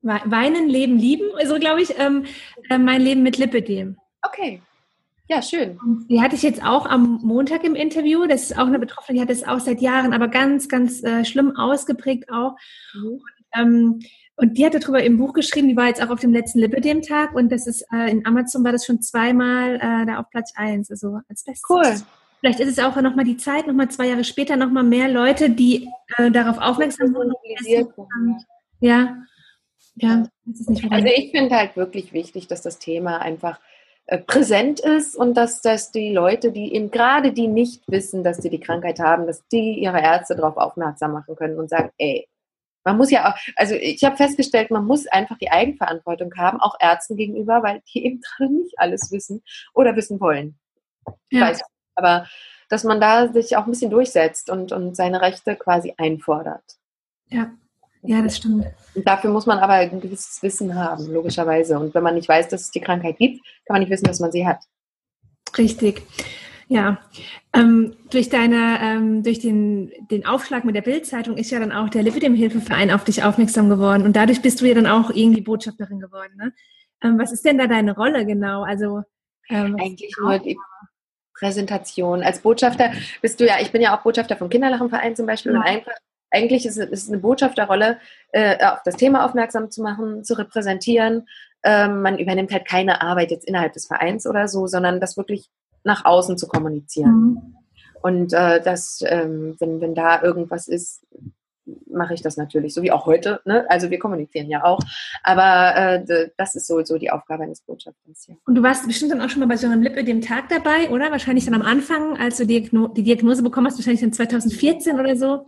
Weinen, 0.00 0.68
Leben, 0.68 0.96
Lieben, 0.96 1.26
so 1.44 1.58
glaube 1.58 1.82
ich, 1.82 1.98
ähm, 1.98 2.24
äh, 2.70 2.78
mein 2.78 3.02
Leben 3.02 3.22
mit 3.22 3.36
Lipidem. 3.36 3.98
Okay. 4.22 4.62
Ja, 5.30 5.42
schön. 5.42 5.78
die 6.08 6.22
hatte 6.22 6.36
ich 6.36 6.42
jetzt 6.42 6.64
auch 6.64 6.86
am 6.86 7.20
Montag 7.22 7.62
im 7.62 7.74
Interview. 7.74 8.26
Das 8.26 8.44
ist 8.44 8.58
auch 8.58 8.66
eine 8.66 8.78
Betroffene, 8.78 9.18
die 9.18 9.22
hat 9.22 9.28
es 9.28 9.46
auch 9.46 9.60
seit 9.60 9.82
Jahren, 9.82 10.14
aber 10.14 10.28
ganz, 10.28 10.70
ganz 10.70 11.02
äh, 11.02 11.22
schlimm 11.26 11.54
ausgeprägt 11.54 12.30
auch. 12.30 12.56
Mhm. 12.94 13.08
Und, 13.08 13.22
ähm, 13.54 13.98
und 14.36 14.56
die 14.56 14.64
hatte 14.64 14.80
darüber 14.80 15.02
im 15.02 15.18
Buch 15.18 15.34
geschrieben, 15.34 15.68
die 15.68 15.76
war 15.76 15.88
jetzt 15.88 16.02
auch 16.02 16.08
auf 16.08 16.20
dem 16.20 16.32
letzten 16.32 16.60
Lipidem-Tag 16.60 17.34
und 17.34 17.52
das 17.52 17.66
ist 17.66 17.84
äh, 17.92 18.10
in 18.10 18.24
Amazon 18.24 18.64
war 18.64 18.72
das 18.72 18.86
schon 18.86 19.02
zweimal 19.02 19.76
äh, 19.76 20.06
da 20.06 20.18
auf 20.18 20.30
Platz 20.30 20.52
1, 20.56 20.90
also 20.90 21.18
als 21.28 21.44
Bestes. 21.44 21.68
Cool. 21.68 22.00
Vielleicht 22.40 22.60
ist 22.60 22.70
es 22.70 22.78
auch 22.78 22.96
nochmal 22.96 23.24
die 23.24 23.36
Zeit, 23.36 23.66
nochmal 23.66 23.90
zwei 23.90 24.06
Jahre 24.06 24.24
später 24.24 24.56
nochmal 24.56 24.84
mehr 24.84 25.08
Leute, 25.08 25.50
die 25.50 25.88
äh, 26.16 26.30
darauf 26.30 26.58
aufmerksam 26.58 27.14
wurden. 27.14 27.32
Ja, 28.80 29.16
ja. 29.96 30.24
Also 30.90 31.06
ich 31.06 31.30
finde 31.32 31.56
halt 31.56 31.76
wirklich 31.76 32.12
wichtig, 32.12 32.46
dass 32.46 32.62
das 32.62 32.78
Thema 32.78 33.20
einfach 33.20 33.60
äh, 34.06 34.18
präsent 34.18 34.80
ist 34.80 35.16
und 35.16 35.34
dass, 35.34 35.60
dass 35.60 35.90
die 35.90 36.12
Leute, 36.12 36.52
die 36.52 36.74
eben 36.74 36.90
gerade 36.90 37.32
die 37.32 37.48
nicht 37.48 37.82
wissen, 37.88 38.22
dass 38.22 38.38
sie 38.38 38.50
die 38.50 38.60
Krankheit 38.60 39.00
haben, 39.00 39.26
dass 39.26 39.46
die 39.48 39.80
ihre 39.80 40.00
Ärzte 40.00 40.36
darauf 40.36 40.56
aufmerksam 40.56 41.12
machen 41.12 41.34
können 41.36 41.58
und 41.58 41.68
sagen, 41.68 41.90
ey, 41.98 42.28
man 42.84 42.96
muss 42.96 43.10
ja 43.10 43.30
auch, 43.30 43.36
also 43.56 43.74
ich 43.74 44.02
habe 44.04 44.16
festgestellt, 44.16 44.70
man 44.70 44.86
muss 44.86 45.06
einfach 45.08 45.36
die 45.38 45.50
Eigenverantwortung 45.50 46.32
haben, 46.36 46.60
auch 46.60 46.76
Ärzten 46.80 47.16
gegenüber, 47.16 47.62
weil 47.62 47.82
die 47.92 48.06
eben 48.06 48.20
gerade 48.38 48.54
nicht 48.54 48.78
alles 48.78 49.10
wissen 49.10 49.42
oder 49.74 49.96
wissen 49.96 50.20
wollen. 50.20 50.58
Ja. 51.30 51.48
Weiß 51.48 51.62
aber 51.98 52.26
dass 52.68 52.84
man 52.84 53.00
da 53.00 53.32
sich 53.32 53.56
auch 53.56 53.64
ein 53.64 53.70
bisschen 53.70 53.90
durchsetzt 53.90 54.50
und, 54.50 54.72
und 54.72 54.94
seine 54.96 55.20
Rechte 55.20 55.56
quasi 55.56 55.94
einfordert. 55.96 56.64
Ja, 57.28 57.50
ja, 58.02 58.22
das 58.22 58.36
stimmt. 58.36 58.66
Und 58.94 59.06
dafür 59.06 59.30
muss 59.30 59.46
man 59.46 59.58
aber 59.58 59.74
ein 59.74 60.00
gewisses 60.00 60.42
Wissen 60.42 60.74
haben, 60.74 61.06
logischerweise. 61.12 61.78
Und 61.78 61.94
wenn 61.94 62.02
man 62.02 62.14
nicht 62.14 62.28
weiß, 62.28 62.48
dass 62.48 62.62
es 62.62 62.70
die 62.70 62.80
Krankheit 62.80 63.18
gibt, 63.18 63.44
kann 63.66 63.74
man 63.74 63.80
nicht 63.80 63.90
wissen, 63.90 64.06
dass 64.06 64.20
man 64.20 64.32
sie 64.32 64.46
hat. 64.46 64.60
Richtig. 65.56 66.02
Ja, 66.68 66.98
ähm, 67.54 67.96
durch 68.10 68.28
deine, 68.28 68.78
ähm, 68.82 69.22
durch 69.22 69.38
den, 69.38 69.90
den 70.10 70.26
Aufschlag 70.26 70.66
mit 70.66 70.76
der 70.76 70.82
Bildzeitung 70.82 71.38
ist 71.38 71.50
ja 71.50 71.58
dann 71.58 71.72
auch 71.72 71.88
der 71.88 72.02
Lipidem-Hilfeverein 72.02 72.90
auf 72.90 73.04
dich 73.04 73.24
aufmerksam 73.24 73.70
geworden 73.70 74.04
und 74.04 74.14
dadurch 74.14 74.42
bist 74.42 74.60
du 74.60 74.66
ja 74.66 74.74
dann 74.74 74.86
auch 74.86 75.10
irgendwie 75.10 75.40
Botschafterin 75.40 75.98
geworden. 75.98 76.34
Ne? 76.36 76.52
Ähm, 77.02 77.18
was 77.18 77.32
ist 77.32 77.46
denn 77.46 77.56
da 77.56 77.66
deine 77.66 77.94
Rolle 77.94 78.26
genau? 78.26 78.64
Also 78.64 79.02
ähm, 79.48 79.76
eigentlich 79.80 80.14
nur 80.20 80.38
die 80.38 80.58
Präsentation. 81.38 82.22
Als 82.22 82.40
Botschafter 82.40 82.92
bist 83.22 83.40
du 83.40 83.46
ja, 83.46 83.54
ich 83.60 83.72
bin 83.72 83.82
ja 83.82 83.96
auch 83.96 84.02
Botschafter 84.02 84.36
vom 84.36 84.48
Kinderlachenverein 84.48 85.16
zum 85.16 85.26
Beispiel 85.26 85.52
ja. 85.52 85.58
und 85.58 85.64
einfach 85.64 85.92
eigentlich 86.30 86.66
ist 86.66 86.76
es 86.76 87.08
eine 87.08 87.18
Botschafterrolle, 87.18 87.98
äh, 88.32 88.64
auf 88.64 88.82
das 88.84 88.96
Thema 88.96 89.24
aufmerksam 89.24 89.70
zu 89.70 89.82
machen, 89.82 90.24
zu 90.24 90.34
repräsentieren. 90.34 91.26
Ähm, 91.62 92.02
man 92.02 92.18
übernimmt 92.18 92.52
halt 92.52 92.66
keine 92.66 93.00
Arbeit 93.00 93.30
jetzt 93.30 93.48
innerhalb 93.48 93.72
des 93.72 93.86
Vereins 93.86 94.26
oder 94.26 94.46
so, 94.46 94.66
sondern 94.66 95.00
das 95.00 95.16
wirklich 95.16 95.48
nach 95.84 96.04
außen 96.04 96.36
zu 96.36 96.46
kommunizieren. 96.46 97.10
Mhm. 97.10 97.56
Und 98.02 98.32
äh, 98.32 98.60
das, 98.62 99.02
ähm, 99.06 99.56
wenn, 99.58 99.80
wenn 99.80 99.94
da 99.94 100.22
irgendwas 100.22 100.68
ist, 100.68 101.04
mache 101.90 102.14
ich 102.14 102.22
das 102.22 102.36
natürlich, 102.36 102.74
so 102.74 102.82
wie 102.82 102.92
auch 102.92 103.06
heute. 103.06 103.40
Ne? 103.44 103.64
Also 103.68 103.90
wir 103.90 103.98
kommunizieren 103.98 104.48
ja 104.48 104.64
auch. 104.64 104.80
Aber 105.22 105.76
äh, 105.76 106.30
das 106.36 106.54
ist 106.54 106.66
so, 106.66 106.82
so 106.84 106.98
die 106.98 107.10
Aufgabe 107.10 107.44
eines 107.44 107.60
Botschafters. 107.60 108.26
Ja. 108.26 108.34
Und 108.46 108.54
du 108.54 108.62
warst 108.62 108.86
bestimmt 108.86 109.12
dann 109.12 109.20
auch 109.20 109.28
schon 109.28 109.40
mal 109.40 109.46
bei 109.46 109.56
so 109.56 109.66
einem 109.66 109.82
Lippe 109.82 110.04
dem 110.04 110.20
Tag 110.20 110.48
dabei, 110.48 110.90
oder? 110.90 111.10
Wahrscheinlich 111.10 111.44
dann 111.44 111.54
am 111.54 111.62
Anfang, 111.62 112.16
als 112.18 112.36
du 112.38 112.46
die, 112.46 112.70
die 112.70 113.02
Diagnose 113.02 113.42
bekommen 113.42 113.66
hast, 113.66 113.78
wahrscheinlich 113.78 114.00
dann 114.00 114.12
2014 114.12 114.98
oder 114.98 115.16
so. 115.16 115.46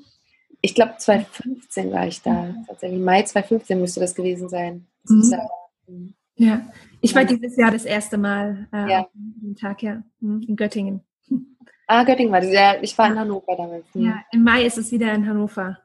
Ich 0.61 0.75
glaube 0.75 0.95
2015 0.99 1.93
war 1.93 2.07
ich 2.07 2.23
da. 2.23 2.55
Tatsächlich 2.66 3.01
Mai 3.01 3.23
2015 3.23 3.81
müsste 3.81 4.01
das 4.01 4.14
gewesen 4.14 4.49
sein. 4.49 4.87
Das 5.05 5.12
mhm. 5.12 5.33
ja, 5.33 5.49
ja, 6.37 6.62
ich 7.01 7.14
war 7.14 7.25
dieses 7.25 7.57
Jahr 7.57 7.71
das 7.71 7.85
erste 7.85 8.16
Mal 8.16 8.66
äh, 8.73 8.91
ja. 8.91 9.09
am 9.14 9.57
Tag, 9.57 9.83
ja, 9.83 10.03
hm, 10.21 10.43
in 10.47 10.57
Göttingen. 10.57 11.03
Ah, 11.87 12.05
Göttingen 12.05 12.33
war 12.33 12.41
das. 12.41 12.51
Ja, 12.51 12.77
ich 12.81 12.97
war 12.97 13.09
in 13.11 13.18
Hannover 13.18 13.57
damals. 13.57 13.85
Hm. 13.93 14.03
Ja, 14.03 14.23
im 14.33 14.43
Mai 14.43 14.64
ist 14.64 14.79
es 14.79 14.93
wieder 14.93 15.12
in 15.12 15.27
Hannover. 15.27 15.79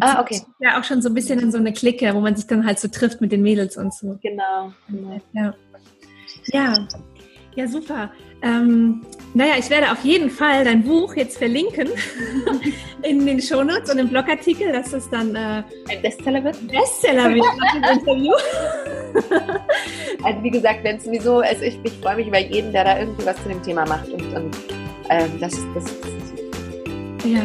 Ah, 0.00 0.20
okay. 0.20 0.40
Ja, 0.60 0.78
auch 0.78 0.84
schon 0.84 1.02
so 1.02 1.08
ein 1.08 1.14
bisschen 1.14 1.38
in 1.38 1.52
so 1.52 1.58
eine 1.58 1.72
Clique, 1.72 2.14
wo 2.14 2.20
man 2.20 2.36
sich 2.36 2.46
dann 2.46 2.66
halt 2.66 2.78
so 2.78 2.88
trifft 2.88 3.20
mit 3.20 3.32
den 3.32 3.42
Mädels 3.42 3.76
und 3.76 3.92
so. 3.94 4.18
Genau. 4.22 4.72
genau. 4.88 5.20
Ja. 5.32 5.54
ja. 6.46 6.88
Ja, 7.56 7.68
super. 7.68 8.10
Ähm, 8.42 9.02
naja, 9.32 9.54
ich 9.58 9.70
werde 9.70 9.92
auf 9.92 10.04
jeden 10.04 10.28
Fall 10.28 10.64
dein 10.64 10.82
Buch 10.82 11.14
jetzt 11.14 11.38
verlinken 11.38 11.88
in 13.02 13.24
den 13.24 13.40
Shownotes 13.40 13.90
und 13.92 13.98
im 13.98 14.08
Blogartikel, 14.08 14.72
dass 14.72 14.92
es 14.92 15.08
dann 15.08 15.34
äh, 15.36 15.62
ein 15.88 16.02
Bestseller 16.02 16.42
wird. 16.42 16.56
Bestseller 16.66 17.32
wird 17.32 17.44
nach 17.44 17.72
dem 17.72 17.98
Interview. 17.98 18.32
also 20.24 20.42
wie 20.42 20.50
gesagt, 20.50 20.82
wenn 20.82 20.96
es 20.96 21.04
sowieso, 21.04 21.38
also 21.38 21.62
ich, 21.62 21.78
ich 21.84 21.92
freue 21.94 22.16
mich 22.16 22.26
über 22.26 22.40
jeden, 22.40 22.72
der 22.72 22.84
da 22.84 22.98
irgendwie 22.98 23.24
was 23.24 23.40
zu 23.42 23.48
dem 23.48 23.62
Thema 23.62 23.86
macht 23.86 24.08
und, 24.08 24.34
und 24.34 24.56
ähm, 25.10 25.30
das, 25.38 25.52
das, 25.74 25.84
das 25.84 27.24
Ja, 27.24 27.40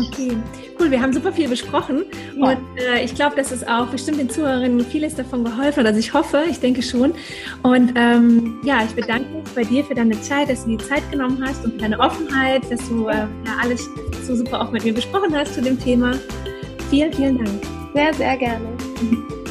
okay 0.00 0.36
cool, 0.78 0.90
wir 0.90 1.00
haben 1.00 1.12
super 1.12 1.32
viel 1.32 1.48
besprochen 1.48 2.04
ja. 2.36 2.50
und 2.50 2.78
äh, 2.78 3.04
ich 3.04 3.14
glaube, 3.14 3.36
dass 3.36 3.50
es 3.50 3.66
auch 3.66 3.86
bestimmt 3.86 4.18
den 4.18 4.30
Zuhörerinnen 4.30 4.80
vieles 4.80 5.14
davon 5.14 5.44
geholfen 5.44 5.80
hat. 5.80 5.86
Also 5.86 5.98
ich 5.98 6.12
hoffe, 6.12 6.44
ich 6.48 6.60
denke 6.60 6.82
schon. 6.82 7.14
Und 7.62 7.92
ähm, 7.96 8.60
ja, 8.64 8.84
ich 8.84 8.94
bedanke 8.94 9.28
mich 9.30 9.44
bei 9.54 9.64
dir 9.64 9.84
für 9.84 9.94
deine 9.94 10.20
Zeit, 10.20 10.50
dass 10.50 10.64
du 10.64 10.76
die 10.76 10.84
Zeit 10.84 11.08
genommen 11.10 11.42
hast 11.44 11.64
und 11.64 11.72
für 11.72 11.78
deine 11.78 11.98
Offenheit, 11.98 12.70
dass 12.70 12.88
du 12.88 13.08
äh, 13.08 13.14
ja, 13.14 13.56
alles 13.62 13.88
so 14.22 14.34
super 14.34 14.60
auch 14.60 14.70
mit 14.70 14.84
mir 14.84 14.94
besprochen 14.94 15.34
hast 15.36 15.54
zu 15.54 15.62
dem 15.62 15.78
Thema. 15.78 16.14
Vielen, 16.90 17.12
vielen 17.12 17.38
Dank. 17.44 17.62
Sehr, 17.94 18.14
sehr 18.14 18.36
gerne. 18.36 18.66